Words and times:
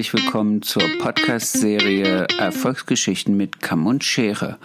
herzlich 0.00 0.24
willkommen 0.24 0.62
zur 0.62 0.82
Podcast-Serie 0.98 2.26
Erfolgsgeschichten 2.38 3.36
mit 3.36 3.60
Kamm 3.60 3.86
und 3.86 4.02
Schere. 4.02 4.58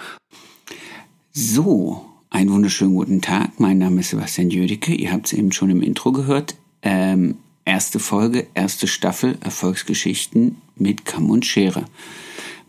So, 1.33 2.05
einen 2.29 2.53
wunderschönen 2.53 2.95
guten 2.95 3.21
Tag. 3.21 3.59
Mein 3.59 3.79
Name 3.79 3.99
ist 3.99 4.11
Sebastian 4.11 4.49
Jödecke. 4.49 4.93
Ihr 4.93 5.11
habt 5.11 5.25
es 5.25 5.33
eben 5.33 5.51
schon 5.51 5.69
im 5.69 5.81
Intro 5.81 6.13
gehört. 6.13 6.55
Ähm, 6.83 7.35
erste 7.65 7.99
Folge, 7.99 8.47
erste 8.53 8.87
Staffel 8.87 9.37
Erfolgsgeschichten 9.41 10.55
mit 10.77 11.03
Kamm 11.03 11.29
und 11.29 11.45
Schere. 11.45 11.83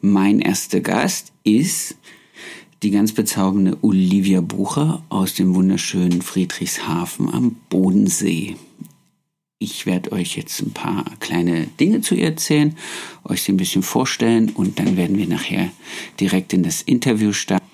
Mein 0.00 0.40
erster 0.40 0.80
Gast 0.80 1.30
ist 1.44 1.94
die 2.82 2.90
ganz 2.90 3.12
bezaubernde 3.12 3.78
Olivia 3.82 4.40
Bucher 4.40 5.04
aus 5.08 5.34
dem 5.34 5.54
wunderschönen 5.54 6.20
Friedrichshafen 6.20 7.32
am 7.32 7.54
Bodensee. 7.70 8.56
Ich 9.58 9.86
werde 9.86 10.12
euch 10.12 10.36
jetzt 10.36 10.60
ein 10.60 10.72
paar 10.72 11.06
kleine 11.18 11.66
Dinge 11.66 12.02
zu 12.02 12.14
ihr 12.14 12.26
erzählen, 12.26 12.76
euch 13.24 13.42
sie 13.42 13.52
ein 13.52 13.56
bisschen 13.56 13.82
vorstellen 13.82 14.50
und 14.50 14.78
dann 14.78 14.98
werden 14.98 15.16
wir 15.16 15.26
nachher 15.26 15.70
direkt 16.20 16.52
in 16.52 16.62
das 16.62 16.82
Interview 16.82 17.32
starten, 17.32 17.64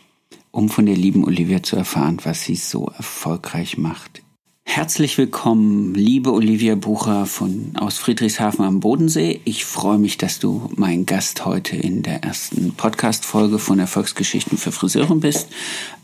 um 0.53 0.69
von 0.69 0.87
der 0.87 0.95
lieben 0.95 1.25
Olivia 1.25 1.61
zu 1.61 1.75
erfahren, 1.75 2.21
was 2.23 2.45
sie 2.45 2.55
so 2.55 2.87
erfolgreich 2.87 3.79
macht. 3.79 4.23
Herzlich 4.65 5.19
willkommen, 5.19 5.93
liebe 5.93 6.33
Olivia 6.33 6.77
Bucher 6.77 7.27
von 7.27 7.73
aus 7.75 7.99
Friedrichshafen 7.99 8.65
am 8.65 8.79
Bodensee. 8.79 9.41
Ich 9.45 9.65
freue 9.65 9.99
mich, 9.99 10.19
dass 10.19 10.39
du 10.39 10.71
mein 10.77 11.05
Gast 11.05 11.45
heute 11.45 11.77
in 11.77 12.05
der 12.05 12.23
ersten 12.23 12.75
Podcast-Folge 12.75 13.59
von 13.59 13.81
Erfolgsgeschichten 13.81 14.57
für 14.57 14.71
Friseuren 14.71 15.19
bist. 15.19 15.49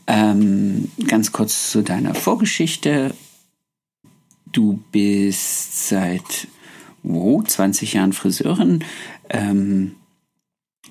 Ähm, 0.08 0.90
ganz 1.06 1.30
kurz 1.30 1.70
zu 1.70 1.84
deiner 1.84 2.16
Vorgeschichte. 2.16 3.14
Du 4.52 4.82
bist 4.92 5.88
seit 5.88 6.48
oh, 7.02 7.42
20 7.42 7.94
Jahren 7.94 8.12
Friseurin. 8.12 8.84
Ähm, 9.28 9.96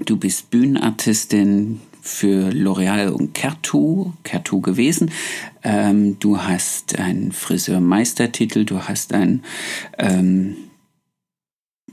du 0.05 0.17
bist 0.17 0.49
Bühnenartistin 0.49 1.81
für 2.02 2.49
L'Oreal 2.52 3.09
und 3.09 3.33
Kertu, 3.33 4.14
Kertu 4.23 4.61
gewesen. 4.61 5.11
Ähm, 5.64 6.17
du 6.19 6.41
hast 6.41 6.97
einen 6.97 7.31
Friseurmeistertitel, 7.31 8.64
du 8.64 8.83
hast 8.88 9.14
ein, 9.14 9.44
ähm, 9.97 10.55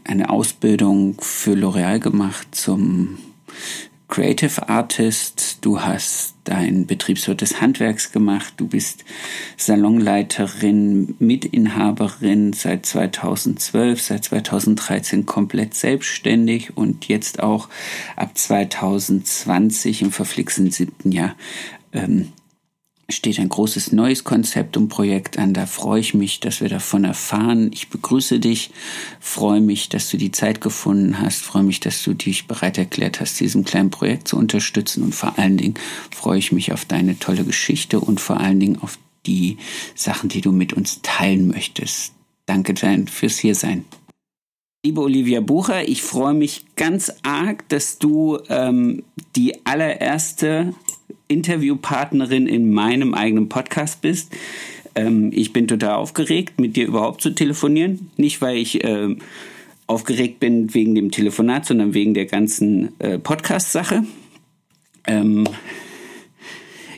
eine 0.05 0.31
Ausbildung 0.31 1.17
für 1.21 1.55
L'Oreal 1.55 1.99
gemacht 1.99 2.49
zum 2.55 3.19
Creative 4.15 4.69
Artist, 4.69 5.59
du 5.63 5.81
hast 5.81 6.37
dein 6.45 6.87
Betriebswirt 6.87 7.41
des 7.41 7.61
Handwerks 7.61 8.13
gemacht, 8.13 8.55
du 8.59 8.69
bist 8.69 9.05
Salonleiterin, 9.57 11.17
Mitinhaberin 11.19 12.53
seit 12.53 12.87
2012, 12.87 14.01
seit 14.01 14.23
2013 14.23 15.27
komplett 15.27 15.75
selbstständig 15.75 16.77
und 16.77 17.09
jetzt 17.09 17.43
auch 17.43 17.69
ab 18.15 18.39
2020 18.39 20.03
im 20.03 20.13
verflixten 20.13 20.71
siebten 20.71 21.11
Jahr 21.11 21.35
ähm, 21.93 22.31
steht 23.09 23.39
ein 23.39 23.49
großes 23.49 23.93
neues 23.93 24.25
Konzept 24.25 24.77
und 24.77 24.89
Projekt 24.89 25.39
an. 25.39 25.55
Da 25.55 25.67
freue 25.67 26.01
ich 26.01 26.15
mich, 26.15 26.41
dass 26.41 26.61
wir 26.61 26.69
davon 26.69 27.05
erfahren. 27.05 27.71
Ich 27.73 27.89
begrüße 27.89 28.41
dich, 28.41 28.71
freue 29.21 29.61
mich, 29.61 29.89
dass 29.89 30.11
du 30.11 30.17
die 30.17 30.31
Zeit 30.33 30.61
gefunden 30.61 31.21
hast, 31.21 31.43
freue 31.43 31.63
mich, 31.63 31.81
dass 31.81 32.03
du 32.03 32.15
dich 32.15 32.47
bereit 32.47 32.79
erklärt 32.79 33.21
hast, 33.21 33.41
diesem 33.41 33.65
kleinen 33.65 33.91
Projekt 33.91 34.29
zu 34.29 34.37
unterstützen 34.37 35.03
und 35.03 35.15
vor 35.15 35.39
allen 35.39 35.57
Dingen 35.57 35.75
freue 36.11 36.39
ich 36.39 36.53
mich 36.53 36.73
auf 36.73 36.85
deine 36.85 37.19
tolle 37.19 37.45
Geschichte 37.45 38.01
und 38.01 38.21
vor 38.21 38.39
allen 38.39 38.61
Dingen 38.61 38.79
auf 38.81 38.99
die 39.27 39.59
Sachen, 39.95 40.29
die 40.29 40.41
du 40.41 40.53
mit 40.53 40.73
uns 40.73 41.01
teilen 41.03 41.49
möchtest. 41.49 42.13
Danke 42.47 42.75
fürs 43.07 43.39
Hiersein. 43.39 43.85
Liebe 44.87 45.01
Olivia 45.01 45.41
Bucher, 45.41 45.89
ich 45.89 46.03
freue 46.03 46.35
mich 46.35 46.67
ganz 46.77 47.11
arg, 47.23 47.67
dass 47.71 47.99
du 47.99 48.39
ähm, 48.51 49.03
die 49.35 49.65
allererste 49.65 50.75
Interviewpartnerin 51.27 52.47
in 52.47 52.71
meinem 52.71 53.15
eigenen 53.15 53.49
Podcast 53.49 54.03
bist. 54.03 54.31
Ähm, 54.95 55.31
ich 55.33 55.55
bin 55.55 55.69
total 55.69 55.95
aufgeregt, 55.95 56.61
mit 56.61 56.77
dir 56.77 56.87
überhaupt 56.87 57.23
zu 57.23 57.31
telefonieren. 57.31 58.11
Nicht, 58.19 58.43
weil 58.43 58.59
ich 58.59 58.85
äh, 58.85 59.17
aufgeregt 59.87 60.39
bin 60.39 60.75
wegen 60.75 60.95
dem 60.95 61.11
Telefonat, 61.11 61.65
sondern 61.65 61.95
wegen 61.95 62.13
der 62.13 62.27
ganzen 62.27 62.93
äh, 63.01 63.19
Podcast-Sache. 63.19 64.05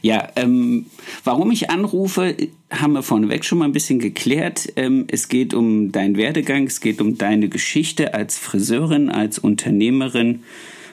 Ja, 0.02 0.28
ähm, 0.36 0.86
warum 1.24 1.50
ich 1.50 1.70
anrufe, 1.70 2.36
haben 2.70 2.92
wir 2.92 3.02
vorneweg 3.02 3.44
schon 3.44 3.58
mal 3.58 3.64
ein 3.64 3.72
bisschen 3.72 3.98
geklärt. 3.98 4.72
Ähm, 4.76 5.06
es 5.08 5.28
geht 5.28 5.54
um 5.54 5.92
deinen 5.92 6.16
Werdegang, 6.16 6.66
es 6.66 6.80
geht 6.80 7.00
um 7.00 7.18
deine 7.18 7.48
Geschichte 7.48 8.14
als 8.14 8.38
Friseurin, 8.38 9.10
als 9.10 9.38
Unternehmerin, 9.38 10.42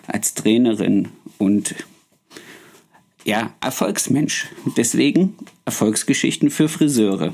als 0.07 0.33
Trainerin 0.33 1.09
und 1.37 1.75
ja, 3.25 3.53
Erfolgsmensch. 3.61 4.47
Deswegen 4.77 5.35
Erfolgsgeschichten 5.65 6.49
für 6.49 6.67
Friseure. 6.67 7.33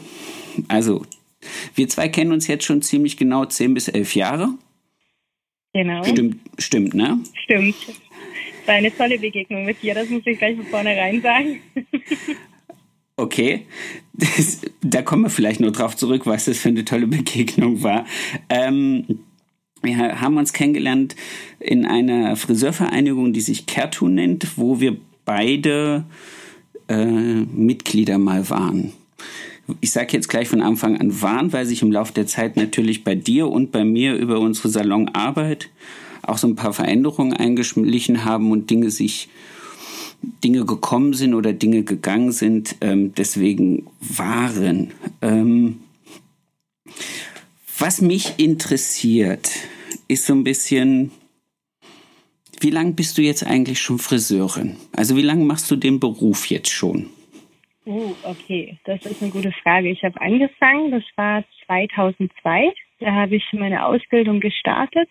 Also, 0.68 1.06
wir 1.76 1.88
zwei 1.90 2.10
kennen 2.10 2.32
uns 2.32 2.48
jetzt 2.48 2.66
schon 2.66 2.82
ziemlich 2.82 3.18
genau 3.18 3.46
zehn 3.46 3.74
bis 3.74 3.88
elf 3.88 4.16
Jahre. 4.16 4.50
Genau. 5.74 6.04
Stimmt, 6.04 6.38
stimmt, 6.58 6.94
ne? 6.94 7.20
Stimmt. 7.44 7.76
War 8.70 8.76
eine 8.76 8.96
tolle 8.96 9.18
Begegnung 9.18 9.66
mit 9.66 9.82
dir, 9.82 9.96
das 9.96 10.10
muss 10.10 10.22
ich 10.26 10.38
gleich 10.38 10.56
von 10.56 10.66
vornherein 10.68 11.22
sagen. 11.22 11.60
Okay, 13.18 13.66
das, 14.14 14.62
da 14.82 15.02
kommen 15.02 15.24
wir 15.24 15.30
vielleicht 15.30 15.60
nur 15.60 15.72
drauf 15.72 15.98
zurück, 15.98 16.26
was 16.26 16.46
das 16.46 16.60
für 16.60 16.70
eine 16.70 16.86
tolle 16.86 17.08
Begegnung 17.08 17.84
war. 17.84 18.06
Ähm, 18.48 19.26
wir 19.82 20.22
haben 20.22 20.38
uns 20.38 20.54
kennengelernt 20.54 21.18
in 21.60 21.86
einer 21.86 22.38
Friseurvereinigung, 22.38 23.34
die 23.34 23.42
sich 23.42 23.66
Kertu 23.66 24.08
nennt, 24.08 24.58
wo 24.58 24.80
wir 24.80 24.96
beide 25.26 26.06
äh, 26.88 27.06
Mitglieder 27.06 28.20
mal 28.20 28.50
waren. 28.50 28.94
Ich 29.82 29.92
sage 29.92 30.14
jetzt 30.14 30.30
gleich 30.30 30.48
von 30.48 30.62
Anfang 30.62 30.98
an 31.00 31.22
waren, 31.22 31.52
weil 31.52 31.66
sich 31.66 31.82
im 31.82 31.92
Laufe 31.92 32.14
der 32.14 32.28
Zeit 32.28 32.56
natürlich 32.56 33.04
bei 33.04 33.16
dir 33.16 33.50
und 33.50 33.72
bei 33.72 33.84
mir 33.84 34.16
über 34.16 34.40
unsere 34.40 34.70
Salonarbeit 34.70 35.70
auch 36.24 36.38
so 36.38 36.48
ein 36.48 36.56
paar 36.56 36.74
Veränderungen 36.74 37.34
eingeschlichen 37.34 38.26
haben 38.26 38.52
und 38.52 38.70
Dinge 38.70 38.90
sich 38.92 39.30
Dinge 40.44 40.66
gekommen 40.66 41.14
sind 41.14 41.34
oder 41.34 41.54
Dinge 41.54 41.84
gegangen 41.84 42.32
sind, 42.32 42.76
ähm, 42.82 43.14
deswegen 43.16 43.88
waren. 44.02 44.94
Ähm, 45.22 45.80
was 47.78 48.02
mich 48.02 48.38
interessiert, 48.38 49.50
ist 50.08 50.26
so 50.26 50.34
ein 50.34 50.44
bisschen, 50.44 51.12
wie 52.60 52.72
lange 52.72 52.92
bist 52.92 53.18
du 53.18 53.22
jetzt 53.22 53.46
eigentlich 53.46 53.80
schon 53.80 54.00
Friseurin? 54.00 54.76
Also 54.96 55.16
wie 55.16 55.22
lange 55.22 55.46
machst 55.46 55.72
du 55.72 55.78
den 55.78 56.00
Beruf 56.00 56.48
jetzt 56.48 56.70
schon? 56.70 57.10
Oh, 57.86 58.12
okay, 58.24 58.78
das 58.84 59.06
ist 59.06 59.22
eine 59.22 59.32
gute 59.32 59.52
Frage. 59.64 59.90
Ich 59.90 60.04
habe 60.04 60.20
angefangen, 60.20 60.92
das 60.92 61.04
war 61.16 61.44
2002. 61.66 62.74
Da 63.00 63.14
habe 63.14 63.38
ich 63.38 63.44
meine 63.54 63.86
Ausbildung 63.86 64.42
gestartet 64.42 65.10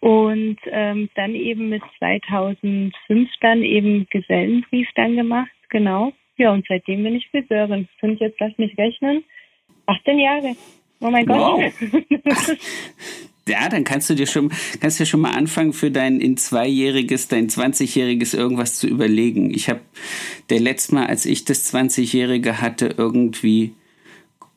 und 0.00 0.58
ähm, 0.66 1.08
dann 1.14 1.34
eben 1.34 1.68
mit 1.68 1.82
2005 1.98 3.30
dann 3.40 3.62
eben 3.62 4.06
Gesellenbrief 4.10 4.88
dann 4.94 5.16
gemacht, 5.16 5.50
genau. 5.68 6.12
Ja, 6.36 6.52
und 6.52 6.64
seitdem 6.68 7.02
bin 7.02 7.16
ich 7.16 7.28
Friseurin. 7.30 7.88
Sind 8.00 8.20
jetzt, 8.20 8.38
lass 8.38 8.56
mich 8.58 8.76
rechnen, 8.78 9.24
18 9.86 10.18
Jahre. 10.18 10.54
Oh 11.00 11.10
mein 11.10 11.26
Gott. 11.26 11.38
Wow. 11.38 11.72
Ja, 13.48 13.66
dann 13.70 13.84
kannst 13.84 14.10
du 14.10 14.14
dir 14.14 14.26
schon, 14.26 14.52
kannst 14.78 15.00
dir 15.00 15.06
schon 15.06 15.20
mal 15.20 15.30
anfangen, 15.30 15.72
für 15.72 15.90
dein 15.90 16.20
in 16.20 16.36
zweijähriges, 16.36 17.28
dein 17.28 17.48
20-jähriges 17.48 18.36
irgendwas 18.36 18.74
zu 18.74 18.86
überlegen. 18.86 19.50
Ich 19.54 19.70
habe 19.70 19.80
der 20.50 20.60
letzte 20.60 20.96
Mal, 20.96 21.06
als 21.06 21.24
ich 21.24 21.46
das 21.46 21.72
20-jährige 21.72 22.60
hatte, 22.60 22.94
irgendwie 22.98 23.72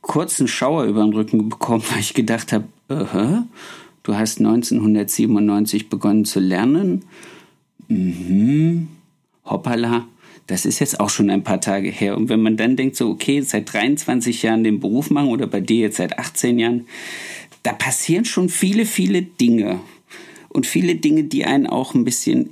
kurzen 0.01 0.49
Schauer 0.49 0.83
über 0.83 1.03
den 1.03 1.13
Rücken 1.13 1.47
bekommen, 1.47 1.83
weil 1.89 2.01
ich 2.01 2.13
gedacht 2.13 2.51
habe, 2.51 2.65
uh 2.89 3.43
du 4.11 4.17
hast 4.17 4.39
1997 4.39 5.87
begonnen 5.87 6.25
zu 6.25 6.41
lernen. 6.41 7.05
Mhm. 7.87 8.89
Hoppala. 9.45 10.05
Das 10.47 10.65
ist 10.65 10.79
jetzt 10.79 10.99
auch 10.99 11.09
schon 11.09 11.29
ein 11.29 11.43
paar 11.43 11.61
Tage 11.61 11.89
her. 11.89 12.17
Und 12.17 12.27
wenn 12.27 12.41
man 12.41 12.57
dann 12.57 12.75
denkt, 12.75 12.97
so, 12.97 13.09
okay, 13.09 13.39
seit 13.39 13.71
23 13.71 14.43
Jahren 14.43 14.65
den 14.65 14.81
Beruf 14.81 15.11
machen 15.11 15.29
oder 15.29 15.47
bei 15.47 15.61
dir 15.61 15.79
jetzt 15.79 15.95
seit 15.95 16.19
18 16.19 16.59
Jahren, 16.59 16.87
da 17.63 17.71
passieren 17.71 18.25
schon 18.25 18.49
viele, 18.49 18.85
viele 18.85 19.21
Dinge. 19.21 19.79
Und 20.49 20.65
viele 20.65 20.95
Dinge, 20.95 21.23
die 21.23 21.45
einen 21.45 21.67
auch 21.67 21.93
ein 21.93 22.03
bisschen 22.03 22.49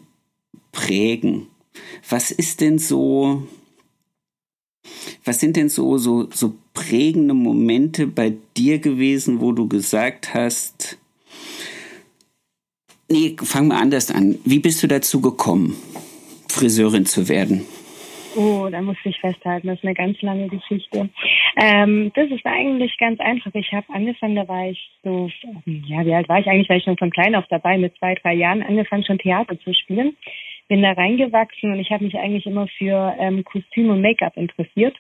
prägen. 0.72 1.48
Was 2.08 2.32
ist 2.32 2.62
denn 2.62 2.80
so, 2.80 3.44
was 5.26 5.42
sind 5.42 5.58
denn 5.58 5.68
so, 5.68 5.98
so, 5.98 6.30
so 6.32 6.54
prägende 6.74 7.34
Momente 7.34 8.08
bei 8.08 8.38
dir 8.56 8.80
gewesen, 8.80 9.42
wo 9.42 9.52
du 9.52 9.68
gesagt 9.68 10.34
hast, 10.34 10.98
nee, 13.10 13.36
fang 13.42 13.68
mal 13.68 13.82
anders 13.82 14.12
an. 14.12 14.38
Wie 14.46 14.60
bist 14.60 14.82
du 14.84 14.88
dazu 14.88 15.22
gekommen, 15.22 15.76
Friseurin 16.48 17.06
zu 17.06 17.28
werden? 17.28 17.66
Oh, 18.36 18.68
da 18.70 18.82
muss 18.82 18.98
ich 19.04 19.20
festhalten, 19.20 19.68
das 19.68 19.80
ist 19.80 19.84
eine 19.84 19.96
ganz 19.96 20.22
lange 20.22 20.48
Geschichte. 20.48 21.10
Ähm, 21.58 22.12
das 22.14 22.30
ist 22.30 22.46
eigentlich 22.46 22.96
ganz 23.00 23.20
einfach. 23.20 23.52
Ich 23.56 23.72
habe 23.74 23.92
angefangen, 23.92 24.36
da 24.36 24.48
war 24.48 24.70
ich 24.70 24.80
so, 25.04 25.30
ja, 25.66 26.06
wie 26.06 26.14
alt 26.14 26.30
war 26.30 26.40
ich 26.40 26.48
eigentlich? 26.48 26.70
War 26.70 26.78
ich 26.78 26.84
schon 26.84 26.98
von 26.98 27.10
klein 27.10 27.36
auf 27.36 27.46
dabei, 27.50 27.78
mit 27.78 27.98
zwei, 27.98 28.14
drei 28.16 28.36
Jahren 28.36 28.62
angefangen, 28.62 29.04
schon 29.04 29.18
Theater 29.18 29.60
zu 29.60 29.74
spielen. 29.74 30.16
Bin 30.68 30.84
da 30.84 30.92
reingewachsen 30.92 31.74
und 31.74 31.80
ich 31.80 31.90
habe 31.90 32.06
mich 32.06 32.16
eigentlich 32.18 32.46
immer 32.46 32.68
für 32.78 33.16
ähm, 33.18 33.44
Kostüm 33.44 33.90
und 33.90 34.02
Make-up 34.02 34.38
interessiert. 34.38 34.96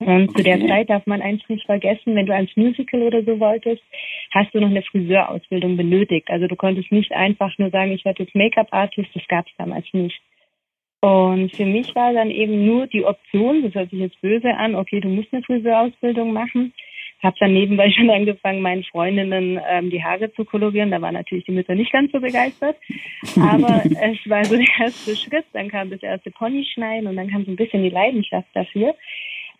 Und 0.00 0.34
zu 0.34 0.42
der 0.42 0.66
Zeit 0.66 0.88
darf 0.88 1.06
man 1.06 1.20
eins 1.20 1.42
nicht 1.48 1.66
vergessen, 1.66 2.16
wenn 2.16 2.24
du 2.24 2.34
ans 2.34 2.56
Musical 2.56 3.02
oder 3.02 3.22
so 3.22 3.38
wolltest, 3.38 3.82
hast 4.32 4.54
du 4.54 4.60
noch 4.60 4.70
eine 4.70 4.82
Friseurausbildung 4.82 5.76
benötigt. 5.76 6.30
Also 6.30 6.46
du 6.46 6.56
konntest 6.56 6.90
nicht 6.90 7.12
einfach 7.12 7.56
nur 7.58 7.68
sagen, 7.68 7.92
ich 7.92 8.04
werde 8.06 8.22
jetzt 8.22 8.34
Make-up-Artist, 8.34 9.10
das 9.14 9.28
gab 9.28 9.46
es 9.46 9.52
damals 9.58 9.86
nicht. 9.92 10.18
Und 11.00 11.54
für 11.54 11.66
mich 11.66 11.94
war 11.94 12.14
dann 12.14 12.30
eben 12.30 12.64
nur 12.64 12.86
die 12.86 13.04
Option, 13.04 13.62
das 13.62 13.74
hört 13.74 13.90
sich 13.90 14.00
jetzt 14.00 14.20
böse 14.22 14.54
an, 14.54 14.74
okay, 14.74 15.00
du 15.00 15.08
musst 15.08 15.32
eine 15.32 15.42
Friseurausbildung 15.42 16.32
machen. 16.32 16.72
Habe 17.22 17.36
dann 17.38 17.52
nebenbei 17.52 17.90
schon 17.96 18.08
angefangen, 18.08 18.62
meinen 18.62 18.84
Freundinnen 18.84 19.60
ähm, 19.68 19.90
die 19.90 20.02
Haare 20.02 20.32
zu 20.32 20.46
kolorieren. 20.46 20.90
Da 20.90 21.02
waren 21.02 21.14
natürlich 21.14 21.44
die 21.44 21.52
Mütter 21.52 21.74
nicht 21.74 21.92
ganz 21.92 22.10
so 22.12 22.20
begeistert. 22.20 22.76
Aber 23.36 23.82
es 23.84 24.30
war 24.30 24.44
so 24.44 24.56
der 24.56 24.66
erste 24.78 25.14
Schritt. 25.14 25.44
Dann 25.52 25.68
kam 25.68 25.90
das 25.90 26.02
erste 26.02 26.30
Ponyschneiden 26.30 27.06
und 27.06 27.16
dann 27.16 27.28
kam 27.28 27.44
so 27.44 27.50
ein 27.50 27.56
bisschen 27.56 27.82
die 27.82 27.90
Leidenschaft 27.90 28.48
dafür. 28.54 28.94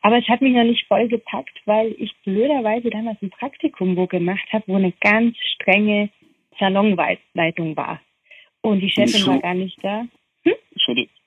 Aber 0.03 0.19
es 0.19 0.29
hat 0.29 0.41
mich 0.41 0.55
noch 0.55 0.65
nicht 0.65 0.87
voll 0.87 1.09
gepackt, 1.09 1.61
weil 1.67 1.95
ich 1.99 2.15
blöderweise 2.25 2.91
damals 2.91 3.21
ein 3.23 3.31
Praktikum 3.31 3.97
wo 3.97 4.07
gemacht 4.07 4.47
habe, 4.53 4.65
wo 4.67 4.77
eine 4.77 4.93
ganz 5.01 5.37
strenge 5.55 6.11
Salonleitung 6.59 7.77
war. 7.77 8.01
Und 8.63 8.81
die 8.81 8.91
Chefin 8.91 9.27
war 9.27 9.39
gar 9.41 9.55
nicht 9.55 9.79
da. 9.83 10.07
Hm? 10.45 10.55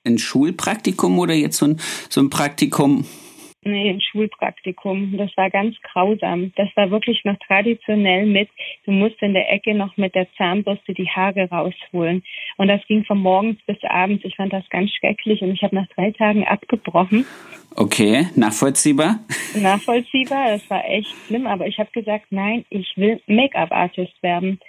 Ein 0.04 0.18
Schulpraktikum 0.18 1.18
oder 1.18 1.34
jetzt 1.34 1.58
so 1.58 1.66
ein, 1.66 1.80
so 2.08 2.20
ein 2.20 2.30
Praktikum, 2.30 3.04
Nee, 3.64 3.90
ein 3.90 4.00
Schulpraktikum. 4.00 5.16
Das 5.16 5.30
war 5.36 5.48
ganz 5.50 5.74
grausam. 5.82 6.52
Das 6.56 6.68
war 6.76 6.90
wirklich 6.90 7.24
noch 7.24 7.36
traditionell 7.46 8.26
mit, 8.26 8.50
du 8.84 8.92
musst 8.92 9.20
in 9.22 9.32
der 9.32 9.50
Ecke 9.50 9.74
noch 9.74 9.96
mit 9.96 10.14
der 10.14 10.26
Zahnbürste 10.36 10.92
die 10.92 11.08
Haare 11.08 11.48
rausholen. 11.50 12.22
Und 12.58 12.68
das 12.68 12.80
ging 12.86 13.04
von 13.04 13.18
morgens 13.18 13.58
bis 13.66 13.82
abends. 13.84 14.24
Ich 14.24 14.36
fand 14.36 14.52
das 14.52 14.68
ganz 14.68 14.90
schrecklich 14.92 15.40
und 15.42 15.52
ich 15.52 15.62
habe 15.62 15.74
nach 15.74 15.88
drei 15.96 16.10
Tagen 16.10 16.44
abgebrochen. 16.44 17.24
Okay, 17.76 18.28
nachvollziehbar? 18.36 19.20
Nachvollziehbar, 19.54 20.52
das 20.52 20.70
war 20.70 20.84
echt 20.84 21.08
schlimm. 21.26 21.46
Aber 21.46 21.66
ich 21.66 21.78
habe 21.78 21.90
gesagt, 21.92 22.26
nein, 22.30 22.64
ich 22.68 22.92
will 22.96 23.20
Make-up-Artist 23.26 24.22
werden. 24.22 24.60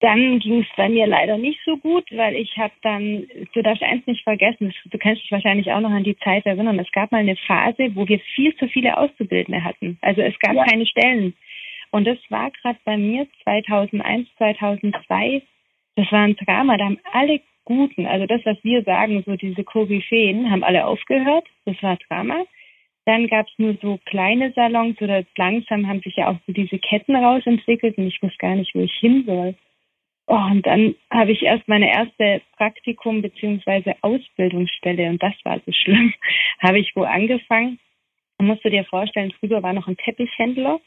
Dann 0.00 0.38
ging 0.38 0.60
es 0.60 0.66
bei 0.76 0.88
mir 0.88 1.08
leider 1.08 1.38
nicht 1.38 1.58
so 1.64 1.76
gut, 1.76 2.04
weil 2.12 2.36
ich 2.36 2.56
habe 2.56 2.72
dann, 2.82 3.26
du 3.52 3.62
darfst 3.62 3.82
eins 3.82 4.06
nicht 4.06 4.22
vergessen, 4.22 4.72
du 4.84 4.98
kannst 4.98 5.22
dich 5.22 5.32
wahrscheinlich 5.32 5.72
auch 5.72 5.80
noch 5.80 5.90
an 5.90 6.04
die 6.04 6.16
Zeit 6.18 6.46
erinnern, 6.46 6.78
es 6.78 6.90
gab 6.92 7.10
mal 7.10 7.18
eine 7.18 7.34
Phase, 7.34 7.90
wo 7.94 8.06
wir 8.06 8.20
viel 8.34 8.54
zu 8.56 8.68
viele 8.68 8.96
Auszubildende 8.96 9.64
hatten. 9.64 9.98
Also 10.00 10.22
es 10.22 10.38
gab 10.38 10.54
ja. 10.54 10.64
keine 10.64 10.86
Stellen. 10.86 11.34
Und 11.90 12.06
das 12.06 12.18
war 12.28 12.50
gerade 12.62 12.78
bei 12.84 12.96
mir 12.96 13.26
2001, 13.42 14.28
2002, 14.36 15.42
das 15.96 16.12
war 16.12 16.20
ein 16.20 16.36
Drama, 16.36 16.76
da 16.76 16.84
haben 16.84 17.00
alle 17.12 17.40
Guten, 17.64 18.06
also 18.06 18.24
das, 18.24 18.40
was 18.46 18.56
wir 18.62 18.82
sagen, 18.84 19.22
so 19.26 19.36
diese 19.36 19.62
Koryphäen, 19.62 20.50
haben 20.50 20.64
alle 20.64 20.86
aufgehört, 20.86 21.44
das 21.66 21.76
war 21.82 21.98
Drama. 22.08 22.44
Dann 23.04 23.26
gab 23.26 23.46
es 23.46 23.52
nur 23.58 23.76
so 23.82 23.98
kleine 24.06 24.52
Salons 24.52 24.98
oder 25.02 25.22
langsam 25.36 25.86
haben 25.86 26.00
sich 26.00 26.16
ja 26.16 26.30
auch 26.30 26.38
so 26.46 26.52
diese 26.54 26.78
Ketten 26.78 27.14
rausentwickelt 27.14 27.98
und 27.98 28.06
ich 28.06 28.22
wusste 28.22 28.38
gar 28.38 28.54
nicht, 28.54 28.74
wo 28.74 28.80
ich 28.80 28.94
hin 28.94 29.24
soll. 29.26 29.54
Oh, 30.30 30.34
und 30.34 30.66
dann 30.66 30.94
habe 31.10 31.32
ich 31.32 31.42
erst 31.42 31.66
meine 31.68 31.90
erste 31.90 32.42
Praktikum 32.58 33.22
beziehungsweise 33.22 33.96
Ausbildungsstelle 34.02 35.08
und 35.08 35.22
das 35.22 35.32
war 35.44 35.58
so 35.64 35.72
schlimm. 35.72 36.12
habe 36.60 36.78
ich 36.78 36.94
wo 36.94 37.04
angefangen. 37.04 37.78
Musst 38.38 38.62
du 38.62 38.68
dir 38.68 38.84
vorstellen, 38.84 39.32
drüber 39.40 39.62
war 39.62 39.72
noch 39.72 39.88
ein 39.88 39.96
Teppichhändler 39.96 40.80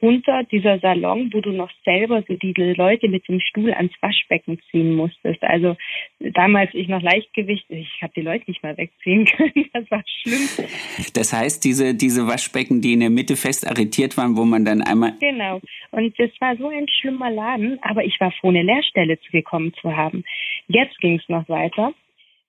unter 0.00 0.44
dieser 0.44 0.78
Salon, 0.78 1.30
wo 1.32 1.40
du 1.40 1.50
noch 1.50 1.70
selber 1.84 2.22
so 2.26 2.34
die 2.34 2.52
Leute 2.52 3.08
mit 3.08 3.26
dem 3.28 3.40
Stuhl 3.40 3.72
ans 3.72 3.92
Waschbecken 4.00 4.60
ziehen 4.70 4.94
musstest. 4.94 5.42
Also 5.42 5.76
damals 6.18 6.70
ich 6.74 6.88
noch 6.88 7.02
Leichtgewicht, 7.02 7.66
ich 7.68 7.88
habe 8.02 8.12
die 8.14 8.22
Leute 8.22 8.44
nicht 8.46 8.62
mal 8.62 8.76
wegziehen 8.76 9.24
können. 9.36 9.66
Das 9.72 9.90
war 9.90 10.02
schlimm. 10.06 10.68
Das 11.14 11.32
heißt, 11.32 11.64
diese, 11.64 11.94
diese 11.94 12.26
Waschbecken, 12.26 12.80
die 12.80 12.92
in 12.92 13.00
der 13.00 13.10
Mitte 13.10 13.36
fest 13.36 13.66
arretiert 13.66 14.16
waren, 14.16 14.36
wo 14.36 14.44
man 14.44 14.64
dann 14.64 14.82
einmal. 14.82 15.14
Genau. 15.20 15.60
Und 15.90 16.18
das 16.18 16.30
war 16.40 16.56
so 16.56 16.68
ein 16.68 16.86
schlimmer 16.88 17.30
Laden, 17.30 17.78
aber 17.82 18.04
ich 18.04 18.18
war 18.20 18.32
froh, 18.32 18.48
eine 18.48 18.62
Lehrstelle 18.62 19.18
gekommen 19.32 19.72
zu 19.80 19.96
haben. 19.96 20.24
Jetzt 20.68 20.98
ging 21.00 21.18
es 21.18 21.28
noch 21.28 21.48
weiter 21.48 21.92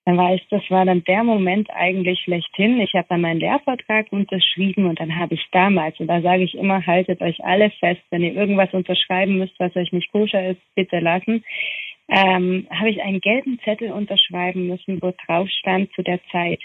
dann 0.05 0.17
war 0.17 0.33
es, 0.33 0.41
das 0.49 0.63
war 0.69 0.83
dann 0.85 1.03
der 1.03 1.23
Moment 1.23 1.69
eigentlich 1.69 2.21
schlechthin. 2.21 2.79
Ich 2.81 2.93
habe 2.93 3.05
dann 3.09 3.21
meinen 3.21 3.39
Lehrvertrag 3.39 4.11
unterschrieben 4.11 4.85
und 4.85 4.99
dann 4.99 5.17
habe 5.17 5.35
ich 5.35 5.45
damals, 5.51 5.99
und 5.99 6.07
da 6.07 6.21
sage 6.21 6.43
ich 6.43 6.55
immer, 6.55 6.85
haltet 6.85 7.21
euch 7.21 7.43
alle 7.43 7.69
fest, 7.79 8.01
wenn 8.09 8.23
ihr 8.23 8.33
irgendwas 8.33 8.73
unterschreiben 8.73 9.37
müsst, 9.37 9.59
was 9.59 9.75
euch 9.75 9.91
nicht 9.91 10.11
koscher 10.11 10.49
ist, 10.49 10.61
bitte 10.75 10.99
lassen, 10.99 11.43
ähm, 12.09 12.67
habe 12.71 12.89
ich 12.89 13.01
einen 13.01 13.21
gelben 13.21 13.59
Zettel 13.63 13.91
unterschreiben 13.91 14.67
müssen, 14.67 15.01
wo 15.01 15.13
drauf 15.25 15.47
stand 15.49 15.93
zu 15.93 16.01
der 16.01 16.19
Zeit, 16.31 16.59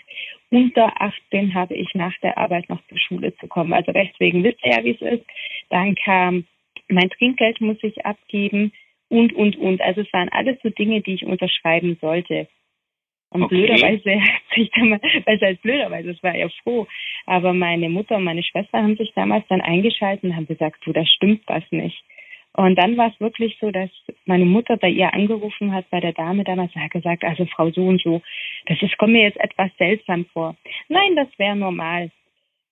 unter 0.50 1.00
18 1.00 1.54
habe 1.54 1.74
ich 1.74 1.94
nach 1.94 2.14
der 2.22 2.38
Arbeit 2.38 2.68
noch 2.68 2.80
zur 2.88 2.98
Schule 2.98 3.36
zu 3.36 3.46
kommen. 3.46 3.72
Also 3.72 3.92
deswegen 3.92 4.42
wisst 4.44 4.64
ihr 4.64 4.72
ja, 4.72 4.84
wie 4.84 4.96
es 4.98 5.00
ist. 5.00 5.26
Dann 5.70 5.94
kam, 5.94 6.46
mein 6.88 7.10
Trinkgeld 7.10 7.60
muss 7.60 7.78
ich 7.82 8.04
abgeben 8.04 8.72
und, 9.08 9.32
und, 9.34 9.56
und. 9.56 9.80
Also 9.82 10.00
es 10.00 10.12
waren 10.12 10.28
alles 10.30 10.56
so 10.62 10.70
Dinge, 10.70 11.00
die 11.00 11.14
ich 11.14 11.26
unterschreiben 11.26 11.96
sollte. 12.00 12.48
Und 13.30 13.42
okay. 13.42 13.56
blöderweise 13.56 14.20
hat 14.20 14.42
sich 14.54 14.70
damals, 14.70 15.02
was 15.02 15.40
heißt 15.40 15.62
blöderweise, 15.62 16.10
es 16.10 16.22
war 16.22 16.36
ja 16.36 16.48
froh, 16.62 16.86
aber 17.26 17.52
meine 17.52 17.88
Mutter 17.88 18.16
und 18.16 18.24
meine 18.24 18.42
Schwester 18.42 18.78
haben 18.78 18.96
sich 18.96 19.12
damals 19.14 19.44
dann 19.48 19.60
eingeschaltet 19.60 20.24
und 20.24 20.36
haben 20.36 20.46
gesagt, 20.46 20.80
du, 20.84 20.92
das 20.92 21.08
stimmt 21.08 21.42
was 21.46 21.64
nicht. 21.70 22.02
Und 22.56 22.76
dann 22.76 22.96
war 22.96 23.08
es 23.12 23.20
wirklich 23.20 23.58
so, 23.60 23.70
dass 23.70 23.90
meine 24.24 24.46
Mutter 24.46 24.78
bei 24.78 24.88
ihr 24.88 25.12
angerufen 25.12 25.74
hat, 25.74 25.90
bei 25.90 26.00
der 26.00 26.14
Dame 26.14 26.42
damals, 26.42 26.74
hat 26.74 26.90
gesagt, 26.90 27.22
also 27.22 27.44
Frau 27.46 27.70
so 27.70 27.86
und 27.86 28.00
so, 28.00 28.22
das 28.64 28.80
ist, 28.80 28.96
kommt 28.96 29.12
mir 29.12 29.24
jetzt 29.24 29.38
etwas 29.38 29.70
seltsam 29.76 30.24
vor. 30.32 30.56
Nein, 30.88 31.16
das 31.16 31.28
wäre 31.36 31.54
normal. 31.54 32.10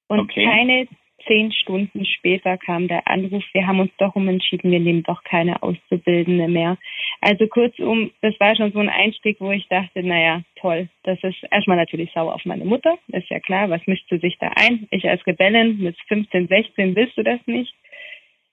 Und 0.08 0.20
okay. 0.20 0.44
keine 0.44 0.88
zehn 1.26 1.52
Stunden 1.52 2.04
später 2.04 2.56
kam 2.58 2.88
der 2.88 3.06
Anruf, 3.08 3.42
wir 3.52 3.66
haben 3.66 3.80
uns 3.80 3.92
doch 3.98 4.14
umentschieden, 4.14 4.70
wir 4.70 4.80
nehmen 4.80 5.02
doch 5.02 5.22
keine 5.24 5.62
Auszubildende 5.62 6.48
mehr. 6.48 6.78
Also 7.20 7.46
kurzum, 7.46 8.10
das 8.22 8.38
war 8.40 8.56
schon 8.56 8.72
so 8.72 8.78
ein 8.78 8.88
Einstieg, 8.88 9.40
wo 9.40 9.50
ich 9.50 9.66
dachte, 9.68 10.02
naja, 10.02 10.42
toll, 10.56 10.88
das 11.02 11.22
ist 11.22 11.42
erstmal 11.50 11.76
natürlich 11.76 12.10
sauer 12.12 12.34
auf 12.34 12.44
meine 12.44 12.64
Mutter, 12.64 12.98
ist 13.08 13.28
ja 13.30 13.40
klar, 13.40 13.70
was 13.70 13.86
mischt 13.86 14.10
du 14.10 14.18
sich 14.18 14.36
da 14.38 14.50
ein? 14.56 14.86
Ich 14.90 15.08
als 15.08 15.26
Rebellin 15.26 15.78
mit 15.78 15.96
15, 16.08 16.48
16 16.48 16.96
willst 16.96 17.16
du 17.16 17.22
das 17.22 17.40
nicht? 17.46 17.74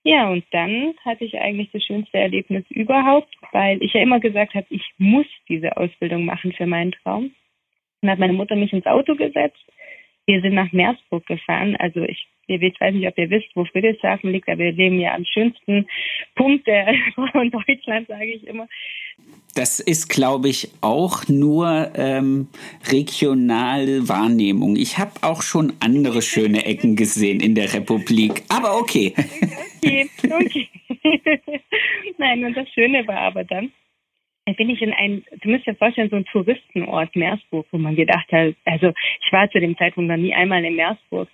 Ja, 0.04 0.30
und 0.30 0.44
dann 0.52 0.96
hatte 1.06 1.26
ich 1.26 1.40
eigentlich 1.40 1.70
das 1.72 1.84
schönste 1.84 2.18
Erlebnis 2.18 2.66
überhaupt, 2.70 3.30
weil 3.52 3.82
ich 3.84 3.94
ja 3.94 4.02
immer 4.02 4.20
gesagt 4.20 4.56
habe, 4.56 4.66
ich 4.70 4.84
muss 4.98 5.28
diese 5.48 5.78
Ausbildung 5.78 6.26
machen 6.26 6.54
für 6.54 6.66
meinen 6.66 6.92
Traum. 6.92 7.32
Dann 8.02 8.12
hat 8.12 8.20
meine 8.20 8.34
Mutter 8.34 8.56
mich 8.56 8.74
ins 8.74 8.88
Auto 8.88 9.16
gesetzt. 9.16 9.64
Wir 10.32 10.42
sind 10.42 10.54
nach 10.54 10.72
Meersburg 10.72 11.26
gefahren. 11.26 11.76
Also 11.76 12.04
ich 12.04 12.26
ich 12.48 12.82
weiß 12.82 12.94
nicht, 12.94 13.08
ob 13.08 13.18
ihr 13.18 13.30
wisst, 13.30 13.48
wo 13.56 13.66
Friedrichshafen 13.66 14.32
liegt, 14.32 14.50
aber 14.50 14.60
wir 14.60 14.72
leben 14.74 15.00
ja 15.00 15.14
am 15.14 15.26
schönsten 15.26 15.88
Punkt 16.36 16.68
der 16.68 16.94
von 17.32 17.50
Deutschland, 17.50 18.08
sage 18.08 18.26
ich 18.26 18.46
immer. 18.46 18.68
Das 19.56 19.80
ist, 19.80 20.10
glaube 20.10 20.50
ich, 20.50 20.70
auch 20.82 21.28
nur 21.28 21.92
ähm, 21.96 22.48
regionale 22.90 24.08
Wahrnehmung. 24.08 24.76
Ich 24.76 24.98
habe 24.98 25.12
auch 25.22 25.42
schon 25.42 25.74
andere 25.80 26.22
schöne 26.22 26.66
Ecken 26.66 26.96
gesehen 26.96 27.40
in 27.40 27.56
der 27.56 27.74
Republik, 27.74 28.44
aber 28.50 28.78
okay. 28.78 29.14
Okay, 29.84 30.08
okay. 30.24 30.70
Nein, 32.20 32.46
und 32.46 32.56
das 32.56 32.70
Schöne 32.70 33.08
war 33.08 33.18
aber 33.18 33.44
dann, 33.44 33.72
bin 34.54 34.70
ich 34.70 34.82
in 34.82 34.94
ein, 34.94 35.24
du 35.42 35.50
musst 35.50 35.66
dir 35.66 35.76
vorstellen, 35.76 36.10
so 36.10 36.16
ein 36.16 36.26
Touristenort 36.26 37.16
Meersburg, 37.16 37.66
wo 37.72 37.78
man 37.78 37.96
gedacht 37.96 38.32
hat, 38.32 38.56
also 38.66 38.94
ich 39.26 39.32
war 39.32 39.50
zu 39.50 39.60
dem 39.60 39.78
Zeitpunkt 39.78 40.10
noch 40.10 40.18
nie 40.18 40.34
einmal 40.34 40.64
in 40.64 40.76
Meersburg. 40.76 41.30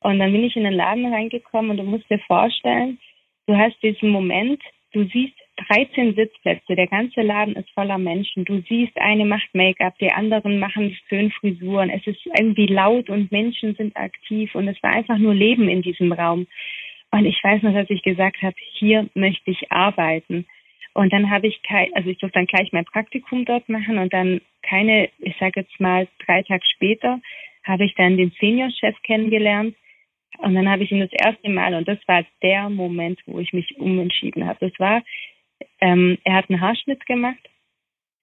Und 0.00 0.18
dann 0.18 0.32
bin 0.32 0.44
ich 0.44 0.56
in 0.56 0.64
den 0.64 0.74
Laden 0.74 1.12
reingekommen 1.12 1.72
und 1.72 1.76
du 1.78 1.82
musst 1.82 2.08
dir 2.10 2.20
vorstellen, 2.20 2.98
du 3.46 3.56
hast 3.56 3.82
diesen 3.82 4.10
Moment, 4.10 4.62
du 4.92 5.04
siehst 5.04 5.34
13 5.68 6.14
Sitzplätze, 6.14 6.76
der 6.76 6.86
ganze 6.86 7.20
Laden 7.22 7.56
ist 7.56 7.68
voller 7.70 7.98
Menschen. 7.98 8.44
Du 8.44 8.62
siehst, 8.68 8.96
eine 8.96 9.24
macht 9.24 9.48
Make-up, 9.54 9.98
die 9.98 10.12
anderen 10.12 10.58
machen 10.58 10.96
Föhnfrisuren. 11.08 11.90
Es 11.90 12.06
ist 12.06 12.24
irgendwie 12.38 12.66
laut 12.66 13.10
und 13.10 13.32
Menschen 13.32 13.74
sind 13.74 13.96
aktiv 13.96 14.54
und 14.54 14.68
es 14.68 14.80
war 14.82 14.92
einfach 14.92 15.18
nur 15.18 15.34
Leben 15.34 15.68
in 15.68 15.82
diesem 15.82 16.12
Raum. 16.12 16.46
Und 17.10 17.24
ich 17.24 17.42
weiß 17.42 17.62
noch, 17.62 17.72
dass 17.72 17.90
ich 17.90 18.02
gesagt 18.02 18.42
habe, 18.42 18.54
hier 18.74 19.08
möchte 19.14 19.50
ich 19.50 19.72
arbeiten. 19.72 20.46
Und 20.98 21.12
dann 21.12 21.30
habe 21.30 21.46
ich 21.46 21.62
kein, 21.62 21.94
also 21.94 22.10
ich 22.10 22.18
durfte 22.18 22.40
dann 22.40 22.48
gleich 22.48 22.72
mein 22.72 22.84
Praktikum 22.84 23.44
dort 23.44 23.68
machen 23.68 23.98
und 23.98 24.12
dann 24.12 24.40
keine, 24.62 25.08
ich 25.20 25.36
sage 25.38 25.60
jetzt 25.60 25.78
mal 25.78 26.08
drei 26.26 26.42
Tage 26.42 26.64
später, 26.74 27.20
habe 27.62 27.84
ich 27.84 27.94
dann 27.94 28.16
den 28.16 28.32
Seniorchef 28.40 29.00
kennengelernt 29.04 29.76
und 30.38 30.56
dann 30.56 30.68
habe 30.68 30.82
ich 30.82 30.90
ihn 30.90 30.98
das 30.98 31.12
erste 31.12 31.50
Mal, 31.50 31.74
und 31.74 31.86
das 31.86 31.98
war 32.08 32.24
der 32.42 32.68
Moment, 32.68 33.20
wo 33.26 33.38
ich 33.38 33.52
mich 33.52 33.78
umentschieden 33.78 34.44
habe. 34.48 34.58
Das 34.68 34.80
war, 34.80 35.04
ähm, 35.80 36.18
er 36.24 36.34
hat 36.34 36.50
einen 36.50 36.60
Haarschnitt 36.60 37.06
gemacht 37.06 37.48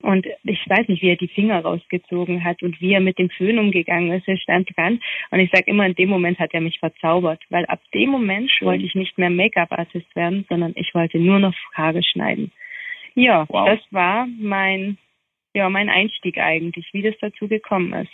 Und 0.02 0.28
ich 0.44 0.60
weiß 0.70 0.88
nicht, 0.88 1.02
wie 1.02 1.10
er 1.10 1.16
die 1.16 1.30
Finger 1.30 1.62
rausgezogen 1.62 2.44
hat 2.44 2.62
und 2.62 2.80
wie 2.82 2.94
er 2.94 3.00
mit 3.00 3.18
dem 3.18 3.30
Föhn 3.30 3.58
umgegangen 3.58 4.12
ist. 4.12 4.28
Er 4.28 4.38
stand 4.38 4.70
dran. 4.76 5.00
Und 5.32 5.40
ich 5.40 5.50
sage 5.52 5.72
immer, 5.72 5.86
in 5.86 5.96
dem 5.96 6.10
Moment 6.10 6.40
hat 6.40 6.54
er 6.54 6.62
mich 6.62 6.80
verzaubert. 6.80 7.42
Weil 7.50 7.66
ab 7.66 7.82
dem 7.94 8.10
Moment 8.10 8.52
wollte 8.62 8.86
ich 8.86 8.96
nicht 8.96 9.18
mehr 9.18 9.30
Make-up-Artist 9.30 10.16
werden, 10.16 10.46
sondern 10.50 10.74
ich 10.76 10.94
wollte 10.94 11.20
nur 11.20 11.40
noch 11.40 11.56
Haare 11.74 12.04
schneiden. 12.04 12.52
Ja, 13.16 13.46
wow. 13.50 13.68
das 13.68 13.80
war 13.92 14.28
mein, 14.40 14.98
ja, 15.54 15.70
mein 15.70 15.90
Einstieg 15.90 16.38
eigentlich, 16.38 16.88
wie 16.92 17.02
das 17.02 17.16
dazu 17.22 17.48
gekommen 17.48 17.94
ist. 17.94 18.12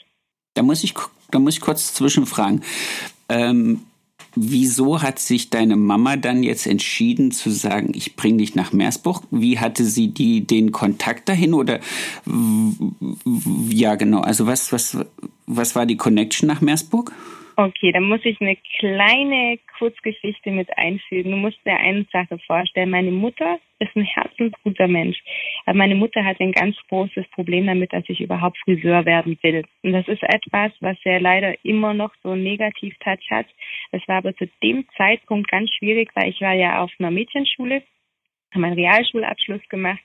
Da 0.53 0.63
muss 0.63 0.83
ich, 0.83 0.93
da 1.31 1.39
muss 1.39 1.55
ich 1.55 1.61
kurz 1.61 1.93
zwischenfragen. 1.93 2.63
Ähm, 3.29 3.81
Wieso 4.35 5.01
hat 5.01 5.19
sich 5.19 5.49
deine 5.49 5.75
Mama 5.75 6.15
dann 6.15 6.41
jetzt 6.41 6.65
entschieden 6.65 7.31
zu 7.31 7.49
sagen, 7.51 7.91
ich 7.93 8.15
bringe 8.15 8.37
dich 8.37 8.55
nach 8.55 8.71
Meersburg? 8.71 9.23
Wie 9.29 9.59
hatte 9.59 9.83
sie 9.83 10.07
die, 10.07 10.47
den 10.47 10.71
Kontakt 10.71 11.27
dahin 11.27 11.53
oder 11.53 11.81
ja 13.69 13.95
genau, 13.95 14.21
also 14.21 14.47
was, 14.47 14.71
was, 14.71 14.97
was 15.47 15.75
war 15.75 15.85
die 15.85 15.97
Connection 15.97 16.47
nach 16.47 16.61
Meersburg? 16.61 17.11
Okay, 17.61 17.91
dann 17.91 18.05
muss 18.05 18.21
ich 18.23 18.41
eine 18.41 18.57
kleine 18.79 19.59
Kurzgeschichte 19.77 20.49
mit 20.49 20.75
einfügen. 20.79 21.29
Du 21.29 21.37
musst 21.37 21.63
dir 21.63 21.77
eine 21.77 22.07
Sache 22.11 22.39
vorstellen. 22.47 22.89
Meine 22.89 23.11
Mutter 23.11 23.59
ist 23.77 23.95
ein 23.95 24.03
herzensguter 24.03 24.87
Mensch. 24.87 25.21
Aber 25.67 25.77
meine 25.77 25.93
Mutter 25.93 26.25
hat 26.25 26.39
ein 26.39 26.53
ganz 26.53 26.75
großes 26.89 27.27
Problem 27.35 27.67
damit, 27.67 27.93
dass 27.93 28.03
ich 28.07 28.19
überhaupt 28.19 28.57
Friseur 28.63 29.05
werden 29.05 29.37
will. 29.43 29.63
Und 29.83 29.91
das 29.91 30.07
ist 30.07 30.23
etwas, 30.23 30.71
was 30.79 30.97
ja 31.03 31.19
leider 31.19 31.53
immer 31.63 31.93
noch 31.93 32.11
so 32.23 32.29
einen 32.29 32.41
Negativ-Touch 32.41 33.29
hat. 33.29 33.45
Das 33.91 34.01
war 34.07 34.17
aber 34.17 34.35
zu 34.35 34.49
dem 34.63 34.87
Zeitpunkt 34.97 35.51
ganz 35.51 35.69
schwierig, 35.71 36.09
weil 36.15 36.29
ich 36.29 36.41
war 36.41 36.53
ja 36.53 36.81
auf 36.81 36.91
einer 36.97 37.11
Mädchenschule, 37.11 37.83
habe 38.51 38.61
meinen 38.61 38.73
Realschulabschluss 38.73 39.61
gemacht 39.69 40.01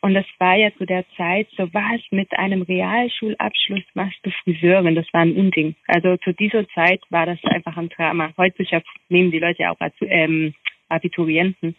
und 0.00 0.14
das 0.14 0.26
war 0.38 0.56
ja 0.56 0.70
zu 0.76 0.86
der 0.86 1.04
Zeit, 1.16 1.48
so 1.56 1.72
was 1.72 2.00
mit 2.10 2.32
einem 2.38 2.62
Realschulabschluss 2.62 3.84
machst 3.94 4.18
du 4.22 4.30
Friseurin. 4.30 4.94
Das 4.94 5.12
war 5.12 5.22
ein 5.22 5.36
Unding. 5.36 5.74
Also 5.86 6.16
zu 6.18 6.32
dieser 6.32 6.68
Zeit 6.70 7.00
war 7.10 7.26
das 7.26 7.38
einfach 7.44 7.76
ein 7.76 7.88
Drama. 7.88 8.32
Heute 8.36 8.64
nehmen 9.08 9.30
die 9.30 9.40
Leute 9.40 9.70
auch 9.70 9.76
ähm, 10.02 10.54
Abiturienten. 10.88 11.76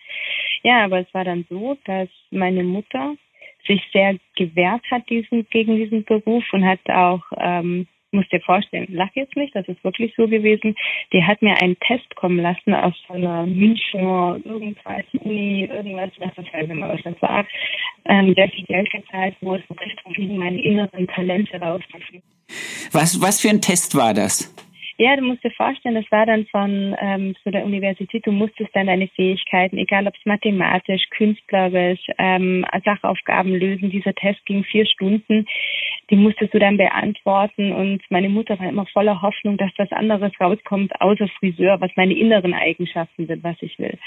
Ja, 0.64 0.86
aber 0.86 1.00
es 1.00 1.14
war 1.14 1.24
dann 1.24 1.46
so, 1.50 1.78
dass 1.86 2.10
meine 2.32 2.64
Mutter 2.64 3.16
sich 3.68 3.82
sehr 3.94 4.18
gewehrt 4.36 4.84
hat 4.92 5.10
diesen, 5.10 5.48
gegen 5.50 5.76
diesen 5.76 6.04
Beruf 6.04 6.44
und 6.52 6.66
hat 6.66 6.80
auch 6.90 7.24
ähm, 7.38 7.88
muss 8.12 8.28
dir 8.30 8.42
vorstellen, 8.42 8.88
lach 8.90 9.10
jetzt 9.14 9.36
nicht, 9.36 9.56
das 9.56 9.68
ist 9.68 9.84
wirklich 9.84 10.14
so 10.16 10.28
gewesen. 10.28 10.76
Die 11.14 11.24
hat 11.24 11.42
mir 11.42 11.56
einen 11.62 11.78
Test 11.80 12.16
kommen 12.16 12.40
lassen 12.40 12.74
aus 12.74 12.94
so 13.08 13.14
einer 13.14 13.46
Münchner 13.46 14.40
irgendwas, 14.44 15.04
Uni, 15.22 15.66
irgendwas, 15.66 16.12
was 16.20 16.34
das 16.36 16.46
weiß 16.54 16.68
nicht 16.68 16.82
was 16.82 17.02
das 17.04 17.22
war. 17.22 17.46
Ähm, 18.06 18.34
sehr 18.36 18.50
viel 18.50 18.66
Geld 18.66 18.90
gezahlt, 18.92 19.36
wo 19.42 19.56
es 19.56 19.70
wirklich 19.70 19.96
darum 19.98 20.14
ging, 20.14 20.38
meine 20.38 20.62
inneren 20.62 21.08
Talente 21.08 21.60
rauszufinden. 21.60 22.24
Was, 22.92 23.22
was 23.22 23.42
für 23.42 23.50
ein 23.50 23.62
Test 23.62 23.96
war 23.96 24.14
das? 24.14 24.54
Ja, 25.02 25.16
du 25.16 25.22
musst 25.22 25.46
dir 25.46 25.52
vorstellen, 25.52 25.96
das 25.96 26.12
war 26.12 26.26
dann 26.26 26.46
von 26.48 26.94
ähm, 27.00 27.34
so 27.46 27.52
der 27.52 27.64
Universität, 27.64 28.28
du 28.28 28.34
musstest 28.34 28.70
dann 28.76 28.88
deine 28.88 29.08
Fähigkeiten, 29.08 29.78
egal 29.78 30.06
ob 30.06 30.14
es 30.14 30.26
mathematisch, 30.26 31.04
künstlerisch, 31.12 32.02
ähm, 32.18 32.66
Sachaufgaben 32.84 33.56
lösen. 33.56 33.92
Dieser 33.92 34.14
Test 34.14 34.46
ging 34.46 34.66
vier 34.66 34.86
Stunden, 34.86 35.46
die 36.10 36.16
musstest 36.16 36.54
du 36.54 36.60
dann 36.60 36.78
beantworten 36.78 37.72
und 37.72 38.02
meine 38.10 38.30
Mutter 38.30 38.60
war 38.60 38.68
immer 38.68 38.86
voller 38.88 39.22
Hoffnung, 39.22 39.58
dass 39.58 39.72
was 39.78 39.92
anderes 39.92 40.32
rauskommt, 40.40 41.00
außer 41.02 41.28
Friseur, 41.40 41.80
was 41.82 41.92
meine 41.96 42.14
inneren 42.14 42.54
Eigenschaften 42.54 43.28
sind, 43.28 43.44
was 43.44 43.58
ich 43.62 43.78
will. 43.80 43.98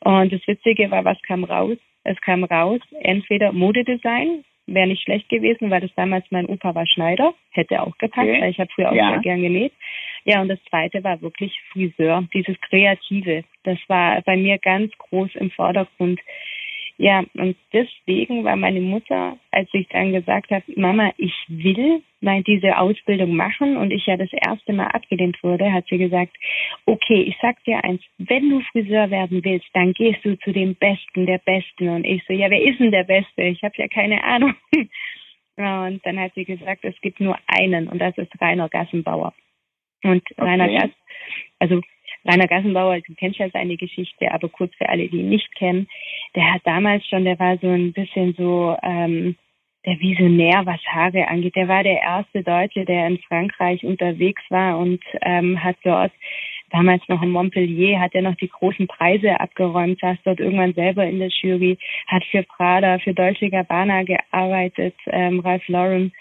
Und 0.00 0.32
das 0.32 0.46
Witzige 0.46 0.90
war, 0.90 1.04
was 1.04 1.20
kam 1.22 1.44
raus? 1.44 1.76
Es 2.04 2.20
kam 2.20 2.44
raus, 2.44 2.80
entweder 3.00 3.52
Modedesign, 3.52 4.44
wäre 4.66 4.86
nicht 4.86 5.02
schlecht 5.02 5.28
gewesen, 5.28 5.70
weil 5.70 5.80
das 5.80 5.94
damals 5.94 6.24
mein 6.30 6.46
Opa 6.46 6.74
war 6.74 6.86
Schneider, 6.86 7.34
hätte 7.50 7.82
auch 7.82 7.96
gepasst, 7.98 8.28
okay. 8.28 8.40
weil 8.40 8.50
ich 8.50 8.60
habe 8.60 8.70
früher 8.74 8.90
auch 8.90 8.94
ja. 8.94 9.10
sehr 9.12 9.20
gern 9.20 9.42
genäht. 9.42 9.72
Ja, 10.24 10.42
und 10.42 10.48
das 10.48 10.62
zweite 10.68 11.02
war 11.04 11.20
wirklich 11.22 11.58
Friseur, 11.72 12.24
dieses 12.34 12.60
Kreative. 12.60 13.44
Das 13.64 13.78
war 13.88 14.20
bei 14.22 14.36
mir 14.36 14.58
ganz 14.58 14.92
groß 14.98 15.34
im 15.36 15.50
Vordergrund. 15.50 16.20
Ja, 17.00 17.24
und 17.34 17.56
deswegen 17.72 18.42
war 18.42 18.56
meine 18.56 18.80
Mutter, 18.80 19.38
als 19.52 19.68
ich 19.72 19.86
dann 19.88 20.12
gesagt 20.12 20.50
habe, 20.50 20.64
Mama, 20.74 21.12
ich 21.16 21.32
will 21.46 22.02
mal 22.20 22.42
diese 22.42 22.76
Ausbildung 22.76 23.36
machen 23.36 23.76
und 23.76 23.92
ich 23.92 24.04
ja 24.06 24.16
das 24.16 24.32
erste 24.32 24.72
Mal 24.72 24.88
abgelehnt 24.88 25.40
wurde, 25.44 25.72
hat 25.72 25.86
sie 25.88 25.98
gesagt, 25.98 26.36
okay, 26.86 27.22
ich 27.22 27.36
sag 27.40 27.62
dir 27.62 27.84
eins, 27.84 28.02
wenn 28.18 28.50
du 28.50 28.60
Friseur 28.72 29.10
werden 29.12 29.44
willst, 29.44 29.68
dann 29.74 29.92
gehst 29.92 30.24
du 30.24 30.36
zu 30.40 30.50
dem 30.50 30.74
Besten 30.74 31.26
der 31.26 31.38
Besten. 31.38 31.88
Und 31.88 32.04
ich 32.04 32.24
so, 32.26 32.32
ja, 32.32 32.50
wer 32.50 32.60
ist 32.60 32.80
denn 32.80 32.90
der 32.90 33.04
Beste? 33.04 33.42
Ich 33.42 33.62
habe 33.62 33.74
ja 33.76 33.86
keine 33.86 34.24
Ahnung. 34.24 34.54
Und 35.56 36.04
dann 36.04 36.18
hat 36.20 36.34
sie 36.34 36.44
gesagt, 36.44 36.84
es 36.84 37.00
gibt 37.00 37.18
nur 37.18 37.36
einen 37.48 37.88
und 37.88 37.98
das 37.98 38.16
ist 38.16 38.30
Rainer 38.40 38.68
Gassenbauer. 38.68 39.34
Und 40.04 40.22
okay. 40.30 40.40
Rainer 40.40 40.68
Gass, 40.68 40.90
also 41.58 41.80
Rainer 42.28 42.46
Gassenbauer, 42.46 43.00
du 43.00 43.14
kennst 43.14 43.38
ja 43.38 43.48
seine 43.50 43.76
Geschichte, 43.76 44.30
aber 44.30 44.48
kurz 44.48 44.74
für 44.76 44.88
alle, 44.88 45.08
die 45.08 45.20
ihn 45.20 45.30
nicht 45.30 45.54
kennen, 45.54 45.88
der 46.34 46.52
hat 46.52 46.62
damals 46.64 47.06
schon, 47.06 47.24
der 47.24 47.38
war 47.38 47.56
so 47.58 47.68
ein 47.68 47.92
bisschen 47.92 48.34
so 48.36 48.76
ähm, 48.82 49.36
der 49.86 49.98
Visionär, 49.98 50.66
was 50.66 50.80
Haare 50.86 51.26
angeht. 51.28 51.56
Der 51.56 51.68
war 51.68 51.82
der 51.82 52.02
erste 52.02 52.42
Deutsche, 52.42 52.84
der 52.84 53.06
in 53.06 53.18
Frankreich 53.20 53.82
unterwegs 53.82 54.42
war 54.50 54.78
und 54.78 55.00
ähm, 55.22 55.62
hat 55.62 55.76
dort 55.82 56.12
damals 56.70 57.02
noch 57.08 57.22
in 57.22 57.30
Montpellier, 57.30 57.98
hat 57.98 58.14
er 58.14 58.22
noch 58.22 58.34
die 58.34 58.50
großen 58.50 58.86
Preise 58.86 59.40
abgeräumt, 59.40 59.98
saß 60.00 60.18
dort 60.24 60.40
irgendwann 60.40 60.74
selber 60.74 61.06
in 61.06 61.18
der 61.18 61.30
Jury, 61.30 61.78
hat 62.06 62.24
für 62.24 62.42
Prada, 62.42 62.98
für 62.98 63.14
Deutsche 63.14 63.48
Gabbana 63.48 64.02
gearbeitet, 64.02 64.94
ähm, 65.06 65.40
Ralph 65.40 65.66
Lauren 65.68 66.12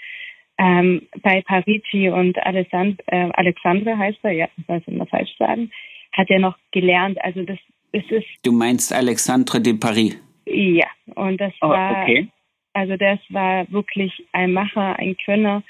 ähm, 0.57 1.07
bei 1.21 1.41
Parigi 1.41 2.09
und 2.09 2.37
Alessand 2.43 3.01
äh, 3.07 3.29
Alexandre 3.33 3.97
heißt 3.97 4.19
er, 4.23 4.31
ja, 4.31 4.47
ich 4.57 4.65
soll 4.65 4.77
es 4.77 4.87
immer 4.87 5.05
falsch 5.05 5.35
sagen, 5.37 5.69
hat 6.17 6.29
er 6.29 6.39
noch 6.39 6.57
gelernt. 6.71 7.17
Also 7.23 7.43
das, 7.43 7.59
das 7.93 8.03
ist. 8.09 8.27
Du 8.43 8.51
meinst 8.51 8.93
Alexandre 8.93 9.61
de 9.61 9.73
Paris? 9.73 10.19
Ja, 10.45 10.87
und 11.15 11.39
das 11.39 11.53
oh, 11.61 11.69
war, 11.69 12.03
okay. 12.03 12.27
also 12.73 12.95
das 12.95 13.19
war 13.29 13.69
wirklich 13.71 14.13
ein 14.31 14.53
Macher, 14.53 14.97
ein 14.97 15.15
Könner. 15.23 15.63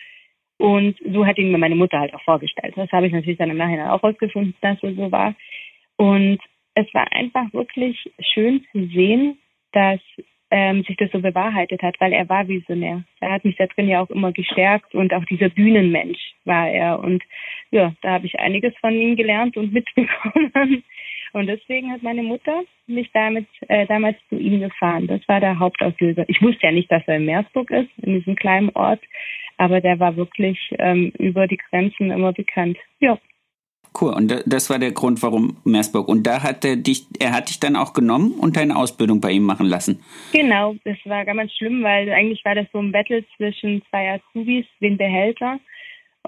Und 0.57 0.97
so 1.13 1.25
hat 1.25 1.37
ihn 1.37 1.51
mir 1.51 1.57
meine 1.57 1.75
Mutter 1.75 1.99
halt 1.99 2.13
auch 2.13 2.23
vorgestellt. 2.23 2.73
Das 2.75 2.91
habe 2.91 3.07
ich 3.07 3.13
natürlich 3.13 3.37
dann 3.37 3.49
im 3.49 3.57
Nachhinein 3.57 3.89
auch 3.89 4.03
rausgefunden, 4.03 4.55
dass 4.61 4.81
es 4.81 4.95
so 4.95 5.11
war. 5.11 5.35
Und 5.97 6.39
es 6.73 6.91
war 6.93 7.11
einfach 7.11 7.51
wirklich 7.53 8.11
schön 8.19 8.65
zu 8.71 8.87
sehen, 8.87 9.37
dass 9.71 9.99
ähm, 10.49 10.83
sich 10.83 10.95
das 10.97 11.11
so 11.11 11.19
bewahrheitet 11.19 11.81
hat, 11.81 11.99
weil 11.99 12.13
er 12.13 12.29
war 12.29 12.47
visionär. 12.47 13.03
Er 13.19 13.31
hat 13.31 13.45
mich 13.45 13.57
da 13.57 13.65
drin 13.67 13.87
ja 13.87 14.01
auch 14.01 14.09
immer 14.09 14.31
gestärkt 14.31 14.95
und 14.95 15.13
auch 15.13 15.25
dieser 15.25 15.49
Bühnenmensch 15.49 16.19
war 16.45 16.69
er. 16.69 16.99
Und 16.99 17.23
ja, 17.71 17.93
da 18.01 18.11
habe 18.11 18.25
ich 18.25 18.39
einiges 18.39 18.73
von 18.79 18.93
ihm 18.93 19.15
gelernt 19.15 19.57
und 19.57 19.73
mitbekommen. 19.73 20.83
Und 21.33 21.47
deswegen 21.47 21.91
hat 21.91 22.03
meine 22.03 22.23
Mutter 22.23 22.63
mich 22.87 23.09
damit 23.13 23.47
äh, 23.67 23.85
damals 23.85 24.17
zu 24.29 24.37
ihm 24.37 24.61
gefahren. 24.61 25.07
Das 25.07 25.21
war 25.27 25.39
der 25.39 25.59
Hauptauslöser. 25.59 26.23
Ich 26.27 26.41
wusste 26.41 26.67
ja 26.67 26.71
nicht, 26.71 26.91
dass 26.91 27.03
er 27.07 27.17
in 27.17 27.25
Meersburg 27.25 27.69
ist, 27.71 27.89
in 28.01 28.13
diesem 28.13 28.35
kleinen 28.35 28.69
Ort, 28.69 29.01
aber 29.57 29.81
der 29.81 29.99
war 29.99 30.15
wirklich 30.15 30.73
ähm, 30.79 31.11
über 31.19 31.47
die 31.47 31.57
Grenzen 31.57 32.11
immer 32.11 32.31
bekannt. 32.31 32.77
Ja. 32.99 33.17
Cool. 33.99 34.13
Und 34.13 34.43
das 34.45 34.69
war 34.69 34.79
der 34.79 34.91
Grund, 34.91 35.23
warum 35.23 35.57
Meersburg. 35.63 36.07
Und 36.07 36.23
da 36.23 36.43
hat 36.43 36.63
er 36.65 36.75
dich, 36.75 37.05
er 37.19 37.31
hat 37.31 37.49
dich 37.49 37.59
dann 37.59 37.75
auch 37.75 37.93
genommen 37.93 38.31
und 38.31 38.55
deine 38.55 38.75
Ausbildung 38.75 39.21
bei 39.21 39.31
ihm 39.31 39.43
machen 39.43 39.65
lassen. 39.65 40.03
Genau, 40.33 40.75
das 40.83 40.97
war 41.05 41.25
ganz 41.25 41.51
schlimm, 41.53 41.83
weil 41.83 42.09
eigentlich 42.11 42.43
war 42.45 42.55
das 42.55 42.67
so 42.71 42.79
ein 42.79 42.91
Battle 42.91 43.23
zwischen 43.35 43.81
zwei 43.89 44.13
Azubis, 44.13 44.65
den 44.81 44.97
Behälter. 44.97 45.59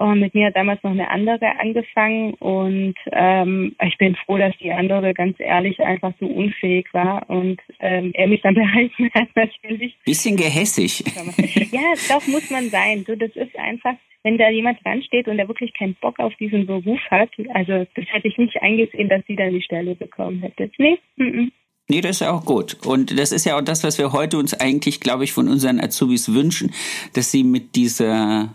Und 0.00 0.20
mit 0.20 0.34
mir 0.34 0.46
hat 0.46 0.56
damals 0.56 0.82
noch 0.82 0.92
eine 0.92 1.10
andere 1.10 1.60
angefangen 1.60 2.32
und 2.38 2.94
ähm, 3.12 3.76
ich 3.84 3.98
bin 3.98 4.16
froh, 4.16 4.38
dass 4.38 4.56
die 4.56 4.72
andere 4.72 5.12
ganz 5.12 5.38
ehrlich 5.38 5.78
einfach 5.80 6.14
so 6.18 6.24
unfähig 6.24 6.86
war 6.94 7.28
und 7.28 7.60
ähm, 7.80 8.10
er 8.14 8.26
mich 8.26 8.40
dann 8.40 8.54
behalten 8.64 9.10
hat 9.12 9.28
natürlich. 9.34 9.94
Bisschen 10.06 10.36
gehässig. 10.36 11.04
Ja, 11.70 11.92
doch 12.08 12.26
muss 12.28 12.50
man 12.50 12.70
sein. 12.70 13.04
So, 13.06 13.14
das 13.14 13.36
ist 13.36 13.54
einfach, 13.58 13.94
wenn 14.22 14.38
da 14.38 14.48
jemand 14.48 14.82
dran 14.82 15.02
steht 15.02 15.28
und 15.28 15.36
der 15.36 15.48
wirklich 15.48 15.74
keinen 15.74 15.94
Bock 16.00 16.18
auf 16.18 16.34
diesen 16.36 16.64
Beruf 16.64 17.00
hat, 17.10 17.28
also 17.52 17.86
das 17.94 18.04
hätte 18.10 18.28
ich 18.28 18.38
nicht 18.38 18.56
eingesehen, 18.62 19.10
dass 19.10 19.22
sie 19.26 19.36
dann 19.36 19.52
die 19.52 19.62
Stelle 19.62 19.94
bekommen 19.94 20.40
hätte. 20.40 20.70
Nee, 20.78 20.98
mm 21.16 21.22
-mm. 21.22 21.52
Nee, 21.90 22.02
das 22.02 22.12
ist 22.12 22.20
ja 22.20 22.30
auch 22.30 22.44
gut. 22.44 22.76
Und 22.86 23.18
das 23.18 23.32
ist 23.32 23.44
ja 23.46 23.58
auch 23.58 23.62
das, 23.62 23.82
was 23.82 23.98
wir 23.98 24.12
heute 24.12 24.38
uns 24.38 24.54
eigentlich, 24.54 25.00
glaube 25.00 25.24
ich, 25.24 25.32
von 25.32 25.48
unseren 25.48 25.80
Azubis 25.80 26.32
wünschen, 26.32 26.72
dass 27.14 27.32
sie 27.32 27.42
mit 27.42 27.74
dieser 27.74 28.54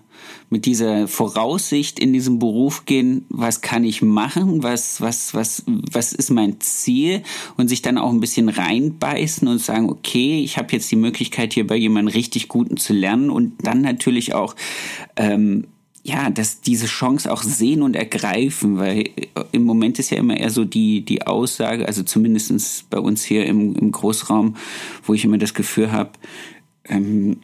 mit 0.49 0.65
dieser 0.65 1.07
Voraussicht 1.09 1.99
in 1.99 2.13
diesen 2.13 2.39
Beruf 2.39 2.85
gehen, 2.85 3.25
was 3.29 3.59
kann 3.61 3.83
ich 3.83 4.01
machen, 4.01 4.63
was, 4.63 5.01
was, 5.01 5.33
was, 5.33 5.63
was 5.67 6.13
ist 6.13 6.29
mein 6.29 6.61
Ziel 6.61 7.23
und 7.57 7.67
sich 7.67 7.81
dann 7.81 7.97
auch 7.97 8.09
ein 8.09 8.21
bisschen 8.21 8.47
reinbeißen 8.47 9.47
und 9.47 9.59
sagen, 9.59 9.89
okay, 9.89 10.41
ich 10.41 10.57
habe 10.57 10.71
jetzt 10.71 10.89
die 10.91 10.95
Möglichkeit, 10.95 11.53
hier 11.53 11.67
bei 11.67 11.75
jemandem 11.75 12.13
richtig 12.13 12.47
Guten 12.47 12.77
zu 12.77 12.93
lernen 12.93 13.29
und 13.29 13.65
dann 13.65 13.81
natürlich 13.81 14.33
auch 14.33 14.55
ähm, 15.17 15.67
ja, 16.07 16.29
dass 16.29 16.61
diese 16.61 16.85
Chance 16.85 17.33
auch 17.33 17.41
sehen 17.41 17.81
und 17.81 17.95
ergreifen, 17.95 18.77
weil 18.77 19.09
im 19.51 19.63
Moment 19.63 19.97
ist 19.97 20.11
ja 20.11 20.19
immer 20.19 20.37
eher 20.37 20.51
so 20.51 20.63
die, 20.63 21.03
die 21.03 21.25
Aussage, 21.25 21.87
also 21.87 22.03
zumindestens 22.03 22.85
bei 22.87 22.99
uns 22.99 23.23
hier 23.23 23.47
im, 23.47 23.75
im 23.75 23.91
Großraum, 23.91 24.55
wo 25.03 25.15
ich 25.15 25.25
immer 25.25 25.39
das 25.39 25.55
Gefühl 25.55 25.91
habe, 25.91 26.11
ähm, 26.83 27.37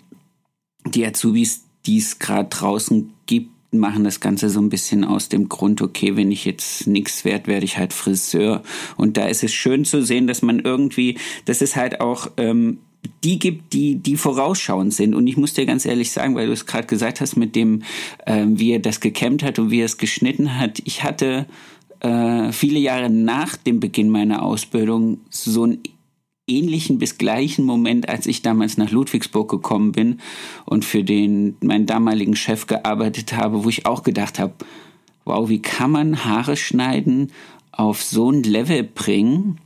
die 0.85 1.03
Azubis, 1.03 1.63
die 1.87 1.97
es 1.97 2.19
gerade 2.19 2.49
draußen 2.49 3.11
gibt, 3.25 3.49
machen 3.73 4.03
das 4.03 4.19
Ganze 4.19 4.51
so 4.51 4.61
ein 4.61 4.69
bisschen 4.69 5.05
aus 5.05 5.27
dem 5.27 5.49
Grund, 5.49 5.81
okay, 5.81 6.15
wenn 6.15 6.31
ich 6.31 6.45
jetzt 6.45 6.85
nichts 6.85 7.25
wert, 7.25 7.47
werde 7.47 7.65
ich 7.65 7.79
halt 7.79 7.93
Friseur. 7.93 8.61
Und 8.95 9.17
da 9.17 9.25
ist 9.25 9.43
es 9.43 9.51
schön 9.53 9.85
zu 9.85 10.03
sehen, 10.03 10.27
dass 10.27 10.43
man 10.43 10.59
irgendwie, 10.59 11.17
dass 11.45 11.61
es 11.61 11.75
halt 11.75 11.99
auch 11.99 12.29
ähm, 12.37 12.77
die 13.23 13.39
gibt, 13.39 13.73
die, 13.73 13.95
die 13.95 14.17
vorausschauend 14.17 14.93
sind. 14.93 15.15
Und 15.15 15.27
ich 15.27 15.37
muss 15.37 15.53
dir 15.53 15.65
ganz 15.65 15.85
ehrlich 15.85 16.11
sagen, 16.11 16.35
weil 16.35 16.47
du 16.47 16.53
es 16.53 16.65
gerade 16.65 16.87
gesagt 16.87 17.21
hast, 17.21 17.35
mit 17.35 17.55
dem, 17.55 17.83
äh, 18.25 18.45
wie 18.47 18.71
er 18.71 18.79
das 18.79 18.99
gekämmt 18.99 19.43
hat 19.43 19.59
und 19.59 19.71
wie 19.71 19.81
er 19.81 19.85
es 19.85 19.97
geschnitten 19.97 20.59
hat. 20.59 20.81
Ich 20.85 21.03
hatte 21.03 21.45
äh, 21.99 22.51
viele 22.51 22.79
Jahre 22.79 23.09
nach 23.09 23.57
dem 23.57 23.79
Beginn 23.79 24.09
meiner 24.09 24.43
Ausbildung 24.43 25.19
so 25.29 25.63
einen 25.63 25.79
ähnlichen 26.47 26.97
bis 26.97 27.17
gleichen 27.17 27.65
Moment, 27.65 28.09
als 28.09 28.25
ich 28.25 28.41
damals 28.41 28.77
nach 28.77 28.91
Ludwigsburg 28.91 29.49
gekommen 29.49 29.91
bin 29.91 30.19
und 30.65 30.83
für 30.83 31.03
den 31.03 31.55
meinen 31.61 31.85
damaligen 31.85 32.35
Chef 32.35 32.67
gearbeitet 32.67 33.33
habe, 33.33 33.63
wo 33.63 33.69
ich 33.69 33.85
auch 33.85 34.03
gedacht 34.03 34.39
habe, 34.39 34.53
wow, 35.25 35.47
wie 35.47 35.61
kann 35.61 35.91
man 35.91 36.25
Haare 36.25 36.57
schneiden 36.57 37.31
auf 37.71 38.03
so 38.03 38.31
ein 38.31 38.43
Level 38.43 38.83
bringen, 38.83 39.59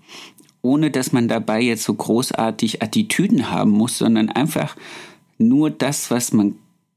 ohne 0.65 0.91
dass 0.91 1.11
man 1.11 1.27
dabei 1.27 1.61
jetzt 1.61 1.83
so 1.83 1.93
großartig 1.93 2.81
Attitüden 2.81 3.51
haben 3.51 3.71
muss, 3.71 3.99
sondern 3.99 4.29
einfach 4.29 4.75
nur 5.37 5.69
das, 5.69 6.09
was 6.11 6.33
man 6.33 6.55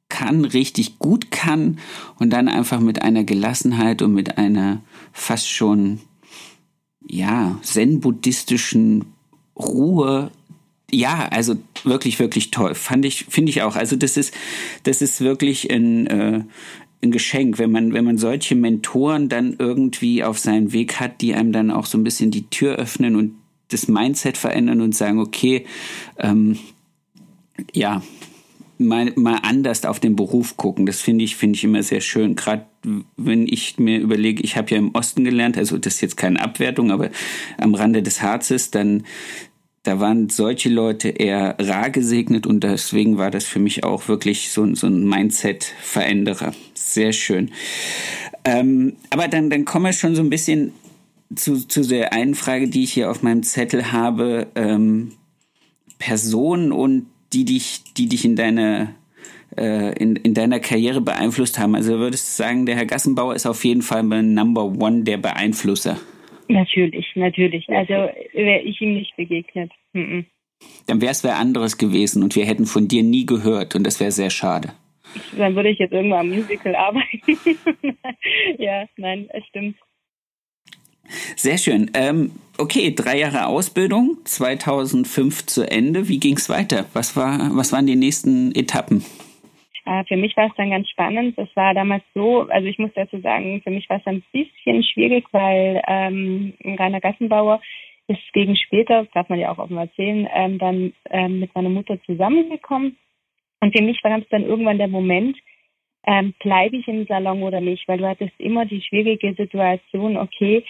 kann, 0.08 0.46
richtig 0.46 0.98
gut 0.98 1.30
kann 1.30 1.78
und 2.18 2.30
dann 2.30 2.48
einfach 2.48 2.80
mit 2.80 3.02
einer 3.02 3.24
Gelassenheit 3.24 4.00
und 4.00 4.14
mit 4.14 4.38
einer 4.38 4.82
fast 5.12 5.50
schon, 5.50 6.00
ja, 7.06 7.58
zen-buddhistischen 7.62 9.04
Ruhe 9.54 10.30
ja, 10.90 11.28
also 11.30 11.56
wirklich, 11.84 12.18
wirklich 12.18 12.50
toll. 12.50 12.74
Fand 12.74 13.04
ich, 13.04 13.26
finde 13.26 13.50
ich 13.50 13.60
auch. 13.60 13.76
Also 13.76 13.94
das 13.94 14.16
ist, 14.16 14.32
das 14.84 15.02
ist 15.02 15.20
wirklich 15.20 15.70
ein, 15.70 16.06
äh, 16.06 16.44
ein 17.02 17.10
Geschenk, 17.10 17.58
wenn 17.58 17.70
man, 17.70 17.92
wenn 17.92 18.06
man 18.06 18.16
solche 18.16 18.54
Mentoren 18.54 19.28
dann 19.28 19.56
irgendwie 19.58 20.24
auf 20.24 20.38
seinen 20.38 20.72
Weg 20.72 20.98
hat, 20.98 21.20
die 21.20 21.34
einem 21.34 21.52
dann 21.52 21.70
auch 21.70 21.84
so 21.84 21.98
ein 21.98 22.04
bisschen 22.04 22.30
die 22.30 22.48
Tür 22.48 22.76
öffnen 22.76 23.16
und 23.16 23.34
das 23.68 23.88
Mindset 23.88 24.36
verändern 24.36 24.80
und 24.80 24.94
sagen, 24.94 25.18
okay, 25.18 25.66
ähm, 26.18 26.58
ja, 27.72 28.02
mal, 28.78 29.12
mal 29.16 29.40
anders 29.42 29.84
auf 29.84 30.00
den 30.00 30.16
Beruf 30.16 30.56
gucken. 30.56 30.86
Das 30.86 31.00
finde 31.00 31.24
ich, 31.24 31.36
finde 31.36 31.56
ich 31.56 31.64
immer 31.64 31.82
sehr 31.82 32.00
schön. 32.00 32.36
Gerade 32.36 32.66
wenn 33.16 33.46
ich 33.46 33.78
mir 33.78 33.98
überlege, 33.98 34.42
ich 34.42 34.56
habe 34.56 34.70
ja 34.70 34.78
im 34.78 34.94
Osten 34.94 35.24
gelernt, 35.24 35.58
also 35.58 35.76
das 35.78 35.94
ist 35.94 36.00
jetzt 36.00 36.16
keine 36.16 36.40
Abwertung, 36.40 36.90
aber 36.90 37.10
am 37.58 37.74
Rande 37.74 38.02
des 38.02 38.22
Harzes, 38.22 38.70
dann 38.70 39.04
da 39.84 40.00
waren 40.00 40.28
solche 40.28 40.68
Leute 40.68 41.08
eher 41.08 41.56
rar 41.58 41.88
gesegnet 41.90 42.46
und 42.46 42.62
deswegen 42.62 43.16
war 43.16 43.30
das 43.30 43.44
für 43.44 43.58
mich 43.58 43.84
auch 43.84 44.06
wirklich 44.08 44.50
so, 44.50 44.74
so 44.74 44.86
ein 44.86 45.08
Mindset-Veränderer. 45.08 46.52
Sehr 46.74 47.12
schön. 47.12 47.52
Ähm, 48.44 48.96
aber 49.10 49.28
dann, 49.28 49.48
dann 49.50 49.64
kommen 49.64 49.86
wir 49.86 49.92
schon 49.92 50.14
so 50.14 50.20
ein 50.20 50.30
bisschen 50.30 50.72
zu, 51.34 51.66
zu 51.66 51.86
der 51.86 52.12
einen 52.12 52.34
Frage, 52.34 52.68
die 52.68 52.84
ich 52.84 52.92
hier 52.92 53.10
auf 53.10 53.22
meinem 53.22 53.42
Zettel 53.42 53.92
habe. 53.92 54.48
Ähm, 54.54 55.12
Personen 55.98 56.72
und 56.72 57.06
die 57.32 57.44
dich, 57.44 57.82
die 57.96 58.08
dich 58.08 58.24
in 58.24 58.36
deine 58.36 58.94
äh, 59.56 59.92
in, 59.98 60.16
in 60.16 60.34
deiner 60.34 60.60
Karriere 60.60 61.00
beeinflusst 61.00 61.58
haben. 61.58 61.74
Also 61.74 61.98
würdest 61.98 62.28
du 62.28 62.42
sagen, 62.42 62.66
der 62.66 62.76
Herr 62.76 62.86
Gassenbauer 62.86 63.34
ist 63.34 63.46
auf 63.46 63.64
jeden 63.64 63.82
Fall 63.82 64.02
mein 64.02 64.34
Number 64.34 64.64
One 64.64 65.04
der 65.04 65.16
Beeinflusser. 65.16 65.98
Natürlich, 66.48 67.06
natürlich. 67.14 67.68
Also 67.68 67.92
wäre 68.32 68.60
ich 68.62 68.80
ihm 68.80 68.94
nicht 68.94 69.16
begegnet. 69.16 69.70
Mhm. 69.92 70.26
Dann 70.86 71.00
wäre 71.00 71.12
es 71.12 71.24
wer 71.24 71.36
anderes 71.36 71.78
gewesen 71.78 72.22
und 72.22 72.34
wir 72.34 72.46
hätten 72.46 72.66
von 72.66 72.88
dir 72.88 73.02
nie 73.02 73.26
gehört 73.26 73.74
und 73.74 73.84
das 73.84 74.00
wäre 74.00 74.10
sehr 74.10 74.30
schade. 74.30 74.72
Dann 75.36 75.54
würde 75.54 75.70
ich 75.70 75.78
jetzt 75.78 75.92
irgendwann 75.92 76.20
am 76.20 76.28
Musical 76.28 76.74
arbeiten. 76.74 77.36
ja, 78.58 78.86
nein, 78.96 79.28
es 79.32 79.44
stimmt. 79.46 79.76
Sehr 81.36 81.58
schön. 81.58 81.90
Ähm, 81.94 82.32
okay, 82.58 82.94
drei 82.94 83.18
Jahre 83.18 83.46
Ausbildung, 83.46 84.18
2005 84.24 85.46
zu 85.46 85.70
Ende. 85.70 86.08
Wie 86.08 86.20
ging 86.20 86.36
es 86.36 86.48
weiter? 86.48 86.86
Was, 86.92 87.16
war, 87.16 87.50
was 87.56 87.72
waren 87.72 87.86
die 87.86 87.96
nächsten 87.96 88.54
Etappen? 88.54 89.04
Äh, 89.88 90.04
für 90.04 90.16
mich 90.16 90.36
war 90.36 90.46
es 90.46 90.54
dann 90.56 90.70
ganz 90.70 90.88
spannend. 90.90 91.38
Es 91.38 91.48
war 91.54 91.72
damals 91.74 92.04
so, 92.14 92.42
also 92.48 92.66
ich 92.66 92.78
muss 92.78 92.90
dazu 92.94 93.20
sagen, 93.20 93.62
für 93.62 93.70
mich 93.70 93.88
war 93.88 93.98
es 93.98 94.06
ein 94.06 94.22
bisschen 94.32 94.84
schwierig, 94.84 95.24
weil 95.32 95.82
ähm, 95.86 96.52
Rainer 96.64 97.00
Gassenbauer 97.00 97.60
ist 98.08 98.20
gegen 98.32 98.56
später, 98.56 99.04
das 99.04 99.12
darf 99.12 99.28
man 99.28 99.38
ja 99.38 99.50
auch 99.50 99.58
offen 99.58 99.76
erzählen, 99.76 100.28
ähm, 100.34 100.58
dann 100.58 100.92
ähm, 101.10 101.40
mit 101.40 101.54
meiner 101.54 101.68
Mutter 101.68 102.02
zusammengekommen. 102.04 102.96
Und 103.60 103.76
für 103.76 103.82
mich 103.82 104.02
war 104.02 104.18
es 104.18 104.28
dann 104.30 104.44
irgendwann 104.44 104.78
der 104.78 104.88
Moment, 104.88 105.36
ähm, 106.06 106.34
bleibe 106.40 106.76
ich 106.76 106.88
im 106.88 107.06
Salon 107.06 107.42
oder 107.42 107.60
nicht, 107.60 107.86
weil 107.88 107.98
du 107.98 108.08
hattest 108.08 108.32
immer 108.38 108.64
die 108.64 108.82
schwierige 108.82 109.34
Situation, 109.34 110.16
okay, 110.16 110.64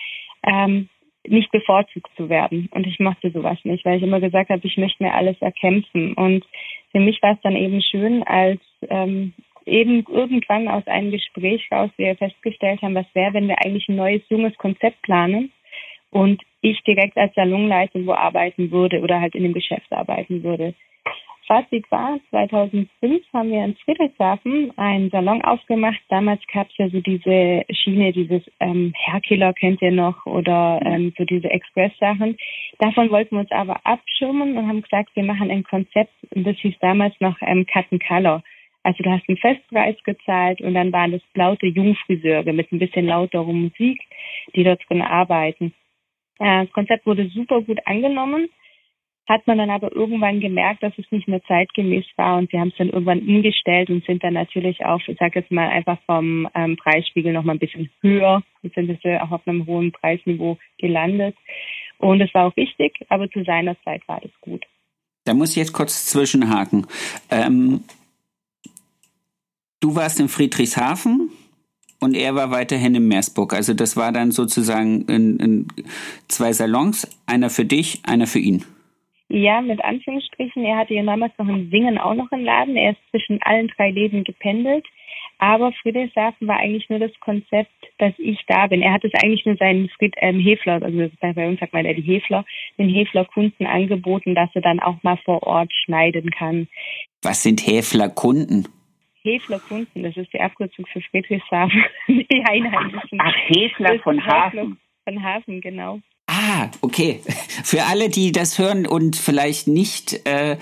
ähm, 0.45 0.89
nicht 1.27 1.51
bevorzugt 1.51 2.11
zu 2.17 2.29
werden. 2.29 2.69
Und 2.73 2.87
ich 2.87 2.99
mochte 3.01 3.31
sowas 3.31 3.59
nicht, 3.65 3.85
weil 3.85 3.99
ich 3.99 4.03
immer 4.03 4.21
gesagt 4.21 4.51
habe, 4.51 4.67
ich 4.67 4.77
möchte 4.77 5.03
mir 5.03 5.15
alles 5.15 5.37
erkämpfen. 5.41 6.15
Und 6.15 6.45
für 6.93 7.01
mich 7.01 7.21
war 7.23 7.33
es 7.33 7.41
dann 7.43 7.57
eben 7.57 7.83
schön, 7.83 8.23
als 8.23 8.61
ähm, 8.89 9.35
eben 9.67 10.05
irgendwann 10.09 10.69
aus 10.69 10.87
einem 10.87 11.11
Gespräch 11.11 11.69
raus 11.71 11.91
wir 11.97 12.17
festgestellt 12.17 12.83
haben, 12.83 12.95
was 12.95 13.07
wäre, 13.15 13.35
wenn 13.35 13.49
wir 13.49 13.59
eigentlich 13.63 13.89
ein 13.89 13.97
neues, 13.97 14.23
junges 14.29 14.57
Konzept 14.57 15.03
planen 15.03 15.53
und 16.11 16.43
ich 16.63 16.83
direkt 16.85 17.17
als 17.17 17.35
Salonleitung 17.35 18.07
wo 18.07 18.13
arbeiten 18.13 18.71
würde 18.71 19.01
oder 19.01 19.21
halt 19.21 19.35
in 19.35 19.43
dem 19.43 19.53
Geschäft 19.53 19.93
arbeiten 19.93 20.43
würde. 20.43 20.75
Fazit 21.49 21.91
war, 21.91 22.21
2005 22.31 23.25
haben 23.33 23.51
wir 23.51 23.65
in 23.65 23.75
Friedrichshafen 23.77 24.71
einen 24.77 25.09
Salon 25.09 25.43
aufgemacht. 25.43 25.99
Damals 26.11 26.43
gab 26.53 26.69
es 26.69 26.77
ja 26.77 26.89
so 26.91 27.01
diese 27.01 27.65
Schiene, 27.73 28.13
dieses 28.13 28.43
ähm, 28.61 28.93
Herkiller 28.95 29.55
kennt 29.55 29.81
ihr 29.81 29.91
noch 29.91 30.27
oder 30.27 30.79
ähm, 30.85 31.15
so 31.17 31.25
diese 31.25 31.51
Express-Sachen. 31.51 32.37
Davon 32.79 33.11
wollten 33.11 33.37
wir 33.37 33.41
uns 33.41 33.51
aber 33.51 33.81
abschirmen 33.85 34.59
und 34.59 34.69
haben 34.69 34.83
gesagt, 34.83 35.17
wir 35.17 35.25
machen 35.25 35.51
ein 35.51 35.65
Konzept 35.65 36.13
das 36.31 36.57
hieß 36.59 36.75
damals 36.81 37.15
noch 37.21 37.37
ähm, 37.41 37.67
Cut 37.67 37.87
and 37.91 38.05
Color. 38.05 38.43
Also 38.83 39.03
du 39.03 39.11
hast 39.11 39.29
einen 39.29 39.39
Festpreis 39.39 39.97
gezahlt 40.05 40.61
und 40.61 40.75
dann 40.75 40.93
waren 40.93 41.13
das 41.13 41.23
laute 41.35 41.67
Jungfriseure 41.67 42.53
mit 42.53 42.71
ein 42.73 42.79
bisschen 42.79 43.07
lauterer 43.07 43.53
Musik, 43.53 44.01
die 44.55 44.65
dort 44.65 44.83
drin 44.89 45.03
arbeiten. 45.03 45.73
Äh, 46.39 46.65
das 46.65 46.73
Konzept 46.73 47.07
wurde 47.07 47.29
super 47.29 47.63
gut 47.63 47.81
angenommen 47.87 48.49
hat 49.29 49.47
man 49.47 49.59
dann 49.59 49.69
aber 49.69 49.95
irgendwann 49.95 50.41
gemerkt, 50.41 50.83
dass 50.83 50.95
es 50.97 51.05
nicht 51.11 51.29
mehr 51.29 51.43
zeitgemäß 51.45 52.07
war 52.17 52.39
und 52.39 52.51
wir 52.51 52.61
haben 52.61 52.69
es 52.69 52.77
dann 52.79 52.89
irgendwann 52.89 53.21
umgestellt 53.21 53.91
und 53.91 54.05
sind 54.07 54.25
dann 54.25 54.33
natürlich 54.33 54.85
auch, 54.85 55.01
ich 55.07 55.19
sage 55.19 55.41
jetzt 55.41 55.53
mal 55.53 55.69
einfach 55.69 55.99
vom 56.07 56.49
ähm, 56.55 56.77
Preisspiegel 56.77 57.35
noch 57.35 57.45
mal 57.45 57.53
ein 57.53 57.59
bisschen 57.59 57.91
höher 58.01 58.43
und 58.63 58.75
sind 58.75 58.89
jetzt 58.89 59.05
auch 59.23 59.31
auf 59.31 59.47
einem 59.47 59.67
hohen 59.67 59.93
Preisniveau 59.93 60.57
gelandet. 60.79 61.37
Und 61.99 62.23
es 62.23 62.33
war 62.33 62.47
auch 62.47 62.57
wichtig, 62.57 62.95
aber 63.11 63.29
zu 63.31 63.45
seiner 63.45 63.77
Zeit 63.83 64.07
war 64.09 64.21
es 64.25 64.31
gut. 64.41 64.65
Da 65.25 65.35
muss 65.35 65.51
ich 65.51 65.57
jetzt 65.57 65.75
kurz 65.75 66.07
zwischenhaken. 66.07 66.87
Ähm, 67.31 67.83
du 69.81 69.95
warst 69.95 70.21
in 70.21 70.29
Friedrichshafen 70.29 71.31
und 72.01 72.15
er 72.15 72.35
war 72.35 72.51
weiterhin 72.51 72.95
in 72.95 73.09
Meersburg. 73.09 73.53
Also 73.53 73.75
das 73.75 73.95
war 73.95 74.11
dann 74.11 74.31
sozusagen 74.31 75.03
in, 75.03 75.39
in 75.39 75.69
zwei 76.29 76.55
Salons, 76.55 77.07
einer 77.27 77.51
für 77.51 77.67
dich, 77.67 78.01
einer 78.05 78.27
für 78.27 78.39
ihn. 78.39 78.65
Ja, 79.29 79.61
mit 79.61 79.85
Anführungsstrichen. 79.85 80.65
Er 80.65 80.79
hatte 80.79 80.95
ja 80.95 81.03
damals 81.03 81.33
noch 81.39 81.49
in 81.49 81.71
Singen 81.71 81.99
auch 81.99 82.15
noch 82.15 82.33
einen 82.33 82.45
Laden. 82.45 82.77
Er 82.77 82.93
ist 82.93 83.11
zwischen 83.11 83.41
allen 83.43 83.69
drei 83.77 83.91
Läden 83.91 84.25
gependelt. 84.25 84.87
Aber 85.39 85.73
Friedrichshafen 85.73 86.49
war 86.49 86.59
eigentlich 86.59 86.89
nur 86.89 86.99
das 86.99 87.13
Konzept, 87.21 87.71
dass 87.99 88.13
ich 88.19 88.43
da 88.49 88.67
bin. 88.67 88.83
Er 88.83 88.93
hat 88.93 89.05
es 89.05 89.13
eigentlich 89.15 89.47
nur 89.47 89.57
seinen 89.57 89.89
Fried, 89.91 90.15
ähm, 90.19 90.41
Hefler, 90.41 90.83
also 90.83 91.11
bei 91.21 91.49
uns 91.49 91.61
sagt 91.61 91.73
man 91.73 91.87
ja 91.87 91.93
die 91.93 92.03
Hefler, 92.03 92.45
den 92.77 92.89
Hefler-Kunden 92.89 93.67
angeboten, 93.67 94.35
dass 94.35 94.51
er 94.55 94.63
dann 94.63 94.81
auch 94.81 95.01
mal 95.05 95.17
vor 95.25 95.43
Ort 95.45 95.73
schneiden 95.73 96.31
kann. 96.31 96.67
Was 97.23 97.45
sind 97.45 97.65
Hefler-Kunden? 97.65 98.67
Hefler-Kunden, 99.23 100.03
das 100.03 100.17
ist 100.17 100.33
die 100.33 100.41
Abkürzung 100.41 100.87
für 100.87 101.01
Friedrichshafen, 101.03 101.85
die 102.09 102.45
Einheimischen. 102.45 103.19
Ach, 103.21 103.37
Hefler 103.47 103.99
von 104.01 104.25
Hafen. 104.25 104.79
Von 105.05 105.23
Hafen, 105.23 105.61
genau. 105.61 106.01
Ah, 106.29 106.69
okay. 106.83 107.21
Für 107.65 107.85
alle, 107.85 108.11
die 108.11 108.33
das 108.33 108.59
hören 108.59 108.87
und 108.87 109.17
vielleicht 109.17 109.67
nicht 109.67 110.27
äh, 110.27 110.59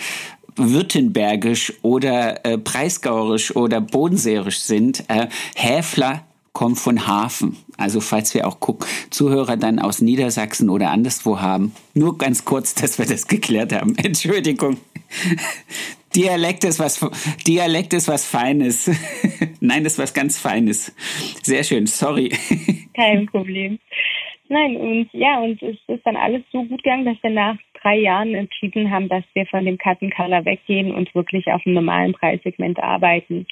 württembergisch 0.55 1.73
oder 1.83 2.47
äh, 2.47 2.57
breisgauerisch 2.57 3.55
oder 3.55 3.81
bodenseerisch 3.81 4.61
sind, 4.61 5.05
äh, 5.09 5.27
Häfler 5.57 6.25
kommt 6.53 6.79
von 6.79 7.09
Hafen. 7.09 7.57
Also 7.77 8.01
falls 8.01 8.33
wir 8.33 8.47
auch 8.47 8.61
gucken, 8.61 8.87
Zuhörer 9.11 9.57
dann 9.57 9.81
aus 9.81 10.01
Niedersachsen 10.01 10.71
oder 10.71 10.91
anderswo 10.91 11.41
haben. 11.41 11.73
Nur 11.95 12.17
ganz 12.17 12.45
kurz, 12.45 12.75
dass 12.75 12.99
wir 12.99 13.05
das 13.05 13.27
geklärt 13.27 13.73
haben. 13.73 13.97
Entschuldigung. 14.03 14.79
Dialekt 16.15 16.65
ist 16.65 16.79
was, 16.79 17.05
Dialekt 17.47 17.93
ist 17.93 18.09
was 18.09 18.25
Feines. 18.25 18.89
Nein, 19.61 19.85
das 19.85 19.95
ist 19.95 19.99
was 19.99 20.15
ganz 20.15 20.39
Feines. 20.39 20.93
Sehr 21.43 21.63
schön, 21.63 21.87
sorry. 21.87 22.33
Kein 22.95 23.27
Problem. 23.27 23.79
Nein, 24.49 24.77
und 24.77 25.09
ja, 25.13 25.41
und 25.41 25.61
es 25.61 25.77
ist 25.89 26.07
dann 26.07 26.17
alles 26.17 26.43
so 26.53 26.63
gut 26.65 26.83
gegangen, 26.83 27.05
dass 27.05 27.21
wir 27.23 27.31
nach 27.31 27.57
drei 27.83 27.97
Jahren 27.99 28.35
entschieden 28.35 28.91
haben, 28.91 29.09
dass 29.09 29.25
wir 29.35 29.47
von 29.47 29.65
dem 29.65 29.77
Cut 29.77 29.99
Color 30.01 30.45
weggehen 30.45 30.95
und 30.95 31.13
wirklich 31.15 31.47
auf 31.49 31.67
einem 31.67 31.75
normalen 31.75 32.13
Preissegment 32.13 32.79
arbeiten. 32.79 33.47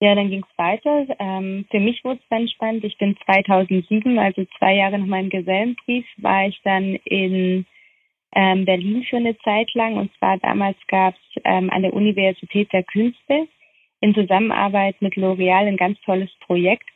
Ja, 0.00 0.14
dann 0.14 0.28
ging 0.28 0.44
es 0.44 0.58
weiter. 0.58 1.06
Ähm, 1.18 1.64
für 1.70 1.80
mich 1.80 2.04
wurde 2.04 2.20
es 2.20 2.28
dann 2.28 2.48
spannend. 2.48 2.84
Ich 2.84 2.98
bin 2.98 3.16
2007, 3.24 4.18
also 4.18 4.44
zwei 4.58 4.74
Jahre 4.74 4.98
nach 4.98 5.06
meinem 5.06 5.30
Gesellenbrief, 5.30 6.04
war 6.18 6.46
ich 6.46 6.60
dann 6.64 6.96
in 7.04 7.64
ähm, 8.34 8.64
Berlin 8.66 9.04
für 9.08 9.16
eine 9.16 9.38
Zeit 9.38 9.72
lang. 9.74 9.96
Und 9.96 10.12
zwar 10.18 10.38
damals 10.38 10.76
gab 10.88 11.14
es 11.14 11.42
ähm, 11.44 11.70
an 11.70 11.82
der 11.82 11.94
Universität 11.94 12.70
der 12.72 12.82
Künste 12.82 13.48
in 14.00 14.14
Zusammenarbeit 14.14 15.00
mit 15.00 15.14
L'Oreal 15.14 15.66
ein 15.66 15.78
ganz 15.78 15.98
tolles 16.02 16.30
Projekt. 16.40 16.88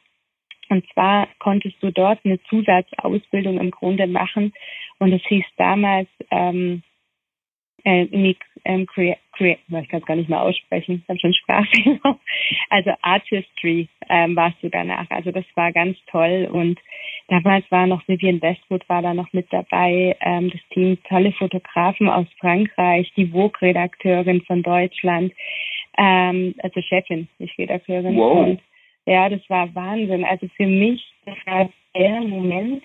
Und 0.71 0.87
zwar 0.93 1.29
konntest 1.41 1.77
du 1.83 1.91
dort 1.91 2.21
eine 2.25 2.41
Zusatzausbildung 2.45 3.59
im 3.59 3.71
Grunde 3.71 4.07
machen. 4.07 4.53
Und 4.99 5.13
es 5.13 5.23
hieß 5.27 5.45
damals 5.57 6.09
ähm, 6.31 6.83
äh, 7.85 8.35
ähm, 8.65 8.87
crea, 8.87 9.17
crea, 9.33 9.57
ich 9.69 9.89
kann 9.89 10.01
es 10.01 10.07
gar 10.07 10.17
nicht 10.17 10.29
mehr 10.29 10.43
aussprechen, 10.43 11.03
ich 11.03 11.09
habe 11.09 11.19
schon 11.19 11.35
Sprachfehler. 11.35 12.19
Also 12.69 12.93
Artistry 13.03 13.89
ähm, 14.09 14.37
warst 14.37 14.57
du 14.63 14.69
danach. 14.69 15.07
Also 15.11 15.31
das 15.31 15.45
war 15.55 15.73
ganz 15.73 15.97
toll 16.07 16.49
und 16.51 16.79
damals 17.29 17.65
war 17.71 17.87
noch 17.87 18.07
Vivian 18.07 18.43
Westwood 18.43 18.89
war 18.89 19.03
da 19.03 19.15
noch 19.15 19.33
mit 19.33 19.53
dabei, 19.53 20.17
ähm, 20.21 20.51
das 20.51 20.61
Team 20.71 20.99
tolle 21.09 21.33
Fotografen 21.33 22.09
aus 22.09 22.27
Frankreich, 22.39 23.13
die 23.17 23.29
Vogue-Redakteurin 23.29 24.43
von 24.43 24.63
Deutschland, 24.63 25.33
ähm, 25.97 26.55
also 26.63 26.81
Chefin, 26.81 27.29
nicht 27.39 27.59
Redakteurin. 27.59 28.17
Wow. 28.17 28.49
Und 28.49 28.61
ja, 29.07 29.29
das 29.29 29.41
war 29.49 29.75
Wahnsinn. 29.75 30.25
Also 30.25 30.47
für 30.57 30.67
mich, 30.67 31.03
das 31.25 31.37
war 31.47 31.69
der 31.95 32.21
Moment, 32.21 32.83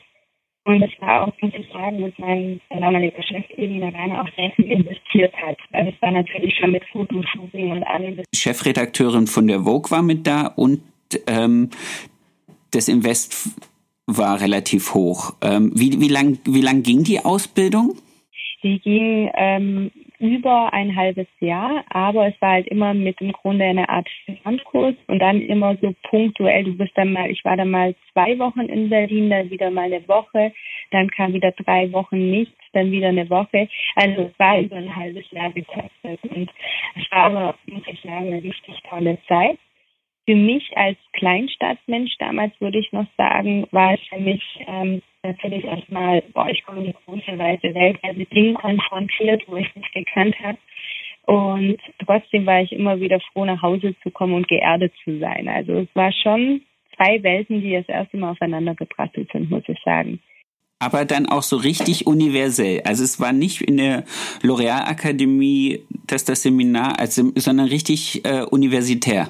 und 0.67 0.81
das 0.81 0.89
war 0.99 1.27
auch, 1.27 1.33
muss 1.41 1.53
ich 1.53 1.71
sagen, 1.71 2.01
mit 2.01 2.17
meinem 2.17 2.59
damaligen 2.71 3.21
Chef 3.21 3.47
eben, 3.51 3.79
der 3.81 3.93
Rainer 3.93 4.21
auch 4.21 4.29
sehr 4.35 4.49
viel 4.51 4.65
investiert 4.65 5.33
hat. 5.35 5.57
Weil 5.69 5.89
es 5.89 6.01
war 6.01 6.09
natürlich 6.09 6.57
schon 6.57 6.71
mit 6.71 6.83
Fotoshooting 6.91 7.71
und 7.71 7.83
allem. 7.83 8.19
Chefredakteurin 8.33 9.27
von 9.27 9.47
der 9.47 9.61
Vogue 9.61 9.91
war 9.91 10.01
mit 10.01 10.25
da 10.25 10.47
und 10.47 10.81
ähm, 11.27 11.69
das 12.71 12.87
Invest 12.87 13.49
war 14.07 14.41
relativ 14.41 14.95
hoch. 14.95 15.35
Ähm, 15.43 15.71
wie, 15.75 15.99
wie 16.01 16.07
lang, 16.07 16.39
wie 16.45 16.61
lang 16.61 16.81
ging 16.81 17.03
die 17.03 17.19
Ausbildung? 17.19 17.97
Die 18.63 18.79
ging 18.79 19.29
ähm, 19.35 19.91
über 20.19 20.73
ein 20.73 20.95
halbes 20.95 21.27
Jahr, 21.39 21.83
aber 21.89 22.27
es 22.27 22.41
war 22.41 22.51
halt 22.51 22.67
immer 22.67 22.93
mit 22.93 23.19
im 23.21 23.31
Grunde 23.31 23.65
eine 23.65 23.89
Art 23.89 24.07
Standkurs 24.09 24.95
und 25.07 25.19
dann 25.19 25.41
immer 25.41 25.75
so 25.81 25.93
punktuell. 26.09 26.63
Du 26.63 26.77
bist 26.77 26.91
dann 26.95 27.13
mal, 27.13 27.29
ich 27.29 27.43
war 27.45 27.57
dann 27.57 27.71
mal 27.71 27.95
zwei 28.13 28.37
Wochen 28.39 28.61
in 28.61 28.89
Berlin, 28.89 29.29
dann 29.29 29.49
wieder 29.49 29.69
mal 29.71 29.85
eine 29.85 30.07
Woche, 30.07 30.53
dann 30.91 31.09
kam 31.09 31.33
wieder 31.33 31.51
drei 31.51 31.91
Wochen 31.91 32.29
nichts, 32.31 32.57
dann 32.73 32.91
wieder 32.91 33.09
eine 33.09 33.29
Woche. 33.29 33.67
Also 33.95 34.23
es 34.23 34.39
war 34.39 34.59
über 34.59 34.77
ein 34.77 34.95
halbes 34.95 35.29
Jahr 35.31 35.51
getestet 35.51 36.19
und 36.23 36.49
es 36.95 37.11
war 37.11 37.25
aber, 37.25 37.55
muss 37.67 37.83
ich 37.87 37.99
sagen, 38.01 38.27
eine 38.27 38.43
richtig 38.43 38.81
tolle 38.89 39.17
Zeit 39.27 39.57
für 40.25 40.35
mich 40.35 40.75
als 40.75 40.97
Kleinstadtmensch 41.13 42.17
damals 42.17 42.53
würde 42.59 42.79
ich 42.79 42.91
noch 42.91 43.07
sagen, 43.17 43.67
war 43.71 43.93
es 43.93 43.99
für 44.09 44.19
mich 44.19 44.41
ähm, 44.67 45.01
natürlich 45.23 45.63
erstmal, 45.63 46.23
boah, 46.33 46.49
ich 46.49 46.63
komme 46.65 46.79
in 46.79 46.87
die 46.87 46.95
große 47.05 47.37
weite 47.37 47.73
Welt, 47.73 47.99
also 48.01 48.23
Dinge 48.33 48.53
konfrontiert, 48.55 49.43
wo 49.47 49.57
ich 49.57 49.73
nicht 49.75 49.93
gekannt 49.93 50.35
habe. 50.43 50.57
Und 51.25 51.77
trotzdem 52.05 52.45
war 52.45 52.61
ich 52.61 52.71
immer 52.71 52.99
wieder 52.99 53.19
froh, 53.31 53.45
nach 53.45 53.61
Hause 53.61 53.95
zu 54.03 54.11
kommen 54.11 54.33
und 54.33 54.47
geerdet 54.47 54.93
zu 55.03 55.19
sein. 55.19 55.47
Also 55.47 55.73
es 55.73 55.87
war 55.93 56.11
schon 56.11 56.61
zwei 56.95 57.21
Welten, 57.23 57.61
die 57.61 57.73
das 57.73 57.87
erste 57.87 58.17
Mal 58.17 58.31
aufeinander 58.31 58.75
gebracht 58.75 59.11
sind, 59.31 59.49
muss 59.49 59.63
ich 59.67 59.79
sagen. 59.83 60.19
Aber 60.79 61.05
dann 61.05 61.25
auch 61.25 61.41
so 61.41 61.55
richtig 61.57 62.05
universell. 62.05 62.81
Also 62.83 63.03
es 63.03 63.19
war 63.19 63.31
nicht 63.31 63.61
in 63.61 63.77
der 63.77 64.03
L'Oréal 64.43 64.87
Akademie, 64.87 65.79
dass 66.05 66.25
das 66.25 66.43
Seminar, 66.43 66.99
also, 66.99 67.31
sondern 67.35 67.67
richtig 67.67 68.23
äh, 68.25 68.43
universitär. 68.43 69.29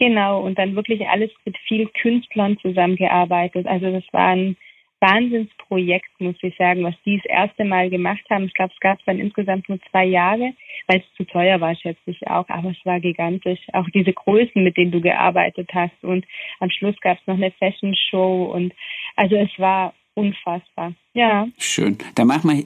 Genau, 0.00 0.40
und 0.40 0.58
dann 0.58 0.74
wirklich 0.74 1.06
alles 1.06 1.30
mit 1.44 1.58
vielen 1.68 1.92
Künstlern 1.92 2.58
zusammengearbeitet. 2.60 3.66
Also 3.66 3.92
das 3.92 4.04
war 4.12 4.28
ein 4.28 4.56
Wahnsinnsprojekt, 5.00 6.08
muss 6.18 6.36
ich 6.40 6.56
sagen, 6.56 6.82
was 6.84 6.94
die 7.04 7.18
das 7.18 7.26
erste 7.26 7.64
Mal 7.66 7.90
gemacht 7.90 8.22
haben. 8.30 8.44
Ich 8.44 8.54
glaube, 8.54 8.72
es 8.72 8.80
gab 8.80 8.98
es 8.98 9.04
dann 9.04 9.18
insgesamt 9.18 9.68
nur 9.68 9.78
zwei 9.90 10.06
Jahre, 10.06 10.54
weil 10.86 11.00
es 11.00 11.16
zu 11.16 11.24
teuer 11.24 11.60
war, 11.60 11.74
schätze 11.76 12.00
ich 12.06 12.26
auch. 12.28 12.48
Aber 12.48 12.70
es 12.70 12.86
war 12.86 12.98
gigantisch. 12.98 13.60
Auch 13.74 13.86
diese 13.94 14.14
Größen, 14.14 14.64
mit 14.64 14.78
denen 14.78 14.90
du 14.90 15.02
gearbeitet 15.02 15.68
hast. 15.74 16.02
Und 16.02 16.24
am 16.60 16.70
Schluss 16.70 16.98
gab 17.02 17.18
es 17.20 17.26
noch 17.26 17.36
eine 17.36 17.50
Fashion 17.52 17.94
Show. 17.94 18.44
Und 18.54 18.72
also 19.16 19.36
es 19.36 19.50
war 19.58 19.92
unfassbar. 20.14 20.94
Ja. 21.12 21.46
Schön. 21.58 21.98
Da 22.14 22.24
machen 22.24 22.50
wir 22.50 22.64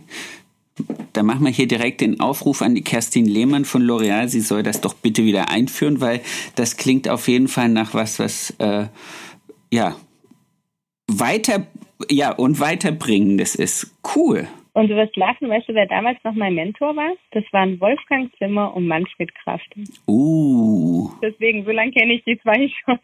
da 1.13 1.23
machen 1.23 1.45
wir 1.45 1.53
hier 1.53 1.69
direkt 1.69 2.01
den 2.01 2.21
Aufruf 2.21 2.63
an 2.63 2.75
die 2.75 2.83
Kerstin 2.83 3.27
Lehmann 3.27 3.65
von 3.65 3.83
L'Oreal. 3.83 4.29
Sie 4.29 4.41
soll 4.41 4.63
das 4.63 4.81
doch 4.81 4.95
bitte 4.95 5.25
wieder 5.25 5.51
einführen, 5.51 6.01
weil 6.01 6.21
das 6.57 6.77
klingt 6.77 7.09
auf 7.09 7.29
jeden 7.29 7.49
Fall 7.49 7.69
nach 7.69 7.95
was, 7.95 8.19
was 8.19 8.51
äh, 8.59 8.87
ja 9.73 9.97
weiter 11.07 11.67
ja 12.11 12.33
und 12.33 12.61
weiterbringendes 12.61 13.55
ist. 13.55 13.95
Cool. 14.17 14.49
Und 14.75 14.89
du 14.89 14.97
wirst 14.97 15.17
lachen, 15.17 15.49
weißt 15.49 15.69
du, 15.69 15.75
wer 15.75 15.87
damals 15.87 16.19
noch 16.25 16.35
mein 16.35 16.57
Mentor 16.57 16.97
war? 16.97 17.13
Das 17.31 17.45
waren 17.53 17.81
Wolfgang 17.81 18.29
Zimmer 18.39 18.75
und 18.75 18.89
Manfred 18.89 19.33
Kraft. 19.37 19.73
Uh. 20.09 21.11
Deswegen, 21.23 21.65
so 21.65 21.71
lange 21.71 21.93
kenne 21.93 22.15
ich 22.15 22.25
die 22.25 22.41
zwei 22.41 22.69
schon. 22.85 22.99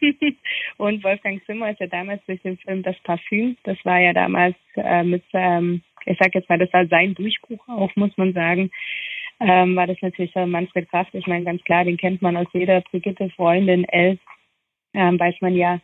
Und 0.77 1.01
Wolfgang 1.01 1.41
Zimmer 1.45 1.71
ist 1.71 1.79
ja 1.79 1.87
damals 1.87 2.21
durch 2.25 2.41
den 2.41 2.57
Film 2.57 2.83
Das 2.83 2.97
Parfüm, 3.03 3.55
das 3.63 3.77
war 3.85 4.01
ja 4.01 4.11
damals 4.11 4.55
äh, 4.75 5.03
mit 5.03 5.23
ähm, 5.31 5.81
ich 6.05 6.17
sage 6.17 6.39
jetzt 6.39 6.49
mal, 6.49 6.59
das 6.59 6.71
war 6.73 6.85
sein 6.87 7.13
Durchbruch 7.15 7.67
auch, 7.67 7.95
muss 7.95 8.15
man 8.17 8.33
sagen, 8.33 8.71
ähm, 9.39 9.75
war 9.75 9.87
das 9.87 9.97
natürlich 10.01 10.33
Manfred 10.35 10.89
Kraft. 10.89 11.13
Ich 11.13 11.27
meine, 11.27 11.45
ganz 11.45 11.63
klar, 11.63 11.83
den 11.83 11.97
kennt 11.97 12.21
man 12.21 12.37
aus 12.37 12.47
jeder 12.53 12.81
Brigitte 12.81 13.29
Freundin, 13.31 13.85
Elf, 13.85 14.19
ähm, 14.93 15.19
weiß 15.19 15.35
man 15.41 15.55
ja. 15.55 15.79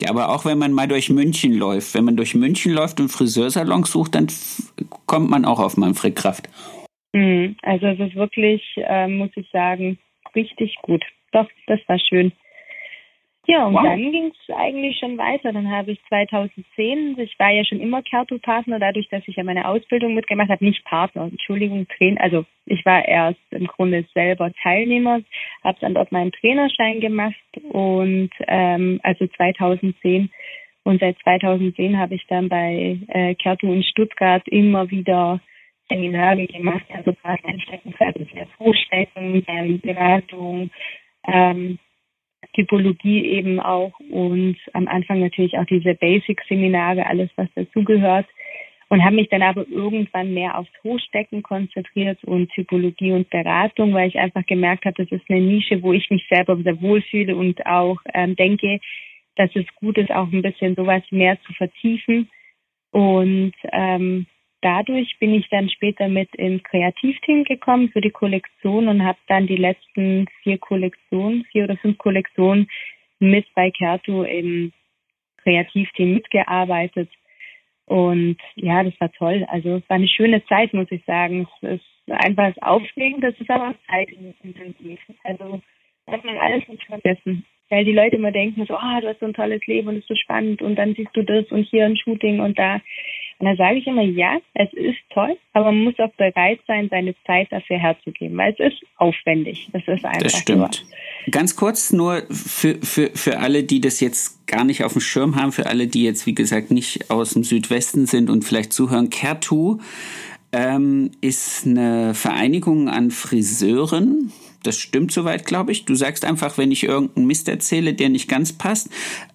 Ja, 0.00 0.10
aber 0.10 0.30
auch 0.30 0.44
wenn 0.46 0.58
man 0.58 0.72
mal 0.72 0.88
durch 0.88 1.10
München 1.10 1.52
läuft, 1.52 1.94
wenn 1.94 2.04
man 2.04 2.16
durch 2.16 2.34
München 2.34 2.72
läuft 2.72 3.00
und 3.00 3.10
Friseursalons 3.10 3.90
sucht, 3.90 4.14
dann 4.14 4.28
kommt 5.06 5.30
man 5.30 5.44
auch 5.44 5.58
auf 5.58 5.76
Manfred 5.76 6.16
Kraft. 6.16 6.48
Mhm, 7.12 7.56
also 7.62 7.86
es 7.86 7.98
ist 7.98 8.14
wirklich, 8.14 8.62
äh, 8.76 9.08
muss 9.08 9.30
ich 9.34 9.48
sagen, 9.50 9.98
richtig 10.34 10.76
gut. 10.82 11.04
Doch, 11.32 11.48
das 11.66 11.80
war 11.86 11.98
schön. 11.98 12.32
Ja, 13.50 13.66
und 13.66 13.74
wow. 13.74 13.82
dann 13.82 14.12
ging 14.12 14.30
es 14.30 14.54
eigentlich 14.54 14.96
schon 15.00 15.18
weiter. 15.18 15.52
Dann 15.52 15.68
habe 15.68 15.90
ich 15.90 16.00
2010, 16.06 17.18
ich 17.18 17.36
war 17.36 17.50
ja 17.50 17.64
schon 17.64 17.80
immer 17.80 18.00
Kerto-Partner, 18.00 18.78
dadurch, 18.78 19.08
dass 19.08 19.26
ich 19.26 19.34
ja 19.34 19.42
meine 19.42 19.66
Ausbildung 19.66 20.14
mitgemacht 20.14 20.50
habe, 20.50 20.64
nicht 20.64 20.84
Partner, 20.84 21.24
Entschuldigung, 21.24 21.88
Trainer. 21.88 22.20
Also 22.20 22.44
ich 22.66 22.86
war 22.86 23.04
erst 23.04 23.40
im 23.50 23.66
Grunde 23.66 24.04
selber 24.14 24.52
Teilnehmer, 24.62 25.20
habe 25.64 25.78
dann 25.80 25.94
dort 25.94 26.12
meinen 26.12 26.30
Trainerschein 26.30 27.00
gemacht 27.00 27.34
und 27.72 28.30
ähm, 28.46 29.00
also 29.02 29.26
2010 29.26 30.30
und 30.84 31.00
seit 31.00 31.18
2010 31.18 31.98
habe 31.98 32.14
ich 32.14 32.24
dann 32.28 32.48
bei 32.48 32.98
äh, 33.08 33.34
Kerto 33.34 33.66
in 33.72 33.82
Stuttgart 33.82 34.46
immer 34.46 34.88
wieder 34.90 35.40
Seminare 35.88 36.46
gemacht, 36.46 36.84
also 36.94 37.12
gerade 37.14 37.44
ein 37.46 37.60
Steckenpferd 37.60 38.16
ist 38.16 38.30
ja 38.32 38.44
Vorstecken, 38.56 39.44
Beratung, 39.82 40.70
ähm, 41.26 41.80
Typologie 42.54 43.24
eben 43.26 43.60
auch 43.60 43.92
und 44.10 44.56
am 44.72 44.88
Anfang 44.88 45.20
natürlich 45.20 45.56
auch 45.58 45.66
diese 45.66 45.94
Basic-Seminare, 45.94 47.06
alles 47.06 47.30
was 47.36 47.48
dazugehört 47.54 48.26
und 48.90 49.04
habe 49.04 49.16
mich 49.16 49.28
dann 49.28 49.42
aber 49.42 49.66
irgendwann 49.68 50.34
mehr 50.34 50.58
aufs 50.58 50.70
Hochstecken 50.82 51.42
konzentriert 51.42 52.22
und 52.24 52.50
Typologie 52.50 53.12
und 53.12 53.30
Beratung, 53.30 53.94
weil 53.94 54.08
ich 54.08 54.18
einfach 54.18 54.44
gemerkt 54.46 54.84
habe, 54.84 55.04
das 55.04 55.12
ist 55.12 55.30
eine 55.30 55.40
Nische, 55.40 55.80
wo 55.82 55.92
ich 55.92 56.10
mich 56.10 56.26
selber 56.28 56.56
sehr 56.56 56.80
wohlfühle 56.82 57.36
und 57.36 57.64
auch 57.66 57.98
ähm, 58.12 58.34
denke, 58.34 58.80
dass 59.36 59.50
es 59.54 59.64
gut 59.76 59.96
ist, 59.96 60.10
auch 60.10 60.30
ein 60.32 60.42
bisschen 60.42 60.74
sowas 60.74 61.02
mehr 61.10 61.40
zu 61.42 61.52
vertiefen. 61.52 62.28
Und 62.90 63.52
ähm, 63.72 64.26
dadurch 64.62 65.16
bin 65.18 65.34
ich 65.34 65.48
dann 65.50 65.68
später 65.70 66.08
mit 66.08 66.34
ins 66.34 66.62
Kreativteam 66.64 67.44
gekommen 67.44 67.90
für 67.90 68.00
die 68.00 68.10
Kollektion 68.10 68.88
und 68.88 69.04
habe 69.04 69.18
dann 69.28 69.46
die 69.46 69.56
letzten 69.56 70.26
vier 70.42 70.58
Kollektionen, 70.58 71.44
vier 71.52 71.64
oder 71.64 71.76
fünf 71.76 71.98
Kollektionen 71.98 72.68
mit 73.18 73.46
bei 73.54 73.70
Kerto 73.70 74.24
im 74.24 74.72
Kreativteam 75.42 76.14
mitgearbeitet. 76.14 77.08
Und 77.86 78.36
ja, 78.54 78.84
das 78.84 78.94
war 79.00 79.10
toll. 79.12 79.44
Also 79.48 79.76
es 79.76 79.88
war 79.88 79.96
eine 79.96 80.08
schöne 80.08 80.44
Zeit, 80.46 80.72
muss 80.72 80.90
ich 80.90 81.04
sagen. 81.04 81.48
Es 81.60 81.80
ist 81.80 82.12
einfach 82.12 82.54
aufregend, 82.60 83.24
das 83.24 83.34
ist 83.40 83.50
aber 83.50 83.70
auch 83.70 83.74
zeitintensiv. 83.88 85.00
Also 85.24 85.60
hat 86.06 86.24
man 86.24 86.36
alles 86.38 86.66
nicht 86.68 86.84
vergessen. 86.84 87.44
Weil 87.68 87.84
die 87.84 87.92
Leute 87.92 88.16
immer 88.16 88.32
denken 88.32 88.66
so, 88.66 88.74
ah, 88.74 88.96
oh, 88.96 89.00
du 89.00 89.08
hast 89.08 89.20
so 89.20 89.26
ein 89.26 89.34
tolles 89.34 89.64
Leben 89.66 89.88
und 89.88 89.96
es 89.96 90.02
ist 90.02 90.08
so 90.08 90.14
spannend 90.16 90.60
und 90.60 90.76
dann 90.76 90.94
siehst 90.94 91.14
du 91.14 91.22
das 91.22 91.46
und 91.52 91.64
hier 91.64 91.86
ein 91.86 91.96
Shooting 91.96 92.40
und 92.40 92.58
da. 92.58 92.80
Und 93.40 93.46
da 93.46 93.56
sage 93.56 93.78
ich 93.78 93.86
immer, 93.86 94.02
ja, 94.02 94.36
es 94.52 94.70
ist 94.74 94.98
toll, 95.14 95.34
aber 95.54 95.72
man 95.72 95.84
muss 95.84 95.98
auch 95.98 96.12
bereit 96.18 96.60
sein, 96.66 96.88
seine 96.90 97.14
Zeit 97.26 97.50
dafür 97.50 97.78
herzugeben, 97.78 98.36
weil 98.36 98.54
es 98.58 98.72
ist 98.72 98.82
aufwendig. 98.98 99.70
Das 99.72 99.82
ist 99.86 100.04
einfach. 100.04 100.22
Das 100.22 100.38
stimmt. 100.38 100.58
Nur. 100.58 101.32
Ganz 101.32 101.56
kurz 101.56 101.90
nur 101.90 102.22
für, 102.30 102.74
für, 102.82 103.10
für 103.14 103.38
alle, 103.38 103.64
die 103.64 103.80
das 103.80 104.00
jetzt 104.00 104.46
gar 104.46 104.64
nicht 104.64 104.84
auf 104.84 104.92
dem 104.92 105.00
Schirm 105.00 105.36
haben, 105.36 105.52
für 105.52 105.66
alle, 105.66 105.86
die 105.86 106.04
jetzt, 106.04 106.26
wie 106.26 106.34
gesagt, 106.34 106.70
nicht 106.70 107.10
aus 107.10 107.30
dem 107.30 107.42
Südwesten 107.42 108.04
sind 108.04 108.28
und 108.28 108.44
vielleicht 108.44 108.74
zuhören, 108.74 109.08
Kertu 109.08 109.78
ähm, 110.52 111.10
ist 111.22 111.66
eine 111.66 112.12
Vereinigung 112.12 112.90
an 112.90 113.10
Friseuren. 113.10 114.32
Das 114.62 114.76
stimmt 114.76 115.12
soweit, 115.12 115.46
glaube 115.46 115.72
ich. 115.72 115.86
Du 115.86 115.94
sagst 115.94 116.26
einfach, 116.26 116.58
wenn 116.58 116.70
ich 116.72 116.84
irgendeinen 116.84 117.26
Mist 117.26 117.48
erzähle, 117.48 117.94
der 117.94 118.10
nicht 118.10 118.28
ganz 118.28 118.52
passt. 118.52 118.90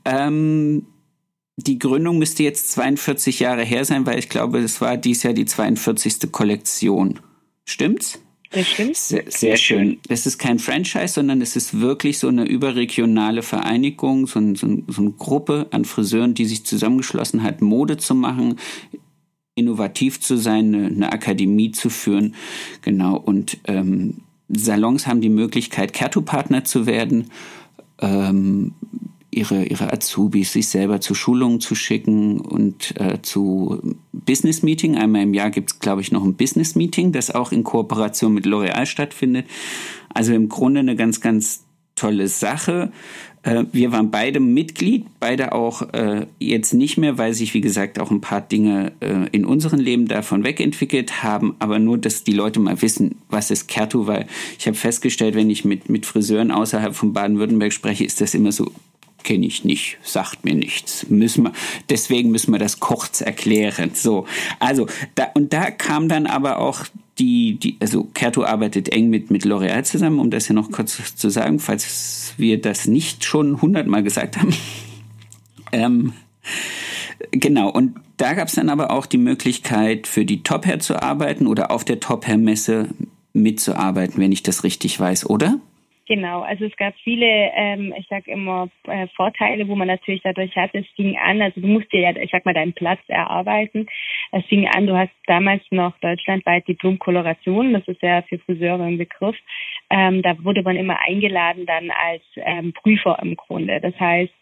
Ähm, 0.06 0.86
die 1.58 1.80
Gründung 1.80 2.18
müsste 2.18 2.44
jetzt 2.44 2.72
42 2.72 3.40
Jahre 3.40 3.64
her 3.64 3.86
sein, 3.86 4.06
weil 4.06 4.20
ich 4.20 4.30
glaube, 4.30 4.60
es 4.60 4.82
war 4.82 4.98
dies 4.98 5.24
Jahr 5.24 5.34
die 5.34 5.46
42. 5.46 6.32
Kollektion. 6.32 7.20
Stimmt's? 7.66 8.20
Das 8.52 8.68
stimmt. 8.68 8.96
Sehr, 8.96 9.24
sehr 9.28 9.58
schön. 9.58 10.00
Es 10.08 10.26
ist 10.26 10.38
kein 10.38 10.60
Franchise, 10.60 11.16
sondern 11.16 11.42
es 11.42 11.56
ist 11.56 11.80
wirklich 11.80 12.20
so 12.20 12.28
eine 12.28 12.46
überregionale 12.46 13.42
Vereinigung, 13.42 14.28
so, 14.28 14.40
ein, 14.40 14.56
so, 14.56 14.68
ein, 14.68 14.86
so 14.88 15.02
eine 15.02 15.12
Gruppe 15.12 15.68
an 15.72 15.84
Friseuren, 15.84 16.36
die 16.36 16.46
sich 16.46 16.66
zusammengeschlossen 16.66 17.44
hat, 17.44 17.62
Mode 17.62 17.98
zu 17.98 18.16
machen, 18.16 18.56
innovativ 19.56 20.22
zu 20.22 20.38
sein, 20.38 20.74
eine, 20.74 20.88
eine 20.88 21.12
Akademie 21.12 21.72
zu 21.72 21.90
führen. 21.90 22.36
Genau. 22.82 23.18
Und 23.18 23.58
ähm, 23.66 24.22
Salons 24.48 25.08
haben 25.08 25.22
die 25.22 25.30
Möglichkeit, 25.30 25.92
Kertu-Partner 25.94 26.64
zu 26.64 26.86
werden. 26.86 27.32
Ähm, 28.00 28.74
ihre, 29.36 29.66
ihre 29.66 29.92
Azubis 29.92 30.54
sich 30.54 30.68
selber 30.68 31.02
zu 31.02 31.14
Schulungen 31.14 31.60
zu 31.60 31.76
schicken 31.76 32.40
und 32.40 33.00
äh, 33.00 33.22
zu 33.22 33.96
Business 34.14 34.64
Meeting. 34.64 34.96
Einmal 34.96 35.24
im 35.24 35.34
Jahr 35.34 35.50
gibt 35.50 35.72
es, 35.72 35.80
glaube 35.80 36.02
ich, 36.02 36.12
noch 36.12 36.24
ein 36.24 36.36
Business 36.36 36.76
Meeting, 36.76 37.12
das 37.12 37.34
auch 37.34 37.52
in 37.52 37.64
Kooperation 37.64 38.34
mit 38.34 38.46
L'Oreal 38.46 38.86
stattfindet. 38.86 39.46
Also 40.14 40.34
im 40.34 40.50
Grunde 40.50 40.80
eine 40.80 40.96
ganz, 40.96 41.20
ganz 41.20 41.66
tolle 41.96 42.28
Sache. 42.28 42.92
Äh, 43.44 43.66
wir 43.72 43.92
waren 43.92 44.10
beide 44.10 44.40
Mitglied, 44.40 45.06
beide 45.20 45.52
auch 45.52 45.94
äh, 45.94 46.26
jetzt 46.40 46.74
nicht 46.74 46.98
mehr, 46.98 47.18
weil 47.18 47.34
sich, 47.34 47.54
wie 47.54 47.62
gesagt, 47.62 48.00
auch 48.00 48.12
ein 48.12 48.22
paar 48.22 48.42
Dinge 48.42 48.94
äh, 49.02 49.28
in 49.32 49.46
unserem 49.46 49.80
Leben 49.80 50.08
davon 50.08 50.44
wegentwickelt 50.44 51.24
haben. 51.24 51.56
Aber 51.60 51.78
nur, 51.80 51.98
dass 51.98 52.24
die 52.24 52.34
Leute 52.34 52.60
mal 52.60 52.82
wissen, 52.82 53.16
was 53.30 53.52
ist 53.52 53.68
Kertu, 53.68 54.08
weil 54.08 54.28
ich 54.58 54.66
habe 54.66 54.76
festgestellt, 54.76 55.36
wenn 55.36 55.50
ich 55.50 55.66
mit, 55.66 55.90
mit 55.90 56.06
Friseuren 56.06 56.52
außerhalb 56.52 56.96
von 56.96 57.14
Baden-Württemberg 57.14 57.72
spreche, 57.72 58.04
ist 58.04 58.20
das 58.20 58.34
immer 58.34 58.52
so 58.52 58.72
kenne 59.26 59.46
ich 59.46 59.66
nicht, 59.66 59.98
sagt 60.04 60.46
mir 60.46 60.56
nichts. 60.56 61.10
Müssen 61.10 61.44
wir, 61.44 61.52
deswegen 61.90 62.32
müssen 62.32 62.54
wir 62.54 62.60
das 62.60 62.80
kurz 62.80 63.20
erklären. 63.20 63.92
So, 63.94 64.26
also 64.60 64.88
da 65.16 65.26
und 65.34 65.52
da 65.52 65.72
kam 65.72 66.08
dann 66.08 66.28
aber 66.28 66.60
auch 66.60 66.86
die, 67.20 67.58
die 67.60 67.78
also 67.80 68.06
Kerto 68.14 68.44
arbeitet 68.44 68.90
eng 68.90 69.10
mit 69.10 69.32
mit 69.32 69.44
L'Oreal 69.44 69.84
zusammen, 69.84 70.20
um 70.20 70.30
das 70.30 70.48
hier 70.48 70.56
noch 70.56 70.72
kurz 70.72 71.16
zu 71.16 71.30
sagen, 71.30 71.60
falls 71.60 72.34
wir 72.38 72.62
das 72.62 72.88
nicht 72.88 73.26
schon 73.26 73.62
hundertmal 73.62 74.04
gesagt 74.04 74.38
haben. 74.38 74.54
ähm, 75.74 76.14
genau 77.32 77.70
und 77.70 77.96
da 78.18 78.34
gab 78.34 78.48
es 78.48 78.56
dann 78.56 78.70
aber 78.70 78.92
auch 78.92 79.08
die 79.08 79.18
Möglichkeit, 79.18 80.08
für 80.08 80.24
die 80.24 80.44
Top 80.44 80.66
Hair 80.66 80.80
zu 80.80 81.02
arbeiten 81.02 81.48
oder 81.48 81.72
auf 81.72 81.84
der 81.84 82.00
Top 82.00 82.28
Hair 82.28 82.38
Messe 82.38 82.90
mitzuarbeiten, 83.34 84.22
wenn 84.22 84.32
ich 84.32 84.44
das 84.44 84.64
richtig 84.64 84.98
weiß, 84.98 85.30
oder? 85.30 85.60
Genau, 86.08 86.42
also 86.42 86.66
es 86.66 86.76
gab 86.78 86.94
viele, 87.04 87.26
ähm, 87.26 87.92
ich 87.98 88.06
sag 88.10 88.28
immer, 88.28 88.70
äh, 88.88 89.08
Vorteile, 89.16 89.68
wo 89.68 89.76
man 89.76 89.88
natürlich 89.88 90.22
dadurch 90.22 90.56
hatte. 90.56 90.78
Es 90.78 90.88
fing 90.96 91.18
an, 91.18 91.42
also 91.42 91.60
du 91.60 91.68
musst 91.68 91.92
dir 91.92 92.02
ja, 92.02 92.16
ich 92.16 92.30
sag 92.30 92.46
mal, 92.46 92.54
deinen 92.54 92.74
Platz 92.74 93.00
erarbeiten. 93.08 93.88
Es 94.32 94.46
fing 94.46 94.68
an, 94.68 94.86
du 94.86 94.96
hast 94.96 95.12
damals 95.26 95.64
noch 95.72 95.98
deutschlandweit 96.02 96.68
Diplom-Koloration, 96.68 97.74
das 97.74 97.88
ist 97.88 98.04
ja 98.04 98.22
für 98.22 98.38
Friseure 98.38 98.84
ein 98.84 99.00
Begriff. 99.00 99.36
Ähm, 99.90 100.22
da 100.22 100.36
wurde 100.44 100.62
man 100.62 100.76
immer 100.76 101.00
eingeladen 101.08 101.66
dann 101.66 101.90
als 101.90 102.24
ähm, 102.36 102.72
Prüfer 102.74 103.18
im 103.24 103.36
Grunde. 103.36 103.82
Das 103.82 104.00
heißt, 104.00 104.34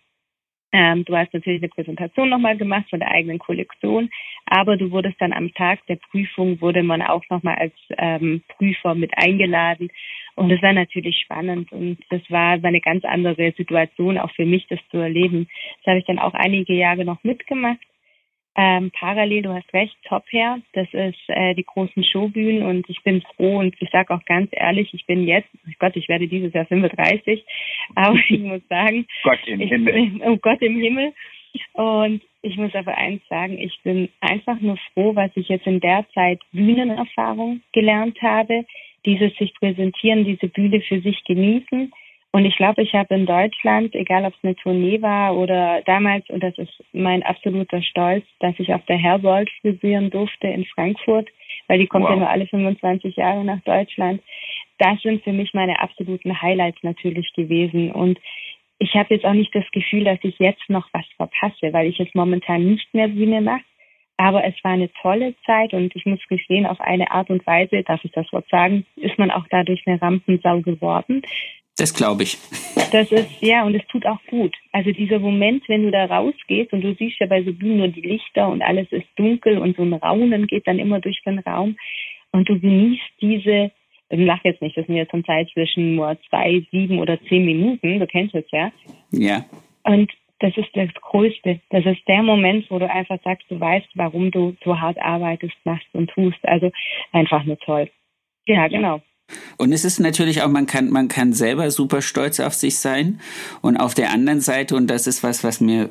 ähm, 0.74 1.06
du 1.06 1.16
hast 1.16 1.34
natürlich 1.34 1.62
eine 1.62 1.70
Präsentation 1.70 2.30
nochmal 2.30 2.58
gemacht 2.58 2.90
von 2.90 3.00
der 3.00 3.12
eigenen 3.12 3.38
Kollektion, 3.38 4.10
aber 4.48 4.76
du 4.76 4.90
wurdest 4.90 5.22
dann 5.22 5.32
am 5.32 5.54
Tag 5.54 5.86
der 5.86 5.98
Prüfung, 5.98 6.60
wurde 6.62 6.82
man 6.82 7.04
auch 7.04 7.24
nochmal 7.30 7.56
als 7.56 7.74
ähm, 7.98 8.42
Prüfer 8.58 8.96
mit 8.96 9.12
eingeladen. 9.16 9.90
Und 10.36 10.50
das 10.50 10.64
war 10.64 10.74
natürlich 10.74 11.20
spannend 11.20 11.72
und 11.72 12.00
das 12.10 12.22
war, 12.30 12.54
eine 12.64 12.82
ganz 12.82 13.06
andere 13.06 13.54
Situation, 13.56 14.18
auch 14.18 14.32
für 14.32 14.46
mich, 14.46 14.66
das 14.68 14.80
zu 14.90 14.98
erleben. 14.98 15.48
Das 15.78 15.92
habe 15.92 16.00
ich 16.00 16.06
dann 16.06 16.18
auch 16.18 16.34
einige 16.34 16.74
Jahre 16.74 17.06
noch 17.06 17.24
mitgemacht. 17.24 17.78
Ähm, 18.56 18.92
parallel, 18.92 19.42
du 19.42 19.54
hast 19.54 19.74
recht, 19.74 19.96
Top 20.08 20.26
Hair, 20.32 20.60
das 20.74 20.88
ist 20.94 21.18
äh, 21.28 21.56
die 21.56 21.63
großen 21.63 22.04
Showbühnen 22.04 22.62
und 22.62 22.88
ich 22.88 23.02
bin 23.02 23.24
froh 23.36 23.58
und 23.58 23.76
ich 23.80 23.89
sage 23.89 24.13
auch 24.13 24.24
ganz 24.26 24.50
ehrlich, 24.52 24.94
ich 24.94 25.08
bin 25.08 25.26
jetzt, 25.28 25.50
oh 25.68 25.72
Gott, 25.80 25.96
ich 25.96 26.08
werde 26.08 26.28
dieses 26.28 26.54
Jahr 26.54 26.66
35, 26.66 27.44
aber 27.96 28.20
ich 28.30 28.39
muss 28.39 28.62
sagen, 28.70 29.08
Gott 29.24 29.39
im 29.48 29.60
ich 29.60 29.70
Himmel. 29.70 30.22
Oh 30.26 30.38
Gott 30.38 30.62
im 30.62 30.80
Himmel. 30.80 31.13
Und 31.74 32.22
ich 32.42 32.58
muss 32.58 32.74
aber 32.76 32.98
eins 32.98 33.22
sagen, 33.28 33.58
ich 33.60 33.80
bin 33.84 34.10
einfach 34.20 34.60
nur 34.60 34.78
froh, 34.94 35.16
was 35.16 35.32
ich 35.36 35.50
jetzt 35.50 35.68
in 35.68 35.80
der 35.80 36.06
Zeit 36.13 36.39
Bühnenerfahrung 36.52 37.62
gelernt 37.74 38.22
habe, 38.22 38.66
dieses 39.06 39.36
sich 39.38 39.54
präsentieren, 39.56 40.26
diese 40.26 40.48
Bühne 40.48 40.82
für 40.82 41.00
sich 41.02 41.24
genießen 41.26 41.92
und 42.36 42.46
ich 42.46 42.56
glaube, 42.58 42.82
ich 42.82 42.93
habe 42.93 43.13
in 43.13 43.28
Deutschland, 43.28 43.93
egal 43.93 44.26
ob 44.26 44.34
es 44.34 44.43
eine 44.43 44.56
Tournee 44.56 45.00
war 45.04 45.38
oder 45.38 45.84
damals, 45.86 46.28
und 46.32 46.41
das 46.41 46.58
ist 46.58 46.74
mein 46.91 47.22
absoluter 47.22 47.80
Stolz, 47.84 48.26
dass 48.39 48.56
ich 48.58 48.74
auf 48.74 48.84
der 48.86 48.98
Herbold 48.98 49.52
frisieren 49.62 50.10
durfte 50.10 50.48
in 50.48 50.65
Frankfurt, 50.65 51.30
weil 51.67 51.78
die 51.78 51.86
kommt 51.86 52.06
wow. 52.06 52.13
ja 52.13 52.17
nur 52.17 52.30
alle 52.30 52.48
25 52.48 53.17
Jahre 53.17 53.46
nach 53.46 53.62
Deutschland. 53.62 54.24
Das 54.80 55.00
sind 55.04 55.24
für 55.24 55.32
mich 55.32 55.54
meine 55.54 55.80
absoluten 55.80 56.41
Highlights 56.41 56.82
natürlich 56.82 57.32
gewesen. 57.34 57.91
Und 57.91 58.19
ich 58.80 58.96
habe 58.96 59.13
jetzt 59.13 59.26
auch 59.26 59.34
nicht 59.34 59.54
das 59.54 59.69
Gefühl, 59.72 60.04
dass 60.04 60.17
ich 60.24 60.39
jetzt 60.39 60.67
noch 60.69 60.88
was 60.91 61.06
verpasse, 61.17 61.72
weil 61.72 61.86
ich 61.86 62.00
jetzt 62.00 62.15
momentan 62.15 62.65
nicht 62.65 62.91
mehr 62.96 63.10
Bühne 63.10 63.41
mache. 63.41 63.62
Aber 64.17 64.43
es 64.43 64.56
war 64.63 64.72
eine 64.72 64.91
tolle 65.04 65.36
Zeit 65.46 65.74
und 65.74 65.96
ich 65.96 66.06
muss 66.08 66.19
gestehen, 66.28 66.65
auf 66.65 66.82
eine 66.82 67.12
Art 67.12 67.30
und 67.30 67.46
Weise, 67.46 67.84
darf 67.84 68.04
ich 68.04 68.12
das 68.12 68.32
Wort 68.34 68.50
sagen, 68.50 68.88
ist 68.96 69.19
man 69.19 69.30
auch 69.30 69.46
dadurch 69.52 69.84
eine 69.86 70.02
Rampensau 70.02 70.62
geworden. 70.62 71.22
Das 71.78 71.94
glaube 71.94 72.24
ich. 72.24 72.38
Das 72.92 73.12
ist, 73.12 73.42
ja, 73.42 73.64
und 73.66 73.74
es 73.74 73.86
tut 73.88 74.06
auch 74.06 74.20
gut. 74.30 74.56
Also 74.72 74.92
dieser 74.92 75.18
Moment, 75.18 75.68
wenn 75.68 75.84
du 75.84 75.92
da 75.92 76.06
rausgehst 76.06 76.72
und 76.74 76.82
du 76.82 76.94
siehst 76.96 77.20
ja 77.20 77.26
bei 77.26 77.44
so 77.44 77.52
Bühnen 77.52 77.78
nur 77.78 77.88
die 77.88 78.02
Lichter 78.02 78.48
und 78.48 78.62
alles 78.62 78.92
ist 78.92 79.08
dunkel 79.16 79.58
und 79.58 79.76
so 79.76 79.82
ein 79.82 79.94
Raunen 79.94 80.46
geht 80.46 80.68
dann 80.68 80.78
immer 80.78 81.00
durch 81.00 81.20
den 81.26 81.40
Raum 81.40 81.76
und 82.32 82.48
du 82.48 82.60
genießt 82.60 83.02
diese, 83.22 83.72
also 84.10 84.24
lach 84.24 84.44
jetzt 84.44 84.62
nicht, 84.62 84.78
das 84.78 84.86
sind 84.86 84.96
jetzt 84.96 85.12
zum 85.12 85.26
Zeit 85.26 85.50
zwischen 85.52 85.96
nur 85.96 86.16
zwei, 86.30 86.64
sieben 86.72 87.00
oder 87.00 87.20
zehn 87.24 87.46
Minuten, 87.46 88.00
du 88.00 88.06
kennst 88.06 88.36
es 88.36 88.46
ja. 88.52 88.72
Ja. 89.12 89.44
Und 89.84 90.12
das 90.40 90.56
ist 90.58 90.76
das 90.76 90.94
Größte. 90.96 91.62
Das 91.70 91.86
ist 91.86 92.06
der 92.08 92.22
Moment, 92.22 92.70
wo 92.70 92.78
du 92.78 92.90
einfach 92.90 93.18
sagst, 93.24 93.50
du 93.50 93.60
weißt, 93.60 93.88
warum 93.96 94.30
du 94.30 94.56
so 94.64 94.80
hart 94.80 95.02
arbeitest, 95.02 95.56
machst 95.64 95.88
und 95.94 96.10
tust. 96.10 96.38
Also 96.44 96.70
einfach 97.14 97.46
nur 97.46 97.58
toll. 97.60 97.90
Ja, 98.46 98.68
genau. 98.68 99.02
Und 99.58 99.72
es 99.72 99.86
ist 99.86 100.00
natürlich 100.00 100.42
auch, 100.42 100.50
man 100.50 100.66
kann, 100.66 100.90
man 100.90 101.08
kann 101.08 101.34
selber 101.34 101.72
super 101.72 102.02
stolz 102.02 102.40
auf 102.40 102.54
sich 102.54 102.78
sein. 102.78 103.20
Und 103.62 103.78
auf 103.78 103.94
der 103.94 104.12
anderen 104.12 104.42
Seite, 104.42 104.76
und 104.76 104.88
das 104.88 105.08
ist 105.08 105.24
was, 105.24 105.44
was 105.44 105.62
mir 105.62 105.90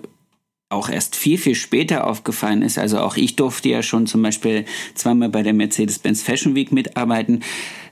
auch 0.73 0.89
erst 0.89 1.17
viel, 1.17 1.39
viel 1.39 1.55
später 1.55 2.07
aufgefallen 2.07 2.63
ist. 2.63 2.79
Also 2.79 2.99
auch 2.99 3.17
ich 3.17 3.37
durfte 3.37 3.69
ja 3.69 3.83
schon 3.83 4.07
zum 4.07 4.23
Beispiel 4.23 4.65
zweimal 4.95 5.29
bei 5.29 5.43
der 5.43 5.53
Mercedes-Benz 5.53 6.23
Fashion 6.23 6.55
Week 6.55 6.73
mitarbeiten. 6.73 7.43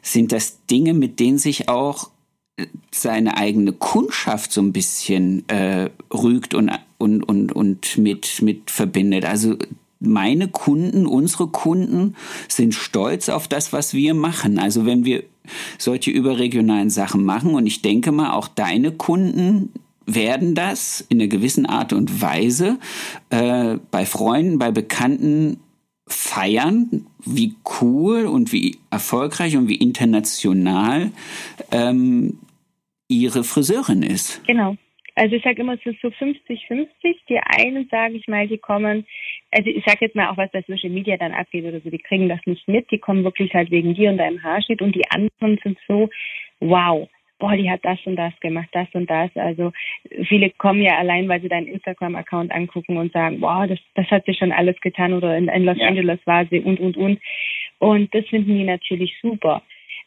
Sind 0.02 0.32
das 0.32 0.64
Dinge, 0.66 0.94
mit 0.94 1.20
denen 1.20 1.38
sich 1.38 1.68
auch 1.68 2.10
äh, 2.56 2.66
seine 2.90 3.36
eigene 3.36 3.72
Kundschaft 3.72 4.50
so 4.52 4.62
ein 4.62 4.72
bisschen 4.72 5.46
äh, 5.48 5.90
rügt 6.12 6.54
und, 6.54 6.70
und, 6.98 7.22
und, 7.22 7.52
und 7.52 7.98
mit, 7.98 8.40
mit 8.40 8.70
verbindet. 8.70 9.26
Also 9.26 9.56
meine 10.00 10.48
Kunden, 10.48 11.06
unsere 11.06 11.48
Kunden 11.48 12.16
sind 12.48 12.74
stolz 12.74 13.28
auf 13.28 13.48
das, 13.48 13.72
was 13.72 13.94
wir 13.94 14.14
machen. 14.14 14.58
Also 14.58 14.86
wenn 14.86 15.04
wir 15.04 15.24
solche 15.78 16.10
überregionalen 16.10 16.90
Sachen 16.90 17.24
machen 17.24 17.54
und 17.54 17.66
ich 17.66 17.82
denke 17.82 18.10
mal, 18.12 18.32
auch 18.32 18.48
deine 18.48 18.92
Kunden 18.92 19.72
werden 20.06 20.54
das 20.54 21.00
in 21.08 21.20
einer 21.20 21.28
gewissen 21.28 21.66
Art 21.66 21.92
und 21.92 22.20
Weise 22.20 22.78
äh, 23.30 23.76
bei 23.90 24.06
Freunden, 24.06 24.58
bei 24.58 24.70
Bekannten 24.70 25.60
feiern, 26.06 27.06
wie 27.24 27.54
cool 27.80 28.26
und 28.26 28.52
wie 28.52 28.78
erfolgreich 28.90 29.56
und 29.56 29.68
wie 29.68 29.76
international 29.76 31.12
ähm, 31.70 32.38
ihre 33.08 33.44
Friseurin 33.44 34.02
ist. 34.02 34.44
Genau. 34.46 34.76
Also 35.14 35.36
ich 35.36 35.42
sage 35.42 35.60
immer, 35.60 35.74
es 35.74 35.84
ist 35.84 36.00
so 36.00 36.08
50-50. 36.08 36.86
Die 37.28 37.38
einen, 37.38 37.88
sage 37.90 38.14
ich 38.14 38.26
mal, 38.26 38.48
die 38.48 38.58
kommen, 38.58 39.06
also 39.52 39.68
ich 39.68 39.84
sage 39.84 39.98
jetzt 40.02 40.16
mal 40.16 40.28
auch, 40.28 40.36
was 40.36 40.50
bei 40.52 40.62
Social 40.62 40.90
Media 40.90 41.16
dann 41.16 41.32
abgeht 41.32 41.64
oder 41.64 41.80
so, 41.80 41.90
die 41.90 41.98
kriegen 41.98 42.28
das 42.28 42.40
nicht 42.46 42.66
mit, 42.68 42.90
die 42.90 42.98
kommen 42.98 43.24
wirklich 43.24 43.52
halt 43.54 43.70
wegen 43.70 43.94
dir 43.94 44.10
und 44.10 44.18
deinem 44.18 44.42
Haarschnitt 44.42 44.82
und 44.82 44.94
die 44.94 45.08
anderen 45.10 45.58
sind 45.62 45.78
so, 45.88 46.08
wow, 46.60 47.08
boah, 47.40 47.56
die 47.56 47.70
hat 47.70 47.80
das 47.84 47.98
und 48.04 48.16
das 48.16 48.38
gemacht, 48.40 48.68
das 48.72 48.86
und 48.92 49.10
das. 49.10 49.30
Also 49.34 49.72
viele 50.28 50.50
kommen 50.50 50.82
ja 50.82 50.98
allein, 50.98 51.28
weil 51.28 51.40
sie 51.40 51.48
deinen 51.48 51.66
Instagram-Account 51.66 52.52
angucken 52.52 52.96
und 52.98 53.12
sagen, 53.12 53.40
boah, 53.40 53.66
das, 53.66 53.78
das 53.94 54.06
hat 54.10 54.24
sie 54.26 54.34
schon 54.34 54.52
alles 54.52 54.78
getan 54.80 55.14
oder 55.14 55.36
in, 55.36 55.48
in 55.48 55.64
Los 55.64 55.78
ja. 55.78 55.88
Angeles 55.88 56.20
war 56.26 56.46
sie 56.46 56.60
und, 56.60 56.78
und, 56.78 56.96
und. 56.96 57.18
Und 57.78 58.14
das 58.14 58.26
finden 58.26 58.56
die 58.56 58.64
natürlich 58.64 59.16
super. 59.20 59.62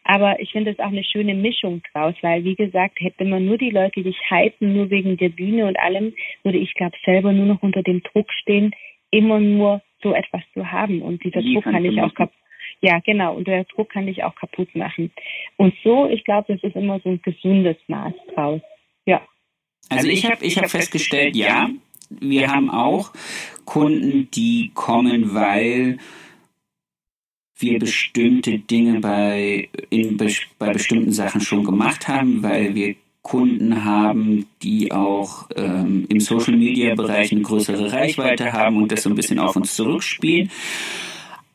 Aber 0.06 0.40
ich 0.42 0.52
finde 0.52 0.72
es 0.72 0.80
auch 0.80 0.92
eine 0.92 1.04
schöne 1.04 1.34
Mischung 1.34 1.82
draus, 1.92 2.14
weil 2.22 2.44
wie 2.44 2.56
gesagt, 2.56 3.00
hätte 3.00 3.24
man 3.24 3.46
nur 3.46 3.58
die 3.58 3.70
Leute, 3.70 4.04
die 4.04 4.04
dich 4.04 4.20
hypen, 4.30 4.74
nur 4.74 4.90
wegen 4.90 5.18
der 5.18 5.30
Bühne 5.30 5.66
und 5.66 5.80
allem, 5.80 6.14
würde 6.44 6.58
ich 6.58 6.74
glaube 6.76 6.96
selber 7.06 7.32
nur 7.32 7.46
noch 7.46 7.64
unter 7.64 7.84
dem 7.84 8.04
Druck 8.04 8.32
stehen, 8.34 8.74
immer 9.14 9.40
nur 9.40 9.82
so 10.02 10.14
etwas 10.14 10.42
zu 10.54 10.70
haben. 10.72 11.02
Und 11.02 11.24
dieser 11.24 11.42
Druck 11.42 11.64
kann 11.64 11.86
ich 11.86 12.02
auch 12.02 12.14
kaputt. 12.14 12.36
Ja, 12.82 13.00
genau. 13.00 13.36
Und 13.36 13.48
der 13.48 13.64
Druck 13.66 13.92
kann 13.92 14.08
dich 14.08 14.24
auch 14.24 14.36
kaputt 14.36 14.76
machen. 14.76 15.12
Und 15.58 15.74
so, 15.84 16.08
ich 16.10 16.24
glaube, 16.26 16.54
das 16.54 16.64
ist 16.64 16.76
immer 16.76 17.00
so 17.00 17.10
ein 17.10 17.22
gesundes 17.22 17.78
Maß 17.88 18.14
draus. 18.34 18.62
Ja. 19.06 19.22
Also, 19.90 20.08
also 20.08 20.10
ich 20.10 20.26
habe 20.26 20.46
ich 20.46 20.58
hab 20.58 20.70
festgestellt, 20.70 21.36
ja, 21.36 21.70
wir 22.10 22.50
haben 22.50 22.70
auch 22.70 23.14
Kunden, 23.66 24.30
die 24.32 24.72
kommen, 24.74 25.34
weil 25.34 25.98
wir 27.58 27.80
bestimmte 27.80 28.60
Dinge 28.60 29.00
bei, 29.00 29.70
in, 29.90 30.18
bei 30.58 30.74
bestimmten 30.74 31.12
Sachen 31.12 31.42
schon 31.42 31.64
gemacht 31.64 32.08
haben, 32.08 32.44
weil 32.44 32.76
wir 32.76 32.96
Kunden 33.24 33.86
haben, 33.86 34.46
die 34.62 34.92
auch 34.92 35.48
ähm, 35.56 36.06
im 36.10 36.20
Social-Media-Bereich 36.20 37.32
eine 37.32 37.42
größere 37.42 37.92
Reichweite 37.92 38.54
haben 38.54 38.78
und 38.78 38.92
das 38.92 39.04
so 39.04 39.10
ein 39.10 39.16
bisschen 39.16 39.40
auf 39.40 39.56
uns 39.56 39.76
zurückspielen. 39.76 40.52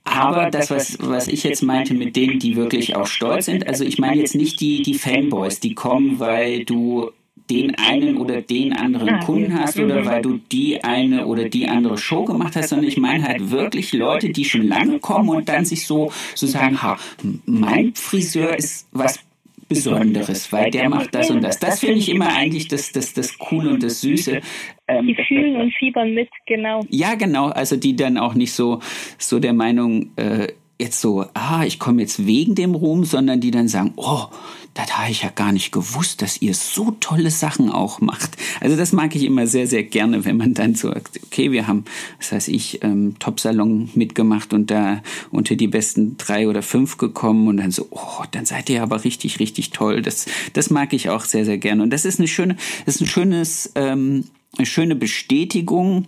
Aber 0.02 0.50
das, 0.50 0.70
was, 0.70 0.96
was 1.00 1.28
ich 1.28 1.44
jetzt 1.44 1.62
meinte 1.62 1.92
mit 1.92 2.16
denen, 2.16 2.38
die 2.38 2.56
wirklich 2.56 2.96
auch 2.96 3.06
stolz 3.06 3.44
sind, 3.44 3.66
also 3.66 3.84
ich 3.84 3.98
meine 3.98 4.16
jetzt 4.16 4.34
nicht 4.34 4.60
die, 4.60 4.82
die 4.82 4.94
Fanboys, 4.94 5.60
die 5.60 5.74
kommen, 5.74 6.18
weil 6.18 6.64
du 6.64 7.10
den 7.50 7.74
einen 7.76 8.16
oder 8.16 8.40
den 8.42 8.74
anderen 8.74 9.20
Kunden 9.20 9.58
hast 9.58 9.78
oder 9.78 10.04
weil 10.04 10.22
du 10.22 10.38
die 10.50 10.84
eine 10.84 11.26
oder 11.26 11.48
die 11.48 11.68
andere 11.68 11.96
Show 11.96 12.24
gemacht 12.24 12.56
hast, 12.56 12.70
sondern 12.70 12.88
ich 12.88 12.98
meine 12.98 13.24
halt 13.24 13.50
wirklich 13.50 13.92
Leute, 13.92 14.30
die 14.30 14.44
schon 14.44 14.66
lange 14.66 14.98
kommen 14.98 15.28
und 15.28 15.48
dann 15.48 15.64
sich 15.64 15.86
so, 15.86 16.12
so 16.34 16.46
sagen, 16.46 16.82
ha, 16.82 16.98
mein 17.46 17.94
Friseur 17.94 18.56
ist 18.56 18.86
was 18.92 19.20
Besonderes, 19.68 20.50
weil 20.52 20.70
der 20.70 20.88
macht 20.88 21.14
das 21.14 21.30
und 21.30 21.42
das. 21.42 21.58
Das 21.58 21.80
finde 21.80 21.98
ich 21.98 22.08
immer 22.08 22.34
eigentlich 22.34 22.68
das, 22.68 22.90
das, 22.92 23.12
das 23.12 23.36
Coole 23.38 23.70
und 23.70 23.82
das 23.82 24.00
Süße. 24.00 24.40
Ähm, 24.88 25.06
die 25.06 25.14
fühlen 25.14 25.56
und 25.56 25.74
fiebern 25.74 26.14
mit, 26.14 26.30
genau. 26.46 26.84
Ja, 26.88 27.14
genau. 27.14 27.48
Also 27.48 27.76
die 27.76 27.94
dann 27.94 28.16
auch 28.16 28.34
nicht 28.34 28.52
so, 28.52 28.80
so 29.18 29.38
der 29.38 29.52
Meinung, 29.52 30.10
äh, 30.16 30.48
jetzt 30.78 31.00
so, 31.00 31.26
ah, 31.34 31.64
ich 31.64 31.78
komme 31.78 32.02
jetzt 32.02 32.26
wegen 32.26 32.54
dem 32.54 32.74
Ruhm, 32.74 33.04
sondern 33.04 33.40
die 33.40 33.50
dann 33.50 33.68
sagen, 33.68 33.92
oh, 33.96 34.26
das 34.74 34.96
habe 34.96 35.10
ich 35.10 35.22
ja 35.22 35.30
gar 35.30 35.50
nicht 35.50 35.72
gewusst, 35.72 36.22
dass 36.22 36.40
ihr 36.40 36.54
so 36.54 36.92
tolle 37.00 37.32
Sachen 37.32 37.68
auch 37.68 38.00
macht. 38.00 38.36
Also 38.60 38.76
das 38.76 38.92
mag 38.92 39.16
ich 39.16 39.24
immer 39.24 39.48
sehr, 39.48 39.66
sehr 39.66 39.82
gerne, 39.82 40.24
wenn 40.24 40.36
man 40.36 40.54
dann 40.54 40.76
so, 40.76 40.90
okay, 40.90 41.50
wir 41.50 41.66
haben, 41.66 41.84
was 42.18 42.30
heißt 42.30 42.48
ich, 42.48 42.84
ähm, 42.84 43.16
Top-Salon 43.18 43.90
mitgemacht 43.94 44.52
und 44.52 44.70
da 44.70 45.02
unter 45.32 45.56
die 45.56 45.66
besten 45.66 46.16
drei 46.16 46.46
oder 46.46 46.62
fünf 46.62 46.96
gekommen 46.96 47.48
und 47.48 47.56
dann 47.56 47.72
so, 47.72 47.88
oh, 47.90 48.22
dann 48.30 48.46
seid 48.46 48.70
ihr 48.70 48.82
aber 48.82 49.02
richtig, 49.02 49.40
richtig 49.40 49.70
toll. 49.70 50.00
Das, 50.00 50.26
das 50.52 50.70
mag 50.70 50.92
ich 50.92 51.10
auch 51.10 51.24
sehr, 51.24 51.44
sehr 51.44 51.58
gerne. 51.58 51.82
Und 51.82 51.90
das 51.90 52.04
ist 52.04 52.20
eine 52.20 52.28
schöne, 52.28 52.56
das 52.86 52.96
ist 52.96 53.00
ein 53.00 53.08
schönes, 53.08 53.72
ähm, 53.74 54.24
eine 54.56 54.66
schöne 54.66 54.94
Bestätigung, 54.94 56.06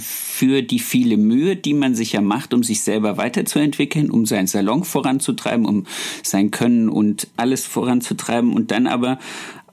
für 0.00 0.62
die 0.62 0.78
viele 0.78 1.16
Mühe, 1.16 1.56
die 1.56 1.74
man 1.74 1.94
sich 1.94 2.12
ja 2.12 2.20
macht, 2.20 2.54
um 2.54 2.62
sich 2.62 2.82
selber 2.82 3.16
weiterzuentwickeln, 3.16 4.10
um 4.10 4.26
seinen 4.26 4.46
Salon 4.46 4.84
voranzutreiben, 4.84 5.66
um 5.66 5.84
sein 6.22 6.50
Können 6.50 6.88
und 6.88 7.28
alles 7.36 7.64
voranzutreiben 7.64 8.52
und 8.52 8.70
dann 8.70 8.86
aber 8.86 9.18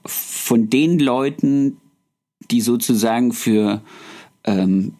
von 0.06 0.68
den 0.68 0.98
Leuten, 0.98 1.78
die 2.50 2.60
sozusagen 2.60 3.32
für, 3.32 3.82
ähm, 4.44 4.94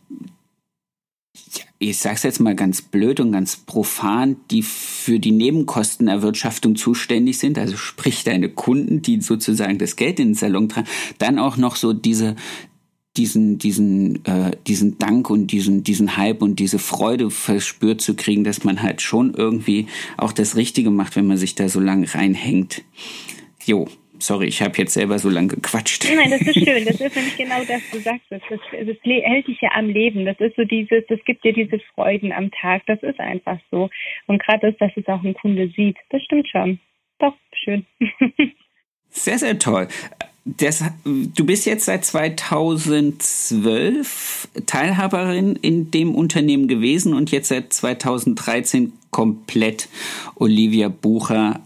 ich 1.79 1.99
sag's 1.99 2.23
jetzt 2.23 2.41
mal 2.41 2.55
ganz 2.55 2.81
blöd 2.81 3.21
und 3.21 3.33
ganz 3.33 3.57
profan, 3.57 4.37
die 4.51 4.63
für 4.63 5.19
die 5.19 5.33
Nebenkostenerwirtschaftung 5.33 6.77
zuständig 6.77 7.39
sind, 7.39 7.59
also 7.59 7.77
sprich 7.77 8.25
deine 8.25 8.49
Kunden, 8.49 9.03
die 9.03 9.21
sozusagen 9.21 9.79
das 9.79 9.97
Geld 9.97 10.19
in 10.21 10.29
den 10.29 10.35
Salon 10.35 10.69
tragen, 10.69 10.89
dann 11.19 11.39
auch 11.39 11.57
noch 11.57 11.77
so 11.77 11.93
diese, 11.93 12.37
diesen, 13.17 13.59
diesen, 13.59 14.25
äh, 14.25 14.51
diesen 14.67 14.99
Dank 14.99 15.31
und 15.31 15.49
diesen, 15.49 15.85
diesen 15.85 16.17
Hype 16.17 16.43
und 16.43 16.59
diese 16.59 16.79
Freude 16.79 17.31
verspürt 17.31 18.01
zu 18.01 18.17
kriegen, 18.17 18.45
dass 18.45 18.65
man 18.65 18.83
halt 18.83 19.03
schon 19.03 19.35
irgendwie 19.35 19.87
auch 20.17 20.33
das 20.33 20.57
Richtige 20.57 20.91
macht, 20.91 21.17
wenn 21.17 21.27
man 21.27 21.37
sich 21.37 21.55
da 21.55 21.69
so 21.69 21.81
lange 21.81 22.13
reinhängt. 22.13 22.83
Jo, 23.65 23.89
sorry, 24.19 24.47
ich 24.47 24.63
habe 24.63 24.77
jetzt 24.79 24.95
selber 24.95 25.19
so 25.19 25.29
lange 25.29 25.49
gequatscht. 25.49 26.07
Nein, 26.15 26.31
das 26.31 26.41
ist 26.41 26.55
schön. 26.55 26.85
Das 26.85 27.01
ist 27.01 27.15
nämlich 27.15 27.37
genau 27.37 27.63
das, 27.67 27.83
du 27.93 28.01
sagst 28.01 28.27
es. 28.31 28.43
Das, 28.49 28.61
das, 28.73 28.97
hält 29.05 29.47
dich 29.47 29.61
ja 29.61 29.71
am 29.75 29.89
Leben. 29.89 30.25
Das 30.25 30.39
ist 30.41 30.57
so 30.57 30.65
dieses, 30.65 31.05
das 31.09 31.21
gibt 31.25 31.45
dir 31.45 31.53
diese 31.53 31.79
Freuden 31.95 32.33
am 32.33 32.51
Tag. 32.51 32.83
Das 32.87 33.03
ist 33.03 33.21
einfach 33.21 33.59
so. 33.71 33.91
Und 34.27 34.43
gerade 34.43 34.71
das, 34.71 34.79
dass 34.79 34.93
es 34.97 35.07
auch 35.07 35.23
ein 35.23 35.35
Kunde 35.35 35.71
sieht, 35.77 35.97
das 36.11 36.23
stimmt 36.23 36.49
schon. 36.49 36.81
Doch, 37.19 37.35
schön. 37.53 37.87
Sehr, 39.17 39.39
sehr 39.39 39.57
toll. 39.61 39.87
Das, 40.47 40.85
du 41.05 41.47
bist 41.47 41.65
jetzt 41.65 41.87
seit 41.87 42.05
2012 42.05 44.49
Teilhaberin 44.67 45.57
in 45.57 45.91
dem 45.91 46.15
Unternehmen 46.15 46.69
gewesen 46.69 47.15
und 47.15 47.31
jetzt 47.31 47.49
seit 47.49 47.73
2013 47.73 48.93
komplett 49.11 49.89
Olivia 50.35 50.89
Bucher 50.89 51.61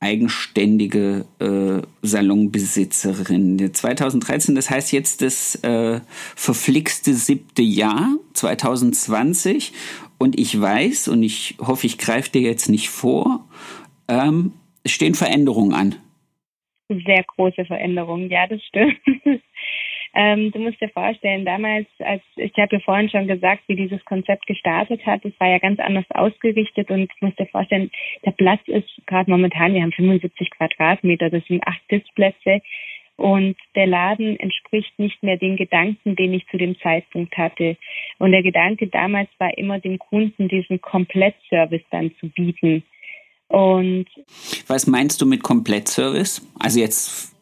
eigenständige 0.00 1.26
äh, 1.38 1.80
Salonbesitzerin. 2.02 3.72
2013, 3.72 4.56
das 4.56 4.68
heißt 4.68 4.92
jetzt 4.92 5.22
das 5.22 5.54
äh, 5.62 6.00
verflixte 6.34 7.14
siebte 7.14 7.62
Jahr, 7.62 8.16
2020. 8.34 9.72
Und 10.18 10.38
ich 10.38 10.60
weiß, 10.60 11.08
und 11.08 11.22
ich 11.22 11.56
hoffe, 11.60 11.86
ich 11.86 11.96
greife 11.98 12.30
dir 12.30 12.42
jetzt 12.42 12.68
nicht 12.68 12.90
vor, 12.90 13.46
ähm, 14.08 14.52
es 14.82 14.92
stehen 14.92 15.14
Veränderungen 15.14 15.72
an 15.72 15.94
sehr 16.88 17.24
große 17.24 17.64
Veränderungen. 17.64 18.30
Ja, 18.30 18.46
das 18.46 18.62
stimmt. 18.64 18.98
ähm, 20.14 20.52
du 20.52 20.58
musst 20.58 20.80
dir 20.80 20.88
vorstellen, 20.88 21.44
damals, 21.44 21.86
als 21.98 22.22
ich 22.36 22.52
habe 22.58 22.76
ja 22.76 22.80
vorhin 22.80 23.10
schon 23.10 23.26
gesagt, 23.26 23.62
wie 23.66 23.76
dieses 23.76 24.04
Konzept 24.04 24.46
gestartet 24.46 25.04
hat, 25.06 25.24
das 25.24 25.32
war 25.38 25.48
ja 25.48 25.58
ganz 25.58 25.80
anders 25.80 26.04
ausgerichtet 26.10 26.90
und 26.90 27.10
ich 27.14 27.22
muss 27.22 27.34
dir 27.36 27.46
vorstellen, 27.46 27.90
der 28.24 28.32
Platz 28.32 28.60
ist 28.66 28.88
gerade 29.06 29.30
momentan, 29.30 29.74
wir 29.74 29.82
haben 29.82 29.92
75 29.92 30.50
Quadratmeter, 30.50 31.30
das 31.30 31.44
sind 31.46 31.66
acht 31.66 31.82
Sitzplätze 31.88 32.60
und 33.16 33.56
der 33.74 33.86
Laden 33.86 34.38
entspricht 34.38 34.98
nicht 34.98 35.22
mehr 35.22 35.38
den 35.38 35.56
Gedanken, 35.56 36.16
den 36.16 36.34
ich 36.34 36.46
zu 36.48 36.58
dem 36.58 36.78
Zeitpunkt 36.80 37.36
hatte. 37.36 37.76
Und 38.18 38.32
der 38.32 38.42
Gedanke 38.42 38.88
damals 38.88 39.30
war 39.38 39.56
immer, 39.56 39.78
dem 39.80 39.98
Kunden 39.98 40.48
diesen 40.48 40.80
Komplettservice 40.80 41.84
dann 41.90 42.14
zu 42.20 42.28
bieten. 42.28 42.84
Und 43.48 44.06
was 44.66 44.86
meinst 44.86 45.20
du 45.20 45.26
mit 45.26 45.42
Komplettservice? 45.42 46.46
Also 46.58 46.80
jetzt 46.80 47.36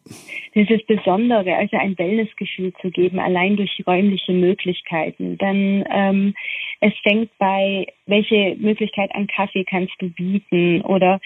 dieses 0.55 0.85
Besondere, 0.85 1.55
also 1.55 1.75
ein 1.77 1.97
Wellnessgefühl 1.97 2.73
zu 2.81 2.89
geben, 2.89 3.19
allein 3.19 3.57
durch 3.57 3.83
räumliche 3.85 4.31
Möglichkeiten. 4.31 5.37
Dann 5.37 5.83
ähm, 5.89 6.33
es 6.79 6.93
fängt 7.03 7.29
bei, 7.37 7.87
welche 8.05 8.55
Möglichkeit 8.57 9.13
an 9.13 9.27
Kaffee 9.27 9.65
kannst 9.65 9.93
du 9.99 10.09
bieten 10.09 10.81
oder 10.81 11.19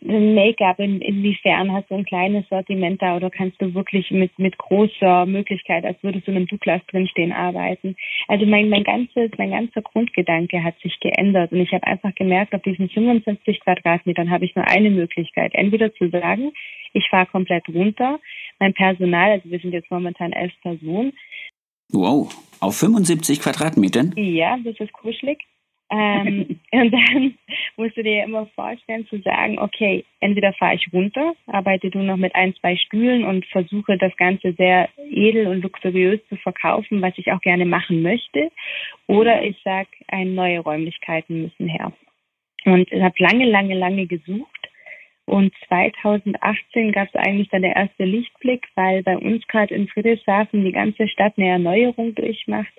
Make-up, 0.00 0.78
in, 0.78 1.02
inwiefern 1.02 1.70
hast 1.72 1.90
du 1.90 1.94
ein 1.94 2.06
kleines 2.06 2.48
Sortiment 2.48 3.02
da 3.02 3.16
oder 3.16 3.28
kannst 3.30 3.60
du 3.60 3.74
wirklich 3.74 4.10
mit, 4.10 4.38
mit 4.38 4.56
großer 4.56 5.26
Möglichkeit, 5.26 5.84
als 5.84 6.02
würdest 6.02 6.26
du 6.26 6.30
in 6.30 6.38
einem 6.38 6.46
Douglas 6.46 6.80
drinstehen, 6.90 7.32
arbeiten? 7.32 7.94
Also 8.26 8.46
mein, 8.46 8.70
mein 8.70 8.84
ganzes, 8.84 9.30
mein 9.36 9.50
ganzer 9.50 9.82
Grundgedanke 9.82 10.62
hat 10.64 10.78
sich 10.80 10.98
geändert 11.00 11.52
und 11.52 11.60
ich 11.60 11.72
habe 11.72 11.86
einfach 11.86 12.14
gemerkt, 12.14 12.54
auf 12.54 12.62
diesen 12.62 12.88
55 12.88 13.60
Quadratmetern 13.60 14.30
habe 14.30 14.46
ich 14.46 14.54
nur 14.54 14.66
eine 14.66 14.90
Möglichkeit. 14.90 15.52
Entweder 15.54 15.92
zu 15.94 16.08
sagen, 16.08 16.52
ich 16.94 17.06
fahre 17.10 17.26
komplett 17.26 17.68
runter, 17.68 18.20
mein 18.58 18.72
Personal, 18.72 19.32
also 19.32 19.50
wir 19.50 19.58
sind 19.58 19.72
jetzt 19.72 19.90
momentan 19.90 20.32
elf 20.32 20.52
Personen. 20.62 21.12
Wow, 21.92 22.34
auf 22.60 22.76
75 22.76 23.40
Quadratmetern? 23.40 24.14
Ja, 24.16 24.56
das 24.64 24.80
ist 24.80 24.92
kuschelig. 24.94 25.44
Ähm, 25.90 26.60
und 26.72 26.90
dann 26.92 27.34
musst 27.76 27.96
du 27.96 28.02
dir 28.02 28.24
immer 28.24 28.46
vorstellen 28.54 29.06
zu 29.06 29.18
sagen, 29.20 29.58
okay, 29.58 30.04
entweder 30.20 30.52
fahre 30.54 30.74
ich 30.74 30.92
runter, 30.92 31.34
arbeite 31.46 31.90
du 31.90 31.98
noch 31.98 32.16
mit 32.16 32.34
ein, 32.34 32.54
zwei 32.56 32.76
Stühlen 32.76 33.24
und 33.24 33.44
versuche 33.46 33.98
das 33.98 34.16
Ganze 34.16 34.52
sehr 34.54 34.88
edel 35.10 35.46
und 35.48 35.62
luxuriös 35.62 36.20
zu 36.28 36.36
verkaufen, 36.36 37.02
was 37.02 37.16
ich 37.16 37.32
auch 37.32 37.40
gerne 37.40 37.66
machen 37.66 38.02
möchte, 38.02 38.50
oder 39.06 39.42
ich 39.42 39.56
sage, 39.62 39.88
neue 40.24 40.60
Räumlichkeiten 40.60 41.42
müssen 41.42 41.68
her. 41.68 41.92
Und 42.64 42.90
ich 42.90 43.02
habe 43.02 43.14
lange, 43.18 43.44
lange, 43.44 43.74
lange 43.74 44.06
gesucht. 44.06 44.48
Und 45.26 45.54
2018 45.68 46.92
gab 46.92 47.08
es 47.08 47.14
eigentlich 47.14 47.48
dann 47.48 47.62
der 47.62 47.76
erste 47.76 48.04
Lichtblick, 48.04 48.66
weil 48.74 49.02
bei 49.02 49.16
uns 49.16 49.46
gerade 49.46 49.74
in 49.74 49.88
Friedrichshafen 49.88 50.64
die 50.64 50.72
ganze 50.72 51.08
Stadt 51.08 51.34
eine 51.36 51.48
Erneuerung 51.48 52.14
durchmacht 52.14 52.72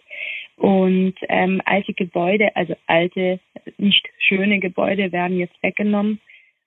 und 0.57 1.15
ähm, 1.27 1.61
alte 1.65 1.93
Gebäude, 1.93 2.55
also 2.55 2.75
alte, 2.87 3.39
nicht 3.77 4.07
schöne 4.19 4.59
Gebäude 4.59 5.11
werden 5.11 5.37
jetzt 5.37 5.61
weggenommen 5.61 6.21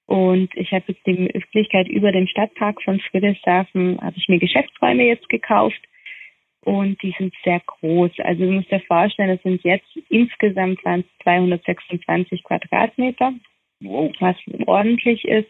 Und 0.07 0.55
ich 0.55 0.72
habe 0.72 0.84
jetzt 0.89 1.07
die 1.07 1.30
Möglichkeit, 1.32 1.89
über 1.89 2.12
den 2.12 2.28
Stadtpark 2.28 2.82
von 2.82 3.01
Friedrichshafen 3.01 3.99
habe 4.01 4.16
ich 4.16 4.28
mir 4.28 4.39
Geschäftsräume 4.39 5.05
jetzt 5.05 5.28
gekauft. 5.28 5.80
Und 6.64 7.01
die 7.03 7.14
sind 7.16 7.32
sehr 7.45 7.61
groß. 7.61 8.11
Also 8.18 8.45
du 8.45 8.51
musst 8.51 8.70
dir 8.70 8.80
vorstellen, 8.80 9.30
das 9.30 9.43
sind 9.43 9.62
jetzt 9.64 9.89
insgesamt 10.11 10.80
226 11.22 12.43
Quadratmeter, 12.43 13.32
wow. 13.80 14.12
was 14.20 14.36
ordentlich 14.66 15.24
ist. 15.24 15.49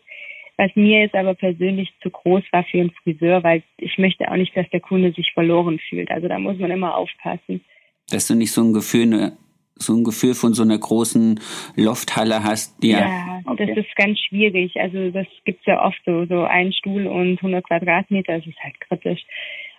Was 0.59 0.74
mir 0.74 1.03
jetzt 1.03 1.14
aber 1.14 1.34
persönlich 1.34 1.93
zu 2.03 2.11
groß 2.11 2.43
war 2.51 2.64
für 2.64 2.80
einen 2.80 2.91
Friseur, 2.91 3.43
weil 3.45 3.62
ich 3.78 3.97
möchte 3.97 4.30
auch 4.30 4.36
nicht, 4.36 4.57
dass 4.57 4.68
der 4.70 4.80
Kunde 4.80 5.12
sich 5.12 5.32
verloren 5.32 5.78
fühlt. 5.89 6.11
Also 6.11 6.26
da 6.26 6.39
muss 6.39 6.59
man 6.59 6.72
immer 6.72 6.97
aufpassen. 6.97 7.64
Dass 8.11 8.26
du 8.26 8.34
nicht 8.34 8.52
so 8.52 8.62
ein 8.62 8.72
Gefühl, 8.72 9.06
ne, 9.06 9.36
so 9.76 9.94
ein 9.94 10.04
Gefühl 10.04 10.34
von 10.34 10.54
so 10.54 10.62
einer 10.62 10.78
großen 10.78 11.40
Lofthalle 11.76 12.42
hast. 12.42 12.82
Ja, 12.82 13.00
ja 13.00 13.40
okay. 13.46 13.66
das 13.66 13.84
ist 13.84 13.96
ganz 13.96 14.18
schwierig. 14.20 14.76
Also 14.80 15.11
das 15.11 15.26
gibt's 15.44 15.66
ja 15.66 15.84
oft 15.84 16.00
so, 16.04 16.26
so 16.26 16.42
ein 16.44 16.72
Stuhl 16.72 17.06
und 17.06 17.38
100 17.38 17.64
Quadratmeter. 17.64 18.38
Das 18.38 18.46
ist 18.46 18.59
halt 18.62 18.80
kritisch. 18.80 19.24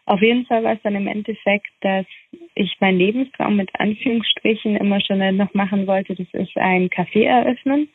Auf 0.06 0.22
jeden 0.22 0.46
Fall 0.46 0.64
war 0.64 0.74
es 0.74 0.82
dann 0.82 0.96
im 0.96 1.08
Endeffekt, 1.08 1.70
dass 1.82 2.06
ich 2.56 2.76
meinen 2.80 2.98
Lebenstraum 2.98 3.58
mit 3.58 3.70
Anführungsstrichen 3.80 4.76
immer 4.76 5.00
schon 5.02 5.20
noch 5.38 5.54
machen 5.54 5.86
wollte. 5.86 6.16
Das 6.16 6.28
ist 6.34 6.58
ein 6.58 6.90
Café 6.90 7.26
eröffnen. 7.26 7.90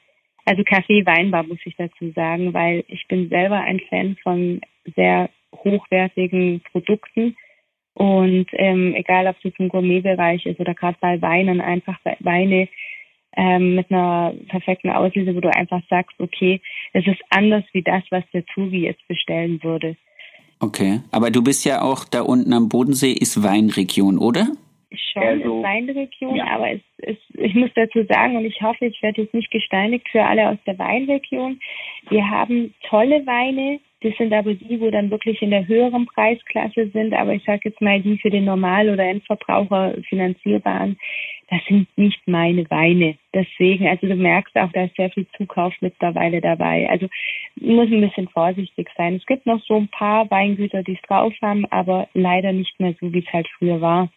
Also 0.45 0.63
Kaffee, 0.63 1.05
Weinbar 1.07 1.43
muss 1.43 1.59
ich 1.65 1.75
dazu 1.77 2.13
sagen, 2.15 2.53
weil 2.53 2.85
ich 2.89 3.07
bin 3.09 3.29
selber 3.31 3.61
ein 3.61 3.81
Fan 3.89 4.17
von 4.23 4.61
sehr 4.95 5.31
hochwertigen 5.55 6.61
Produkten. 6.71 7.37
Und 7.95 8.47
ähm, 8.53 8.95
egal, 8.95 9.27
ob 9.29 9.37
es 9.45 9.53
im 9.59 9.69
Gourmetbereich 9.69 10.45
ist 10.47 10.61
oder 10.61 10.75
gerade 10.75 10.99
bei 11.01 11.21
Weinen, 11.23 11.61
einfach 11.61 11.99
Weine 12.21 12.69
ähm, 13.37 13.77
mit 13.77 13.91
einer 13.91 14.35
perfekten 14.49 14.91
Auslese, 14.91 15.35
wo 15.35 15.41
du 15.41 15.55
einfach 15.55 15.81
sagst, 15.89 16.19
okay, 16.19 16.61
es 16.93 17.07
ist 17.07 17.21
anders 17.31 17.65
wie 17.73 17.83
das, 17.83 18.03
was 18.11 18.25
der 18.33 18.45
Tuvi 18.47 18.85
jetzt 18.85 19.07
bestellen 19.09 19.63
würde. 19.63 19.97
Okay, 20.61 21.01
aber 21.11 21.31
du 21.31 21.43
bist 21.43 21.65
ja 21.65 21.83
auch 21.83 22.05
da 22.05 22.23
unten 22.23 22.53
am 22.53 22.69
Bodensee, 22.69 23.13
ist 23.13 23.43
Weinregion, 23.43 24.19
oder? 24.19 24.49
Schon 25.13 25.23
also, 25.23 25.63
Weinregion, 25.63 26.37
ja. 26.37 26.47
aber 26.47 26.73
es, 26.73 26.81
es, 26.99 27.17
ich 27.35 27.55
muss 27.55 27.71
dazu 27.75 28.05
sagen, 28.05 28.37
und 28.37 28.45
ich 28.45 28.61
hoffe, 28.61 28.87
ich 28.87 29.03
werde 29.03 29.23
jetzt 29.23 29.35
nicht 29.35 29.51
gesteinigt 29.51 30.09
für 30.11 30.25
alle 30.25 30.49
aus 30.49 30.59
der 30.67 30.79
Weinregion. 30.79 31.61
Wir 32.09 32.29
haben 32.29 32.75
tolle 32.89 33.27
Weine, 33.27 33.81
das 34.05 34.15
sind 34.19 34.35
aber 34.35 34.53
die, 34.53 34.81
wo 34.81 34.91
dann 34.91 35.11
wirklich 35.11 35.41
in 35.41 35.51
der 35.51 35.67
höheren 35.67 36.05
Preisklasse 36.05 36.91
sind, 36.91 37.15
aber 37.15 37.33
ich 37.35 37.45
sage 37.45 37.63
jetzt 37.65 37.81
mal 37.81 38.03
die 38.03 38.19
für 38.19 38.29
den 38.29 38.45
Normal- 38.45 38.91
oder 38.91 39.05
Endverbraucher 39.05 39.95
finanzierbaren, 40.09 40.99
das 41.49 41.61
sind 41.69 41.89
nicht 41.97 42.21
meine 42.27 42.69
Weine. 42.71 43.17
Deswegen, 43.33 43.87
also 43.87 44.07
du 44.07 44.15
merkst 44.15 44.55
auch, 44.57 44.71
da 44.73 44.85
ist 44.85 44.97
sehr 44.97 45.11
viel 45.11 45.27
Zukauf 45.37 45.73
mittlerweile 45.81 46.41
dabei. 46.41 46.89
Also 46.91 47.09
muss 47.57 47.91
ein 47.91 48.01
bisschen 48.01 48.29
vorsichtig 48.29 48.91
sein. 48.97 49.15
Es 49.15 49.27
gibt 49.27 49.47
noch 49.47 49.63
so 49.65 49.77
ein 49.77 49.89
paar 49.89 50.31
Weingüter, 50.31 50.83
die 50.83 50.95
es 50.95 51.03
drauf 51.03 51.33
haben, 51.41 51.65
aber 51.71 52.09
leider 52.13 52.53
nicht 52.53 52.79
mehr 52.81 52.95
so, 53.01 53.13
wie 53.13 53.21
es 53.21 53.33
halt 53.33 53.49
früher 53.59 53.81
war. 53.81 54.11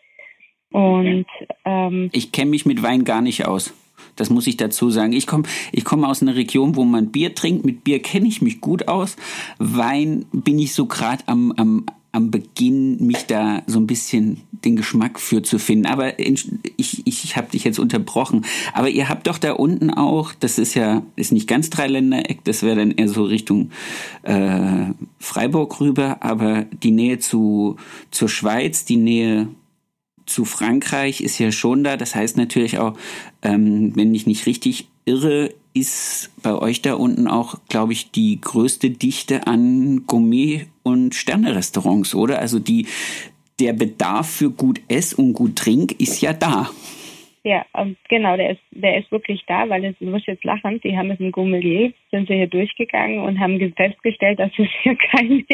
Und 0.72 1.26
ähm, 1.66 2.10
ich 2.12 2.32
kenne 2.32 2.52
mich 2.52 2.66
mit 2.66 2.84
Wein 2.84 3.04
gar 3.04 3.22
nicht 3.22 3.46
aus. 3.46 3.74
Das 4.16 4.30
muss 4.30 4.48
ich 4.48 4.58
dazu 4.58 4.90
sagen. 4.90 5.14
Ich 5.14 5.28
komme 5.28 5.44
ich 5.72 5.86
komm 5.86 6.04
aus 6.04 6.22
einer 6.22 6.36
Region, 6.36 6.76
wo 6.76 6.84
man 6.84 7.12
Bier 7.12 7.36
trinkt. 7.36 7.66
Mit 7.66 7.84
Bier 7.84 8.02
kenne 8.02 8.28
ich 8.28 8.42
mich 8.42 8.62
gut 8.62 8.88
aus. 8.88 9.16
Wein 9.60 10.26
bin 10.32 10.60
ich 10.60 10.74
so 10.74 10.88
gerade 10.88 11.24
am, 11.28 11.54
am, 11.54 11.86
am 12.12 12.32
Beginn, 12.32 13.06
mich 13.06 13.28
da 13.28 13.62
so 13.68 13.80
ein 13.80 13.88
bisschen 13.88 14.42
den 14.52 14.76
Geschmack 14.76 15.20
für 15.20 15.44
zu 15.44 15.60
finden. 15.60 15.86
Aber 15.86 16.20
ich, 16.20 17.06
ich 17.06 17.38
habe 17.38 17.52
dich 17.52 17.64
jetzt 17.64 17.80
unterbrochen. 17.80 18.44
Aber 18.74 18.90
ihr 18.90 19.08
habt 19.08 19.28
doch 19.28 19.38
da 19.38 19.54
unten 19.54 19.92
auch, 19.92 20.34
das 20.34 20.58
ist 20.58 20.74
ja, 20.74 21.04
ist 21.16 21.32
nicht 21.32 21.48
ganz 21.48 21.70
Dreiländereck, 21.70 22.44
das 22.44 22.64
wäre 22.64 22.78
dann 22.78 22.92
eher 22.92 23.08
so 23.08 23.24
Richtung 23.24 23.70
äh, 24.24 24.88
Freiburg 25.20 25.80
rüber, 25.80 26.18
aber 26.22 26.64
die 26.64 26.92
Nähe 26.92 27.20
zu, 27.20 27.78
zur 28.10 28.30
Schweiz, 28.30 28.84
die 28.84 28.98
Nähe 28.98 29.48
zu 30.28 30.46
Frankreich 30.46 31.22
ist 31.22 31.40
ja 31.40 31.52
schon 31.52 31.84
da. 31.84 31.98
Das 31.98 32.14
heißt 32.14 32.38
natürlich 32.38 32.78
auch, 32.78 32.96
ähm, 33.42 33.96
wenn 33.96 34.14
ich 34.14 34.28
nicht 34.28 34.46
richtig 34.46 34.88
irre, 35.06 35.54
ist 35.74 36.30
bei 36.42 36.54
euch 36.54 36.82
da 36.82 36.94
unten 36.94 37.28
auch, 37.28 37.60
glaube 37.70 37.94
ich, 37.94 38.12
die 38.12 38.40
größte 38.42 38.90
Dichte 38.90 39.48
an 39.48 40.06
Gourmet- 40.08 40.68
und 40.84 41.16
Sternerestaurants, 41.16 42.16
oder? 42.16 42.40
Also 42.40 42.60
die, 42.60 42.88
der 43.60 43.74
Bedarf 43.74 44.30
für 44.30 44.50
gut 44.50 44.82
Ess 44.88 45.14
und 45.14 45.34
gut 45.34 45.56
Trink 45.56 46.00
ist 46.00 46.22
ja 46.22 46.34
da. 46.34 46.70
Ja, 47.48 47.66
genau, 48.10 48.36
der 48.36 48.50
ist, 48.52 48.62
der 48.72 48.98
ist 48.98 49.10
wirklich 49.10 49.42
da, 49.48 49.70
weil 49.70 49.86
es, 49.86 49.98
du 50.00 50.06
musst 50.08 50.28
jetzt 50.28 50.44
lachen, 50.44 50.82
die 50.82 50.98
haben 50.98 51.08
mit 51.08 51.22
dem 51.22 51.32
Gourmelier, 51.32 51.94
sind 52.12 52.28
sie 52.28 52.34
hier 52.34 52.48
durchgegangen 52.48 53.20
und 53.20 53.40
haben 53.40 53.58
festgestellt, 53.74 54.40
dass 54.40 54.52
es 54.58 54.68
hier 54.82 54.98
keine, 54.98 55.46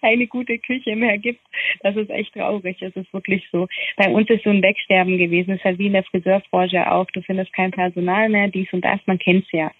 keine 0.00 0.28
gute 0.28 0.58
Küche 0.60 0.94
mehr 0.94 1.18
gibt. 1.18 1.40
Das 1.80 1.96
ist 1.96 2.08
echt 2.10 2.34
traurig, 2.34 2.76
das 2.78 2.94
ist 2.94 3.12
wirklich 3.12 3.44
so. 3.50 3.66
Bei 3.96 4.08
uns 4.08 4.30
ist 4.30 4.44
so 4.44 4.50
ein 4.50 4.62
Wegsterben 4.62 5.18
gewesen, 5.18 5.50
das 5.50 5.58
ist 5.58 5.64
halt 5.64 5.78
wie 5.80 5.88
in 5.88 5.94
der 5.94 6.04
Friseurbranche 6.04 6.88
auch, 6.88 7.06
du 7.06 7.20
findest 7.22 7.52
kein 7.52 7.72
Personal 7.72 8.28
mehr, 8.28 8.46
dies 8.46 8.72
und 8.72 8.84
das, 8.84 9.00
man 9.06 9.18
kennt's 9.18 9.50
ja. 9.50 9.72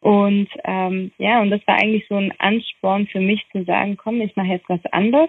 Und 0.00 0.48
ähm, 0.64 1.10
ja, 1.18 1.42
und 1.42 1.50
das 1.50 1.60
war 1.66 1.74
eigentlich 1.74 2.06
so 2.08 2.16
ein 2.16 2.32
Ansporn 2.38 3.06
für 3.06 3.20
mich 3.20 3.44
zu 3.52 3.64
sagen, 3.64 3.98
komm, 3.98 4.22
ich 4.22 4.34
mache 4.34 4.48
jetzt 4.48 4.68
was 4.70 4.84
anderes 4.92 5.28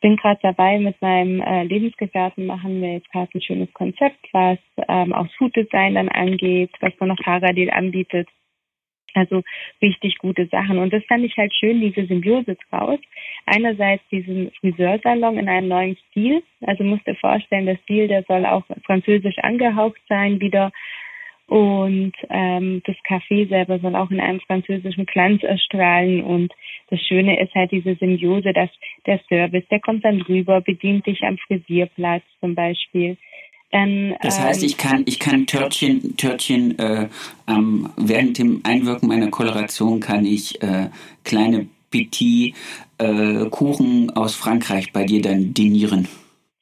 bin 0.00 0.16
gerade 0.16 0.40
dabei, 0.42 0.78
mit 0.78 1.00
meinem 1.02 1.40
äh, 1.40 1.64
Lebensgefährten 1.64 2.46
machen 2.46 2.80
wir 2.80 2.94
jetzt 2.94 3.10
gerade 3.10 3.30
ein 3.34 3.42
schönes 3.42 3.72
Konzept, 3.74 4.26
was 4.32 4.58
ähm, 4.88 5.12
auch 5.12 5.26
Food 5.36 5.54
Design 5.56 5.94
dann 5.94 6.08
angeht, 6.08 6.70
was 6.80 6.92
man 6.98 7.10
noch 7.10 7.18
parallel 7.22 7.70
anbietet. 7.70 8.28
Also 9.14 9.42
richtig 9.82 10.18
gute 10.18 10.46
Sachen. 10.46 10.78
Und 10.78 10.92
das 10.92 11.04
fand 11.06 11.24
ich 11.24 11.36
halt 11.36 11.52
schön, 11.54 11.80
diese 11.80 12.06
Symbiose 12.06 12.56
draus. 12.70 13.00
Einerseits 13.44 14.02
diesen 14.10 14.52
Friseursalon 14.60 15.36
in 15.36 15.48
einem 15.48 15.68
neuen 15.68 15.96
Stil. 16.10 16.42
Also 16.62 16.84
musst 16.84 17.06
dir 17.06 17.16
vorstellen, 17.16 17.66
der 17.66 17.78
Stil, 17.78 18.08
der 18.08 18.22
soll 18.24 18.46
auch 18.46 18.62
französisch 18.86 19.38
angehaucht 19.38 20.00
sein, 20.08 20.40
wieder 20.40 20.70
und 21.50 22.12
ähm, 22.28 22.80
das 22.86 22.94
Café 23.08 23.48
selber 23.48 23.80
soll 23.80 23.96
auch 23.96 24.12
in 24.12 24.20
einem 24.20 24.38
französischen 24.38 25.04
Glanz 25.04 25.42
erstrahlen. 25.42 26.22
Und 26.22 26.52
das 26.90 27.00
Schöne 27.00 27.42
ist 27.42 27.52
halt 27.56 27.72
diese 27.72 27.96
Symbiose, 27.96 28.52
dass 28.52 28.70
der 29.04 29.18
Service, 29.28 29.64
der 29.68 29.80
kommt 29.80 30.04
dann 30.04 30.22
rüber, 30.22 30.60
bedient 30.60 31.06
dich 31.06 31.20
am 31.24 31.38
Frisierplatz 31.38 32.22
zum 32.38 32.54
Beispiel. 32.54 33.16
Dann, 33.72 34.14
das 34.22 34.40
heißt, 34.40 34.62
ich 34.62 34.76
kann, 34.76 35.02
ich 35.06 35.18
kann 35.18 35.46
Törtchen, 35.46 36.16
Törtchen 36.16 36.78
äh, 36.78 37.08
ähm, 37.48 37.88
während 37.96 38.38
dem 38.38 38.60
Einwirken 38.62 39.08
meiner 39.08 39.30
Koloration 39.30 39.98
kann 39.98 40.24
ich 40.24 40.62
äh, 40.62 40.88
kleine 41.24 41.66
Petit 41.90 42.54
äh, 42.98 43.46
Kuchen 43.50 44.10
aus 44.10 44.36
Frankreich 44.36 44.92
bei 44.92 45.04
dir 45.04 45.20
dann 45.20 45.52
dinieren. 45.52 46.06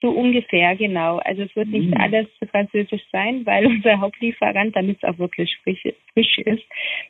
So 0.00 0.10
ungefähr, 0.10 0.76
genau. 0.76 1.16
Also 1.18 1.42
es 1.42 1.56
wird 1.56 1.68
nicht 1.68 1.88
mhm. 1.88 1.96
alles 1.96 2.28
französisch 2.50 3.02
sein, 3.10 3.44
weil 3.44 3.66
unser 3.66 3.98
Hauptlieferant, 4.00 4.76
damit 4.76 4.98
es 5.02 5.08
auch 5.08 5.18
wirklich 5.18 5.56
frisch, 5.64 5.82
frisch 6.12 6.38
ist, 6.38 6.62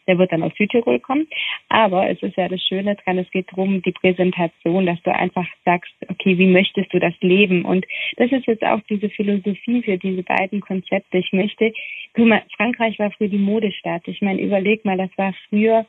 der 0.07 0.19
wird 0.19 0.33
dann 0.33 0.43
aus 0.43 0.55
Südtirol 0.57 0.99
kommen. 0.99 1.27
Aber 1.69 2.09
es 2.09 2.23
ist 2.23 2.37
ja 2.37 2.49
das 2.49 2.63
Schöne 2.63 2.97
dran, 2.97 3.19
es 3.19 3.31
geht 3.31 3.51
darum, 3.51 3.83
die 3.83 3.93
Präsentation, 3.93 4.87
dass 4.87 5.03
du 5.03 5.15
einfach 5.15 5.47
sagst, 5.67 5.93
okay, 6.09 6.39
wie 6.39 6.47
möchtest 6.47 6.93
du 6.95 6.99
das 6.99 7.15
leben? 7.21 7.65
Und 7.67 7.85
das 8.17 8.33
ist 8.33 8.47
jetzt 8.47 8.65
auch 8.65 8.81
diese 8.89 9.11
Philosophie 9.11 9.83
für 9.83 9.99
diese 9.99 10.23
beiden 10.23 10.61
Konzepte. 10.61 11.19
Ich 11.19 11.33
möchte, 11.33 11.73
guck 12.15 12.27
mal, 12.27 12.43
Frankreich 12.57 12.99
war 12.99 13.11
früher 13.11 13.29
die 13.29 13.37
Modestadt. 13.37 14.09
Ich 14.09 14.23
meine, 14.23 14.41
überleg 14.41 14.85
mal, 14.87 14.97
das 14.97 15.11
war 15.17 15.35
früher 15.51 15.85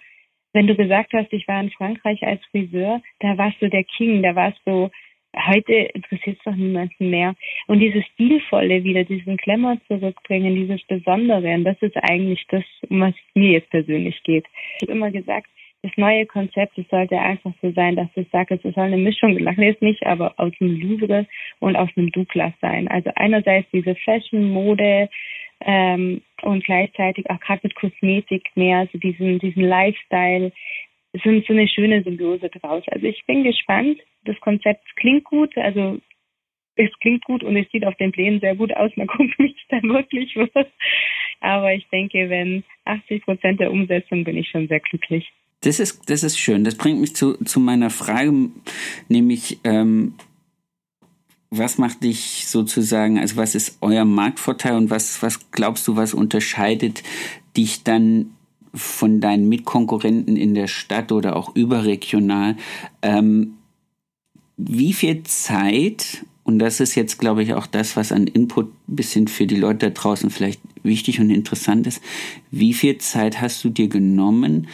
wenn 0.52 0.66
du 0.66 0.76
gesagt 0.76 1.14
hast, 1.14 1.32
ich 1.32 1.48
war 1.48 1.62
in 1.62 1.70
Frankreich 1.70 2.24
als 2.24 2.44
Friseur, 2.50 3.02
da 3.20 3.38
warst 3.38 3.62
du 3.62 3.70
der 3.70 3.84
King, 3.84 4.24
da 4.24 4.36
warst 4.36 4.60
du 4.66 4.90
Heute 5.36 5.74
interessiert 5.74 6.38
es 6.38 6.44
doch 6.44 6.56
niemanden 6.56 7.10
mehr. 7.10 7.36
Und 7.68 7.80
dieses 7.80 8.06
Stilvolle 8.14 8.84
wieder, 8.84 9.04
diesen 9.04 9.38
Klemmer 9.38 9.78
zurückbringen, 9.88 10.56
dieses 10.56 10.84
Besondere, 10.88 11.54
und 11.54 11.64
das 11.66 11.78
ist 11.82 11.96
eigentlich 11.98 12.46
das, 12.50 12.64
um 12.90 13.02
was 13.02 13.14
mir 13.36 13.52
jetzt 13.52 13.70
persönlich 13.70 14.22
geht. 14.24 14.46
Ich 14.78 14.84
habe 14.84 14.94
immer 14.94 15.12
gesagt, 15.12 15.48
das 15.82 15.92
neue 15.96 16.26
Konzept, 16.26 16.78
es 16.78 16.88
sollte 16.90 17.18
einfach 17.18 17.54
so 17.62 17.72
sein, 17.72 17.96
dass 17.96 18.10
ich 18.16 18.28
sage, 18.32 18.60
es 18.62 18.62
soll 18.62 18.84
eine 18.84 18.98
Mischung, 18.98 19.38
lachen 19.38 19.64
jetzt 19.64 19.82
nicht, 19.82 20.06
aber 20.06 20.34
aus 20.38 20.52
dem 20.60 20.80
Louvre 20.82 21.26
und 21.60 21.76
aus 21.76 21.90
dem 21.96 22.12
Douglas 22.12 22.54
sein. 22.60 22.88
Also 22.90 23.12
einerseits 23.16 23.70
diese 23.72 23.96
Fashion, 23.96 24.52
Mode, 24.52 25.10
ähm, 25.62 26.22
und 26.42 26.64
gleichzeitig 26.64 27.30
auch 27.30 27.40
gerade 27.40 27.62
mit 27.64 27.76
Kosmetik 27.76 28.50
mehr, 28.56 28.80
also 28.80 28.98
diesen, 28.98 29.40
diesen 29.40 29.64
Lifestyle, 29.64 30.52
sind 31.14 31.46
so 31.46 31.54
eine 31.54 31.68
schöne 31.68 32.04
Symbiose 32.04 32.50
draus. 32.50 32.84
Also 32.88 33.06
ich 33.08 33.24
bin 33.26 33.44
gespannt. 33.44 34.00
Das 34.26 34.40
Konzept 34.42 34.84
klingt 34.98 35.24
gut, 35.24 35.58
also 35.58 35.98
es 36.76 36.92
klingt 37.02 37.24
gut 37.26 37.44
und 37.44 37.56
es 37.58 37.70
sieht 37.72 37.86
auf 37.86 37.96
den 37.96 38.12
Plänen 38.12 38.40
sehr 38.40 38.56
gut 38.56 38.74
aus. 38.76 38.92
Mal 38.96 39.08
gucken, 39.08 39.34
wie 39.38 39.52
es 39.52 39.68
dann 39.70 39.84
wirklich 39.90 40.36
wird. 40.36 40.52
Aber 41.42 41.74
ich 41.74 41.88
denke, 41.90 42.30
wenn 42.30 42.64
80 42.86 43.24
Prozent 43.24 43.60
der 43.60 43.72
Umsetzung 43.72 44.24
bin 44.24 44.38
ich 44.38 44.50
schon 44.50 44.68
sehr 44.68 44.80
glücklich. 44.80 45.30
Das 45.62 45.80
ist, 45.80 46.10
das 46.10 46.24
ist 46.24 46.40
schön. 46.40 46.64
Das 46.64 46.76
bringt 46.76 47.02
mich 47.02 47.16
zu, 47.16 47.34
zu 47.44 47.60
meiner 47.60 47.90
Frage, 47.90 48.32
nämlich, 49.10 49.60
ähm, 49.66 50.14
was 51.52 51.78
macht 51.78 52.04
dich 52.04 52.48
sozusagen, 52.48 53.18
also 53.18 53.36
was 53.36 53.56
ist 53.56 53.80
euer 53.82 54.06
Marktvorteil 54.06 54.76
und 54.76 54.90
was, 54.90 55.22
was 55.24 55.52
glaubst 55.52 55.88
du, 55.88 55.96
was 55.96 56.14
unterscheidet 56.14 57.04
dich 57.58 57.84
dann 57.84 58.36
von 58.74 59.22
deinen 59.22 59.50
Mitkonkurrenten 59.50 60.38
in 60.38 60.54
der 60.54 60.68
Stadt 60.68 61.12
oder 61.12 61.36
auch 61.36 61.56
überregional. 61.56 62.56
Ähm, 63.02 63.56
wie 64.58 64.94
viel 64.94 65.24
Zeit, 65.24 66.26
und 66.44 66.60
das 66.60 66.80
ist 66.80 66.96
jetzt, 66.96 67.18
glaube 67.18 67.44
ich, 67.44 67.54
auch 67.54 67.68
das, 67.68 67.96
was 67.96 68.12
an 68.12 68.28
Input 68.28 68.68
ein 68.88 68.96
bisschen 68.96 69.28
für 69.28 69.48
die 69.48 69.56
Leute 69.56 69.88
da 69.88 69.90
draußen 69.90 70.30
vielleicht 70.30 70.62
wichtig 70.84 71.20
und 71.20 71.30
interessant 71.30 71.88
ist, 71.88 72.02
wie 72.52 72.74
viel 72.74 72.98
Zeit 72.98 73.42
hast 73.42 73.64
du 73.64 73.70
dir 73.70 73.88
genommen, 73.88 74.68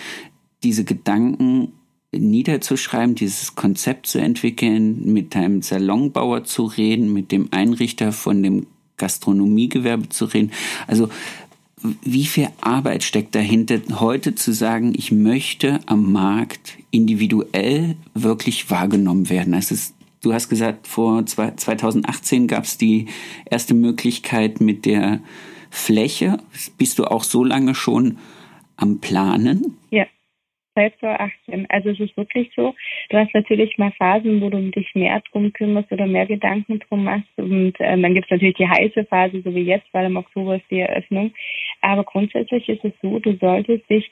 diese 0.63 0.83
Gedanken 0.83 1.73
niederzuschreiben, 2.11 3.15
dieses 3.15 3.55
Konzept 3.55 4.07
zu 4.07 4.19
entwickeln, 4.19 5.13
mit 5.13 5.35
deinem 5.35 5.61
Salonbauer 5.61 6.43
zu 6.43 6.65
reden, 6.65 7.13
mit 7.13 7.31
dem 7.31 7.49
Einrichter 7.51 8.11
von 8.11 8.41
dem 8.41 8.67
Gastronomiegewerbe 8.97 10.09
zu 10.09 10.25
reden. 10.25 10.51
Also 10.87 11.09
wie 11.81 12.25
viel 12.25 12.49
Arbeit 12.61 13.03
steckt 13.03 13.35
dahinter, 13.35 13.79
heute 13.99 14.35
zu 14.35 14.53
sagen, 14.53 14.93
ich 14.95 15.11
möchte 15.11 15.79
am 15.85 16.11
Markt 16.11 16.77
individuell 16.91 17.95
wirklich 18.13 18.69
wahrgenommen 18.69 19.29
werden. 19.29 19.53
Es 19.53 19.71
ist, 19.71 19.95
du 20.21 20.33
hast 20.33 20.49
gesagt, 20.49 20.87
vor 20.87 21.25
2018 21.25 22.47
gab 22.47 22.63
es 22.63 22.77
die 22.77 23.07
erste 23.49 23.73
Möglichkeit 23.73 24.61
mit 24.61 24.85
der 24.85 25.19
Fläche. 25.69 26.37
Bist 26.77 26.97
du 26.99 27.05
auch 27.05 27.23
so 27.23 27.43
lange 27.43 27.75
schon 27.75 28.17
am 28.77 28.99
Planen? 28.99 29.77
Ja 29.91 30.05
seit 30.75 30.97
2018. 30.99 31.65
Also 31.69 31.89
es 31.89 31.99
ist 31.99 32.17
wirklich 32.17 32.51
so, 32.55 32.75
du 33.09 33.17
hast 33.17 33.33
natürlich 33.33 33.77
mal 33.77 33.91
Phasen, 33.97 34.41
wo 34.41 34.49
du 34.49 34.61
dich 34.71 34.93
mehr 34.93 35.21
drum 35.31 35.51
kümmerst 35.53 35.91
oder 35.91 36.05
mehr 36.05 36.25
Gedanken 36.25 36.79
drum 36.79 37.05
machst. 37.05 37.29
Und 37.37 37.73
ähm, 37.79 38.01
dann 38.01 38.13
gibt 38.13 38.25
es 38.25 38.31
natürlich 38.31 38.55
die 38.55 38.67
heiße 38.67 39.05
Phase, 39.05 39.41
so 39.41 39.53
wie 39.55 39.63
jetzt, 39.63 39.87
weil 39.93 40.05
im 40.05 40.17
Oktober 40.17 40.57
ist 40.57 40.69
die 40.69 40.79
Eröffnung. 40.79 41.33
Aber 41.81 42.03
grundsätzlich 42.03 42.67
ist 42.69 42.83
es 42.83 42.93
so, 43.01 43.19
du 43.19 43.35
solltest 43.37 43.89
dich 43.89 44.09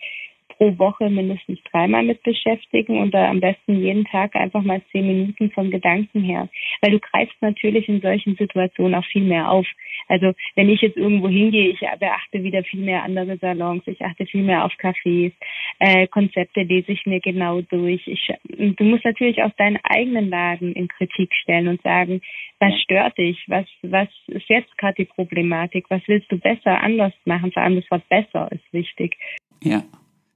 pro 0.57 0.77
Woche 0.77 1.09
mindestens 1.09 1.59
dreimal 1.71 2.03
mit 2.03 2.23
beschäftigen 2.23 2.99
und 2.99 3.13
da 3.13 3.29
am 3.29 3.39
besten 3.39 3.81
jeden 3.81 4.05
Tag 4.05 4.35
einfach 4.35 4.61
mal 4.61 4.81
zehn 4.91 5.07
Minuten 5.07 5.51
vom 5.51 5.71
Gedanken 5.71 6.21
her. 6.21 6.49
Weil 6.81 6.91
du 6.91 6.99
greifst 6.99 7.35
natürlich 7.41 7.87
in 7.87 8.01
solchen 8.01 8.35
Situationen 8.35 8.95
auch 8.95 9.05
viel 9.05 9.23
mehr 9.23 9.51
auf. 9.51 9.67
Also 10.07 10.33
wenn 10.55 10.69
ich 10.69 10.81
jetzt 10.81 10.97
irgendwo 10.97 11.27
hingehe, 11.29 11.69
ich 11.69 11.79
beachte 11.79 12.43
wieder 12.43 12.63
viel 12.63 12.81
mehr 12.81 13.03
andere 13.03 13.37
Salons, 13.37 13.83
ich 13.85 14.01
achte 14.01 14.25
viel 14.25 14.43
mehr 14.43 14.65
auf 14.65 14.73
Cafés, 14.73 15.31
äh, 15.79 16.07
Konzepte 16.07 16.61
lese 16.61 16.91
ich 16.91 17.05
mir 17.05 17.19
genau 17.19 17.61
durch. 17.61 18.07
Ich, 18.07 18.31
du 18.47 18.83
musst 18.83 19.05
natürlich 19.05 19.41
auch 19.43 19.51
deinen 19.57 19.79
eigenen 19.83 20.29
Laden 20.29 20.73
in 20.73 20.87
Kritik 20.87 21.33
stellen 21.33 21.67
und 21.67 21.81
sagen, 21.81 22.21
was 22.59 22.79
stört 22.81 23.17
dich? 23.17 23.43
Was, 23.47 23.65
was 23.81 24.07
ist 24.27 24.47
jetzt 24.49 24.77
gerade 24.77 24.95
die 24.95 25.05
Problematik? 25.05 25.85
Was 25.89 26.01
willst 26.07 26.31
du 26.31 26.37
besser, 26.37 26.81
anders 26.81 27.13
machen? 27.25 27.51
Vor 27.51 27.63
allem 27.63 27.75
das 27.75 27.89
Wort 27.91 28.07
besser 28.09 28.49
ist 28.51 28.73
wichtig. 28.73 29.17
Ja. 29.61 29.83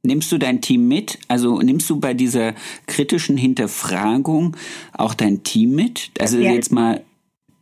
Nimmst 0.07 0.31
du 0.31 0.37
dein 0.37 0.61
Team 0.61 0.87
mit? 0.87 1.19
Also 1.27 1.59
nimmst 1.59 1.89
du 1.89 1.99
bei 1.99 2.13
dieser 2.13 2.53
kritischen 2.87 3.35
Hinterfragung 3.35 4.55
auch 4.93 5.13
dein 5.13 5.43
Team 5.43 5.75
mit? 5.75 6.11
Also 6.17 6.39
ja. 6.39 6.53
jetzt 6.53 6.71
mal, 6.71 7.03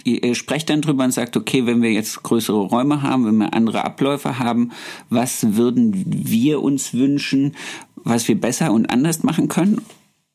ihr 0.03 0.35
sprecht 0.35 0.69
dann 0.69 0.81
drüber 0.81 1.05
und 1.05 1.11
sagt, 1.11 1.35
okay, 1.35 1.65
wenn 1.65 1.81
wir 1.81 1.91
jetzt 1.91 2.21
größere 2.21 2.59
Räume 2.59 3.01
haben, 3.01 3.25
wenn 3.25 3.37
wir 3.37 3.55
andere 3.55 3.83
Abläufe 3.83 4.37
haben, 4.37 4.71
was 5.09 5.57
würden 5.57 5.91
wir 6.05 6.61
uns 6.61 6.93
wünschen, 6.93 7.55
was 7.95 8.27
wir 8.27 8.39
besser 8.39 8.71
und 8.71 8.91
anders 8.91 9.23
machen 9.23 9.47
können? 9.47 9.81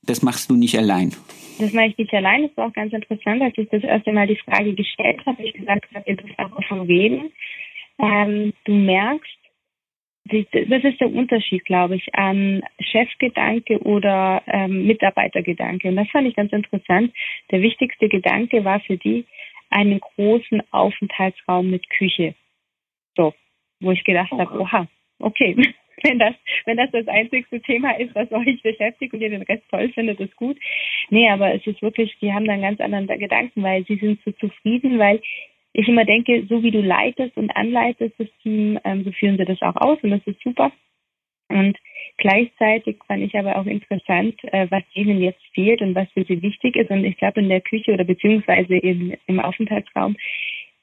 Das 0.03 0.23
machst 0.23 0.51
du 0.51 0.57
nicht 0.57 0.77
allein. 0.77 1.15
Das 1.61 1.73
mache 1.73 1.87
ich 1.87 1.99
nicht 1.99 2.13
allein. 2.13 2.43
Das 2.43 2.57
war 2.57 2.67
auch 2.67 2.73
ganz 2.73 2.93
interessant, 2.93 3.41
als 3.41 3.57
ich 3.57 3.69
das 3.69 3.85
erste 3.85 4.11
Mal 4.11 4.27
die 4.27 4.39
Frage 4.45 4.75
gestellt 4.75 5.25
habe. 5.27 5.45
Ich 5.45 5.53
gesagt 5.53 5.87
habe, 5.95 6.11
ihr 6.11 6.17
dürft 6.17 6.37
auch 6.41 6.65
von 6.67 6.81
reden. 6.81 7.31
Ähm, 8.01 8.53
du 8.65 8.73
merkst, 8.73 9.40
das 10.31 10.85
ist 10.85 11.01
der 11.01 11.13
Unterschied, 11.13 11.65
glaube 11.65 11.97
ich, 11.97 12.15
an 12.15 12.63
Chefgedanke 12.81 13.79
oder 13.81 14.43
ähm, 14.47 14.87
Mitarbeitergedanke. 14.87 15.89
Und 15.89 15.97
das 15.97 16.09
fand 16.11 16.29
ich 16.29 16.37
ganz 16.37 16.53
interessant. 16.53 17.13
Der 17.51 17.63
wichtigste 17.63 18.09
Gedanke 18.09 18.65
war 18.65 18.81
für 18.81 18.97
die 18.97 19.25
einen 19.71 20.01
großen 20.01 20.63
Aufenthaltsraum 20.71 21.71
mit 21.71 21.89
Küche. 21.91 22.35
So, 23.17 23.35
wo 23.81 23.93
ich 23.93 24.05
gedacht 24.05 24.33
habe, 24.33 24.61
oha, 24.61 24.89
okay, 25.21 25.57
wenn 26.03 26.19
das, 26.19 26.35
wenn 26.65 26.77
das 26.77 26.91
das 26.93 27.07
einzigste 27.09 27.61
Thema 27.61 27.99
ist, 27.99 28.15
was 28.15 28.31
euch 28.33 28.63
beschäftigt 28.63 29.13
und 29.13 29.21
ihr 29.21 29.31
den 29.31 29.43
Rest 29.43 29.65
toll 29.71 29.91
findet, 29.91 30.21
ist 30.21 30.35
gut. 30.37 30.59
Nee, 31.11 31.29
aber 31.29 31.55
es 31.55 31.67
ist 31.67 31.83
wirklich, 31.83 32.17
die 32.21 32.33
haben 32.33 32.47
da 32.47 32.53
einen 32.53 32.63
ganz 32.63 32.81
anderen 32.81 33.07
Gedanken, 33.07 33.63
weil 33.63 33.85
sie 33.85 33.97
sind 33.97 34.21
so 34.25 34.33
zufrieden, 34.33 34.99
weil 34.99 35.21
ich 35.73 35.89
immer 35.89 36.05
denke, 36.05 36.47
so 36.49 36.63
wie 36.63 36.71
du 36.71 36.81
leitest 36.81 37.37
und 37.37 37.51
anleitest 37.57 38.15
das 38.19 38.29
Team, 38.43 38.79
ähm, 38.85 39.05
so 39.05 39.13
führen 39.13 39.37
sie 39.39 39.45
das 39.45 39.63
auch 39.63 39.77
aus 39.77 39.99
und 40.03 40.11
das 40.11 40.27
ist 40.27 40.43
super. 40.43 40.73
Und 41.49 41.77
gleichzeitig 42.17 42.99
fand 43.07 43.23
ich 43.23 43.37
aber 43.37 43.57
auch 43.57 43.67
interessant, 43.67 44.37
äh, 44.45 44.69
was 44.71 44.85
ihnen 44.95 45.21
jetzt 45.21 45.43
fehlt 45.53 45.81
und 45.83 45.95
was 45.95 46.09
für 46.13 46.25
sie 46.25 46.41
wichtig 46.43 46.77
ist. 46.77 46.91
Und 46.91 47.05
ich 47.05 47.17
glaube, 47.17 47.41
in 47.41 47.49
der 47.49 47.61
Küche 47.61 47.93
oder 47.93 48.05
beziehungsweise 48.05 48.77
im, 48.77 49.15
im 49.27 49.41
Aufenthaltsraum, 49.41 50.17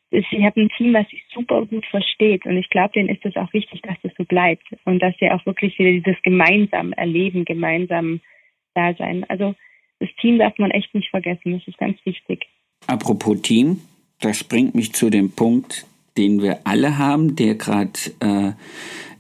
ich 0.10 0.26
habe 0.32 0.62
ein 0.62 0.70
Team, 0.78 0.94
was 0.94 1.08
sich 1.10 1.24
super 1.34 1.66
gut 1.66 1.86
versteht. 1.88 2.46
Und 2.46 2.58
ich 2.58 2.70
glaube, 2.70 2.94
denen 2.94 3.10
ist 3.10 3.26
es 3.26 3.36
auch 3.36 3.52
wichtig, 3.54 3.82
dass 3.82 3.96
das 4.04 4.12
so 4.18 4.24
bleibt 4.24 4.66
und 4.86 5.00
dass 5.00 5.16
sie 5.20 5.30
auch 5.30 5.46
wirklich 5.46 5.78
wieder 5.80 5.92
dieses 5.92 6.22
gemeinsam 6.22 6.94
erleben, 6.94 7.46
gemeinsam 7.46 8.22
da 8.74 8.94
sein. 8.94 9.26
Also 9.30 9.56
das 10.00 10.10
Team 10.22 10.40
darf 10.40 10.58
man 10.58 10.72
echt 10.72 10.94
nicht 10.94 11.10
vergessen. 11.10 11.54
Das 11.54 11.68
ist 11.68 11.78
ganz 11.78 11.98
wichtig. 12.06 12.46
Apropos 12.88 13.42
Team, 13.42 13.82
das 14.20 14.44
bringt 14.44 14.76
mich 14.76 14.94
zu 14.94 15.10
dem 15.10 15.32
Punkt, 15.32 15.86
den 16.18 16.42
wir 16.42 16.60
alle 16.66 16.98
haben, 16.98 17.36
der 17.36 17.56
gerade 17.56 18.00
äh, 18.20 18.52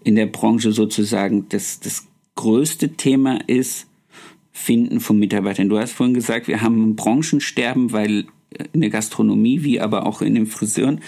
in 0.04 0.16
der 0.16 0.26
Branche 0.26 0.72
sozusagen 0.72 1.48
das, 1.50 1.80
das 1.80 2.08
größte 2.36 2.93
Thema 2.93 3.39
ist, 3.48 3.88
Finden 4.52 5.00
von 5.00 5.20
Mitarbeitern. 5.20 5.70
Du 5.70 5.78
hast 5.78 5.91
vorhin 5.91 6.16
gesagt, 6.16 6.48
wir 6.48 6.62
haben 6.62 6.89
ein 6.89 6.95
Branchensterben, 6.95 7.91
weil 7.91 8.26
in 8.74 8.82
der 8.82 8.89
Gastronomie 8.89 9.64
wie 9.64 9.80
aber 9.80 10.06
auch 10.08 10.22
in 10.22 10.34
den 10.34 10.48
Friseuren, 10.48 11.02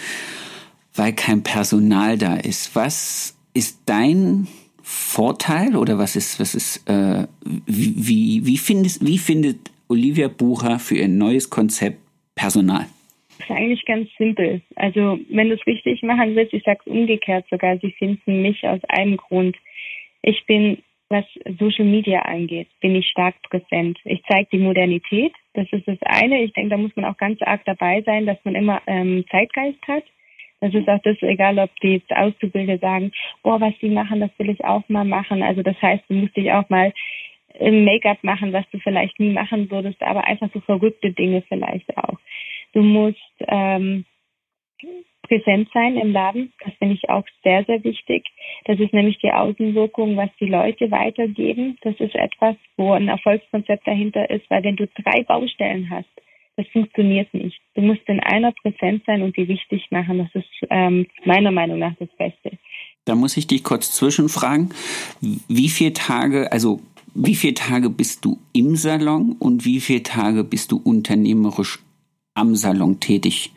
weil 0.94 1.12
kein 1.12 1.42
Personal 1.42 2.16
da 2.16 2.36
ist. 2.36 2.76
Was 2.76 3.34
ist 3.54 3.78
dein 3.86 4.46
Vorteil 4.82 5.76
oder 5.76 5.98
was 5.98 6.14
ist, 6.14 6.38
was 6.38 6.54
ist, 6.54 6.88
äh, 6.88 7.26
wie, 7.66 7.94
wie, 7.96 8.46
wie, 8.46 8.58
findest, 8.58 9.04
wie 9.04 9.18
findet 9.18 9.70
Olivia 9.88 10.28
Bucher 10.28 10.78
für 10.78 10.96
ihr 10.96 11.08
neues 11.08 11.50
Konzept 11.50 11.98
Personal? 12.34 12.86
Ist 13.44 13.50
eigentlich 13.50 13.84
ganz 13.84 14.08
simpel. 14.16 14.60
Also 14.76 15.18
wenn 15.28 15.48
du 15.48 15.54
es 15.54 15.66
richtig 15.66 16.02
machen 16.02 16.34
willst, 16.36 16.52
ich 16.52 16.64
sage 16.64 16.80
es 16.84 16.92
umgekehrt 16.92 17.46
sogar, 17.50 17.78
sie 17.78 17.92
finden 17.92 18.42
mich 18.42 18.66
aus 18.66 18.80
einem 18.88 19.16
Grund. 19.16 19.56
Ich 20.22 20.44
bin, 20.46 20.78
was 21.08 21.24
Social 21.58 21.84
Media 21.84 22.22
angeht, 22.22 22.68
bin 22.80 22.94
ich 22.94 23.06
stark 23.08 23.34
präsent. 23.42 23.98
Ich 24.04 24.22
zeige 24.28 24.48
die 24.52 24.58
Modernität, 24.58 25.32
das 25.54 25.66
ist 25.72 25.86
das 25.88 25.98
eine. 26.02 26.42
Ich 26.42 26.52
denke, 26.52 26.70
da 26.70 26.76
muss 26.76 26.94
man 26.96 27.04
auch 27.04 27.16
ganz 27.16 27.40
arg 27.42 27.64
dabei 27.64 28.02
sein, 28.02 28.26
dass 28.26 28.38
man 28.44 28.54
immer 28.54 28.82
ähm, 28.86 29.24
Zeitgeist 29.30 29.82
hat. 29.88 30.04
Das 30.60 30.74
ist 30.74 30.88
auch 30.88 31.00
das, 31.02 31.16
egal 31.22 31.58
ob 31.58 31.70
die 31.80 31.94
jetzt 31.94 32.10
Auszubildende 32.12 32.78
sagen, 32.78 33.12
boah, 33.42 33.60
was 33.60 33.72
die 33.80 33.88
machen, 33.88 34.20
das 34.20 34.30
will 34.38 34.50
ich 34.50 34.62
auch 34.64 34.86
mal 34.88 35.04
machen. 35.04 35.42
Also 35.42 35.62
das 35.62 35.80
heißt, 35.80 36.04
du 36.08 36.14
musst 36.14 36.36
dich 36.36 36.52
auch 36.52 36.68
mal 36.68 36.92
im 37.58 37.84
Make-up 37.84 38.22
machen, 38.22 38.52
was 38.52 38.64
du 38.70 38.78
vielleicht 38.78 39.18
nie 39.18 39.32
machen 39.32 39.70
würdest, 39.70 40.02
aber 40.02 40.24
einfach 40.24 40.48
so 40.52 40.60
verrückte 40.60 41.12
Dinge 41.12 41.42
vielleicht 41.48 41.96
auch. 41.96 42.18
Du 42.72 42.82
musst 42.82 43.18
ähm, 43.46 44.04
präsent 45.30 45.68
sein 45.72 45.96
im 45.96 46.12
Laden. 46.12 46.52
Das 46.64 46.74
finde 46.78 46.94
ich 46.94 47.08
auch 47.08 47.24
sehr, 47.44 47.64
sehr 47.64 47.82
wichtig. 47.84 48.26
Das 48.64 48.78
ist 48.80 48.92
nämlich 48.92 49.18
die 49.18 49.32
Außenwirkung, 49.32 50.16
was 50.16 50.30
die 50.40 50.46
Leute 50.46 50.90
weitergeben. 50.90 51.78
Das 51.82 51.94
ist 51.98 52.14
etwas, 52.14 52.56
wo 52.76 52.92
ein 52.92 53.08
Erfolgskonzept 53.08 53.86
dahinter 53.86 54.28
ist, 54.28 54.48
weil 54.50 54.64
wenn 54.64 54.76
du 54.76 54.86
drei 54.88 55.22
Baustellen 55.22 55.88
hast, 55.90 56.08
das 56.56 56.66
funktioniert 56.72 57.32
nicht. 57.32 57.58
Du 57.74 57.80
musst 57.80 58.02
in 58.06 58.20
einer 58.20 58.52
präsent 58.52 59.02
sein 59.06 59.22
und 59.22 59.36
die 59.36 59.48
wichtig 59.48 59.86
machen. 59.90 60.18
Das 60.18 60.42
ist 60.42 60.68
ähm, 60.68 61.06
meiner 61.24 61.52
Meinung 61.52 61.78
nach 61.78 61.94
das 61.98 62.08
Beste. 62.18 62.58
Da 63.04 63.14
muss 63.14 63.36
ich 63.36 63.46
dich 63.46 63.64
kurz 63.64 63.92
zwischenfragen. 63.92 64.74
Wie 65.20 65.68
viele 65.68 65.92
Tage, 65.94 66.52
also 66.52 66.80
wie 67.14 67.34
viele 67.34 67.54
Tage 67.54 67.88
bist 67.88 68.24
du 68.24 68.38
im 68.52 68.76
Salon 68.76 69.36
und 69.38 69.64
wie 69.64 69.80
viele 69.80 70.02
Tage 70.02 70.44
bist 70.44 70.72
du 70.72 70.76
unternehmerisch 70.76 71.78
am 72.40 72.56
Salon 72.56 72.98
tätig? 73.00 73.52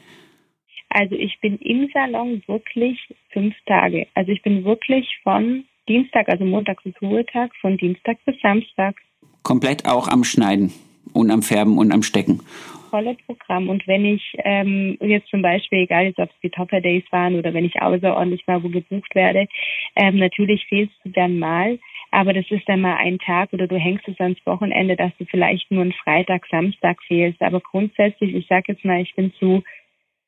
Also 0.90 1.16
ich 1.16 1.40
bin 1.42 1.58
im 1.58 1.90
Salon 1.94 2.44
wirklich 2.48 3.00
fünf 3.32 3.56
Tage. 3.66 4.08
Also 4.14 4.32
ich 4.32 4.44
bin 4.44 4.64
wirklich 4.64 5.08
von 5.24 5.66
Dienstag, 5.90 6.30
also 6.30 6.46
Montag 6.46 6.84
bis 6.84 6.94
Ruhetag, 7.02 7.52
von 7.60 7.78
Dienstag 7.78 8.18
bis 8.26 8.40
Samstag. 8.42 8.96
Komplett 9.42 9.86
auch 9.86 10.08
am 10.08 10.24
Schneiden 10.24 10.72
und 11.14 11.32
am 11.32 11.42
Färben 11.42 11.78
und 11.78 11.92
am 11.92 12.04
Stecken. 12.04 12.42
Volle 12.90 13.18
Programm. 13.26 13.70
Und 13.70 13.88
wenn 13.88 14.06
ich 14.06 14.36
ähm, 14.44 14.98
jetzt 15.02 15.30
zum 15.30 15.42
Beispiel, 15.42 15.80
egal 15.80 16.06
jetzt 16.06 16.20
ob 16.20 16.30
es 16.30 16.36
die 16.44 16.52
Topper 16.52 16.80
Days 16.80 17.04
waren 17.10 17.36
oder 17.36 17.54
wenn 17.54 17.66
ich 17.66 17.82
außerordentlich 17.82 18.46
mal 18.46 18.64
wo 18.64 18.70
gebucht 18.70 19.16
werde, 19.16 19.48
ähm, 19.96 20.18
natürlich 20.18 20.66
fehlst 20.68 20.94
du 21.04 21.10
dann 21.10 21.40
mal. 21.40 21.80
Aber 22.14 22.32
das 22.32 22.45
ist 22.51 22.70
dann 22.70 22.82
mal 22.82 22.97
ein 22.97 23.18
Tag 23.18 23.51
oder 23.53 23.66
du 23.66 23.76
hängst 23.76 24.07
es 24.07 24.20
ans 24.20 24.38
Wochenende, 24.45 24.95
dass 24.95 25.11
du 25.18 25.26
vielleicht 25.26 25.72
nur 25.72 25.82
einen 25.82 25.93
Freitag, 25.93 26.45
Samstag 26.45 27.01
fehlst. 27.07 27.41
Aber 27.41 27.59
grundsätzlich, 27.59 28.36
ich 28.36 28.45
sage 28.45 28.66
jetzt 28.68 28.86
mal, 28.86 29.01
ich 29.01 29.16
bin 29.16 29.34
zu 29.39 29.64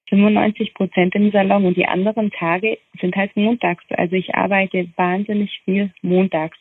95 0.10 0.74
Prozent 0.74 1.14
im 1.14 1.32
Salon 1.32 1.64
und 1.64 1.78
die 1.78 1.86
anderen 1.86 2.32
Tage 2.32 2.80
sind 3.00 3.16
halt 3.16 3.38
montags. 3.38 3.84
Also 3.92 4.16
ich 4.16 4.34
arbeite 4.34 4.88
wahnsinnig 4.96 5.62
viel 5.64 5.94
montags. 6.02 6.58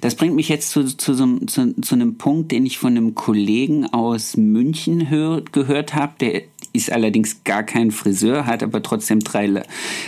Das 0.00 0.14
bringt 0.14 0.36
mich 0.36 0.48
jetzt 0.48 0.70
zu, 0.70 0.84
zu, 0.84 1.14
zu, 1.46 1.80
zu 1.80 1.94
einem 1.96 2.16
Punkt, 2.16 2.52
den 2.52 2.64
ich 2.64 2.78
von 2.78 2.96
einem 2.96 3.16
Kollegen 3.16 3.86
aus 3.86 4.36
München 4.36 5.10
hör, 5.10 5.42
gehört 5.50 5.96
habe. 5.96 6.12
Der 6.20 6.42
ist 6.72 6.92
allerdings 6.92 7.42
gar 7.42 7.64
kein 7.64 7.90
Friseur, 7.90 8.46
hat 8.46 8.62
aber 8.62 8.80
trotzdem 8.80 9.20
drei 9.20 9.64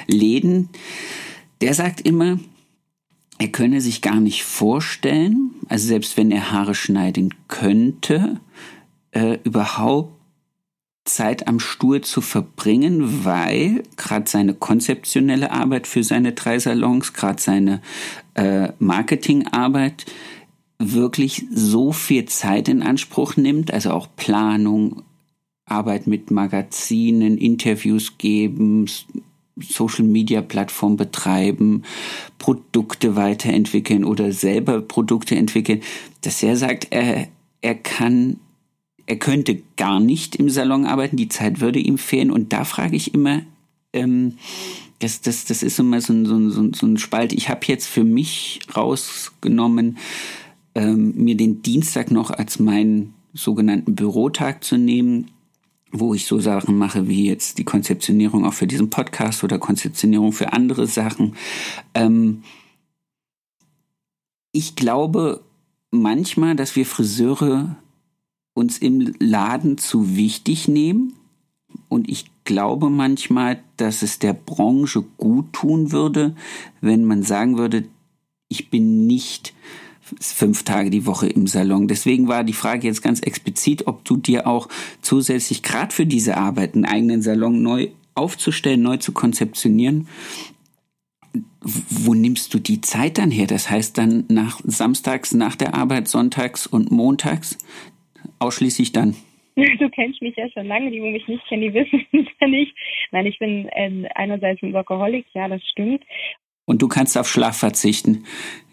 Läden. 0.07 0.69
Der 1.61 1.75
sagt 1.75 2.03
immer, 2.03 2.39
er 3.45 3.53
könne 3.53 3.83
sich 3.83 4.01
gar 4.01 4.21
nicht 4.21 4.43
vorstellen, 4.43 5.51
also 5.69 5.87
selbst 5.87 6.17
wenn 6.17 6.31
er 6.31 6.51
Haare 6.51 6.75
schneiden 6.75 7.35
könnte, 7.47 8.41
äh, 9.11 9.37
überhaupt 9.45 10.15
Zeit 11.05 11.47
am 11.47 11.61
Stuhl 11.61 12.01
zu 12.01 12.23
verbringen, 12.23 13.27
weil 13.27 13.83
gerade 13.99 14.31
seine 14.31 14.55
konzeptionelle 14.55 15.51
Arbeit 15.51 15.87
für 15.87 16.03
seine 16.03 16.33
drei 16.33 16.59
Salons, 16.59 17.13
gerade 17.13 17.39
seine 17.39 17.83
äh, 18.33 18.73
Marketingarbeit 18.79 20.07
wirklich 20.79 21.45
so 21.53 21.93
viel 21.93 22.25
Zeit 22.25 22.71
in 22.71 22.83
Anspruch 22.83 23.37
nimmt, 23.37 23.75
also 23.75 23.91
auch 23.91 24.09
Planung, 24.17 25.03
Arbeit 25.67 26.07
mit 26.07 26.31
Magazinen, 26.31 27.37
Interviews 27.37 28.17
geben, 28.17 28.87
Social 29.57 30.05
Media 30.05 30.43
Plattform 30.43 30.97
betreiben, 30.97 31.83
Produkte 32.39 33.17
weiterentwickeln 33.17 34.05
oder 34.05 34.33
selber 34.33 34.81
Produkte 34.81 35.37
entwickeln, 35.37 35.83
dass 36.23 36.43
er 36.43 36.57
sagt, 36.57 36.89
er, 36.91 37.29
er 37.61 37.75
kann 37.77 38.41
er 39.07 39.17
könnte 39.17 39.63
gar 39.77 40.01
nicht 40.01 40.37
im 40.37 40.49
Salon 40.49 40.87
arbeiten, 40.87 41.17
die 41.17 41.29
Zeit 41.29 41.61
würde 41.61 41.79
ihm 41.79 41.99
fehlen. 41.99 42.31
Und 42.31 42.53
da 42.53 42.65
frage 42.65 42.97
ich 42.97 43.15
immer, 43.15 43.43
ähm, 43.93 44.39
das, 45.01 45.21
das, 45.21 45.45
das 45.45 45.63
ist 45.63 45.79
immer 45.79 46.01
so 46.01 46.13
ein, 46.13 46.25
so 46.25 46.37
ein, 46.37 46.73
so 46.73 46.87
ein 46.87 46.99
Spalt. 46.99 47.33
Ich 47.33 47.49
habe 47.49 47.61
jetzt 47.67 47.87
für 47.87 48.05
mich 48.05 48.61
rausgenommen, 48.75 49.99
ähm, 50.75 51.15
mir 51.17 51.37
den 51.37 51.63
Dienstag 51.63 52.11
noch 52.11 52.31
als 52.31 52.59
meinen 52.59 53.15
sogenannten 53.35 53.95
Bürotag 53.95 54.65
zu 54.65 54.79
nehmen, 54.79 55.31
wo 55.97 56.13
ich 56.13 56.27
so 56.27 56.41
Sachen 56.41 56.77
mache 56.77 57.09
wie 57.09 57.29
jetzt 57.29 57.59
die 57.59 57.65
Konzeptionierung 57.65 58.45
auch 58.45 58.53
für 58.53 58.67
diesen 58.67 58.91
Podcast 58.91 59.45
oder 59.45 59.59
Konzeptionierung 59.59 60.33
für 60.33 60.53
andere 60.53 60.87
Sachen. 60.89 61.37
Ähm, 61.95 62.43
ich 64.53 64.75
glaube 64.75 65.41
manchmal, 65.93 66.57
dass 66.57 66.75
wir 66.75 66.85
Friseure 66.85 67.77
uns 68.55 68.79
im 68.79 69.15
Laden 69.21 69.79
zu 69.79 70.17
wichtig 70.17 70.69
nehmen. 70.69 71.15
Und 71.89 72.09
ich 72.09 72.27
glaube 72.45 72.91
manchmal, 72.91 73.63
dass 73.77 74.03
es 74.03 74.19
der 74.19 74.33
Branche 74.33 75.03
gut 75.17 75.53
tun 75.53 75.93
würde, 75.93 76.35
wenn 76.81 77.05
man 77.05 77.23
sagen 77.23 77.57
würde, 77.57 77.85
ich 78.49 78.71
bin 78.71 79.07
nicht 79.07 79.55
fünf 80.21 80.63
Tage 80.63 80.91
die 80.91 81.07
Woche 81.07 81.27
im 81.27 81.47
Salon. 81.47 81.89
Deswegen 81.89 82.29
war 82.29 82.45
die 82.45 82.53
Frage 82.53 82.87
jetzt 82.87 83.03
ganz 83.03 83.21
explizit, 83.21 83.87
ob 83.87 84.05
du 84.05 84.17
dir 84.17 84.47
auch 84.47 84.69
zusätzlich 85.01 85.63
gerade 85.63 85.95
für 85.95 86.07
diese 86.07 86.37
Arbeit 86.37 86.75
einen 86.75 86.85
eigenen 86.85 87.23
Salon 87.23 87.63
neu 87.63 87.89
aufzustellen, 88.15 88.83
neu 88.83 88.97
zu 88.99 89.13
konzeptionieren. 89.13 90.09
Wo 91.61 92.15
nimmst 92.15 92.55
du 92.55 92.59
die 92.59 92.81
Zeit 92.81 93.19
dann 93.19 93.31
her? 93.31 93.47
Das 93.47 93.71
heißt 93.71 93.99
dann 93.99 94.25
nach 94.29 94.61
samstags 94.65 95.35
nach 95.35 95.57
der 95.57 95.75
Arbeit, 95.75 96.09
sonntags 96.09 96.67
und 96.67 96.91
montags, 96.91 97.59
ausschließlich 98.39 98.93
dann? 98.93 99.17
Du 99.79 99.89
kennst 99.89 100.21
mich 100.21 100.35
ja 100.37 100.49
schon 100.51 100.67
lange, 100.67 100.91
die, 100.91 101.01
die 101.01 101.13
mich 101.13 101.29
nicht 101.29 101.47
kennen, 101.47 101.63
die 101.63 101.75
wissen 101.75 102.05
es 102.13 102.27
ja 102.41 102.49
nicht. 102.49 102.75
Nein, 103.13 103.27
ich 103.27 103.39
bin 103.39 103.69
äh, 103.69 104.09
einerseits 104.15 104.61
ein 104.63 104.73
Workaholic, 104.73 105.27
ja, 105.33 105.47
das 105.47 105.63
stimmt. 105.69 106.03
Und 106.67 106.81
du 106.81 106.89
kannst 106.89 107.19
auf 107.19 107.29
Schlaf 107.29 107.59
verzichten? 107.59 108.25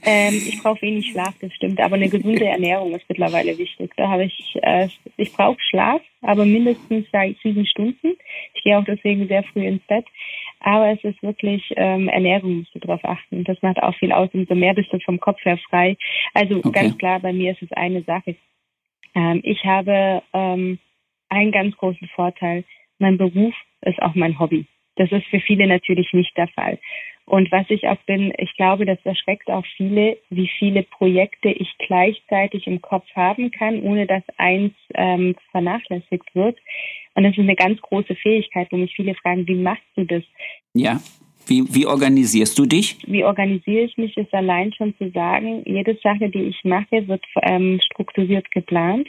Ähm, 0.04 0.34
ich 0.34 0.62
brauche 0.64 0.82
wenig 0.82 1.12
Schlaf, 1.12 1.34
das 1.42 1.54
stimmt. 1.54 1.80
Aber 1.80 1.96
eine 1.96 2.10
gesunde 2.10 2.46
Ernährung 2.46 2.94
ist 2.96 3.06
mittlerweile 3.08 3.58
wichtig. 3.58 3.92
Da 3.98 4.10
habe 4.10 4.26
ich, 4.26 4.58
äh, 4.62 4.88
ich 5.18 5.32
brauche 5.34 5.60
Schlaf, 5.70 6.02
aber 6.22 6.46
mindestens 6.46 7.06
seit 7.12 7.38
sieben 7.44 7.66
Stunden. 7.66 8.16
Ich 8.54 8.64
gehe 8.64 8.78
auch 8.78 8.86
deswegen 8.86 9.28
sehr 9.28 9.44
früh 9.44 9.66
ins 9.66 9.84
Bett. 9.88 10.06
Aber 10.62 10.92
es 10.92 11.04
ist 11.04 11.22
wirklich 11.22 11.64
ähm, 11.76 12.08
Ernährung, 12.08 12.60
musst 12.60 12.74
du 12.74 12.80
darauf 12.80 13.04
achten. 13.04 13.44
Das 13.44 13.62
macht 13.62 13.82
auch 13.82 13.96
viel 13.96 14.12
aus. 14.12 14.30
Umso 14.34 14.56
mehr 14.56 14.74
bist 14.74 14.94
du 14.94 15.00
vom 15.00 15.20
Kopf 15.20 15.44
her 15.44 15.58
frei. 15.70 15.98
Also 16.34 16.58
okay. 16.58 16.72
ganz 16.72 16.98
klar, 16.98 17.20
bei 17.20 17.34
mir 17.34 17.52
ist 17.52 17.62
es 17.62 17.72
eine 17.74 18.04
Sache. 18.04 18.36
Ähm, 19.16 19.42
ich 19.44 19.64
habe 19.66 20.24
ähm, 20.34 20.80
einen 21.30 21.52
ganz 21.52 21.76
großen 21.78 22.08
Vorteil. 22.16 22.64
Mein 23.00 23.18
Beruf 23.18 23.54
ist 23.82 24.02
auch 24.02 24.16
mein 24.16 24.40
Hobby. 24.40 24.66
Das 25.02 25.12
ist 25.12 25.26
für 25.30 25.40
viele 25.40 25.66
natürlich 25.66 26.14
nicht 26.14 26.38
der 26.38 26.48
Fall. 26.50 26.78
Und 27.26 27.52
was 27.52 27.66
ich 27.70 27.88
auch 27.88 27.98
bin, 28.06 28.32
ich 28.38 28.56
glaube, 28.56 28.86
das 28.86 29.00
erschreckt 29.04 29.50
auch 29.50 29.66
viele, 29.76 30.20
wie 30.30 30.48
viele 30.60 30.84
Projekte 30.84 31.50
ich 31.50 31.74
gleichzeitig 31.80 32.68
im 32.68 32.84
Kopf 32.84 33.06
haben 33.16 33.50
kann, 33.50 33.82
ohne 33.82 34.06
dass 34.06 34.22
eins 34.38 34.74
ähm, 34.94 35.36
vernachlässigt 35.50 36.36
wird. 36.36 36.60
Und 37.16 37.24
das 37.24 37.32
ist 37.34 37.40
eine 37.40 37.56
ganz 37.56 37.82
große 37.82 38.14
Fähigkeit, 38.14 38.68
wo 38.70 38.78
mich 38.78 38.94
viele 38.96 39.16
fragen, 39.16 39.48
wie 39.48 39.56
machst 39.56 39.82
du 39.96 40.04
das? 40.04 40.22
Ja, 40.76 41.00
wie, 41.48 41.64
wie 41.74 41.88
organisierst 41.88 42.60
du 42.60 42.68
dich? 42.68 42.98
Wie 43.08 43.24
organisiere 43.24 43.86
ich 43.86 43.98
mich, 43.98 44.16
ist 44.18 44.34
allein 44.36 44.72
schon 44.74 44.96
zu 44.98 45.10
sagen, 45.10 45.64
jede 45.66 45.96
Sache, 46.04 46.30
die 46.30 46.44
ich 46.44 46.64
mache, 46.64 47.08
wird 47.08 47.26
ähm, 47.42 47.80
strukturiert 47.84 48.52
geplant. 48.52 49.08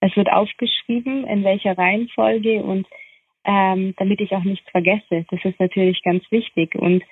Es 0.00 0.14
wird 0.16 0.30
aufgeschrieben, 0.30 1.26
in 1.26 1.44
welcher 1.44 1.78
Reihenfolge 1.78 2.62
und 2.62 2.86
ähm, 3.44 3.94
damit 3.96 4.20
ich 4.20 4.32
auch 4.32 4.44
nichts 4.44 4.68
vergesse. 4.70 5.24
Das 5.30 5.44
ist 5.44 5.58
natürlich 5.60 6.02
ganz 6.02 6.22
wichtig. 6.30 6.74
Und 6.74 7.02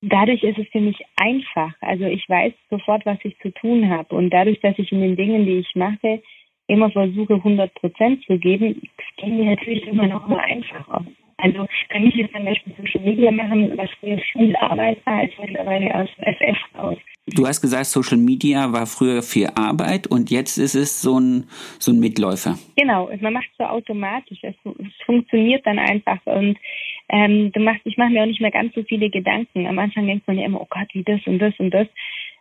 dadurch 0.00 0.42
ist 0.42 0.58
es 0.58 0.68
für 0.68 0.80
mich 0.80 1.00
einfach. 1.16 1.72
Also 1.80 2.04
ich 2.04 2.28
weiß 2.28 2.52
sofort, 2.70 3.04
was 3.06 3.18
ich 3.22 3.38
zu 3.40 3.50
tun 3.52 3.88
habe. 3.90 4.14
Und 4.14 4.30
dadurch, 4.30 4.60
dass 4.60 4.78
ich 4.78 4.90
in 4.92 5.00
den 5.00 5.16
Dingen, 5.16 5.46
die 5.46 5.58
ich 5.58 5.74
mache, 5.74 6.22
immer 6.66 6.90
versuche, 6.90 7.34
100 7.34 7.74
Prozent 7.74 8.24
zu 8.24 8.38
geben, 8.38 8.80
geht 9.16 9.32
mir 9.32 9.50
natürlich 9.50 9.86
immer 9.86 10.06
noch 10.06 10.26
mal 10.28 10.40
einfacher. 10.40 11.04
Also 11.38 11.66
für 11.88 12.00
mich 12.00 12.18
ist 12.18 12.32
zum 12.32 12.44
Beispiel 12.44 12.74
Social 12.76 13.00
Media 13.00 13.30
machen, 13.30 13.76
was 13.76 13.90
früher 13.98 14.18
viel 14.32 14.54
Arbeit 14.56 15.04
war, 15.06 15.20
als 15.20 15.32
mittlerweile 15.38 15.94
aus 15.94 16.08
FF 16.18 16.78
aus. 16.78 16.98
Du 17.34 17.46
hast 17.46 17.60
gesagt, 17.60 17.86
Social 17.86 18.18
Media 18.18 18.72
war 18.72 18.86
früher 18.86 19.22
viel 19.22 19.48
Arbeit 19.54 20.06
und 20.06 20.30
jetzt 20.30 20.58
ist 20.58 20.74
es 20.74 21.00
so 21.00 21.18
ein, 21.18 21.44
so 21.78 21.92
ein 21.92 22.00
Mitläufer. 22.00 22.58
Genau, 22.76 23.10
man 23.20 23.32
macht 23.32 23.48
es 23.52 23.58
so 23.58 23.64
automatisch. 23.64 24.38
Es, 24.42 24.54
es, 24.64 25.04
funktioniert 25.04 25.66
dann 25.66 25.78
einfach 25.78 26.18
und 26.24 26.56
ähm, 27.08 27.50
du 27.52 27.60
machst, 27.60 27.80
ich 27.84 27.96
mache 27.96 28.10
mir 28.10 28.22
auch 28.22 28.26
nicht 28.26 28.40
mehr 28.40 28.50
ganz 28.50 28.74
so 28.74 28.82
viele 28.82 29.10
Gedanken. 29.10 29.66
Am 29.66 29.78
Anfang 29.78 30.06
denkt 30.06 30.26
man 30.26 30.38
ja 30.38 30.46
immer, 30.46 30.60
oh 30.60 30.68
Gott, 30.70 30.88
wie 30.92 31.02
das 31.02 31.20
und 31.26 31.38
das 31.38 31.54
und 31.58 31.70
das. 31.70 31.88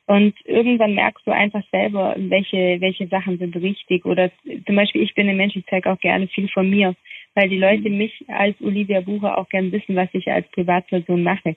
Und 0.06 0.34
irgendwann 0.46 0.96
merkst 0.96 1.26
du 1.26 1.32
einfach 1.32 1.64
selber, 1.72 2.16
welche, 2.18 2.82
welche 2.82 3.08
Sachen 3.08 3.38
sind 3.38 3.56
richtig. 3.56 4.06
Oder 4.06 4.32
zum 4.66 4.76
Beispiel, 4.76 5.04
ich 5.04 5.14
bin 5.14 5.30
ein 5.30 5.38
Mensch, 5.38 5.56
ich 5.56 5.66
zeige 5.70 5.92
auch 5.92 6.00
gerne 6.00 6.28
viel 6.28 6.50
von 6.50 6.70
mir 6.70 6.96
weil 7.36 7.50
die 7.50 7.58
Leute 7.58 7.90
mich 7.90 8.24
als 8.28 8.60
Olivia 8.62 9.02
Bucher 9.02 9.38
auch 9.38 9.48
gern 9.50 9.72
wissen, 9.72 9.96
was 9.96 10.10
ich 10.14 10.28
als 10.30 10.48
Privatperson 10.50 11.24
mache. 11.24 11.56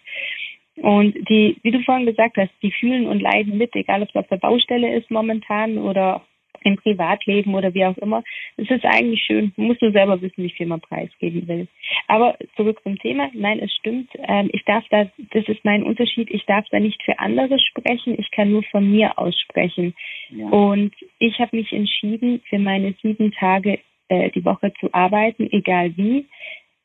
Und 0.77 1.15
die, 1.29 1.59
wie 1.63 1.71
du 1.71 1.83
vorhin 1.83 2.07
gesagt 2.07 2.37
hast, 2.37 2.51
die 2.63 2.73
fühlen 2.73 3.07
und 3.07 3.21
leiden 3.21 3.59
mit, 3.59 3.75
egal 3.75 4.03
ob 4.03 4.09
es 4.09 4.17
auf 4.17 4.29
der 4.29 4.39
Baustelle 4.39 4.97
ist 4.97 5.11
momentan 5.11 5.79
oder 5.79 6.23
im 6.65 6.77
Privatleben 6.77 7.55
oder 7.55 7.75
wie 7.75 7.85
auch 7.85 7.97
immer. 7.99 8.23
Es 8.57 8.71
ist 8.71 8.85
eigentlich 8.85 9.23
schön. 9.23 9.53
Man 9.57 9.69
muss 9.69 9.81
nur 9.81 9.93
selber 9.93 10.21
wissen, 10.21 10.45
wie 10.45 10.51
viel 10.51 10.67
man 10.67 10.81
preisgeben 10.81 11.47
will. 11.49 11.69
Aber 12.09 12.37
zurück 12.57 12.81
zum 12.83 12.99
Thema. 12.99 13.31
Nein, 13.35 13.59
es 13.61 13.73
stimmt. 13.75 14.11
Ähm, 14.29 14.51
ich 14.53 14.65
darf 14.65 14.85
da, 14.91 15.11
das 15.33 15.49
ist 15.49 15.65
mein 15.65 15.83
Unterschied. 15.83 16.31
Ich 16.31 16.45
darf 16.47 16.67
da 16.71 16.79
nicht 16.79 17.03
für 17.03 17.19
andere 17.19 17.59
sprechen. 17.59 18.19
Ich 18.19 18.31
kann 18.31 18.51
nur 18.51 18.63
von 18.65 18.91
mir 18.91 19.19
aussprechen. 19.19 19.95
Ja. 20.31 20.49
Und 20.49 20.95
ich 21.19 21.39
habe 21.39 21.57
mich 21.57 21.73
entschieden, 21.73 22.41
für 22.49 22.59
meine 22.59 22.95
sieben 23.03 23.33
Tage 23.33 23.81
äh, 24.09 24.31
die 24.31 24.45
Woche 24.45 24.73
zu 24.81 24.93
arbeiten, 24.93 25.49
egal 25.51 25.97
wie. 25.97 26.27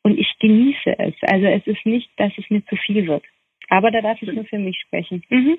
Und 0.03 0.17
ich 0.17 0.31
genieße 0.39 0.97
es. 0.99 1.15
Also 1.21 1.45
es 1.45 1.67
ist 1.67 1.85
nicht, 1.85 2.09
dass 2.17 2.31
es 2.37 2.49
mir 2.49 2.65
zu 2.65 2.75
viel 2.77 3.07
wird. 3.07 3.23
Aber 3.69 3.91
da 3.91 4.01
darf 4.01 4.21
ich 4.21 4.31
nur 4.31 4.45
für 4.45 4.59
mich 4.59 4.77
sprechen. 4.85 5.23
Mhm. 5.29 5.57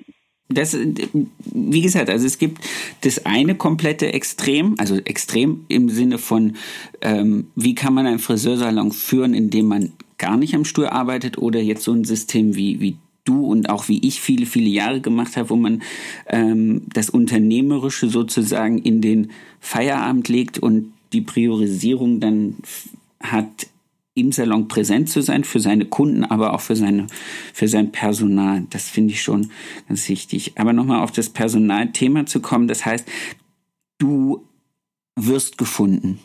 Das, 0.51 0.75
wie 0.75 1.81
gesagt, 1.81 2.09
also 2.09 2.25
es 2.25 2.39
gibt 2.39 2.67
das 3.01 3.25
eine 3.27 3.53
komplette 3.53 4.13
Extrem, 4.13 4.75
also 4.79 4.97
Extrem 4.97 5.65
im 5.67 5.89
Sinne 5.89 6.17
von, 6.17 6.55
ähm, 7.01 7.51
wie 7.55 7.75
kann 7.75 7.93
man 7.93 8.07
einen 8.07 8.17
Friseursalon 8.17 8.91
führen, 8.91 9.35
indem 9.35 9.67
man 9.67 9.93
gar 10.17 10.37
nicht 10.37 10.55
am 10.55 10.65
Stuhl 10.65 10.87
arbeitet 10.87 11.37
oder 11.37 11.61
jetzt 11.61 11.83
so 11.83 11.93
ein 11.93 12.03
System 12.03 12.55
wie, 12.55 12.79
wie 12.81 12.97
du 13.25 13.45
und 13.45 13.69
auch 13.69 13.89
wie 13.89 14.05
ich 14.05 14.21
viele, 14.21 14.47
viele 14.47 14.69
Jahre 14.69 15.01
gemacht 15.01 15.37
habe, 15.37 15.51
wo 15.51 15.55
man 15.55 15.83
ähm, 16.27 16.81
das 16.93 17.11
Unternehmerische 17.11 18.09
sozusagen 18.09 18.79
in 18.79 19.01
den 19.01 19.31
Feierabend 19.59 20.29
legt 20.29 20.57
und 20.57 20.93
die 21.13 21.21
Priorisierung 21.21 22.19
dann 22.19 22.55
hat, 23.21 23.67
im 24.19 24.31
Salon 24.31 24.67
präsent 24.67 25.09
zu 25.09 25.21
sein 25.21 25.43
für 25.43 25.59
seine 25.59 25.85
Kunden, 25.85 26.23
aber 26.23 26.53
auch 26.53 26.61
für 26.61 26.75
seine 26.75 27.07
für 27.53 27.67
sein 27.67 27.91
Personal. 27.91 28.65
Das 28.69 28.89
finde 28.89 29.13
ich 29.13 29.21
schon 29.21 29.51
ganz 29.87 30.07
wichtig. 30.09 30.53
Aber 30.55 30.73
nochmal 30.73 31.01
auf 31.01 31.11
das 31.11 31.29
Personalthema 31.29 32.25
zu 32.25 32.39
kommen. 32.39 32.67
Das 32.67 32.85
heißt, 32.85 33.07
du 33.97 34.45
wirst 35.15 35.57
gefunden. 35.57 36.19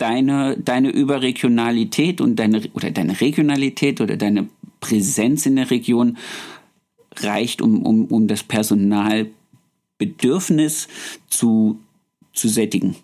deine, 0.00 0.56
deine 0.58 0.90
Überregionalität 0.90 2.20
und 2.20 2.34
deine, 2.36 2.68
oder 2.72 2.90
deine 2.90 3.18
Regionalität 3.20 4.00
oder 4.00 4.16
deine 4.16 4.48
Präsenz 4.80 5.46
in 5.46 5.54
der 5.56 5.70
Region 5.70 6.18
reicht, 7.16 7.62
um, 7.62 7.84
um, 7.84 8.06
um 8.06 8.26
das 8.26 8.42
Personalbedürfnis 8.42 10.88
zu, 11.28 11.78
zu 12.32 12.48
sättigen. 12.48 12.96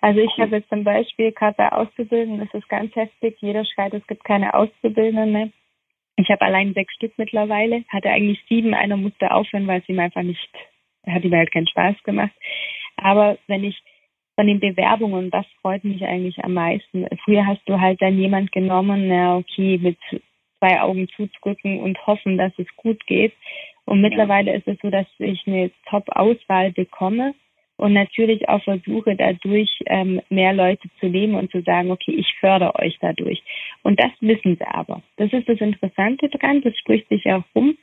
Also 0.00 0.20
ich 0.20 0.36
habe 0.38 0.56
jetzt 0.56 0.70
zum 0.70 0.84
Beispiel 0.84 1.32
gerade 1.32 1.56
bei 1.56 1.72
Auszubildenden, 1.72 2.46
das 2.46 2.60
ist 2.60 2.68
ganz 2.68 2.94
heftig, 2.96 3.36
jeder 3.40 3.64
schreit, 3.64 3.92
es 3.92 4.06
gibt 4.06 4.24
keine 4.24 4.54
Auszubildenden 4.54 5.32
mehr. 5.32 5.48
Ich 6.16 6.28
habe 6.30 6.42
allein 6.42 6.72
sechs 6.74 6.94
Stück 6.94 7.12
mittlerweile, 7.18 7.84
hatte 7.88 8.10
eigentlich 8.10 8.42
sieben, 8.48 8.74
einer 8.74 8.96
musste 8.96 9.30
aufhören, 9.30 9.66
weil 9.66 9.80
es 9.80 9.88
ihm 9.88 9.98
einfach 9.98 10.22
nicht, 10.22 10.48
hat 11.06 11.24
ihm 11.24 11.34
halt 11.34 11.52
keinen 11.52 11.68
Spaß 11.68 12.02
gemacht. 12.02 12.32
Aber 12.96 13.38
wenn 13.46 13.64
ich 13.64 13.78
von 14.36 14.46
den 14.46 14.60
Bewerbungen, 14.60 15.30
das 15.30 15.46
freut 15.60 15.84
mich 15.84 16.02
eigentlich 16.04 16.42
am 16.42 16.54
meisten. 16.54 17.06
Früher 17.24 17.46
hast 17.46 17.62
du 17.66 17.78
halt 17.78 18.00
dann 18.00 18.18
jemand 18.18 18.52
genommen, 18.52 19.08
na 19.08 19.36
okay, 19.36 19.78
mit 19.78 19.98
zwei 20.58 20.80
Augen 20.80 21.08
zudrücken 21.08 21.80
und 21.80 22.06
hoffen, 22.06 22.38
dass 22.38 22.52
es 22.58 22.66
gut 22.76 23.06
geht. 23.06 23.34
Und 23.84 24.00
mittlerweile 24.00 24.54
ist 24.54 24.66
es 24.66 24.78
so, 24.80 24.88
dass 24.88 25.06
ich 25.18 25.46
eine 25.46 25.70
Top-Auswahl 25.88 26.72
bekomme 26.72 27.34
und 27.80 27.94
natürlich 27.94 28.46
auch 28.48 28.62
versuche, 28.62 29.16
dadurch 29.16 29.70
ähm, 29.86 30.20
mehr 30.28 30.52
Leute 30.52 30.88
zu 31.00 31.06
nehmen 31.06 31.34
und 31.34 31.50
zu 31.50 31.62
sagen, 31.62 31.90
okay, 31.90 32.12
ich 32.12 32.26
fördere 32.38 32.74
euch 32.78 32.98
dadurch. 33.00 33.42
Und 33.82 33.98
das 33.98 34.10
wissen 34.20 34.56
sie 34.56 34.66
aber. 34.66 35.02
Das 35.16 35.32
ist 35.32 35.48
das 35.48 35.60
Interessante 35.60 36.28
dran, 36.28 36.60
das 36.60 36.76
spricht 36.76 37.08
sich 37.08 37.26
auch 37.26 37.42
rum. 37.54 37.76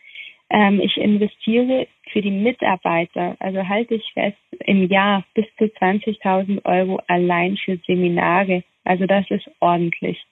Ähm, 0.51 0.79
ich 0.79 0.97
investiere 0.97 1.87
für 2.11 2.21
die 2.21 2.31
Mitarbeiter, 2.31 3.35
also 3.39 3.67
halte 3.67 3.95
ich 3.95 4.05
fest, 4.13 4.37
im 4.65 4.87
Jahr 4.87 5.25
bis 5.33 5.45
zu 5.57 5.65
20.000 5.65 6.63
Euro 6.65 7.01
allein 7.07 7.57
für 7.57 7.77
Seminare. 7.87 8.63
Also 8.83 9.07
das 9.07 9.25
ist 9.31 9.49
ordentlich. 9.59 10.23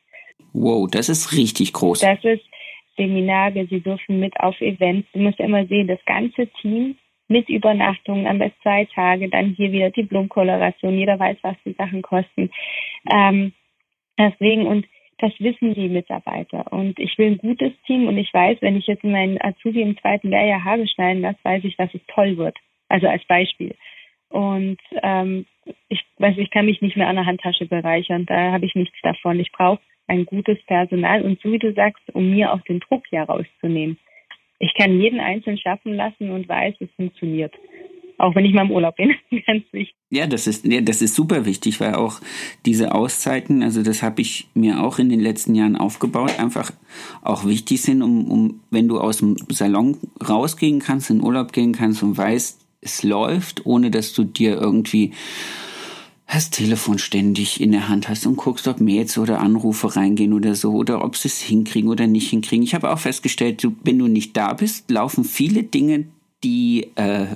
Wow, 0.54 0.88
das 0.90 1.10
ist 1.10 1.36
richtig 1.36 1.74
groß. 1.74 2.02
Das 2.02 2.24
ist 2.24 2.46
Seminare, 2.96 3.66
sie 3.68 3.82
dürfen 3.82 4.20
mit 4.20 4.40
auf 4.40 4.62
Events. 4.62 5.08
Du 5.12 5.20
musst 5.20 5.40
immer 5.40 5.66
sehen, 5.66 5.88
das 5.88 6.00
ganze 6.06 6.48
Team 6.62 6.96
mit 7.28 7.50
Übernachtungen, 7.50 8.28
am 8.28 8.40
besten 8.40 8.62
zwei 8.62 8.86
Tage, 8.86 9.30
dann 9.30 9.56
hier 9.56 9.72
wieder 9.72 9.90
die 9.90 10.04
Blumenkoloration. 10.04 10.98
Jeder 10.98 11.20
weiß, 11.20 11.38
was 11.42 11.56
die 11.66 11.74
Sachen 11.74 12.02
kosten. 12.02 12.52
Ähm, 13.10 13.54
deswegen, 14.18 14.68
und 14.68 14.86
das 15.18 15.32
wissen 15.40 15.74
die 15.74 15.90
Mitarbeiter. 15.90 16.72
Und 16.72 17.00
ich 17.00 17.18
will 17.18 17.32
ein 17.32 17.38
gutes 17.38 17.72
Team 17.88 18.08
und 18.08 18.18
ich 18.18 18.34
weiß, 18.34 18.58
wenn 18.62 18.78
ich 18.78 18.88
jetzt 18.88 19.04
meinen 19.04 19.42
Azubi 19.42 19.82
im 19.82 19.98
zweiten 19.98 20.30
Lehrjahr 20.30 20.64
Haare 20.64 20.88
schneiden 20.88 21.22
lasse, 21.22 21.40
weiß 21.44 21.64
ich, 21.64 21.76
dass 21.78 21.94
es 21.94 22.02
toll 22.08 22.38
wird. 22.38 22.58
Also 22.90 23.08
als 23.08 23.24
Beispiel. 23.26 23.76
Und 24.30 24.78
ähm, 25.02 25.46
ich 25.88 26.04
weiß, 26.18 26.38
ich 26.38 26.52
kann 26.52 26.66
mich 26.66 26.82
nicht 26.82 26.98
mehr 26.98 27.08
an 27.08 27.16
der 27.16 27.26
Handtasche 27.26 27.66
bereichern. 27.66 28.26
Da 28.26 28.52
habe 28.52 28.66
ich 28.66 28.76
nichts 28.76 28.98
davon. 29.02 29.40
Ich 29.40 29.52
brauche 29.52 29.82
ein 30.08 30.26
gutes 30.26 30.62
Personal 30.66 31.22
und 31.24 31.42
so 31.42 31.52
wie 31.52 31.60
du 31.60 31.74
sagst, 31.74 32.04
um 32.14 32.30
mir 32.30 32.54
auch 32.54 32.62
den 32.62 32.80
Druck 32.80 33.06
hier 33.10 33.24
rauszunehmen. 33.24 33.98
Ich 34.60 34.74
kann 34.76 35.00
jeden 35.00 35.20
einzeln 35.20 35.58
schaffen 35.58 35.96
lassen 35.96 36.32
und 36.32 36.48
weiß, 36.48 36.76
es 36.80 36.90
funktioniert. 36.96 37.54
Auch 38.18 38.34
wenn 38.34 38.46
ich 38.46 38.54
mal 38.54 38.64
im 38.64 38.72
Urlaub 38.72 38.96
bin, 38.96 39.14
ganz 39.46 39.66
wichtig. 39.72 39.96
Ja, 40.10 40.26
das 40.28 40.48
ist, 40.48 40.66
ja, 40.66 40.80
das 40.80 41.02
ist 41.02 41.16
super 41.16 41.46
wichtig, 41.46 41.82
weil 41.82 41.96
auch 41.96 42.22
diese 42.66 42.94
Auszeiten, 42.94 43.62
also 43.62 43.84
das 43.84 44.02
habe 44.02 44.22
ich 44.22 44.48
mir 44.54 44.82
auch 44.82 45.00
in 45.00 45.10
den 45.10 45.20
letzten 45.20 45.56
Jahren 45.56 45.76
aufgebaut, 45.76 46.40
einfach 46.40 46.72
auch 47.22 47.46
wichtig 47.46 47.82
sind, 47.82 48.02
um, 48.02 48.32
um, 48.32 48.62
wenn 48.72 48.88
du 48.88 49.00
aus 49.00 49.18
dem 49.18 49.36
Salon 49.50 49.98
rausgehen 50.28 50.80
kannst, 50.80 51.10
in 51.10 51.22
Urlaub 51.22 51.52
gehen 51.52 51.74
kannst 51.74 52.04
und 52.04 52.18
weißt, 52.18 52.66
es 52.80 53.04
läuft, 53.04 53.66
ohne 53.66 53.92
dass 53.92 54.14
du 54.14 54.24
dir 54.24 54.56
irgendwie 54.56 55.12
das 56.28 56.50
Telefon 56.50 56.98
ständig 56.98 57.62
in 57.62 57.72
der 57.72 57.88
Hand 57.88 58.10
hast 58.10 58.26
und 58.26 58.36
guckst, 58.36 58.68
ob 58.68 58.82
Mails 58.82 59.18
oder 59.18 59.40
Anrufe 59.40 59.96
reingehen 59.96 60.34
oder 60.34 60.56
so 60.56 60.74
oder 60.74 61.04
ob 61.04 61.16
sie 61.16 61.28
es 61.28 61.40
hinkriegen 61.40 61.90
oder 61.90 62.08
nicht 62.08 62.30
hinkriegen. 62.30 62.64
Ich 62.64 62.76
habe 62.76 62.92
auch 62.92 63.00
festgestellt, 63.00 63.66
wenn 63.84 64.00
du 64.00 64.08
nicht 64.08 64.36
da 64.36 64.54
bist, 64.54 64.90
laufen 64.90 65.24
viele 65.24 65.64
Dinge, 65.64 66.06
die 66.44 66.90
äh, 66.96 67.28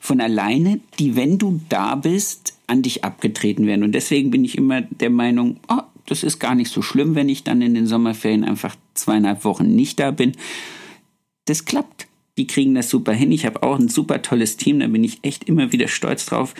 von 0.00 0.20
alleine, 0.20 0.80
die, 0.98 1.16
wenn 1.16 1.38
du 1.38 1.60
da 1.68 1.94
bist, 1.94 2.54
an 2.66 2.82
dich 2.82 3.04
abgetreten 3.04 3.66
werden. 3.66 3.84
Und 3.84 3.92
deswegen 3.92 4.30
bin 4.30 4.44
ich 4.44 4.56
immer 4.56 4.82
der 4.82 5.10
Meinung, 5.10 5.58
oh, 5.68 5.82
das 6.06 6.22
ist 6.22 6.38
gar 6.38 6.54
nicht 6.54 6.72
so 6.72 6.82
schlimm, 6.82 7.14
wenn 7.14 7.28
ich 7.28 7.44
dann 7.44 7.62
in 7.62 7.74
den 7.74 7.86
Sommerferien 7.86 8.44
einfach 8.44 8.74
zweieinhalb 8.94 9.44
Wochen 9.44 9.74
nicht 9.74 10.00
da 10.00 10.10
bin. 10.10 10.32
Das 11.44 11.64
klappt 11.64 12.07
die 12.38 12.46
kriegen 12.46 12.74
das 12.74 12.88
super 12.88 13.12
hin. 13.12 13.32
Ich 13.32 13.44
habe 13.44 13.62
auch 13.62 13.78
ein 13.78 13.88
super 13.88 14.22
tolles 14.22 14.56
Team, 14.56 14.78
da 14.80 14.86
bin 14.86 15.04
ich 15.04 15.18
echt 15.22 15.44
immer 15.44 15.72
wieder 15.72 15.88
stolz 15.88 16.24
drauf, 16.26 16.54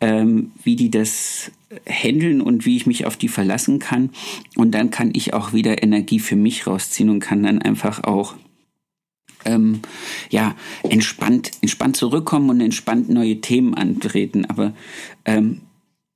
ähm, 0.00 0.50
wie 0.62 0.76
die 0.76 0.90
das 0.90 1.52
handeln 1.88 2.40
und 2.40 2.66
wie 2.66 2.76
ich 2.76 2.86
mich 2.86 3.06
auf 3.06 3.16
die 3.16 3.28
verlassen 3.28 3.78
kann. 3.78 4.10
Und 4.56 4.72
dann 4.72 4.90
kann 4.90 5.12
ich 5.14 5.32
auch 5.32 5.52
wieder 5.52 5.82
Energie 5.82 6.18
für 6.18 6.36
mich 6.36 6.66
rausziehen 6.66 7.08
und 7.08 7.20
kann 7.20 7.42
dann 7.42 7.62
einfach 7.62 8.02
auch 8.04 8.34
ähm, 9.44 9.80
ja, 10.30 10.56
entspannt, 10.82 11.52
entspannt 11.62 11.96
zurückkommen 11.96 12.50
und 12.50 12.60
entspannt 12.60 13.08
neue 13.08 13.40
Themen 13.40 13.74
antreten. 13.74 14.44
Aber 14.46 14.74
ähm, 15.24 15.62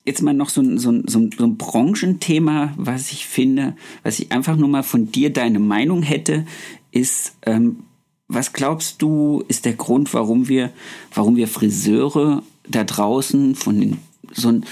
jetzt 0.05 0.23
mal 0.23 0.35
noch 0.35 0.51
so 0.51 0.61
ein, 0.61 0.79
so, 0.79 0.91
ein, 0.91 1.05
so, 1.07 1.21
ein, 1.21 1.31
so 1.37 1.45
ein 1.45 1.57
Branchenthema, 1.57 2.75
was 2.77 3.13
ich 3.13 3.27
finde, 3.27 3.77
was 4.03 4.19
ich 4.19 4.33
einfach 4.33 4.57
nur 4.57 4.69
mal 4.69 4.83
von 4.83 5.11
dir 5.11 5.33
deine 5.33 5.61
Meinung 5.61 6.03
hätte, 6.03 6.45
ist, 6.91 7.37
ähm, 7.47 7.85
was 8.29 8.53
glaubst 8.53 9.03
du, 9.03 9.45
ist 9.49 9.65
der 9.65 9.75
Grund, 9.75 10.15
warum 10.15 10.49
wir, 10.49 10.71
warum 11.15 11.37
wir 11.37 11.49
Friseure 11.49 12.43
da 12.69 12.85
draußen 12.85 13.55
von 13.55 13.81
den, 13.81 13.99
so, 14.31 14.49
ein, 14.49 14.65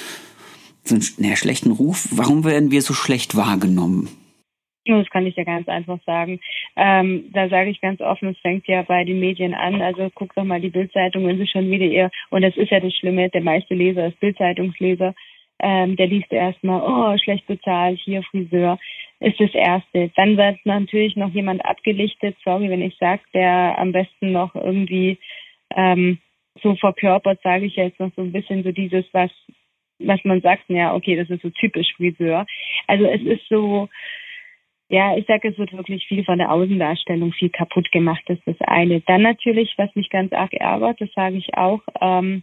so 0.84 0.94
einen 0.94 1.04
na, 1.18 1.36
schlechten 1.36 1.70
Ruf, 1.70 2.08
warum 2.10 2.44
werden 2.44 2.70
wir 2.70 2.82
so 2.82 2.94
schlecht 2.94 3.36
wahrgenommen? 3.36 4.08
Das 4.84 5.08
kann 5.10 5.26
ich 5.26 5.36
ja 5.36 5.44
ganz 5.44 5.68
einfach 5.68 5.98
sagen. 6.06 6.40
Ähm, 6.74 7.30
da 7.32 7.48
sage 7.48 7.70
ich 7.70 7.80
ganz 7.80 8.00
offen, 8.00 8.30
es 8.30 8.38
fängt 8.38 8.66
ja 8.66 8.82
bei 8.82 9.04
den 9.04 9.20
Medien 9.20 9.54
an. 9.54 9.80
Also 9.80 10.10
guck 10.12 10.34
doch 10.34 10.42
mal 10.42 10.60
die 10.60 10.70
Bildzeitung, 10.70 11.24
wenn 11.26 11.38
sie 11.38 11.46
schon 11.46 11.70
wieder 11.70 11.84
ihr, 11.84 12.10
und 12.30 12.42
das 12.42 12.56
ist 12.56 12.70
ja 12.70 12.80
das 12.80 12.92
Schlimme, 12.94 13.30
der 13.30 13.42
meiste 13.42 13.74
Leser 13.74 14.08
ist 14.08 14.18
Bildzeitungsleser, 14.18 15.14
ähm, 15.60 15.94
der 15.94 16.08
liest 16.08 16.32
erstmal, 16.32 16.82
oh, 16.82 17.16
schlecht 17.18 17.46
bezahlt, 17.46 18.00
hier 18.02 18.24
Friseur 18.24 18.78
ist 19.22 19.40
das 19.40 19.54
Erste. 19.54 20.10
Dann 20.16 20.36
wird 20.36 20.58
natürlich 20.64 21.16
noch 21.16 21.30
jemand 21.30 21.64
abgelichtet, 21.64 22.36
sorry, 22.44 22.68
wenn 22.70 22.82
ich 22.82 22.96
sage, 22.98 23.22
der 23.34 23.78
am 23.78 23.92
besten 23.92 24.32
noch 24.32 24.54
irgendwie 24.54 25.18
ähm, 25.74 26.18
so 26.62 26.74
verkörpert, 26.76 27.40
sage 27.42 27.66
ich 27.66 27.76
jetzt 27.76 27.98
noch 28.00 28.12
so 28.14 28.22
ein 28.22 28.32
bisschen 28.32 28.62
so 28.62 28.72
dieses, 28.72 29.04
was 29.12 29.30
was 30.04 30.18
man 30.24 30.40
sagt, 30.40 30.64
ja, 30.68 30.94
okay, 30.94 31.16
das 31.16 31.30
ist 31.30 31.42
so 31.42 31.50
typisch 31.50 31.94
Friseur. 31.96 32.46
Also 32.86 33.04
es 33.04 33.22
ist 33.22 33.48
so, 33.48 33.88
ja, 34.88 35.16
ich 35.16 35.26
sage, 35.26 35.48
es 35.48 35.58
wird 35.58 35.72
wirklich 35.72 36.06
viel 36.06 36.24
von 36.24 36.38
der 36.38 36.52
Außendarstellung 36.52 37.32
viel 37.32 37.50
kaputt 37.50 37.90
gemacht, 37.92 38.22
das 38.26 38.38
ist 38.38 38.60
das 38.60 38.68
eine. 38.68 39.00
Dann 39.02 39.22
natürlich, 39.22 39.72
was 39.76 39.94
mich 39.94 40.10
ganz 40.10 40.32
arg 40.32 40.52
ärgert, 40.54 41.00
das 41.00 41.12
sage 41.14 41.36
ich 41.36 41.54
auch, 41.54 41.80
ähm, 42.00 42.42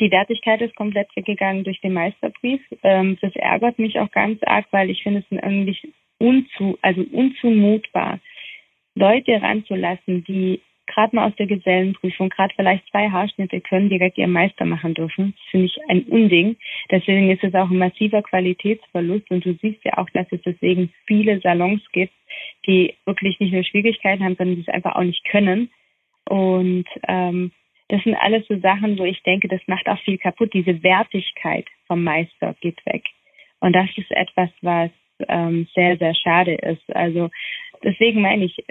die 0.00 0.10
Wertigkeit 0.10 0.60
ist 0.60 0.76
komplett 0.76 1.08
weggegangen 1.16 1.64
durch 1.64 1.80
den 1.80 1.92
Meisterbrief. 1.92 2.60
Ähm, 2.82 3.18
das 3.20 3.34
ärgert 3.34 3.78
mich 3.78 3.98
auch 3.98 4.10
ganz 4.12 4.40
arg, 4.44 4.66
weil 4.70 4.90
ich 4.90 5.02
finde 5.02 5.24
es 5.28 5.42
eigentlich 5.42 5.88
unzu, 6.18 6.78
also 6.82 7.02
unzumutbar, 7.12 8.20
Leute 8.94 9.40
ranzulassen, 9.40 10.24
die 10.24 10.60
gerade 10.88 11.14
mal 11.14 11.28
aus 11.28 11.36
der 11.36 11.46
Gesellenprüfung, 11.46 12.30
gerade 12.30 12.52
vielleicht 12.56 12.88
zwei 12.88 13.10
Haarschnitte 13.10 13.60
können, 13.60 13.88
direkt 13.88 14.18
ihren 14.18 14.32
Meister 14.32 14.64
machen 14.64 14.94
dürfen. 14.94 15.34
Das 15.36 15.50
finde 15.50 15.66
ich 15.66 15.78
ein 15.88 16.02
Unding. 16.04 16.56
Deswegen 16.90 17.30
ist 17.30 17.44
es 17.44 17.54
auch 17.54 17.70
ein 17.70 17.78
massiver 17.78 18.22
Qualitätsverlust 18.22 19.30
und 19.30 19.44
du 19.44 19.54
siehst 19.60 19.84
ja 19.84 19.98
auch, 19.98 20.08
dass 20.10 20.26
es 20.30 20.40
deswegen 20.42 20.92
viele 21.06 21.40
Salons 21.40 21.82
gibt, 21.92 22.12
die 22.66 22.94
wirklich 23.04 23.38
nicht 23.38 23.52
nur 23.52 23.64
Schwierigkeiten 23.64 24.24
haben, 24.24 24.36
sondern 24.36 24.56
die 24.56 24.62
es 24.62 24.68
einfach 24.68 24.96
auch 24.96 25.04
nicht 25.04 25.24
können. 25.24 25.70
Und 26.28 26.86
ähm, 27.06 27.52
das 27.88 28.02
sind 28.02 28.16
alles 28.16 28.46
so 28.48 28.58
Sachen, 28.58 28.98
wo 28.98 29.04
ich 29.04 29.22
denke, 29.22 29.48
das 29.48 29.60
macht 29.66 29.88
auch 29.88 29.98
viel 30.00 30.18
kaputt. 30.18 30.52
Diese 30.52 30.82
Wertigkeit 30.82 31.66
vom 31.86 32.02
Meister 32.02 32.54
geht 32.60 32.84
weg. 32.86 33.04
Und 33.60 33.72
das 33.74 33.88
ist 33.96 34.10
etwas, 34.10 34.50
was 34.60 34.90
ähm, 35.28 35.66
sehr, 35.74 35.96
sehr 35.98 36.14
schade 36.14 36.54
ist. 36.54 36.94
Also 36.94 37.30
deswegen 37.82 38.22
meine 38.22 38.44
ich, 38.44 38.64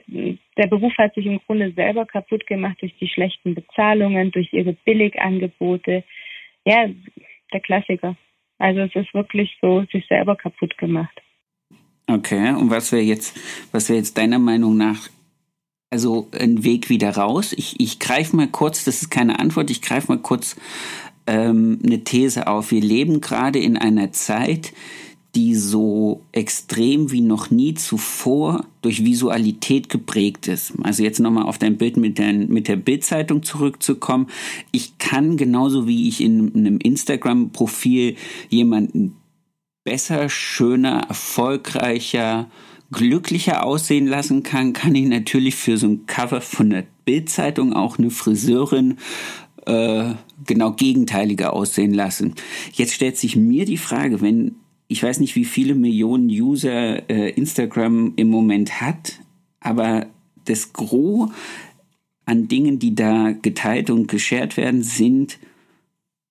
der 0.57 0.67
Beruf 0.67 0.93
hat 0.97 1.13
sich 1.15 1.25
im 1.25 1.39
Grunde 1.45 1.71
selber 1.71 2.05
kaputt 2.05 2.47
gemacht 2.47 2.77
durch 2.81 2.95
die 2.99 3.07
schlechten 3.07 3.55
Bezahlungen, 3.55 4.31
durch 4.31 4.51
ihre 4.53 4.73
Billigangebote. 4.73 6.03
Ja, 6.65 6.89
der 7.53 7.59
Klassiker. 7.59 8.15
Also 8.59 8.81
es 8.81 8.95
ist 8.95 9.13
wirklich 9.13 9.55
so 9.61 9.85
sich 9.91 10.05
selber 10.07 10.35
kaputt 10.35 10.77
gemacht. 10.77 11.21
Okay, 12.07 12.51
und 12.53 12.69
was 12.69 12.91
wäre 12.91 13.03
jetzt, 13.03 13.37
was 13.71 13.89
wäre 13.89 13.99
jetzt 13.99 14.17
deiner 14.17 14.39
Meinung 14.39 14.77
nach 14.77 15.09
also 15.89 16.27
ein 16.37 16.63
Weg 16.63 16.89
wieder 16.89 17.11
raus? 17.11 17.53
Ich, 17.53 17.79
ich 17.79 17.99
greife 17.99 18.35
mal 18.35 18.47
kurz, 18.47 18.85
das 18.85 19.01
ist 19.01 19.09
keine 19.09 19.39
Antwort, 19.39 19.69
ich 19.69 19.81
greife 19.81 20.11
mal 20.11 20.21
kurz 20.21 20.55
ähm, 21.27 21.79
eine 21.85 22.03
These 22.03 22.47
auf. 22.47 22.71
Wir 22.71 22.81
leben 22.81 23.21
gerade 23.21 23.59
in 23.59 23.77
einer 23.77 24.11
Zeit, 24.11 24.73
die 25.35 25.55
so 25.55 26.23
extrem 26.31 27.11
wie 27.11 27.21
noch 27.21 27.51
nie 27.51 27.73
zuvor 27.73 28.65
durch 28.81 29.05
Visualität 29.05 29.89
geprägt 29.89 30.47
ist. 30.47 30.73
Also 30.81 31.03
jetzt 31.03 31.19
nochmal 31.19 31.43
auf 31.43 31.57
dein 31.57 31.77
Bild 31.77 31.97
mit 31.97 32.17
der, 32.17 32.33
mit 32.33 32.67
der 32.67 32.77
Bildzeitung 32.77 33.43
zurückzukommen. 33.43 34.27
Ich 34.71 34.97
kann 34.97 35.37
genauso 35.37 35.87
wie 35.87 36.07
ich 36.07 36.21
in 36.21 36.55
einem 36.55 36.77
Instagram-Profil 36.79 38.15
jemanden 38.49 39.15
besser, 39.83 40.29
schöner, 40.29 41.05
erfolgreicher, 41.07 42.49
glücklicher 42.91 43.65
aussehen 43.65 44.07
lassen 44.07 44.43
kann, 44.43 44.73
kann 44.73 44.95
ich 44.95 45.07
natürlich 45.07 45.55
für 45.55 45.77
so 45.77 45.87
ein 45.87 46.05
Cover 46.05 46.41
von 46.41 46.69
der 46.69 46.85
Bildzeitung 47.05 47.73
auch 47.73 47.97
eine 47.97 48.09
Friseurin 48.09 48.97
äh, 49.65 50.13
genau 50.45 50.71
gegenteiliger 50.71 51.53
aussehen 51.53 51.93
lassen. 51.93 52.35
Jetzt 52.73 52.93
stellt 52.93 53.17
sich 53.17 53.35
mir 53.35 53.65
die 53.65 53.77
Frage, 53.77 54.21
wenn 54.21 54.55
ich 54.87 55.03
weiß 55.03 55.19
nicht, 55.19 55.35
wie 55.35 55.45
viele 55.45 55.75
Millionen 55.75 56.29
User 56.29 57.09
äh, 57.09 57.31
Instagram 57.31 58.13
im 58.15 58.29
Moment 58.29 58.81
hat, 58.81 59.19
aber 59.59 60.07
das 60.45 60.73
Gros 60.73 61.29
an 62.25 62.47
Dingen, 62.47 62.79
die 62.79 62.95
da 62.95 63.31
geteilt 63.31 63.89
und 63.89 64.07
geshared 64.07 64.57
werden, 64.57 64.83
sind 64.83 65.39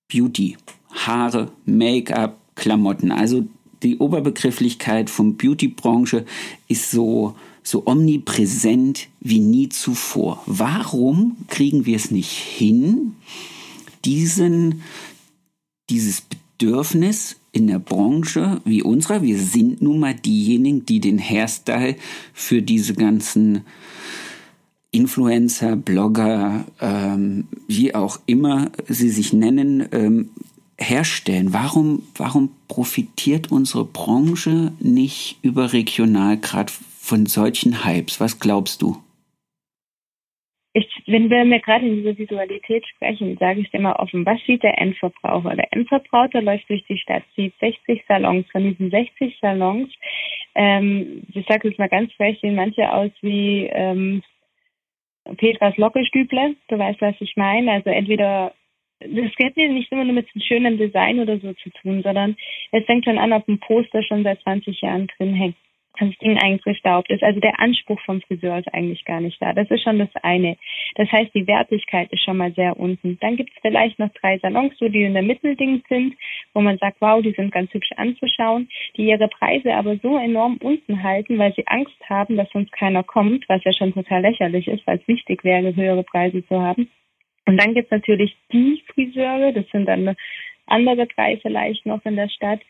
Beauty, 0.09 0.57
Haare, 0.91 1.51
Make-up, 1.65 2.39
Klamotten. 2.55 3.11
Also 3.13 3.47
die 3.83 3.99
Oberbegrifflichkeit 3.99 5.11
von 5.11 5.37
Beauty-Branche 5.37 6.25
ist 6.69 6.91
so, 6.91 7.35
so 7.63 7.87
omnipräsent 7.87 9.09
wie 9.21 9.41
nie 9.41 9.69
zuvor. 9.69 10.43
Warum 10.47 11.37
kriegen 11.49 11.87
wir 11.87 11.97
es 11.97 12.11
nicht 12.11 12.31
hin, 12.31 13.17
diesen, 14.05 14.83
dieses 15.91 16.23
Bedürfnis 16.23 17.37
in 17.57 17.69
der 17.69 17.79
Branche 17.79 18.61
wie 18.67 18.83
unserer, 18.83 19.23
wir 19.23 19.39
sind 19.39 19.81
nun 19.81 19.99
mal 19.99 20.15
diejenigen, 20.15 20.85
die 20.85 21.01
den 21.01 21.19
Hairstyle 21.19 21.97
für 22.35 22.61
diese 22.61 22.93
ganzen 22.93 23.63
Influencer, 24.91 25.75
Blogger, 25.75 26.67
ähm, 26.83 27.49
wie 27.67 27.95
auch 27.95 28.21
immer 28.27 28.71
sie 28.89 29.09
sich 29.09 29.33
nennen, 29.33 29.89
ähm, 29.93 30.29
herstellen? 30.79 31.55
Warum, 31.55 32.03
warum 32.15 32.51
profitiert 32.69 33.51
unsere 33.51 33.87
Branche 33.87 34.73
nicht 34.79 35.39
überregional 35.41 36.37
gerade 36.37 36.71
von 37.01 37.25
solchen 37.25 37.87
Hypes? 37.87 38.21
Was 38.21 38.39
glaubst 38.39 38.83
du? 38.83 38.99
Ich, 40.79 40.87
wenn 41.07 41.31
wir 41.31 41.43
mir 41.47 41.61
gerade 41.61 41.87
in 41.87 41.97
dieser 41.97 42.18
Visualität 42.18 42.87
sprechen, 42.87 43.39
sage 43.39 43.61
ich 43.61 43.68
es 43.68 43.72
immer 43.72 43.99
offen, 43.99 44.27
was 44.27 44.39
sieht 44.47 44.62
der 44.62 44.79
Endverbraucher? 44.79 45.57
Der 45.57 45.72
Endverbraucher 45.72 46.43
läuft 46.43 46.68
durch 46.68 46.85
die 46.85 46.99
Stadt, 46.99 47.22
sieht 47.35 47.55
60 47.61 48.05
Salons. 48.07 48.45
Von 48.53 48.64
diesen 48.64 48.91
60 48.91 49.39
Salons, 49.41 49.91
ähm, 50.55 51.22
ich 51.33 51.47
sage 51.47 51.68
es 51.68 51.79
mal 51.79 51.89
ganz 51.89 52.12
frech, 52.12 52.39
sehen 52.43 52.57
manche 52.57 52.93
aus 52.93 53.11
wie 53.22 53.70
ähm, 53.72 54.22
Petras 55.39 55.79
Lockestüble. 55.79 56.57
Du 56.68 56.79
weißt, 56.79 57.01
was 57.01 57.14
ich 57.20 57.33
meine. 57.37 57.72
Also 57.72 57.89
entweder 57.89 58.53
das 59.01 59.33
hat 59.43 59.57
nicht 59.57 59.91
immer 59.91 60.05
nur 60.05 60.12
mit 60.12 60.29
einem 60.35 60.43
schönen 60.43 60.77
Design 60.77 61.20
oder 61.20 61.39
so 61.39 61.55
zu 61.55 61.70
tun, 61.70 62.03
sondern 62.03 62.37
es 62.72 62.85
fängt 62.85 63.07
schon 63.07 63.18
an, 63.18 63.33
ob 63.33 63.49
ein 63.49 63.61
Poster 63.61 64.03
schon 64.03 64.24
seit 64.24 64.43
20 64.43 64.79
Jahren 64.83 65.07
drin 65.16 65.33
hängt. 65.33 65.57
Das 65.99 66.19
Ding 66.19 66.39
eigentlich 66.39 66.63
verstaubt 66.63 67.11
ist. 67.11 67.23
Also 67.23 67.41
der 67.41 67.59
Anspruch 67.59 68.01
vom 68.03 68.21
Friseur 68.23 68.59
ist 68.59 68.73
eigentlich 68.73 69.05
gar 69.05 69.21
nicht 69.21 69.41
da. 69.41 69.53
Das 69.53 69.71
ist 69.71 69.83
schon 69.83 69.99
das 69.99 70.09
eine. 70.23 70.57
Das 70.97 71.11
heißt, 71.11 71.35
die 71.35 71.47
Wertigkeit 71.47 72.13
ist 72.13 72.23
schon 72.23 72.37
mal 72.37 72.53
sehr 72.53 72.79
unten. 72.79 73.19
Dann 73.21 73.37
gibt 73.37 73.51
es 73.51 73.57
vielleicht 73.63 73.99
noch 73.99 74.11
drei 74.21 74.39
Salons, 74.39 74.77
so 74.79 74.89
die 74.89 75.03
in 75.03 75.15
der 75.15 75.23
Mittelding 75.23 75.83
sind, 75.89 76.15
wo 76.55 76.61
man 76.61 76.79
sagt, 76.79 76.97
wow, 77.01 77.23
die 77.23 77.33
sind 77.33 77.53
ganz 77.53 77.73
hübsch 77.73 77.91
anzuschauen, 77.97 78.69
die 78.97 79.07
ihre 79.07 79.29
Preise 79.29 79.75
aber 79.75 79.97
so 79.97 80.17
enorm 80.19 80.59
unten 80.63 81.03
halten, 81.03 81.39
weil 81.39 81.55
sie 81.55 81.67
Angst 81.67 81.97
haben, 82.09 82.37
dass 82.37 82.51
sonst 82.53 82.73
keiner 82.73 83.03
kommt, 83.03 83.49
was 83.49 83.65
ja 83.65 83.73
schon 83.73 83.95
total 83.95 84.23
lächerlich 84.23 84.69
ist, 84.69 84.87
weil 84.87 84.99
es 84.99 85.09
wichtig 85.09 85.45
wäre, 85.45 85.75
höhere 85.75 86.03
Preise 86.03 86.47
zu 86.47 86.61
haben. 86.61 86.89
Und 87.47 87.61
dann 87.61 87.75
gibt 87.75 87.87
es 87.87 87.91
natürlich 87.93 88.37
die 88.53 88.83
Friseure, 88.93 89.53
das 89.53 89.65
sind 89.71 89.87
dann 89.87 90.17
andere 90.67 91.07
drei 91.07 91.39
vielleicht 91.39 91.87
noch 91.87 92.05
in 92.05 92.17
der 92.17 92.29
Stadt, 92.29 92.61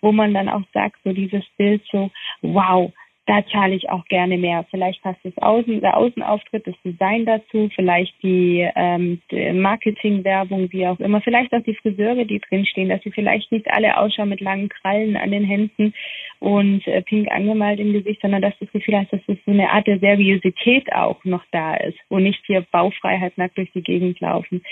wo 0.00 0.12
man 0.12 0.34
dann 0.34 0.48
auch 0.48 0.62
sagt, 0.72 0.96
so 1.04 1.12
dieses 1.12 1.44
Bild 1.56 1.82
so, 1.90 2.10
wow, 2.40 2.92
da 3.26 3.44
zahle 3.52 3.76
ich 3.76 3.88
auch 3.88 4.04
gerne 4.06 4.36
mehr. 4.36 4.66
Vielleicht 4.70 5.00
passt 5.02 5.20
das 5.22 5.36
Außen, 5.38 5.80
der 5.80 5.96
Außenauftritt, 5.96 6.66
das 6.66 6.74
Design 6.84 7.24
dazu, 7.24 7.70
vielleicht 7.74 8.20
die, 8.22 8.68
ähm, 8.74 9.20
die 9.30 9.52
Marketingwerbung, 9.52 10.72
wie 10.72 10.86
auch 10.88 10.98
immer, 10.98 11.20
vielleicht 11.20 11.52
auch 11.52 11.62
die 11.62 11.76
Friseure, 11.76 12.24
die 12.24 12.40
drinstehen, 12.40 12.88
dass 12.88 13.02
sie 13.02 13.12
vielleicht 13.12 13.52
nicht 13.52 13.70
alle 13.70 13.96
ausschauen 13.96 14.30
mit 14.30 14.40
langen 14.40 14.68
Krallen 14.68 15.16
an 15.16 15.30
den 15.30 15.44
Händen 15.44 15.94
und 16.40 16.84
äh, 16.88 17.00
pink 17.02 17.30
angemalt 17.30 17.78
im 17.78 17.92
Gesicht, 17.92 18.20
sondern 18.20 18.42
dass 18.42 18.58
du 18.58 18.64
das 18.64 18.72
Gefühl 18.72 18.98
hast, 18.98 19.12
dass 19.12 19.20
das 19.28 19.38
so 19.46 19.52
eine 19.52 19.70
Art 19.70 19.86
der 19.86 20.00
Seriosität 20.00 20.92
auch 20.92 21.22
noch 21.24 21.44
da 21.52 21.74
ist 21.74 21.98
und 22.08 22.24
nicht 22.24 22.40
hier 22.46 22.66
Baufreiheit 22.72 23.38
nackt 23.38 23.56
durch 23.56 23.70
die 23.70 23.82
Gegend 23.82 24.18
laufen. 24.18 24.64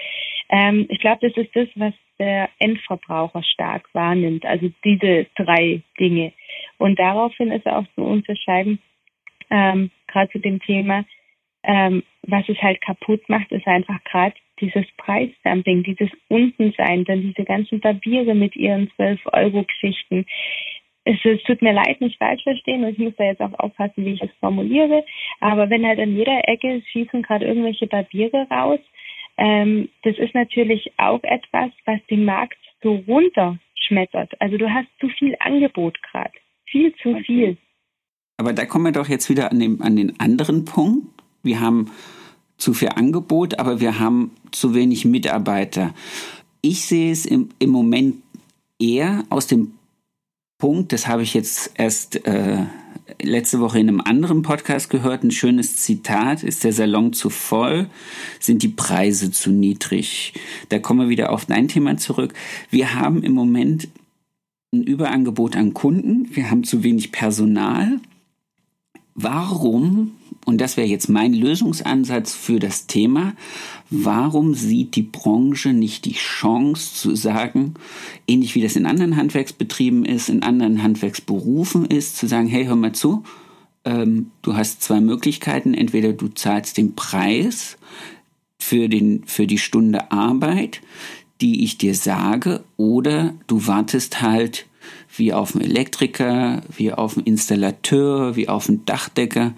Ähm, 0.48 0.86
ich 0.88 0.98
glaube, 0.98 1.28
das 1.28 1.36
ist 1.36 1.54
das, 1.54 1.68
was 1.76 1.94
der 2.18 2.50
Endverbraucher 2.58 3.42
stark 3.44 3.88
wahrnimmt, 3.92 4.44
also 4.44 4.70
diese 4.84 5.26
drei 5.36 5.82
Dinge. 5.98 6.32
Und 6.78 6.98
daraufhin 6.98 7.50
ist 7.52 7.66
auch 7.66 7.84
zu 7.94 8.02
unterscheiden, 8.02 8.78
ähm, 9.50 9.90
gerade 10.06 10.30
zu 10.30 10.38
dem 10.38 10.60
Thema, 10.60 11.04
ähm, 11.62 12.02
was 12.22 12.48
es 12.48 12.60
halt 12.62 12.80
kaputt 12.80 13.28
macht, 13.28 13.50
ist 13.52 13.66
einfach 13.66 14.02
gerade 14.04 14.34
dieses 14.60 14.86
Preisdumping, 14.96 15.82
dieses 15.82 16.10
Untensein, 16.28 17.04
dann 17.04 17.22
diese 17.22 17.44
ganzen 17.44 17.80
Barbiere 17.80 18.34
mit 18.34 18.56
ihren 18.56 18.90
12-Euro-Geschichten. 18.98 20.26
Es, 21.04 21.16
es, 21.24 21.42
tut 21.44 21.62
mir 21.62 21.72
leid, 21.72 22.00
nicht 22.00 22.18
falsch 22.18 22.42
verstehen 22.42 22.84
und 22.84 22.92
ich 22.92 22.98
muss 22.98 23.16
da 23.16 23.24
jetzt 23.24 23.40
auch 23.40 23.58
aufpassen, 23.58 24.04
wie 24.04 24.12
ich 24.12 24.22
es 24.22 24.30
formuliere. 24.38 25.04
Aber 25.40 25.70
wenn 25.70 25.86
halt 25.86 25.98
an 25.98 26.14
jeder 26.14 26.46
Ecke 26.48 26.82
schießen 26.92 27.22
gerade 27.22 27.46
irgendwelche 27.46 27.86
Barbiere 27.86 28.46
raus, 28.50 28.80
ähm, 29.38 29.88
das 30.02 30.18
ist 30.18 30.34
natürlich 30.34 30.92
auch 30.98 31.22
etwas, 31.22 31.70
was 31.86 32.04
den 32.10 32.26
Markt 32.26 32.58
so 32.82 33.02
runterschmettert. 33.08 34.38
Also 34.40 34.58
du 34.58 34.72
hast 34.72 34.88
zu 35.00 35.08
viel 35.08 35.34
Angebot 35.40 36.00
gerade. 36.02 36.32
Viel 36.70 36.94
zu 37.02 37.16
viel. 37.26 37.56
Aber 38.36 38.52
da 38.52 38.64
kommen 38.64 38.86
wir 38.86 38.92
doch 38.92 39.08
jetzt 39.08 39.28
wieder 39.28 39.50
an 39.50 39.58
den, 39.58 39.80
an 39.82 39.96
den 39.96 40.18
anderen 40.18 40.64
Punkt. 40.64 41.06
Wir 41.42 41.60
haben 41.60 41.90
zu 42.56 42.74
viel 42.74 42.90
Angebot, 42.90 43.58
aber 43.58 43.80
wir 43.80 43.98
haben 43.98 44.32
zu 44.50 44.74
wenig 44.74 45.04
Mitarbeiter. 45.04 45.94
Ich 46.62 46.84
sehe 46.86 47.10
es 47.10 47.26
im, 47.26 47.48
im 47.58 47.70
Moment 47.70 48.16
eher 48.78 49.24
aus 49.30 49.46
dem 49.46 49.72
Punkt, 50.58 50.92
das 50.92 51.06
habe 51.06 51.22
ich 51.22 51.32
jetzt 51.32 51.72
erst 51.76 52.26
äh, 52.26 52.66
letzte 53.22 53.60
Woche 53.60 53.80
in 53.80 53.88
einem 53.88 54.00
anderen 54.00 54.42
Podcast 54.42 54.90
gehört, 54.90 55.24
ein 55.24 55.30
schönes 55.30 55.78
Zitat, 55.78 56.42
ist 56.42 56.64
der 56.64 56.72
Salon 56.72 57.12
zu 57.12 57.30
voll, 57.30 57.88
sind 58.38 58.62
die 58.62 58.68
Preise 58.68 59.30
zu 59.30 59.50
niedrig. 59.50 60.34
Da 60.68 60.78
kommen 60.78 61.00
wir 61.00 61.08
wieder 61.08 61.32
auf 61.32 61.46
dein 61.46 61.68
Thema 61.68 61.96
zurück. 61.96 62.34
Wir 62.70 62.94
haben 62.94 63.22
im 63.22 63.32
Moment 63.32 63.88
ein 64.72 64.82
Überangebot 64.82 65.56
an 65.56 65.74
Kunden, 65.74 66.28
wir 66.34 66.50
haben 66.50 66.64
zu 66.64 66.82
wenig 66.84 67.12
Personal. 67.12 68.00
Warum, 69.14 70.12
und 70.44 70.60
das 70.60 70.76
wäre 70.76 70.86
jetzt 70.86 71.08
mein 71.08 71.34
Lösungsansatz 71.34 72.34
für 72.34 72.60
das 72.60 72.86
Thema, 72.86 73.34
warum 73.90 74.54
sieht 74.54 74.94
die 74.94 75.02
Branche 75.02 75.72
nicht 75.72 76.04
die 76.04 76.14
Chance 76.14 76.94
zu 76.94 77.16
sagen, 77.16 77.74
ähnlich 78.28 78.54
wie 78.54 78.62
das 78.62 78.76
in 78.76 78.86
anderen 78.86 79.16
Handwerksbetrieben 79.16 80.04
ist, 80.04 80.28
in 80.28 80.42
anderen 80.42 80.82
Handwerksberufen 80.82 81.84
ist, 81.86 82.16
zu 82.16 82.28
sagen, 82.28 82.46
hey, 82.46 82.66
hör 82.66 82.76
mal 82.76 82.92
zu, 82.92 83.24
ähm, 83.84 84.30
du 84.42 84.54
hast 84.54 84.82
zwei 84.82 85.00
Möglichkeiten, 85.00 85.74
entweder 85.74 86.12
du 86.12 86.28
zahlst 86.28 86.78
den 86.78 86.94
Preis 86.94 87.76
für, 88.58 88.88
den, 88.88 89.24
für 89.26 89.48
die 89.48 89.58
Stunde 89.58 90.12
Arbeit, 90.12 90.80
die 91.40 91.64
ich 91.64 91.78
dir 91.78 91.94
sage, 91.94 92.64
oder 92.76 93.34
du 93.46 93.66
wartest 93.66 94.20
halt 94.20 94.66
wie 95.16 95.32
auf 95.32 95.54
einen 95.54 95.64
Elektriker, 95.64 96.62
wie 96.76 96.92
auf 96.92 97.16
einen 97.16 97.26
Installateur, 97.26 98.36
wie 98.36 98.48
auf 98.48 98.68
einen 98.68 98.84
Dachdecker 98.84 99.54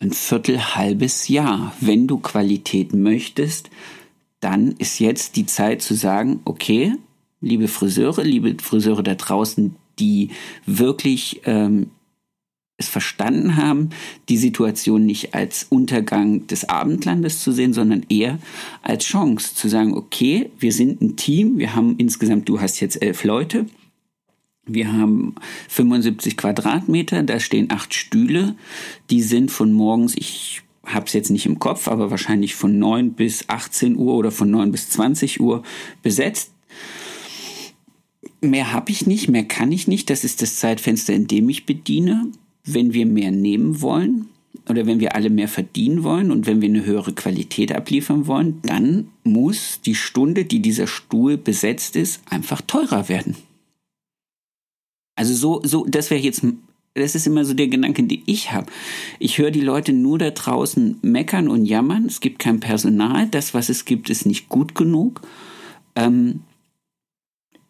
ein 0.00 0.12
Viertel 0.12 0.74
halbes 0.76 1.28
Jahr. 1.28 1.74
Wenn 1.80 2.06
du 2.06 2.18
Qualität 2.18 2.92
möchtest, 2.92 3.70
dann 4.40 4.72
ist 4.72 4.98
jetzt 5.00 5.36
die 5.36 5.46
Zeit 5.46 5.82
zu 5.82 5.94
sagen, 5.94 6.40
okay, 6.44 6.94
liebe 7.40 7.68
Friseure, 7.68 8.22
liebe 8.22 8.56
Friseure 8.62 9.02
da 9.02 9.14
draußen, 9.14 9.74
die 9.98 10.30
wirklich 10.66 11.40
ähm, 11.44 11.90
es 12.84 12.88
verstanden 12.88 13.56
haben, 13.56 13.90
die 14.28 14.36
Situation 14.36 15.04
nicht 15.04 15.34
als 15.34 15.66
Untergang 15.68 16.46
des 16.46 16.68
Abendlandes 16.68 17.42
zu 17.42 17.52
sehen, 17.52 17.72
sondern 17.72 18.04
eher 18.08 18.38
als 18.82 19.04
Chance 19.04 19.54
zu 19.54 19.68
sagen, 19.68 19.94
okay, 19.94 20.50
wir 20.58 20.72
sind 20.72 21.02
ein 21.02 21.16
Team, 21.16 21.58
wir 21.58 21.74
haben 21.74 21.96
insgesamt, 21.98 22.48
du 22.48 22.60
hast 22.60 22.80
jetzt 22.80 23.02
elf 23.02 23.24
Leute, 23.24 23.66
wir 24.66 24.92
haben 24.92 25.34
75 25.68 26.36
Quadratmeter, 26.36 27.22
da 27.22 27.38
stehen 27.38 27.70
acht 27.70 27.92
Stühle, 27.94 28.56
die 29.10 29.22
sind 29.22 29.50
von 29.50 29.72
morgens, 29.72 30.16
ich 30.16 30.62
habe 30.86 31.06
es 31.06 31.12
jetzt 31.12 31.30
nicht 31.30 31.46
im 31.46 31.58
Kopf, 31.58 31.88
aber 31.88 32.10
wahrscheinlich 32.10 32.54
von 32.54 32.78
9 32.78 33.12
bis 33.12 33.48
18 33.48 33.96
Uhr 33.96 34.14
oder 34.14 34.30
von 34.30 34.50
9 34.50 34.70
bis 34.72 34.90
20 34.90 35.40
Uhr 35.40 35.62
besetzt. 36.02 36.52
Mehr 38.40 38.72
habe 38.72 38.90
ich 38.90 39.06
nicht, 39.06 39.28
mehr 39.28 39.44
kann 39.44 39.72
ich 39.72 39.88
nicht. 39.88 40.10
Das 40.10 40.24
ist 40.24 40.42
das 40.42 40.56
Zeitfenster, 40.56 41.14
in 41.14 41.26
dem 41.26 41.48
ich 41.48 41.64
bediene 41.64 42.30
wenn 42.64 42.92
wir 42.92 43.06
mehr 43.06 43.30
nehmen 43.30 43.80
wollen 43.80 44.28
oder 44.68 44.86
wenn 44.86 45.00
wir 45.00 45.14
alle 45.14 45.30
mehr 45.30 45.48
verdienen 45.48 46.02
wollen 46.02 46.30
und 46.30 46.46
wenn 46.46 46.60
wir 46.60 46.68
eine 46.68 46.84
höhere 46.84 47.12
Qualität 47.12 47.72
abliefern 47.72 48.26
wollen, 48.26 48.60
dann 48.62 49.08
muss 49.22 49.80
die 49.84 49.94
Stunde, 49.94 50.44
die 50.44 50.60
dieser 50.60 50.86
Stuhl 50.86 51.36
besetzt 51.36 51.96
ist, 51.96 52.22
einfach 52.30 52.60
teurer 52.62 53.08
werden. 53.08 53.36
Also 55.16 55.34
so, 55.34 55.60
so, 55.64 55.84
das 55.86 56.10
wäre 56.10 56.20
jetzt, 56.20 56.42
das 56.94 57.14
ist 57.14 57.26
immer 57.26 57.44
so 57.44 57.54
der 57.54 57.68
Gedanke, 57.68 58.02
den 58.02 58.22
ich 58.26 58.52
habe. 58.52 58.66
Ich 59.18 59.38
höre 59.38 59.50
die 59.50 59.60
Leute 59.60 59.92
nur 59.92 60.18
da 60.18 60.30
draußen 60.30 60.98
meckern 61.02 61.48
und 61.48 61.66
jammern. 61.66 62.06
Es 62.06 62.20
gibt 62.20 62.38
kein 62.38 62.60
Personal. 62.60 63.28
Das, 63.28 63.54
was 63.54 63.68
es 63.68 63.84
gibt, 63.84 64.10
ist 64.10 64.26
nicht 64.26 64.48
gut 64.48 64.74
genug. 64.74 65.20
Ähm, 65.94 66.40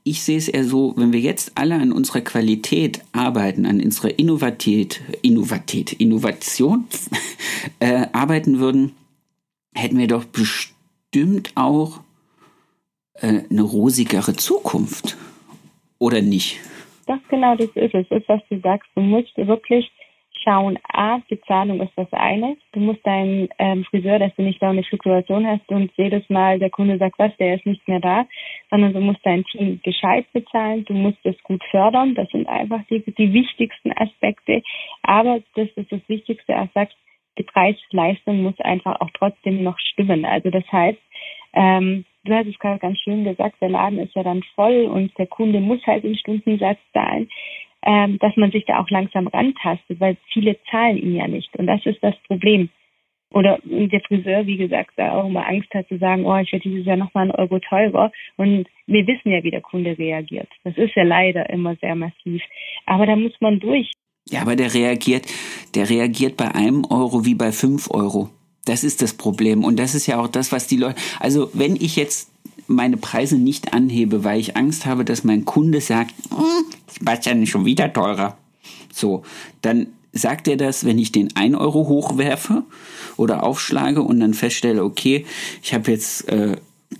ich 0.04 0.22
sehe 0.22 0.36
es 0.36 0.48
eher 0.48 0.64
so, 0.64 0.92
wenn 0.96 1.14
wir 1.14 1.20
jetzt 1.20 1.56
alle 1.56 1.76
an 1.76 1.90
unserer 1.90 2.20
Qualität 2.20 3.02
arbeiten, 3.12 3.64
an 3.64 3.80
unserer 3.80 4.18
Innovatät, 4.18 5.00
Innovatät, 5.22 5.94
Innovation 5.94 6.86
äh, 7.80 8.06
arbeiten 8.12 8.58
würden, 8.58 8.92
hätten 9.74 9.98
wir 9.98 10.06
doch 10.06 10.26
bestimmt 10.26 11.52
auch 11.54 12.00
äh, 13.14 13.42
eine 13.50 13.62
rosigere 13.62 14.34
Zukunft. 14.34 15.16
Oder 15.98 16.20
nicht? 16.20 16.60
Das 17.06 17.20
genau 17.28 17.56
das 17.56 17.70
ist 17.74 17.94
es. 17.94 18.06
Das 18.10 18.20
ist, 18.20 18.28
was 18.28 18.40
du 18.50 18.60
sagst. 18.60 18.90
Du 18.94 19.00
musst 19.00 19.34
wirklich 19.38 19.90
schauen, 20.44 20.78
A, 20.92 21.20
Bezahlung 21.28 21.80
ist 21.80 21.92
das 21.96 22.12
eine. 22.12 22.56
Du 22.72 22.80
musst 22.80 23.04
deinen 23.06 23.48
ähm, 23.58 23.84
Friseur, 23.84 24.18
dass 24.18 24.34
du 24.36 24.42
nicht 24.42 24.62
da 24.62 24.70
eine 24.70 24.84
Fluktuation 24.84 25.46
hast 25.46 25.68
und 25.68 25.90
jedes 25.96 26.28
Mal 26.28 26.58
der 26.58 26.70
Kunde 26.70 26.98
sagt, 26.98 27.18
was, 27.18 27.36
der 27.38 27.56
ist 27.56 27.66
nicht 27.66 27.86
mehr 27.88 28.00
da, 28.00 28.26
sondern 28.70 28.92
du 28.92 29.00
musst 29.00 29.20
dein 29.24 29.44
Team 29.44 29.80
gescheit 29.82 30.26
bezahlen, 30.32 30.84
du 30.84 30.94
musst 30.94 31.18
es 31.24 31.40
gut 31.42 31.62
fördern. 31.70 32.14
Das 32.14 32.28
sind 32.30 32.48
einfach 32.48 32.80
die, 32.90 33.02
die 33.18 33.32
wichtigsten 33.32 33.92
Aspekte. 33.92 34.62
Aber 35.02 35.40
das 35.56 35.68
ist 35.76 35.90
das 35.90 36.00
Wichtigste, 36.08 36.54
sagt, 36.74 36.94
die 37.38 37.42
Preis-Leistung 37.42 38.42
muss 38.42 38.58
einfach 38.60 39.00
auch 39.00 39.10
trotzdem 39.14 39.62
noch 39.62 39.78
stimmen. 39.78 40.24
Also 40.24 40.50
das 40.50 40.64
heißt, 40.70 40.98
ähm, 41.54 42.04
du 42.24 42.34
hast 42.34 42.46
es 42.46 42.58
gerade 42.58 42.78
ganz 42.78 42.98
schön 43.00 43.24
gesagt, 43.24 43.56
der 43.60 43.70
Laden 43.70 43.98
ist 43.98 44.14
ja 44.14 44.22
dann 44.22 44.42
voll 44.54 44.86
und 44.86 45.16
der 45.18 45.26
Kunde 45.26 45.60
muss 45.60 45.84
halt 45.86 46.04
den 46.04 46.16
Stundensatz 46.16 46.78
zahlen 46.92 47.28
ähm, 47.84 48.18
dass 48.18 48.36
man 48.36 48.50
sich 48.50 48.64
da 48.64 48.80
auch 48.80 48.90
langsam 48.90 49.26
rantastet, 49.26 50.00
weil 50.00 50.16
viele 50.32 50.56
zahlen 50.70 50.96
ihn 50.96 51.16
ja 51.16 51.28
nicht. 51.28 51.54
Und 51.56 51.66
das 51.66 51.84
ist 51.84 52.02
das 52.02 52.14
Problem. 52.26 52.70
Oder 53.30 53.58
der 53.64 54.00
Friseur, 54.02 54.46
wie 54.46 54.56
gesagt, 54.56 54.92
da 54.96 55.12
auch 55.12 55.26
immer 55.26 55.46
Angst 55.46 55.72
hat 55.74 55.88
zu 55.88 55.98
sagen, 55.98 56.24
oh, 56.24 56.36
ich 56.36 56.52
werde 56.52 56.68
dieses 56.68 56.86
Jahr 56.86 56.96
nochmal 56.96 57.24
einen 57.24 57.32
Euro 57.32 57.58
teurer. 57.58 58.12
Und 58.36 58.66
wir 58.86 59.06
wissen 59.06 59.32
ja, 59.32 59.42
wie 59.42 59.50
der 59.50 59.60
Kunde 59.60 59.98
reagiert. 59.98 60.48
Das 60.62 60.76
ist 60.76 60.94
ja 60.94 61.02
leider 61.02 61.50
immer 61.50 61.74
sehr 61.76 61.96
massiv. 61.96 62.42
Aber 62.86 63.06
da 63.06 63.16
muss 63.16 63.32
man 63.40 63.58
durch. 63.58 63.90
Ja, 64.30 64.42
aber 64.42 64.56
der 64.56 64.72
reagiert, 64.72 65.26
der 65.74 65.90
reagiert 65.90 66.36
bei 66.36 66.54
einem 66.54 66.84
Euro 66.88 67.24
wie 67.24 67.34
bei 67.34 67.50
fünf 67.50 67.90
Euro. 67.90 68.30
Das 68.64 68.84
ist 68.84 69.02
das 69.02 69.16
Problem. 69.16 69.64
Und 69.64 69.78
das 69.78 69.94
ist 69.94 70.06
ja 70.06 70.20
auch 70.20 70.28
das, 70.28 70.52
was 70.52 70.68
die 70.68 70.76
Leute, 70.76 70.96
also 71.20 71.50
wenn 71.54 71.76
ich 71.76 71.96
jetzt 71.96 72.33
meine 72.66 72.96
Preise 72.96 73.36
nicht 73.36 73.72
anhebe, 73.72 74.24
weil 74.24 74.40
ich 74.40 74.56
Angst 74.56 74.86
habe, 74.86 75.04
dass 75.04 75.24
mein 75.24 75.44
Kunde 75.44 75.80
sagt, 75.80 76.14
hm, 76.30 76.64
Sebastian 76.86 77.46
schon 77.46 77.64
wieder 77.64 77.92
teurer. 77.92 78.36
So, 78.92 79.22
dann 79.62 79.88
sagt 80.12 80.48
er 80.48 80.56
das, 80.56 80.84
wenn 80.84 80.98
ich 80.98 81.12
den 81.12 81.36
1 81.36 81.56
Euro 81.56 81.88
hochwerfe 81.88 82.62
oder 83.16 83.42
aufschlage 83.42 84.02
und 84.02 84.20
dann 84.20 84.34
feststelle, 84.34 84.84
okay, 84.84 85.26
ich 85.62 85.74
habe 85.74 85.90
jetzt 85.90 86.28
äh, 86.28 86.56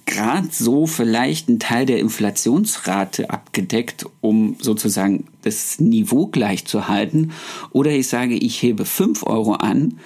gerade 0.07 0.49
so 0.51 0.87
vielleicht 0.87 1.49
einen 1.49 1.61
Teil 1.61 1.87
der 1.87 2.01
Inflationsrate 2.01 3.31
abgedeckt, 3.31 4.07
um 4.21 4.57
sozusagen 4.61 5.25
das 5.43 5.81
Niveau 5.81 6.27
gleich 6.27 6.65
zu 6.65 6.89
halten. 6.89 7.33
Oder 7.71 7.93
ich 7.93 8.09
sage, 8.09 8.35
ich 8.35 8.61
hebe 8.63 8.85
5 8.85 9.25
Euro 9.25 9.55
an. 9.55 9.99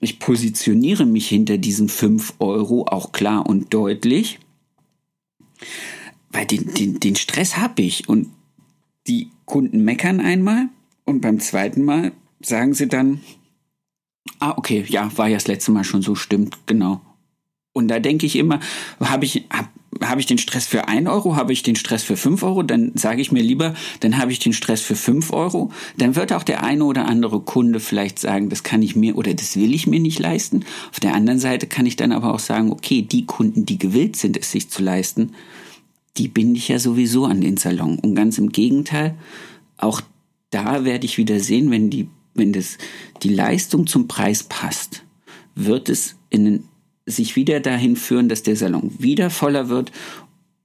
Ich 0.00 0.18
positioniere 0.18 1.04
mich 1.04 1.28
hinter 1.28 1.58
diesen 1.58 1.90
5 1.90 2.34
Euro 2.38 2.86
auch 2.86 3.12
klar 3.12 3.46
und 3.46 3.74
deutlich 3.74 4.38
weil 6.30 6.46
den, 6.46 6.72
den, 6.74 7.00
den 7.00 7.16
Stress 7.16 7.56
habe 7.56 7.82
ich. 7.82 8.08
Und 8.08 8.28
die 9.06 9.30
Kunden 9.44 9.84
meckern 9.84 10.20
einmal 10.20 10.68
und 11.04 11.20
beim 11.20 11.40
zweiten 11.40 11.84
Mal 11.84 12.12
sagen 12.40 12.74
sie 12.74 12.88
dann, 12.88 13.20
ah, 14.38 14.54
okay, 14.56 14.84
ja, 14.88 15.10
war 15.16 15.28
ja 15.28 15.36
das 15.36 15.48
letzte 15.48 15.72
Mal 15.72 15.84
schon 15.84 16.02
so, 16.02 16.14
stimmt, 16.14 16.58
genau. 16.66 17.00
Und 17.72 17.88
da 17.88 17.98
denke 17.98 18.26
ich 18.26 18.36
immer, 18.36 18.60
habe 19.00 19.24
ich, 19.24 19.46
hab, 19.50 19.68
hab 20.00 20.18
ich 20.18 20.26
den 20.26 20.38
Stress 20.38 20.66
für 20.66 20.88
ein 20.88 21.08
Euro, 21.08 21.36
habe 21.36 21.52
ich 21.52 21.62
den 21.62 21.76
Stress 21.76 22.02
für 22.02 22.16
fünf 22.16 22.42
Euro, 22.42 22.62
dann 22.62 22.92
sage 22.94 23.20
ich 23.20 23.32
mir 23.32 23.42
lieber, 23.42 23.74
dann 24.00 24.18
habe 24.18 24.32
ich 24.32 24.38
den 24.38 24.52
Stress 24.52 24.80
für 24.80 24.96
fünf 24.96 25.32
Euro. 25.32 25.70
Dann 25.98 26.16
wird 26.16 26.32
auch 26.32 26.42
der 26.42 26.62
eine 26.62 26.84
oder 26.84 27.06
andere 27.06 27.40
Kunde 27.40 27.80
vielleicht 27.80 28.18
sagen, 28.18 28.48
das 28.48 28.62
kann 28.62 28.82
ich 28.82 28.96
mir 28.96 29.16
oder 29.16 29.34
das 29.34 29.56
will 29.56 29.74
ich 29.74 29.86
mir 29.86 30.00
nicht 30.00 30.18
leisten. 30.18 30.64
Auf 30.90 31.00
der 31.00 31.14
anderen 31.14 31.38
Seite 31.38 31.66
kann 31.66 31.86
ich 31.86 31.96
dann 31.96 32.12
aber 32.12 32.34
auch 32.34 32.38
sagen, 32.38 32.72
okay, 32.72 33.02
die 33.02 33.26
Kunden, 33.26 33.66
die 33.66 33.78
gewillt 33.78 34.16
sind, 34.16 34.36
es 34.36 34.50
sich 34.50 34.70
zu 34.70 34.82
leisten, 34.82 35.32
die 36.16 36.28
binde 36.28 36.58
ich 36.58 36.68
ja 36.68 36.78
sowieso 36.78 37.26
an 37.26 37.40
den 37.40 37.56
Salon. 37.56 37.98
Und 37.98 38.14
ganz 38.14 38.38
im 38.38 38.50
Gegenteil, 38.50 39.16
auch 39.76 40.00
da 40.50 40.84
werde 40.84 41.06
ich 41.06 41.18
wieder 41.18 41.40
sehen, 41.40 41.70
wenn 41.70 41.90
die, 41.90 42.08
wenn 42.34 42.52
das, 42.52 42.78
die 43.22 43.28
Leistung 43.28 43.86
zum 43.86 44.08
Preis 44.08 44.42
passt, 44.42 45.04
wird 45.54 45.88
es 45.88 46.16
in, 46.30 46.64
sich 47.10 47.36
wieder 47.36 47.60
dahin 47.60 47.96
führen, 47.96 48.28
dass 48.28 48.42
der 48.42 48.56
Salon 48.56 48.92
wieder 48.98 49.30
voller 49.30 49.68
wird 49.68 49.92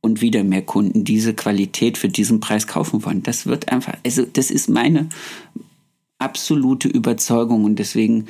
und 0.01 0.21
wieder 0.21 0.43
mehr 0.43 0.61
Kunden 0.61 1.03
diese 1.03 1.33
Qualität 1.33 1.97
für 1.97 2.09
diesen 2.09 2.39
Preis 2.39 2.67
kaufen 2.67 3.03
wollen. 3.05 3.23
Das 3.23 3.45
wird 3.47 3.71
einfach, 3.71 3.95
also 4.05 4.23
das 4.23 4.51
ist 4.51 4.69
meine 4.69 5.09
absolute 6.19 6.87
Überzeugung 6.87 7.63
und 7.63 7.79
deswegen 7.79 8.25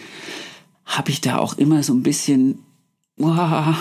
habe 0.86 1.11
ich 1.11 1.22
da 1.22 1.38
auch 1.38 1.57
immer 1.57 1.84
so 1.84 1.93
ein 1.93 2.03
bisschen, 2.03 2.59
wow, 3.18 3.76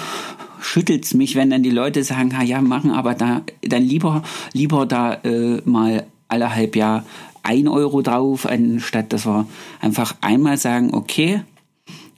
schüttelt's 0.61 1.15
mich, 1.15 1.37
wenn 1.37 1.51
dann 1.51 1.63
die 1.63 1.71
Leute 1.71 2.03
sagen, 2.03 2.35
ja, 2.45 2.61
machen 2.61 2.91
aber 2.91 3.15
da 3.15 3.43
dann 3.63 3.83
lieber 3.83 4.23
lieber 4.53 4.87
da 4.87 5.15
äh, 5.23 5.61
mal 5.65 6.07
alle 6.29 6.55
halb 6.55 6.77
Jahr 6.77 7.05
ein 7.45 7.69
Euro 7.69 8.03
drauf, 8.03 8.47
anstatt 8.47 9.13
dass 9.13 9.27
wir 9.27 9.47
einfach 9.81 10.17
einmal 10.23 10.57
sagen, 10.57 10.95
okay, 10.95 11.43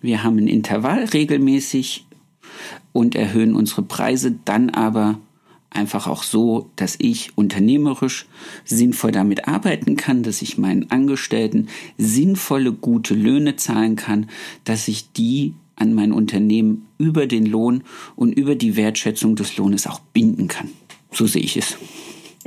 wir 0.00 0.22
haben 0.22 0.38
ein 0.38 0.48
Intervall 0.48 1.04
regelmäßig 1.04 2.05
und 2.96 3.14
erhöhen 3.14 3.54
unsere 3.54 3.82
Preise, 3.82 4.34
dann 4.44 4.70
aber 4.70 5.18
einfach 5.70 6.06
auch 6.06 6.22
so, 6.22 6.70
dass 6.76 6.96
ich 6.98 7.36
unternehmerisch 7.36 8.26
sinnvoll 8.64 9.12
damit 9.12 9.46
arbeiten 9.46 9.96
kann, 9.96 10.22
dass 10.22 10.42
ich 10.42 10.58
meinen 10.58 10.90
Angestellten 10.90 11.68
sinnvolle, 11.98 12.72
gute 12.72 13.14
Löhne 13.14 13.56
zahlen 13.56 13.96
kann, 13.96 14.28
dass 14.64 14.88
ich 14.88 15.12
die 15.12 15.54
an 15.76 15.92
mein 15.92 16.12
Unternehmen 16.12 16.86
über 16.96 17.26
den 17.26 17.44
Lohn 17.44 17.84
und 18.16 18.32
über 18.32 18.54
die 18.54 18.76
Wertschätzung 18.76 19.36
des 19.36 19.58
Lohnes 19.58 19.86
auch 19.86 20.00
binden 20.00 20.48
kann. 20.48 20.70
So 21.12 21.26
sehe 21.26 21.42
ich 21.42 21.56
es. 21.58 21.76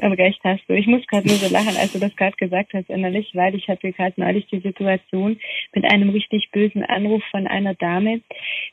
Aber 0.02 0.18
recht 0.18 0.40
hast 0.44 0.62
du. 0.68 0.74
Ich 0.74 0.88
muss 0.88 1.06
gerade 1.08 1.28
nur 1.28 1.38
so 1.38 1.52
lachen, 1.52 1.76
als 1.78 1.94
du 1.94 2.00
das 2.00 2.16
gerade 2.16 2.36
gesagt 2.38 2.74
hast, 2.74 2.90
innerlich, 2.90 3.32
weil 3.34 3.56
ich 3.56 3.68
hatte 3.68 3.92
gerade 3.92 4.14
neulich 4.18 4.46
die 4.48 4.60
Situation 4.60 5.40
mit 5.74 5.92
einem 5.92 6.10
richtig 6.10 6.50
bösen 6.52 6.84
Anruf 6.84 7.24
von 7.32 7.48
einer 7.48 7.74
Dame. 7.76 8.22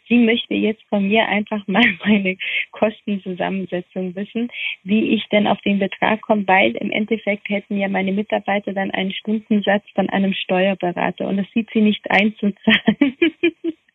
Sie 0.08 0.18
möchte 0.18 0.54
jetzt 0.54 0.82
von 0.88 1.08
mir 1.08 1.26
einfach 1.28 1.66
mal 1.66 1.84
meine 2.04 2.36
Kostenzusammensetzung 2.72 4.14
wissen, 4.14 4.50
wie 4.84 5.14
ich 5.14 5.26
denn 5.28 5.46
auf 5.46 5.60
den 5.62 5.78
Betrag 5.78 6.20
komme, 6.22 6.46
weil 6.46 6.76
im 6.76 6.90
Endeffekt 6.90 7.48
hätten 7.48 7.78
ja 7.78 7.88
meine 7.88 8.12
Mitarbeiter 8.12 8.72
dann 8.72 8.90
einen 8.90 9.12
Stundensatz 9.12 9.84
von 9.94 10.08
einem 10.10 10.32
Steuerberater 10.34 11.26
und 11.26 11.38
das 11.38 11.46
sieht 11.54 11.70
sie 11.72 11.80
nicht 11.80 12.10
einzuzahlen. 12.10 13.16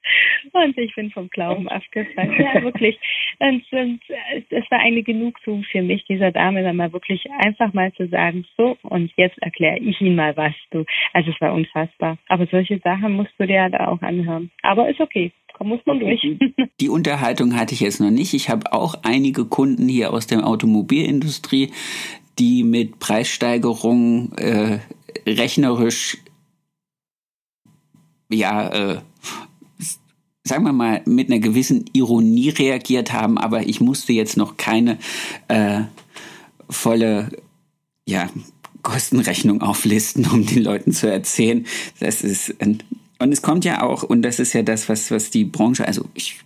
Und 0.53 0.77
ich 0.77 0.93
bin 0.95 1.11
vom 1.11 1.29
Glauben 1.29 1.67
abgefallen. 1.69 2.33
Ja, 2.39 2.61
wirklich. 2.63 2.97
Und, 3.39 3.63
und 3.71 4.01
es 4.49 4.71
war 4.71 4.79
eine 4.79 5.03
Genugtuung 5.03 5.63
für 5.63 5.81
mich, 5.81 6.03
dieser 6.05 6.31
Dame 6.31 6.63
dann 6.63 6.75
mal 6.75 6.91
wirklich 6.91 7.25
einfach 7.39 7.73
mal 7.73 7.93
zu 7.93 8.07
sagen, 8.07 8.45
so, 8.57 8.77
und 8.83 9.11
jetzt 9.15 9.37
erkläre 9.41 9.77
ich 9.79 9.99
Ihnen 10.01 10.15
mal 10.15 10.35
was, 10.35 10.53
du. 10.71 10.85
Also 11.13 11.31
es 11.31 11.41
war 11.41 11.53
unfassbar. 11.53 12.17
Aber 12.27 12.47
solche 12.47 12.79
Sachen 12.79 13.13
musst 13.13 13.33
du 13.37 13.45
dir 13.45 13.61
halt 13.61 13.75
auch 13.75 14.01
anhören. 14.01 14.51
Aber 14.63 14.89
ist 14.89 14.99
okay. 14.99 15.31
Da 15.57 15.65
muss 15.65 15.79
man 15.85 15.99
durch. 15.99 16.21
Die 16.79 16.89
Unterhaltung 16.89 17.55
hatte 17.55 17.73
ich 17.73 17.81
jetzt 17.81 17.99
noch 17.99 18.09
nicht. 18.09 18.33
Ich 18.33 18.49
habe 18.49 18.73
auch 18.73 18.95
einige 19.03 19.45
Kunden 19.45 19.87
hier 19.87 20.11
aus 20.11 20.25
der 20.25 20.47
Automobilindustrie, 20.47 21.71
die 22.39 22.63
mit 22.63 22.99
Preissteigerungen 22.99 24.31
äh, 24.37 24.79
rechnerisch 25.27 26.17
ja 28.29 28.93
äh, 28.93 28.97
sagen 30.43 30.63
wir 30.63 30.73
mal, 30.73 31.01
mit 31.05 31.29
einer 31.29 31.39
gewissen 31.39 31.85
Ironie 31.93 32.49
reagiert 32.49 33.13
haben, 33.13 33.37
aber 33.37 33.67
ich 33.67 33.79
musste 33.79 34.13
jetzt 34.13 34.37
noch 34.37 34.57
keine 34.57 34.97
äh, 35.47 35.81
volle 36.69 37.29
ja, 38.07 38.29
Kostenrechnung 38.81 39.61
auflisten, 39.61 40.25
um 40.27 40.45
den 40.45 40.63
Leuten 40.63 40.93
zu 40.93 41.09
erzählen. 41.11 41.65
Das 41.99 42.21
ist 42.21 42.55
und 43.21 43.31
es 43.31 43.43
kommt 43.43 43.65
ja 43.65 43.83
auch, 43.83 44.01
und 44.01 44.23
das 44.23 44.39
ist 44.39 44.53
ja 44.53 44.63
das, 44.63 44.89
was, 44.89 45.11
was 45.11 45.29
die 45.29 45.45
Branche, 45.45 45.87
also 45.87 46.05
ich 46.15 46.39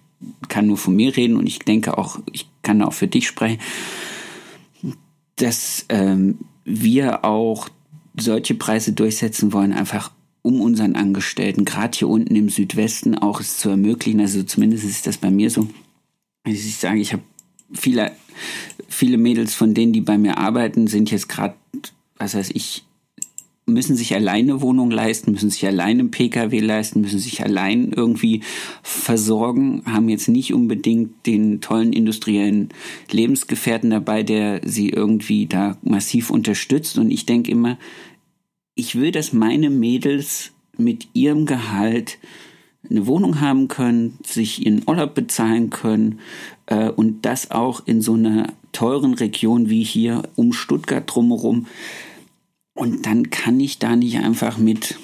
kann 0.50 0.68
nur 0.68 0.78
von 0.78 0.94
mir 0.94 1.16
reden 1.16 1.38
und 1.38 1.48
ich 1.48 1.60
denke 1.60 1.98
auch, 1.98 2.20
ich 2.34 2.50
kann 2.64 2.82
auch 2.82 2.92
für 2.92 3.08
dich 3.08 3.28
sprechen, 3.28 3.60
dass 5.38 5.86
ähm, 5.88 6.40
wir 6.66 7.24
auch 7.24 7.70
solche 8.18 8.56
Preise 8.56 8.92
durchsetzen 8.92 9.54
wollen, 9.54 9.72
einfach 9.72 10.12
um 10.46 10.62
unseren 10.62 10.96
Angestellten, 10.96 11.66
gerade 11.66 11.98
hier 11.98 12.08
unten 12.08 12.36
im 12.36 12.50
Südwesten, 12.50 13.18
auch 13.18 13.40
es 13.42 13.58
zu 13.58 13.70
ermöglichen. 13.70 14.20
Also 14.20 14.44
zumindest 14.44 14.86
ist 14.86 15.08
das 15.08 15.18
bei 15.18 15.32
mir 15.32 15.50
so. 15.50 15.68
Ich 16.46 16.78
sage, 16.78 17.00
ich 17.00 17.14
habe 17.14 17.24
viele, 17.74 18.12
viele 18.88 19.18
Mädels 19.18 19.56
von 19.56 19.74
denen, 19.74 19.92
die 19.92 20.02
bei 20.02 20.20
mir 20.20 20.38
arbeiten, 20.38 20.86
sind 20.86 21.10
jetzt 21.10 21.28
gerade, 21.28 21.56
was 22.18 22.36
weiß 22.36 22.52
ich, 22.54 22.84
müssen 23.66 23.96
sich 23.96 24.14
alleine 24.14 24.62
Wohnung 24.62 24.92
leisten, 24.92 25.32
müssen 25.32 25.50
sich 25.50 25.66
alleine 25.66 26.06
Pkw 26.06 26.60
leisten, 26.60 27.02
müssen 27.02 27.18
sich 27.18 27.44
allein 27.44 27.92
irgendwie 27.92 28.42
versorgen, 28.84 29.82
haben 29.88 30.10
jetzt 30.10 30.28
nicht 30.28 30.54
unbedingt 30.54 31.26
den 31.26 31.62
tollen 31.62 31.92
industriellen 31.92 32.70
Lebensgefährten 33.10 33.90
dabei, 33.90 34.22
der 34.22 34.62
sie 34.64 34.90
irgendwie 34.90 35.48
da 35.48 35.78
massiv 35.82 36.30
unterstützt. 36.30 37.00
Und 37.00 37.10
ich 37.10 37.26
denke 37.26 37.50
immer, 37.50 37.80
ich 38.76 38.96
will, 38.96 39.12
dass 39.12 39.34
meine 39.34 39.70
Mädels 39.70 40.52
mit 40.78 41.08
ihrem 41.14 41.46
Gehalt 41.46 42.18
eine 42.90 43.08
Wohnung 43.08 43.42
haben 43.42 43.68
können, 43.68 44.20
sich 44.24 44.66
ihren 44.66 44.84
Urlaub 44.86 45.16
bezahlen 45.16 45.70
können 45.72 46.20
äh, 46.68 46.90
und 46.90 47.26
das 47.26 47.50
auch 47.52 47.88
in 47.88 48.02
so 48.02 48.14
einer 48.14 48.54
teuren 48.74 49.16
Region 49.16 49.70
wie 49.70 49.84
hier 49.84 50.24
um 50.36 50.54
Stuttgart 50.54 51.04
drumherum 51.08 51.66
und 52.76 53.06
dann 53.06 53.30
kann 53.30 53.60
ich 53.60 53.80
da 53.80 53.96
nicht 53.96 54.18
einfach 54.18 54.58
mit, 54.58 54.96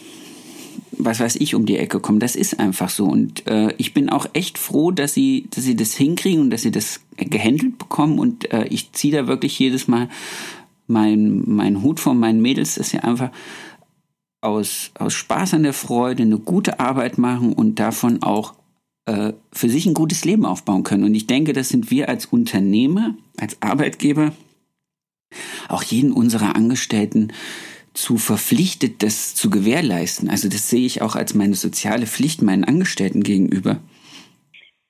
was 0.92 1.22
weiß 1.22 1.38
ich, 1.38 1.56
um 1.56 1.66
die 1.66 1.78
Ecke 1.78 2.02
kommen. 2.02 2.20
Das 2.20 2.36
ist 2.36 2.60
einfach 2.60 2.90
so. 2.90 3.06
Und 3.06 3.48
äh, 3.48 3.74
ich 3.78 3.94
bin 3.94 4.10
auch 4.10 4.28
echt 4.34 4.58
froh, 4.58 4.92
dass 4.92 5.14
sie, 5.14 5.48
dass 5.52 5.64
sie 5.64 5.78
das 5.78 5.96
hinkriegen 5.96 6.42
und 6.42 6.50
dass 6.50 6.64
sie 6.64 6.72
das 6.72 7.00
gehandelt 7.16 7.80
bekommen. 7.80 8.20
Und 8.20 8.52
äh, 8.52 8.66
ich 8.66 8.92
ziehe 8.92 9.14
da 9.14 9.28
wirklich 9.28 9.58
jedes 9.58 9.88
Mal 9.88 10.10
meinen 10.92 11.44
mein 11.56 11.82
Hut 11.82 12.00
von 12.00 12.20
meinen 12.20 12.42
Mädels, 12.42 12.76
dass 12.76 12.90
sie 12.90 13.00
einfach 13.00 13.32
aus, 14.42 14.92
aus 14.98 15.14
Spaß 15.14 15.56
an 15.56 15.64
der 15.64 15.74
Freude 15.74 16.24
eine 16.24 16.40
gute 16.40 16.80
Arbeit 16.80 17.18
machen 17.18 17.54
und 17.54 17.80
davon 17.80 18.24
auch 18.24 18.56
äh, 19.06 19.34
für 19.52 19.70
sich 19.70 19.86
ein 19.86 19.94
gutes 19.94 20.26
Leben 20.26 20.46
aufbauen 20.46 20.84
können. 20.84 21.04
Und 21.04 21.16
ich 21.16 21.28
denke, 21.28 21.54
das 21.54 21.70
sind 21.70 21.92
wir 21.92 22.10
als 22.10 22.26
Unternehmer, 22.26 23.16
als 23.38 23.62
Arbeitgeber, 23.62 24.32
auch 25.70 25.84
jeden 25.84 26.12
unserer 26.12 26.56
Angestellten 26.56 27.32
zu 27.94 28.18
verpflichtet, 28.18 29.04
das 29.04 29.36
zu 29.36 29.50
gewährleisten. 29.50 30.30
Also 30.30 30.50
das 30.50 30.70
sehe 30.70 30.86
ich 30.86 31.02
auch 31.02 31.16
als 31.16 31.34
meine 31.34 31.56
soziale 31.56 32.08
Pflicht 32.08 32.42
meinen 32.42 32.64
Angestellten 32.64 33.24
gegenüber. 33.24 33.80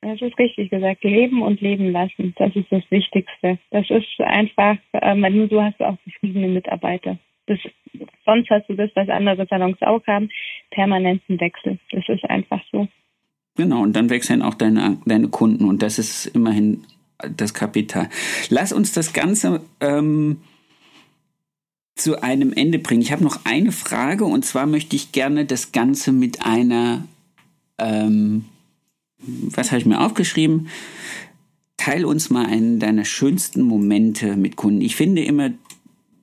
Das 0.01 0.19
ist 0.21 0.37
richtig 0.37 0.71
gesagt. 0.71 1.03
Leben 1.03 1.41
und 1.41 1.61
leben 1.61 1.91
lassen. 1.91 2.33
Das 2.37 2.55
ist 2.55 2.71
das 2.71 2.83
Wichtigste. 2.89 3.59
Das 3.69 3.89
ist 3.89 4.19
einfach, 4.19 4.77
ähm, 4.93 5.21
nur 5.21 5.47
so 5.47 5.61
hast 5.61 5.79
du 5.79 5.85
auch 5.85 5.97
zufriedene 6.03 6.47
Mitarbeiter. 6.47 7.17
Das, 7.45 7.59
sonst 8.25 8.49
hast 8.49 8.67
du 8.67 8.73
das, 8.73 8.89
was 8.95 9.09
andere 9.09 9.45
Salons 9.47 9.81
auch 9.81 10.05
haben, 10.07 10.29
permanenten 10.71 11.39
Wechsel. 11.39 11.77
Das 11.91 12.03
ist 12.07 12.23
einfach 12.25 12.61
so. 12.71 12.87
Genau, 13.55 13.83
und 13.83 13.95
dann 13.95 14.09
wechseln 14.09 14.41
auch 14.41 14.55
deine, 14.55 14.97
deine 15.05 15.27
Kunden 15.27 15.65
und 15.65 15.83
das 15.83 15.99
ist 15.99 16.27
immerhin 16.27 16.83
das 17.35 17.53
Kapital. 17.53 18.09
Lass 18.49 18.73
uns 18.73 18.93
das 18.93 19.13
Ganze 19.13 19.61
ähm, 19.81 20.37
zu 21.95 22.21
einem 22.21 22.53
Ende 22.53 22.79
bringen. 22.79 23.01
Ich 23.01 23.11
habe 23.11 23.23
noch 23.23 23.45
eine 23.45 23.71
Frage 23.71 24.25
und 24.25 24.45
zwar 24.45 24.65
möchte 24.65 24.95
ich 24.95 25.11
gerne 25.11 25.45
das 25.45 25.71
Ganze 25.71 26.11
mit 26.11 26.45
einer, 26.45 27.03
ähm, 27.77 28.45
was 29.21 29.71
habe 29.71 29.79
ich 29.79 29.85
mir 29.85 30.01
aufgeschrieben? 30.01 30.67
Teil 31.77 32.05
uns 32.05 32.29
mal 32.29 32.45
einen 32.45 32.79
deiner 32.79 33.05
schönsten 33.05 33.61
Momente 33.61 34.35
mit 34.35 34.55
Kunden. 34.55 34.81
Ich 34.81 34.95
finde 34.95 35.23
immer, 35.23 35.51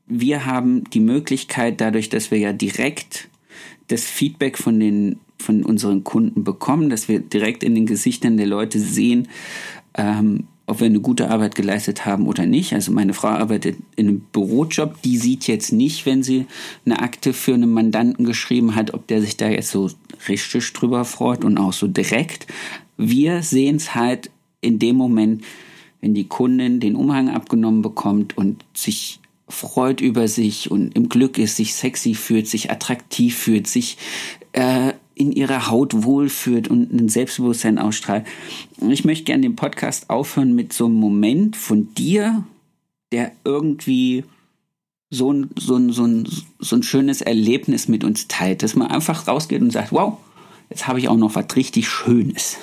wir 0.06 0.46
haben 0.46 0.84
die 0.90 1.00
Möglichkeit, 1.00 1.80
dadurch, 1.80 2.08
dass 2.08 2.30
wir 2.30 2.38
ja 2.38 2.52
direkt 2.52 3.28
das 3.88 4.04
Feedback 4.04 4.58
von 4.58 4.78
den 4.80 5.18
von 5.40 5.62
unseren 5.64 6.02
Kunden 6.02 6.42
bekommen, 6.42 6.90
dass 6.90 7.08
wir 7.08 7.20
direkt 7.20 7.62
in 7.62 7.74
den 7.76 7.86
Gesichtern 7.86 8.36
der 8.36 8.46
Leute 8.46 8.80
sehen, 8.80 9.28
ähm, 9.94 10.48
ob 10.66 10.80
wir 10.80 10.86
eine 10.86 11.00
gute 11.00 11.30
Arbeit 11.30 11.54
geleistet 11.54 12.04
haben 12.04 12.26
oder 12.26 12.44
nicht. 12.44 12.74
Also 12.74 12.92
meine 12.92 13.14
Frau 13.14 13.28
arbeitet 13.28 13.76
in 13.96 14.08
einem 14.08 14.20
Bürojob, 14.20 15.00
die 15.02 15.16
sieht 15.16 15.46
jetzt 15.46 15.72
nicht, 15.72 16.04
wenn 16.04 16.22
sie 16.22 16.46
eine 16.84 17.00
Akte 17.00 17.32
für 17.32 17.54
einen 17.54 17.70
Mandanten 17.70 18.26
geschrieben 18.26 18.74
hat, 18.74 18.92
ob 18.92 19.06
der 19.06 19.22
sich 19.22 19.36
da 19.36 19.48
jetzt 19.48 19.70
so 19.70 19.88
richtig 20.28 20.72
drüber 20.74 21.04
freut 21.04 21.44
und 21.44 21.56
auch 21.56 21.72
so 21.72 21.86
direkt. 21.86 22.46
Wir 22.98 23.42
sehen 23.42 23.76
es 23.76 23.94
halt 23.94 24.30
in 24.60 24.78
dem 24.78 24.96
Moment, 24.96 25.44
wenn 26.00 26.14
die 26.14 26.28
Kundin 26.28 26.80
den 26.80 26.96
Umhang 26.96 27.30
abgenommen 27.30 27.80
bekommt 27.80 28.36
und 28.36 28.64
sich 28.74 29.20
freut 29.48 30.00
über 30.00 30.28
sich 30.28 30.70
und 30.70 30.94
im 30.94 31.08
Glück 31.08 31.38
ist, 31.38 31.56
sich 31.56 31.74
sexy 31.74 32.14
fühlt, 32.14 32.46
sich 32.46 32.70
attraktiv 32.70 33.36
fühlt, 33.36 33.66
sich 33.66 33.96
äh, 34.52 34.92
in 35.14 35.32
ihrer 35.32 35.68
Haut 35.68 36.04
wohlfühlt 36.04 36.68
und 36.68 36.92
ein 36.92 37.08
Selbstbewusstsein 37.08 37.78
ausstrahlt. 37.78 38.26
Ich 38.88 39.04
möchte 39.04 39.24
gerne 39.24 39.42
den 39.42 39.56
Podcast 39.56 40.10
aufhören 40.10 40.54
mit 40.54 40.72
so 40.72 40.86
einem 40.86 40.94
Moment 40.94 41.56
von 41.56 41.92
dir, 41.94 42.44
der 43.10 43.32
irgendwie 43.44 44.24
so 45.10 45.32
ein, 45.32 45.50
so 45.58 45.76
ein, 45.76 45.90
so 45.90 46.04
ein, 46.04 46.28
so 46.58 46.76
ein 46.76 46.82
schönes 46.82 47.22
Erlebnis 47.22 47.88
mit 47.88 48.04
uns 48.04 48.28
teilt, 48.28 48.62
dass 48.62 48.76
man 48.76 48.88
einfach 48.88 49.26
rausgeht 49.26 49.62
und 49.62 49.72
sagt, 49.72 49.92
wow, 49.92 50.18
jetzt 50.68 50.86
habe 50.86 50.98
ich 50.98 51.08
auch 51.08 51.16
noch 51.16 51.34
was 51.34 51.56
richtig 51.56 51.88
Schönes. 51.88 52.58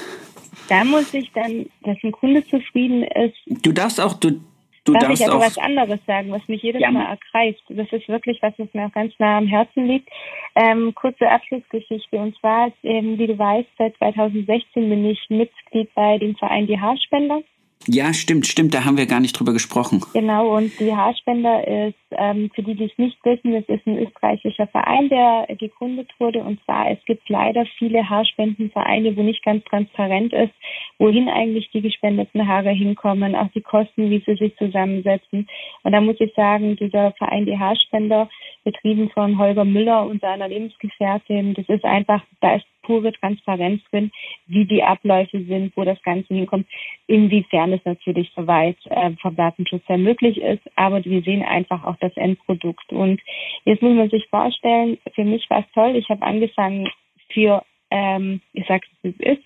Da 0.67 0.83
muss 0.83 1.13
ich 1.13 1.31
dann, 1.33 1.67
dass 1.83 1.97
ein 2.03 2.11
Kunde 2.11 2.45
zufrieden 2.45 3.03
ist. 3.03 3.37
Du 3.63 3.71
darfst 3.71 3.99
auch, 4.01 4.13
du, 4.13 4.41
Du 4.85 4.93
Darf 4.93 5.09
ich 5.09 5.27
aber 5.27 5.39
was 5.39 5.57
anderes 5.57 5.99
sagen, 6.05 6.31
was 6.31 6.47
mich 6.47 6.61
jedes 6.61 6.79
ja. 6.79 6.91
Mal 6.91 7.07
ergreift? 7.07 7.63
Das 7.69 7.91
ist 7.91 8.07
wirklich 8.07 8.39
was, 8.43 8.53
was 8.57 8.71
mir 8.73 8.85
auch 8.85 8.91
ganz 8.91 9.13
nah 9.17 9.39
am 9.39 9.47
Herzen 9.47 9.87
liegt. 9.87 10.07
Ähm, 10.53 10.93
kurze 10.93 11.27
Abschlussgeschichte. 11.27 12.17
Und 12.17 12.37
zwar, 12.37 12.71
ähm, 12.83 13.17
wie 13.17 13.25
du 13.25 13.37
weißt, 13.37 13.67
seit 13.79 13.97
2016 13.97 14.87
bin 14.87 15.05
ich 15.05 15.19
Mitglied 15.29 15.89
bei 15.95 16.19
dem 16.19 16.35
Verein 16.35 16.67
Die 16.67 16.79
Haarspender. 16.79 17.41
Ja, 17.87 18.13
stimmt, 18.13 18.47
stimmt, 18.47 18.73
da 18.73 18.83
haben 18.83 18.97
wir 18.97 19.05
gar 19.05 19.19
nicht 19.19 19.39
drüber 19.39 19.53
gesprochen. 19.53 20.01
Genau, 20.13 20.55
und 20.57 20.79
die 20.79 20.93
Haarspender 20.93 21.67
ist, 21.67 21.95
ähm, 22.11 22.49
für 22.55 22.63
die, 22.63 22.75
die 22.75 22.85
es 22.85 22.97
nicht 22.97 23.17
wissen, 23.23 23.53
es 23.53 23.67
ist 23.67 23.85
ein 23.85 23.97
österreichischer 23.97 24.67
Verein, 24.67 25.09
der 25.09 25.47
gegründet 25.55 26.09
wurde. 26.17 26.39
Und 26.39 26.63
zwar, 26.65 26.89
es 26.89 26.97
gibt 27.05 27.29
leider 27.29 27.65
viele 27.77 28.09
Haarspendenvereine, 28.09 29.15
wo 29.15 29.21
nicht 29.21 29.43
ganz 29.43 29.63
transparent 29.65 30.33
ist, 30.33 30.53
wohin 30.97 31.29
eigentlich 31.29 31.69
die 31.71 31.81
gespendeten 31.81 32.47
Haare 32.47 32.71
hinkommen, 32.71 33.35
auch 33.35 33.49
die 33.53 33.61
Kosten, 33.61 34.09
wie 34.09 34.23
sie 34.25 34.35
sich 34.35 34.55
zusammensetzen. 34.57 35.47
Und 35.83 35.91
da 35.91 36.01
muss 36.01 36.19
ich 36.19 36.33
sagen, 36.33 36.75
dieser 36.77 37.11
Verein, 37.13 37.45
die 37.45 37.59
Haarspender, 37.59 38.29
betrieben 38.63 39.09
von 39.11 39.37
Holger 39.37 39.65
Müller 39.65 40.07
und 40.07 40.21
seiner 40.21 40.47
Lebensgefährtin, 40.47 41.53
das 41.53 41.69
ist 41.69 41.85
einfach, 41.85 42.23
da 42.41 42.55
ist 42.55 42.65
pure 42.85 43.11
Transparenz 43.13 43.81
drin, 43.91 44.11
wie 44.47 44.65
die 44.65 44.83
Abläufe 44.83 45.43
sind, 45.43 45.75
wo 45.75 45.83
das 45.83 46.01
Ganze 46.03 46.33
hinkommt, 46.33 46.67
inwiefern 47.07 47.73
es 47.73 47.83
natürlich 47.85 48.31
soweit 48.35 48.77
äh, 48.85 49.11
vom 49.21 49.35
Datenschutz 49.35 49.83
her 49.87 49.97
möglich 49.97 50.37
ist. 50.37 50.63
Aber 50.75 51.03
wir 51.03 51.21
sehen 51.21 51.43
einfach 51.43 51.83
auch 51.83 51.97
das 51.99 52.15
Endprodukt. 52.15 52.91
Und 52.91 53.21
jetzt 53.65 53.81
muss 53.81 53.95
man 53.95 54.09
sich 54.09 54.27
vorstellen, 54.29 54.97
für 55.13 55.23
mich 55.23 55.49
war 55.49 55.59
es 55.59 55.71
toll. 55.73 55.95
Ich 55.95 56.09
habe 56.09 56.21
angefangen 56.21 56.89
für, 57.31 57.63
ähm, 57.91 58.41
ich 58.53 58.65
sage 58.67 58.85
es, 58.85 59.03
wie 59.03 59.15
es 59.19 59.37
ist, 59.37 59.45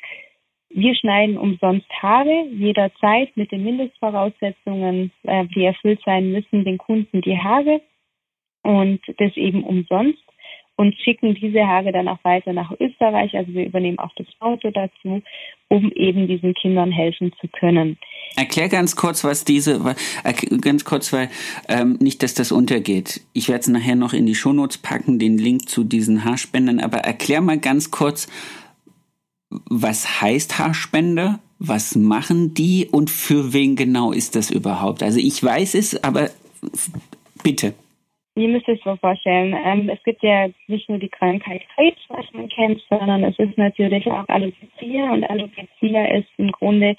wir 0.72 0.94
schneiden 0.96 1.38
umsonst 1.38 1.90
Haare 1.90 2.46
jederzeit 2.52 3.36
mit 3.36 3.52
den 3.52 3.64
Mindestvoraussetzungen, 3.64 5.12
äh, 5.24 5.46
die 5.48 5.64
erfüllt 5.64 6.00
sein 6.06 6.32
müssen, 6.32 6.64
den 6.64 6.78
Kunden 6.78 7.22
die 7.22 7.38
Haare 7.38 7.82
und 8.62 9.02
das 9.18 9.36
eben 9.36 9.64
umsonst 9.64 10.24
und 10.80 10.96
schicken 11.04 11.36
diese 11.36 11.68
Haare 11.68 11.92
dann 11.92 12.08
auch 12.08 12.24
weiter 12.24 12.54
nach 12.54 12.72
Österreich. 12.80 13.36
Also 13.36 13.54
wir 13.54 13.66
übernehmen 13.66 14.00
auch 14.00 14.14
das 14.16 14.28
Auto 14.40 14.72
dazu, 14.72 15.22
um 15.68 15.92
eben 15.92 16.26
diesen 16.26 16.54
Kindern 16.54 16.90
helfen 16.90 17.34
zu 17.42 17.50
können. 17.50 17.98
Erklär 18.38 18.70
ganz 18.70 18.96
kurz, 18.96 19.26
was 19.26 19.44
diese, 19.44 19.82
ganz 20.62 20.86
kurz, 20.86 21.12
weil 21.12 21.30
ähm, 21.68 21.98
nicht, 22.00 22.24
dass 22.24 22.34
das 22.34 22.54
untergeht. 22.54 23.20
Ich 23.34 23.50
werde 23.50 23.60
es 23.60 23.68
nachher 23.68 23.98
noch 23.98 24.14
in 24.14 24.26
die 24.26 24.36
Shownotes 24.36 24.78
packen, 24.78 25.20
den 25.20 25.38
Link 25.38 25.68
zu 25.68 25.84
diesen 25.84 26.24
Haarspendern. 26.24 26.80
Aber 26.80 27.00
erklär 27.00 27.42
mal 27.42 27.60
ganz 27.60 27.92
kurz, 27.92 28.30
was 29.50 30.22
heißt 30.22 30.60
Haarspender? 30.60 31.40
Was 31.58 31.98
machen 31.98 32.54
die 32.54 32.88
und 32.90 33.10
für 33.10 33.52
wen 33.52 33.76
genau 33.76 34.14
ist 34.14 34.38
das 34.38 34.50
überhaupt? 34.50 35.04
Also 35.04 35.20
ich 35.20 35.44
weiß 35.44 35.76
es, 35.76 36.02
aber 36.06 36.30
bitte. 37.44 37.74
Ihr 38.40 38.48
müsst 38.48 38.70
euch 38.70 38.82
so 38.84 38.96
vorstellen, 38.96 39.54
ähm, 39.66 39.90
es 39.90 40.02
gibt 40.04 40.24
ja 40.24 40.48
nicht 40.68 40.88
nur 40.88 40.98
die 40.98 41.10
Krankheit 41.10 41.62
Krebs, 41.76 42.00
was 42.08 42.26
man 42.32 42.48
kennt, 42.48 42.82
sondern 42.90 43.24
es 43.24 43.38
ist 43.38 43.58
natürlich 43.58 44.08
auch 44.08 44.28
Alopecia. 44.30 45.12
Und 45.12 45.24
Alopecia 45.30 46.06
ist 46.18 46.30
im 46.38 46.52
Grunde 46.52 46.96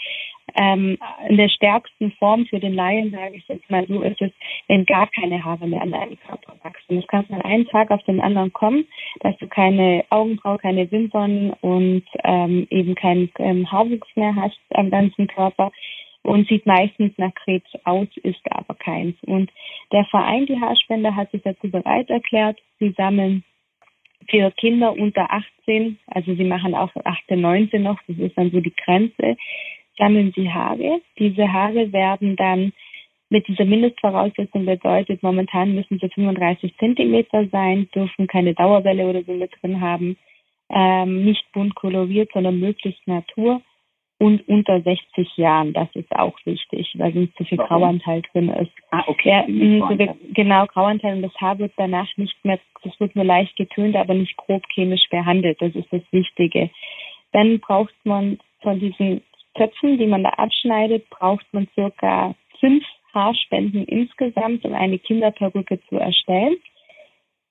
ähm, 0.54 0.98
in 1.28 1.36
der 1.36 1.48
stärksten 1.48 2.12
Form 2.12 2.46
für 2.46 2.58
den 2.58 2.74
Laien, 2.74 3.10
sage 3.10 3.36
ich 3.36 3.48
jetzt 3.48 3.70
mal 3.70 3.86
so, 3.86 4.02
ist 4.02 4.20
es, 4.20 4.30
wenn 4.68 4.84
gar 4.84 5.08
keine 5.08 5.42
Haare 5.42 5.66
mehr 5.66 5.82
an 5.82 5.92
deinem 5.92 6.18
Körper 6.26 6.54
wachsen. 6.62 6.98
Es 6.98 7.06
kann 7.06 7.26
von 7.26 7.40
einem 7.40 7.66
Tag 7.68 7.90
auf 7.90 8.02
den 8.04 8.20
anderen 8.20 8.52
kommen, 8.52 8.86
dass 9.20 9.36
du 9.38 9.46
keine 9.46 10.04
Augenbrauen, 10.10 10.58
keine 10.58 10.90
Wimpern 10.90 11.54
und 11.60 12.04
ähm, 12.24 12.66
eben 12.70 12.94
keinen 12.94 13.30
ähm, 13.38 13.70
Haarwuchs 13.70 14.08
mehr 14.14 14.34
hast 14.36 14.58
am 14.74 14.90
ganzen 14.90 15.26
Körper 15.26 15.72
und 16.22 16.48
sieht 16.48 16.66
meistens 16.66 17.16
nach 17.16 17.34
Krebs 17.34 17.70
aus, 17.84 18.08
ist 18.22 18.40
aber 18.50 18.74
keins. 18.74 19.16
Und 19.22 19.50
der 19.92 20.04
Verein 20.06 20.46
Die 20.46 20.60
Haarspender 20.60 21.14
hat 21.16 21.30
sich 21.30 21.42
dazu 21.42 21.70
bereit 21.70 22.10
erklärt. 22.10 22.58
Sie 22.78 22.90
sammeln 22.96 23.44
für 24.28 24.50
Kinder 24.52 24.92
unter 24.92 25.32
18, 25.32 25.98
also 26.06 26.34
sie 26.34 26.44
machen 26.44 26.74
auch 26.74 26.90
18, 27.04 27.40
19 27.40 27.82
noch, 27.82 27.98
das 28.06 28.18
ist 28.18 28.36
dann 28.36 28.50
so 28.50 28.60
die 28.60 28.74
Grenze, 28.84 29.36
sammeln 29.98 30.32
sie 30.36 30.50
Haare. 30.50 31.00
Diese 31.18 31.50
Haare 31.52 31.92
werden 31.92 32.36
dann 32.36 32.72
mit 33.30 33.46
dieser 33.48 33.64
Mindestvoraussetzung 33.64 34.66
bedeutet, 34.66 35.22
momentan 35.22 35.74
müssen 35.74 35.98
sie 36.00 36.08
35 36.08 36.76
Zentimeter 36.78 37.46
sein, 37.46 37.88
dürfen 37.94 38.26
keine 38.26 38.54
Dauerwelle 38.54 39.08
oder 39.08 39.22
so 39.22 39.32
mit 39.32 39.52
drin 39.60 39.80
haben, 39.80 40.16
ähm, 40.68 41.24
nicht 41.24 41.50
bunt 41.52 41.74
koloriert, 41.76 42.30
sondern 42.32 42.60
möglichst 42.60 43.06
Natur 43.06 43.62
und 44.20 44.46
unter 44.48 44.82
60 44.82 45.36
Jahren. 45.38 45.72
Das 45.72 45.88
ist 45.94 46.14
auch 46.14 46.34
wichtig, 46.44 46.92
weil 46.98 47.12
sonst 47.14 47.34
zu 47.36 47.44
viel 47.44 47.56
Warum? 47.56 47.80
Grauanteil 47.80 48.22
drin 48.32 48.50
ist. 48.50 48.70
Ah, 48.90 49.02
okay. 49.06 49.30
Ja, 49.30 49.44
so 49.46 50.14
genau, 50.34 50.66
Grauanteil 50.66 51.16
und 51.16 51.22
das 51.22 51.34
Haar 51.40 51.58
wird 51.58 51.72
danach 51.78 52.06
nicht 52.18 52.36
mehr, 52.44 52.60
das 52.84 53.00
wird 53.00 53.16
nur 53.16 53.24
leicht 53.24 53.56
getönt, 53.56 53.96
aber 53.96 54.12
nicht 54.12 54.36
grob 54.36 54.62
chemisch 54.74 55.08
behandelt. 55.10 55.60
Das 55.62 55.74
ist 55.74 55.90
das 55.90 56.02
Wichtige. 56.10 56.68
Dann 57.32 57.60
braucht 57.60 57.94
man 58.04 58.38
von 58.60 58.78
diesen 58.78 59.22
Töpfen, 59.54 59.96
die 59.96 60.06
man 60.06 60.22
da 60.22 60.30
abschneidet, 60.30 61.08
braucht 61.08 61.46
man 61.52 61.66
circa 61.74 62.34
fünf 62.60 62.84
Haarspenden 63.14 63.86
insgesamt, 63.86 64.66
um 64.66 64.74
eine 64.74 64.98
Kinderperücke 64.98 65.80
zu 65.88 65.96
erstellen. 65.96 66.56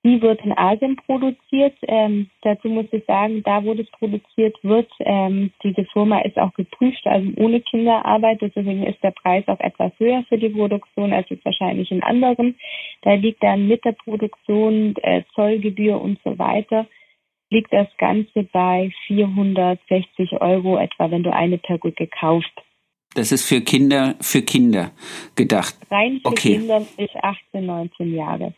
Die 0.02 0.22
wird 0.22 0.40
in 0.42 0.56
Asien 0.56 0.96
produziert. 0.96 1.76
Ähm, 1.82 2.30
dazu 2.40 2.68
muss 2.68 2.86
ich 2.90 3.04
sagen, 3.04 3.42
da 3.42 3.62
wo 3.64 3.74
das 3.74 3.86
produziert 3.90 4.56
wird, 4.62 4.90
ähm, 5.00 5.52
diese 5.62 5.84
Firma 5.92 6.20
ist 6.20 6.38
auch 6.38 6.54
geprüft, 6.54 7.06
also 7.06 7.28
ohne 7.36 7.60
Kinderarbeit. 7.60 8.40
Deswegen 8.40 8.86
ist 8.86 9.02
der 9.02 9.10
Preis 9.10 9.44
auch 9.46 9.60
etwas 9.60 9.92
höher 9.98 10.24
für 10.28 10.38
die 10.38 10.48
Produktion 10.48 11.12
als 11.12 11.30
es 11.30 11.44
wahrscheinlich 11.44 11.90
in 11.90 12.02
anderen. 12.02 12.56
Da 13.02 13.12
liegt 13.12 13.42
dann 13.42 13.68
mit 13.68 13.84
der 13.84 13.92
Produktion, 13.92 14.94
äh, 15.02 15.22
Zollgebühr 15.34 16.00
und 16.00 16.18
so 16.24 16.38
weiter, 16.38 16.86
liegt 17.50 17.72
das 17.72 17.88
Ganze 17.98 18.44
bei 18.44 18.90
460 19.06 20.40
Euro 20.40 20.78
etwa, 20.78 21.10
wenn 21.10 21.24
du 21.24 21.32
eine 21.32 21.58
Perücke 21.58 22.06
kaufst. 22.06 22.52
Das 23.14 23.32
ist 23.32 23.46
für 23.46 23.60
Kinder, 23.60 24.14
für 24.20 24.40
Kinder 24.42 24.92
gedacht. 25.34 25.74
Rein 25.90 26.20
für 26.22 26.28
okay. 26.28 26.58
Kinder 26.58 26.86
bis 26.96 27.10
18, 27.20 27.66
19 27.66 28.14
Jahre. 28.14 28.54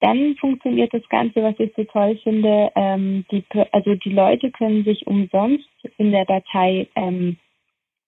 Dann 0.00 0.36
funktioniert 0.36 0.94
das 0.94 1.08
Ganze, 1.08 1.42
was 1.42 1.58
ich 1.58 1.72
so 1.76 1.84
toll 1.84 2.18
finde. 2.22 2.70
Ähm, 2.76 3.24
die, 3.30 3.44
also 3.72 3.94
die 3.96 4.12
Leute 4.12 4.50
können 4.50 4.84
sich 4.84 5.06
umsonst 5.06 5.68
in 5.96 6.12
der 6.12 6.24
Datei 6.24 6.88
ähm, 6.94 7.36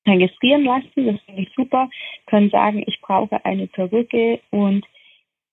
registrieren 0.06 0.64
lassen. 0.64 1.06
Das 1.06 1.20
finde 1.22 1.42
ich 1.42 1.52
super. 1.56 1.90
Können 2.26 2.50
sagen, 2.50 2.84
ich 2.86 3.00
brauche 3.00 3.44
eine 3.44 3.66
Perücke 3.66 4.40
und 4.50 4.86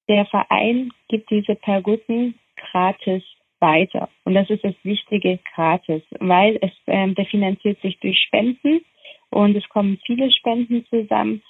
der 0.08 0.26
Verein 0.26 0.92
gibt 1.10 1.30
diese 1.32 1.56
Perücken 1.56 2.36
gratis 2.72 3.24
weiter. 3.60 4.10
Und 4.24 4.36
das 4.36 4.50
ist 4.50 4.64
das 4.64 4.76
Wichtige, 4.84 5.40
gratis, 5.56 6.04
weil 6.20 6.58
es 6.62 6.72
ähm, 6.86 7.16
der 7.16 7.26
finanziert 7.26 7.82
sich 7.82 8.00
durch 8.00 8.20
Spenden 8.20 8.82
und 9.30 9.56
es 9.56 9.68
kommen 9.70 10.00
viele 10.06 10.32
Spenden 10.32 10.86
zusammen 10.86 11.42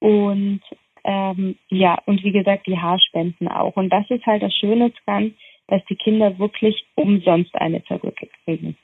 und 0.00 0.60
ähm, 1.04 1.56
ja, 1.68 1.98
und 2.06 2.24
wie 2.24 2.32
gesagt, 2.32 2.66
die 2.66 2.78
Haarspenden 2.78 3.48
auch. 3.48 3.76
Und 3.76 3.90
das 3.90 4.08
ist 4.10 4.24
halt 4.26 4.42
das 4.42 4.54
Schöne 4.54 4.92
dran, 5.04 5.34
dass 5.68 5.84
die 5.86 5.96
Kinder 5.96 6.38
wirklich 6.38 6.84
umsonst 6.94 7.54
eine 7.54 7.80
Perücke 7.80 8.28
kriegen. 8.44 8.76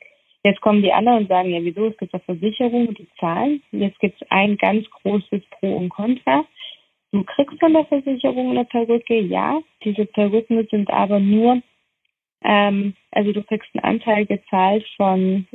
Jetzt 0.43 0.61
kommen 0.61 0.83
die 0.83 0.93
anderen 0.93 1.23
und 1.23 1.29
sagen, 1.29 1.51
ja, 1.51 1.63
wieso? 1.63 1.87
Es 1.87 1.97
gibt 1.99 2.15
doch 2.15 2.23
Versicherungen, 2.23 2.95
die 2.95 3.09
zahlen. 3.19 3.63
Jetzt 3.73 3.99
gibt 4.01 4.21
es 4.21 4.31
ein 4.31 4.57
ganz 4.57 4.89
großes 4.91 5.43
Pro 5.51 5.77
und 5.77 5.91
Contra. 5.91 6.45
Du 7.13 7.25
kriegst 7.25 7.59
von 7.59 7.73
der 7.73 7.85
Versicherung 7.87 8.51
eine 8.51 8.65
Perücke, 8.65 9.19
ja. 9.21 9.61
Diese 9.85 10.07
Perücken 10.07 10.67
sind 10.71 10.91
aber 10.91 11.21
nur, 11.21 11.61
ähm, 12.43 12.95
also 13.11 13.33
du 13.33 13.43
kriegst 13.43 13.69
einen 13.75 13.85
Anteil 13.85 14.27
gezahlt 14.27 14.87
von, 14.97 15.47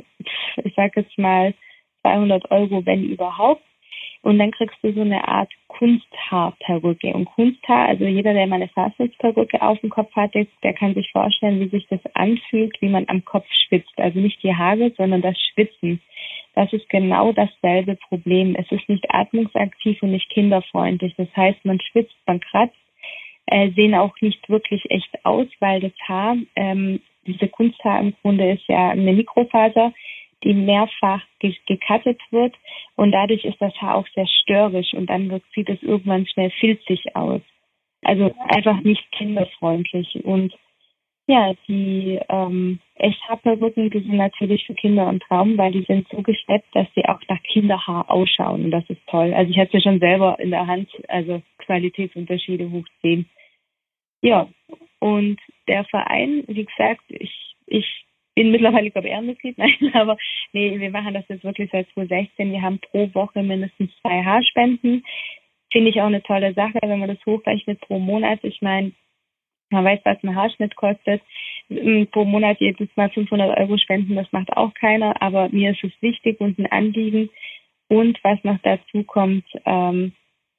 ich 0.64 0.74
sag 0.76 0.96
jetzt 0.96 1.18
mal, 1.18 1.54
200 2.02 2.50
Euro, 2.50 2.84
wenn 2.86 3.04
überhaupt. 3.04 3.62
Und 4.26 4.40
dann 4.40 4.50
kriegst 4.50 4.76
du 4.82 4.92
so 4.92 5.02
eine 5.02 5.28
Art 5.28 5.52
Kunsthaarperücke. 5.68 7.14
Und 7.14 7.26
Kunsthaar, 7.26 7.86
also 7.86 8.06
jeder, 8.06 8.34
der 8.34 8.48
mal 8.48 8.56
eine 8.56 8.66
Fastnetz-Perücke 8.66 9.62
auf 9.62 9.78
dem 9.78 9.90
Kopf 9.90 10.12
hatte, 10.16 10.48
der 10.64 10.72
kann 10.72 10.94
sich 10.94 11.08
vorstellen, 11.12 11.60
wie 11.60 11.68
sich 11.68 11.86
das 11.86 12.00
anfühlt, 12.14 12.76
wie 12.80 12.88
man 12.88 13.04
am 13.06 13.24
Kopf 13.24 13.46
schwitzt. 13.68 13.96
Also 13.98 14.18
nicht 14.18 14.42
die 14.42 14.52
Haare, 14.52 14.92
sondern 14.96 15.22
das 15.22 15.36
Schwitzen. 15.38 16.00
Das 16.56 16.72
ist 16.72 16.88
genau 16.88 17.32
dasselbe 17.34 17.94
Problem. 18.08 18.56
Es 18.56 18.66
ist 18.72 18.88
nicht 18.88 19.06
atmungsaktiv 19.14 20.02
und 20.02 20.10
nicht 20.10 20.28
kinderfreundlich. 20.30 21.14
Das 21.16 21.28
heißt, 21.36 21.64
man 21.64 21.78
schwitzt, 21.78 22.16
man 22.26 22.40
kratzt, 22.40 22.74
äh, 23.46 23.70
sehen 23.76 23.94
auch 23.94 24.20
nicht 24.22 24.48
wirklich 24.48 24.90
echt 24.90 25.24
aus, 25.24 25.46
weil 25.60 25.78
das 25.78 25.92
Haar, 26.08 26.36
ähm, 26.56 26.98
diese 27.28 27.46
Kunsthaar 27.46 28.00
im 28.00 28.12
Grunde 28.22 28.50
ist 28.50 28.66
ja 28.66 28.90
eine 28.90 29.12
Mikrofaser, 29.12 29.92
die 30.46 30.54
mehrfach 30.54 31.22
gekattet 31.40 32.20
wird 32.30 32.54
und 32.94 33.10
dadurch 33.10 33.44
ist 33.44 33.60
das 33.60 33.74
Haar 33.82 33.96
auch 33.96 34.06
sehr 34.14 34.28
störrisch 34.28 34.94
und 34.94 35.10
dann 35.10 35.28
wird, 35.28 35.42
sieht 35.54 35.68
es 35.68 35.82
irgendwann 35.82 36.26
schnell 36.26 36.50
filzig 36.60 37.16
aus. 37.16 37.40
Also 38.02 38.32
einfach 38.48 38.80
nicht 38.82 39.10
kinderfreundlich 39.10 40.24
und 40.24 40.54
ja, 41.28 41.54
die 41.66 42.20
ähm, 42.28 42.78
Echthaarperücken, 42.94 43.90
die 43.90 43.98
sind 43.98 44.16
natürlich 44.16 44.64
für 44.64 44.74
Kinder 44.74 45.08
ein 45.08 45.18
Traum, 45.18 45.58
weil 45.58 45.72
die 45.72 45.82
sind 45.82 46.06
so 46.08 46.22
gesteppt, 46.22 46.68
dass 46.72 46.86
sie 46.94 47.04
auch 47.04 47.20
nach 47.28 47.42
Kinderhaar 47.42 48.08
ausschauen 48.08 48.66
und 48.66 48.70
das 48.70 48.88
ist 48.88 49.04
toll. 49.08 49.34
Also 49.34 49.50
ich 49.50 49.58
hatte 49.58 49.78
ja 49.78 49.80
schon 49.80 49.98
selber 49.98 50.38
in 50.38 50.52
der 50.52 50.68
Hand, 50.68 50.88
also 51.08 51.42
Qualitätsunterschiede 51.58 52.70
hoch 52.70 52.86
10. 53.00 53.28
Ja, 54.22 54.48
und 55.00 55.40
der 55.66 55.84
Verein, 55.86 56.44
wie 56.46 56.64
gesagt, 56.64 57.02
ich, 57.08 57.56
ich 57.66 58.05
bin 58.36 58.50
mittlerweile, 58.50 58.90
glaube 58.90 59.08
ich, 59.08 59.14
Ehrenmitglied. 59.14 59.58
Nein, 59.58 59.90
aber 59.94 60.16
nee, 60.52 60.78
wir 60.78 60.90
machen 60.90 61.14
das 61.14 61.24
jetzt 61.28 61.42
wirklich 61.42 61.70
seit 61.72 61.88
2016. 61.94 62.52
Wir 62.52 62.62
haben 62.62 62.78
pro 62.78 63.12
Woche 63.14 63.42
mindestens 63.42 63.90
zwei 64.00 64.22
Haarspenden. 64.22 65.04
Finde 65.72 65.90
ich 65.90 66.00
auch 66.00 66.06
eine 66.06 66.22
tolle 66.22 66.54
Sache, 66.54 66.78
wenn 66.80 67.00
man 67.00 67.08
das 67.08 67.26
hochrechnet 67.26 67.80
pro 67.80 67.98
Monat. 67.98 68.38
Ich 68.42 68.62
meine, 68.62 68.92
man 69.70 69.84
weiß, 69.84 70.00
was 70.04 70.22
ein 70.22 70.36
Haarschnitt 70.36 70.76
kostet. 70.76 71.22
Pro 72.12 72.24
Monat 72.24 72.60
jedes 72.60 72.88
Mal 72.94 73.10
500 73.10 73.58
Euro 73.58 73.76
spenden, 73.78 74.14
das 74.14 74.30
macht 74.30 74.56
auch 74.56 74.72
keiner. 74.74 75.20
Aber 75.20 75.48
mir 75.48 75.72
ist 75.72 75.82
es 75.82 75.92
wichtig 76.00 76.40
und 76.40 76.58
ein 76.58 76.70
Anliegen. 76.70 77.30
Und 77.88 78.22
was 78.22 78.42
noch 78.44 78.58
dazu 78.62 79.02
kommt, 79.04 79.44
ähm, 79.64 80.12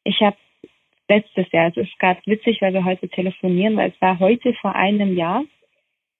ich 0.03 0.19
habe 0.21 0.37
letztes 1.09 1.51
Jahr, 1.51 1.69
es 1.69 1.77
ist 1.77 1.99
gerade 1.99 2.21
witzig, 2.25 2.61
weil 2.61 2.73
wir 2.73 2.83
heute 2.83 3.07
telefonieren, 3.07 3.77
weil 3.77 3.91
es 3.91 4.01
war 4.01 4.19
heute 4.19 4.53
vor 4.55 4.75
einem 4.75 5.15
Jahr, 5.15 5.43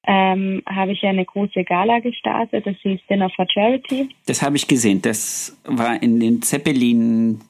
ähm, 0.07 0.63
habe 0.65 0.93
ich 0.93 1.01
ja 1.01 1.09
eine 1.09 1.25
große 1.25 1.63
Gala 1.65 1.99
gestartet. 1.99 2.65
Das 2.65 2.75
hieß 2.81 2.99
Dinner 3.09 3.29
for 3.29 3.45
Charity. 3.49 4.09
Das 4.25 4.41
habe 4.41 4.55
ich 4.55 4.67
gesehen. 4.67 5.01
Das 5.01 5.61
war 5.65 6.01
in 6.01 6.19
den 6.19 6.41
Zeppelin. 6.41 7.41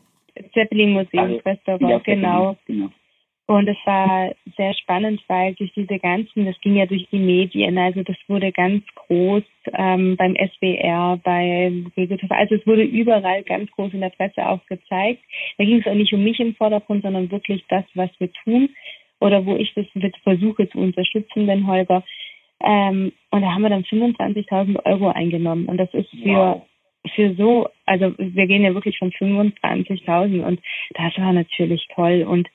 Zeppelin 0.54 0.94
Museum 0.94 1.40
Restaurant, 1.46 1.90
ja, 1.90 2.00
genau. 2.00 2.58
genau. 2.66 2.90
Und 3.48 3.70
es 3.70 3.78
war 3.86 4.34
sehr 4.58 4.74
spannend, 4.74 5.22
weil 5.28 5.54
durch 5.54 5.72
diese 5.74 6.00
ganzen, 6.00 6.46
das 6.46 6.60
ging 6.60 6.76
ja 6.76 6.86
durch 6.86 7.08
die 7.12 7.20
Medien, 7.20 7.78
also 7.78 8.04
das 8.04 8.18
wurde 8.28 8.52
ganz 8.52 8.84
groß 9.08 9.44
ähm, 9.74 10.18
beim 10.18 10.36
SWR, 10.36 11.18
bei 11.24 11.72
also 12.30 12.56
es 12.56 12.68
wurde 12.68 12.84
überall 12.84 13.44
ganz 13.44 13.72
groß 13.72 13.94
in 13.94 14.02
der 14.02 14.10
Presse 14.10 14.46
auch 14.46 14.66
gezeigt. 14.66 15.24
Da 15.58 15.64
ging 15.64 15.80
es 15.80 15.88
auch 15.88 15.94
nicht 15.94 16.12
um 16.12 16.24
mich 16.24 16.40
im 16.42 16.56
Vordergrund, 16.56 17.04
sondern 17.04 17.32
wirklich 17.32 17.64
das, 17.70 17.86
was 17.94 18.10
wir 18.20 18.30
tun 18.44 18.70
oder 19.22 19.46
wo 19.46 19.56
ich 19.56 19.74
das 19.76 19.86
versuche 20.24 20.70
zu 20.70 20.80
unterstützen, 20.80 21.48
denn 21.48 21.68
Holger 21.68 22.04
ähm, 22.64 23.12
und 23.32 23.42
da 23.42 23.54
haben 23.54 23.62
wir 23.62 23.70
dann 23.70 23.84
25.000 23.84 24.86
Euro 24.86 25.10
eingenommen. 25.10 25.68
Und 25.68 25.78
das 25.78 25.94
ist 25.94 26.10
für, 26.10 26.62
für 27.16 27.36
so, 27.36 27.70
also 27.86 28.14
wir 28.18 28.48
gehen 28.48 28.64
ja 28.64 28.74
wirklich 28.74 28.98
von 28.98 29.12
25.000 29.12 30.44
und 30.44 30.60
das 30.94 31.18
war 31.18 31.34
natürlich 31.34 31.88
toll. 31.94 32.24
Und 32.28 32.48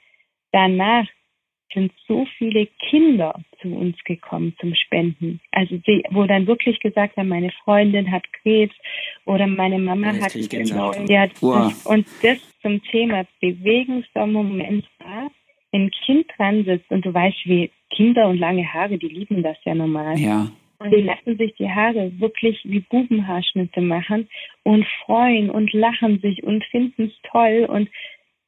danach 0.53 1.07
sind 1.73 1.93
so 2.07 2.27
viele 2.37 2.67
Kinder 2.91 3.41
zu 3.61 3.69
uns 3.69 3.97
gekommen 4.05 4.55
zum 4.61 4.75
Spenden. 4.75 5.41
Also 5.53 5.79
die, 5.79 6.03
wo 6.11 6.25
dann 6.25 6.47
wirklich 6.47 6.81
gesagt 6.81 7.17
haben, 7.17 7.29
meine 7.29 7.51
Freundin 7.65 8.11
hat 8.11 8.25
Krebs 8.43 8.75
oder 9.25 9.47
meine 9.47 9.79
Mama 9.79 10.13
hat, 10.13 10.33
wow. 11.41 11.87
und 11.87 12.07
das 12.23 12.39
zum 12.61 12.83
Thema 12.85 13.25
bewegender 13.41 14.27
Moment 14.27 14.87
war, 14.99 15.31
ein 15.73 15.91
Kind 16.05 16.27
dran 16.37 16.65
sitzt 16.65 16.91
und 16.91 17.05
du 17.05 17.13
weißt, 17.13 17.47
wie 17.47 17.71
Kinder 17.91 18.29
und 18.29 18.39
lange 18.39 18.65
Haare, 18.73 18.99
die 18.99 19.09
lieben 19.09 19.43
das 19.43 19.57
ja 19.65 19.75
normal. 19.75 20.19
Ja. 20.19 20.51
Und 20.79 20.91
die 20.91 21.03
lassen 21.03 21.37
sich 21.37 21.55
die 21.55 21.71
Haare 21.71 22.11
wirklich 22.19 22.61
wie 22.65 22.81
Bubenhaarschnitte 22.81 23.81
machen 23.81 24.29
und 24.65 24.87
freuen 25.05 25.49
und 25.49 25.73
lachen 25.73 26.21
sich 26.21 26.43
und 26.43 26.65
finden 26.65 27.05
es 27.05 27.31
toll 27.31 27.67
und 27.69 27.89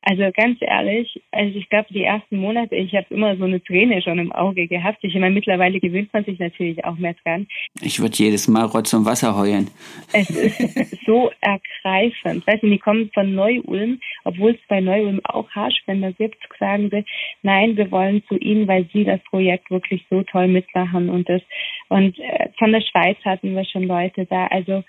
also 0.06 0.30
ganz 0.36 0.58
ehrlich, 0.60 1.22
also 1.32 1.58
ich 1.58 1.68
glaube, 1.70 1.86
die 1.90 2.04
ersten 2.04 2.36
Monate, 2.36 2.76
ich 2.76 2.94
habe 2.94 3.06
immer 3.08 3.36
so 3.36 3.44
eine 3.44 3.62
Träne 3.62 4.02
schon 4.02 4.18
im 4.18 4.32
Auge 4.32 4.68
gehabt. 4.68 4.98
Ich 5.02 5.14
meine, 5.14 5.34
mittlerweile 5.34 5.80
gewöhnt 5.80 6.12
man 6.12 6.24
sich 6.24 6.38
natürlich 6.38 6.84
auch 6.84 6.96
mehr 6.96 7.14
dran. 7.24 7.46
Ich 7.80 7.98
würde 8.00 8.14
jedes 8.14 8.46
Mal 8.46 8.66
Rotz 8.66 8.92
und 8.92 9.06
Wasser 9.06 9.34
heulen. 9.34 9.70
Es 10.12 10.28
ist 10.28 10.98
so 11.06 11.30
ergreifend. 11.40 12.46
Weißt 12.46 12.62
du, 12.62 12.68
die 12.68 12.78
kommen 12.78 13.10
von 13.14 13.34
Neu-Ulm, 13.34 13.98
obwohl 14.24 14.50
es 14.50 14.60
bei 14.68 14.80
Neu-Ulm 14.80 15.20
auch 15.24 15.48
Haarspender 15.50 16.12
gibt, 16.12 16.36
sagen 16.58 16.90
sie, 16.90 17.04
nein, 17.42 17.76
wir 17.78 17.90
wollen 17.90 18.22
zu 18.28 18.36
ihnen, 18.36 18.68
weil 18.68 18.86
sie 18.92 19.04
das 19.04 19.20
Projekt 19.30 19.70
wirklich 19.70 20.04
so 20.10 20.22
toll 20.22 20.48
mitmachen 20.48 21.08
und 21.08 21.28
das. 21.30 21.40
Und 21.88 22.18
äh, 22.18 22.50
von 22.58 22.72
der 22.72 22.82
Schweiz 22.82 23.16
hatten 23.24 23.56
wir 23.56 23.64
schon 23.64 23.84
Leute 23.84 24.26
da. 24.26 24.48
Also 24.48 24.84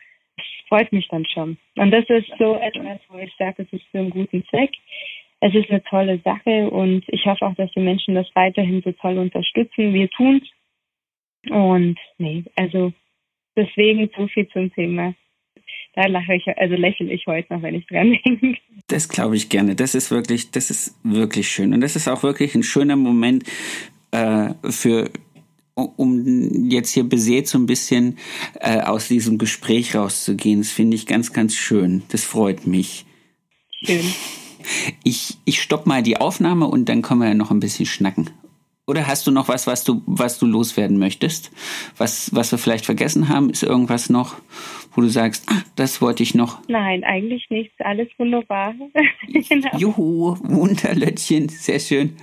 freut 0.67 0.91
mich 0.91 1.07
dann 1.09 1.25
schon. 1.25 1.57
Und 1.77 1.91
das 1.91 2.05
ist 2.09 2.27
so 2.39 2.55
etwas, 2.55 2.99
wo 3.09 3.17
ich 3.17 3.33
sage, 3.37 3.63
es 3.63 3.73
ist 3.73 3.85
für 3.91 3.99
einen 3.99 4.09
guten 4.09 4.43
Zweck. 4.45 4.71
es 5.41 5.53
ist 5.53 5.69
eine 5.69 5.83
tolle 5.83 6.19
Sache 6.23 6.69
und 6.69 7.03
ich 7.07 7.25
hoffe 7.25 7.45
auch, 7.45 7.55
dass 7.55 7.71
die 7.71 7.81
Menschen 7.81 8.15
das 8.15 8.27
weiterhin 8.33 8.81
so 8.83 8.91
toll 8.93 9.17
unterstützen. 9.17 9.93
Wir 9.93 10.09
tun's. 10.09 10.43
Und 11.49 11.99
nee, 12.17 12.43
also 12.55 12.93
deswegen 13.55 14.09
so 14.15 14.27
viel 14.27 14.47
zum 14.49 14.73
Thema. 14.73 15.13
Da 15.93 16.07
lache 16.07 16.35
ich, 16.35 16.47
also 16.57 16.75
lächle 16.75 17.11
ich 17.11 17.25
heute 17.27 17.53
noch, 17.53 17.61
wenn 17.61 17.75
ich 17.75 17.85
dran 17.87 18.17
denke. 18.25 18.57
Das 18.87 19.07
glaube 19.07 19.35
ich 19.35 19.49
gerne. 19.49 19.75
Das 19.75 19.95
ist 19.95 20.11
wirklich, 20.11 20.51
das 20.51 20.69
ist 20.69 20.99
wirklich 21.03 21.47
schön. 21.47 21.73
Und 21.73 21.81
das 21.81 21.95
ist 21.95 22.07
auch 22.07 22.23
wirklich 22.23 22.55
ein 22.55 22.63
schöner 22.63 22.95
Moment 22.95 23.43
äh, 24.11 24.49
für 24.69 25.09
um 25.75 26.69
jetzt 26.69 26.91
hier 26.91 27.03
besät 27.03 27.47
so 27.47 27.57
ein 27.57 27.65
bisschen 27.65 28.17
äh, 28.59 28.79
aus 28.79 29.07
diesem 29.07 29.37
Gespräch 29.37 29.95
rauszugehen. 29.95 30.61
Das 30.61 30.71
finde 30.71 30.95
ich 30.95 31.05
ganz, 31.05 31.33
ganz 31.33 31.53
schön. 31.53 32.03
Das 32.09 32.23
freut 32.23 32.65
mich. 32.65 33.05
Schön. 33.83 34.05
Ich, 35.03 35.37
ich 35.45 35.61
stopp 35.61 35.85
mal 35.85 36.01
die 36.01 36.17
Aufnahme 36.17 36.65
und 36.65 36.89
dann 36.89 37.03
können 37.03 37.21
wir 37.21 37.27
ja 37.27 37.35
noch 37.35 37.51
ein 37.51 37.59
bisschen 37.59 37.85
schnacken. 37.85 38.31
Oder 38.87 39.07
hast 39.07 39.25
du 39.25 39.31
noch 39.31 39.47
was, 39.47 39.65
was 39.65 39.83
du, 39.83 40.03
was 40.05 40.37
du 40.37 40.45
loswerden 40.45 40.99
möchtest? 40.99 41.51
Was, 41.97 42.33
was 42.33 42.51
wir 42.51 42.59
vielleicht 42.59 42.85
vergessen 42.85 43.29
haben? 43.29 43.49
Ist 43.49 43.63
irgendwas 43.63 44.09
noch, 44.09 44.35
wo 44.93 45.01
du 45.01 45.07
sagst, 45.07 45.43
ah, 45.47 45.61
das 45.75 46.01
wollte 46.01 46.21
ich 46.21 46.35
noch? 46.35 46.59
Nein, 46.67 47.03
eigentlich 47.03 47.47
nichts. 47.49 47.73
Alles 47.79 48.07
wunderbar. 48.17 48.75
genau. 49.49 49.77
Juhu, 49.77 50.35
Wunderlöttchen, 50.41 51.49
sehr 51.49 51.79
schön. 51.79 52.15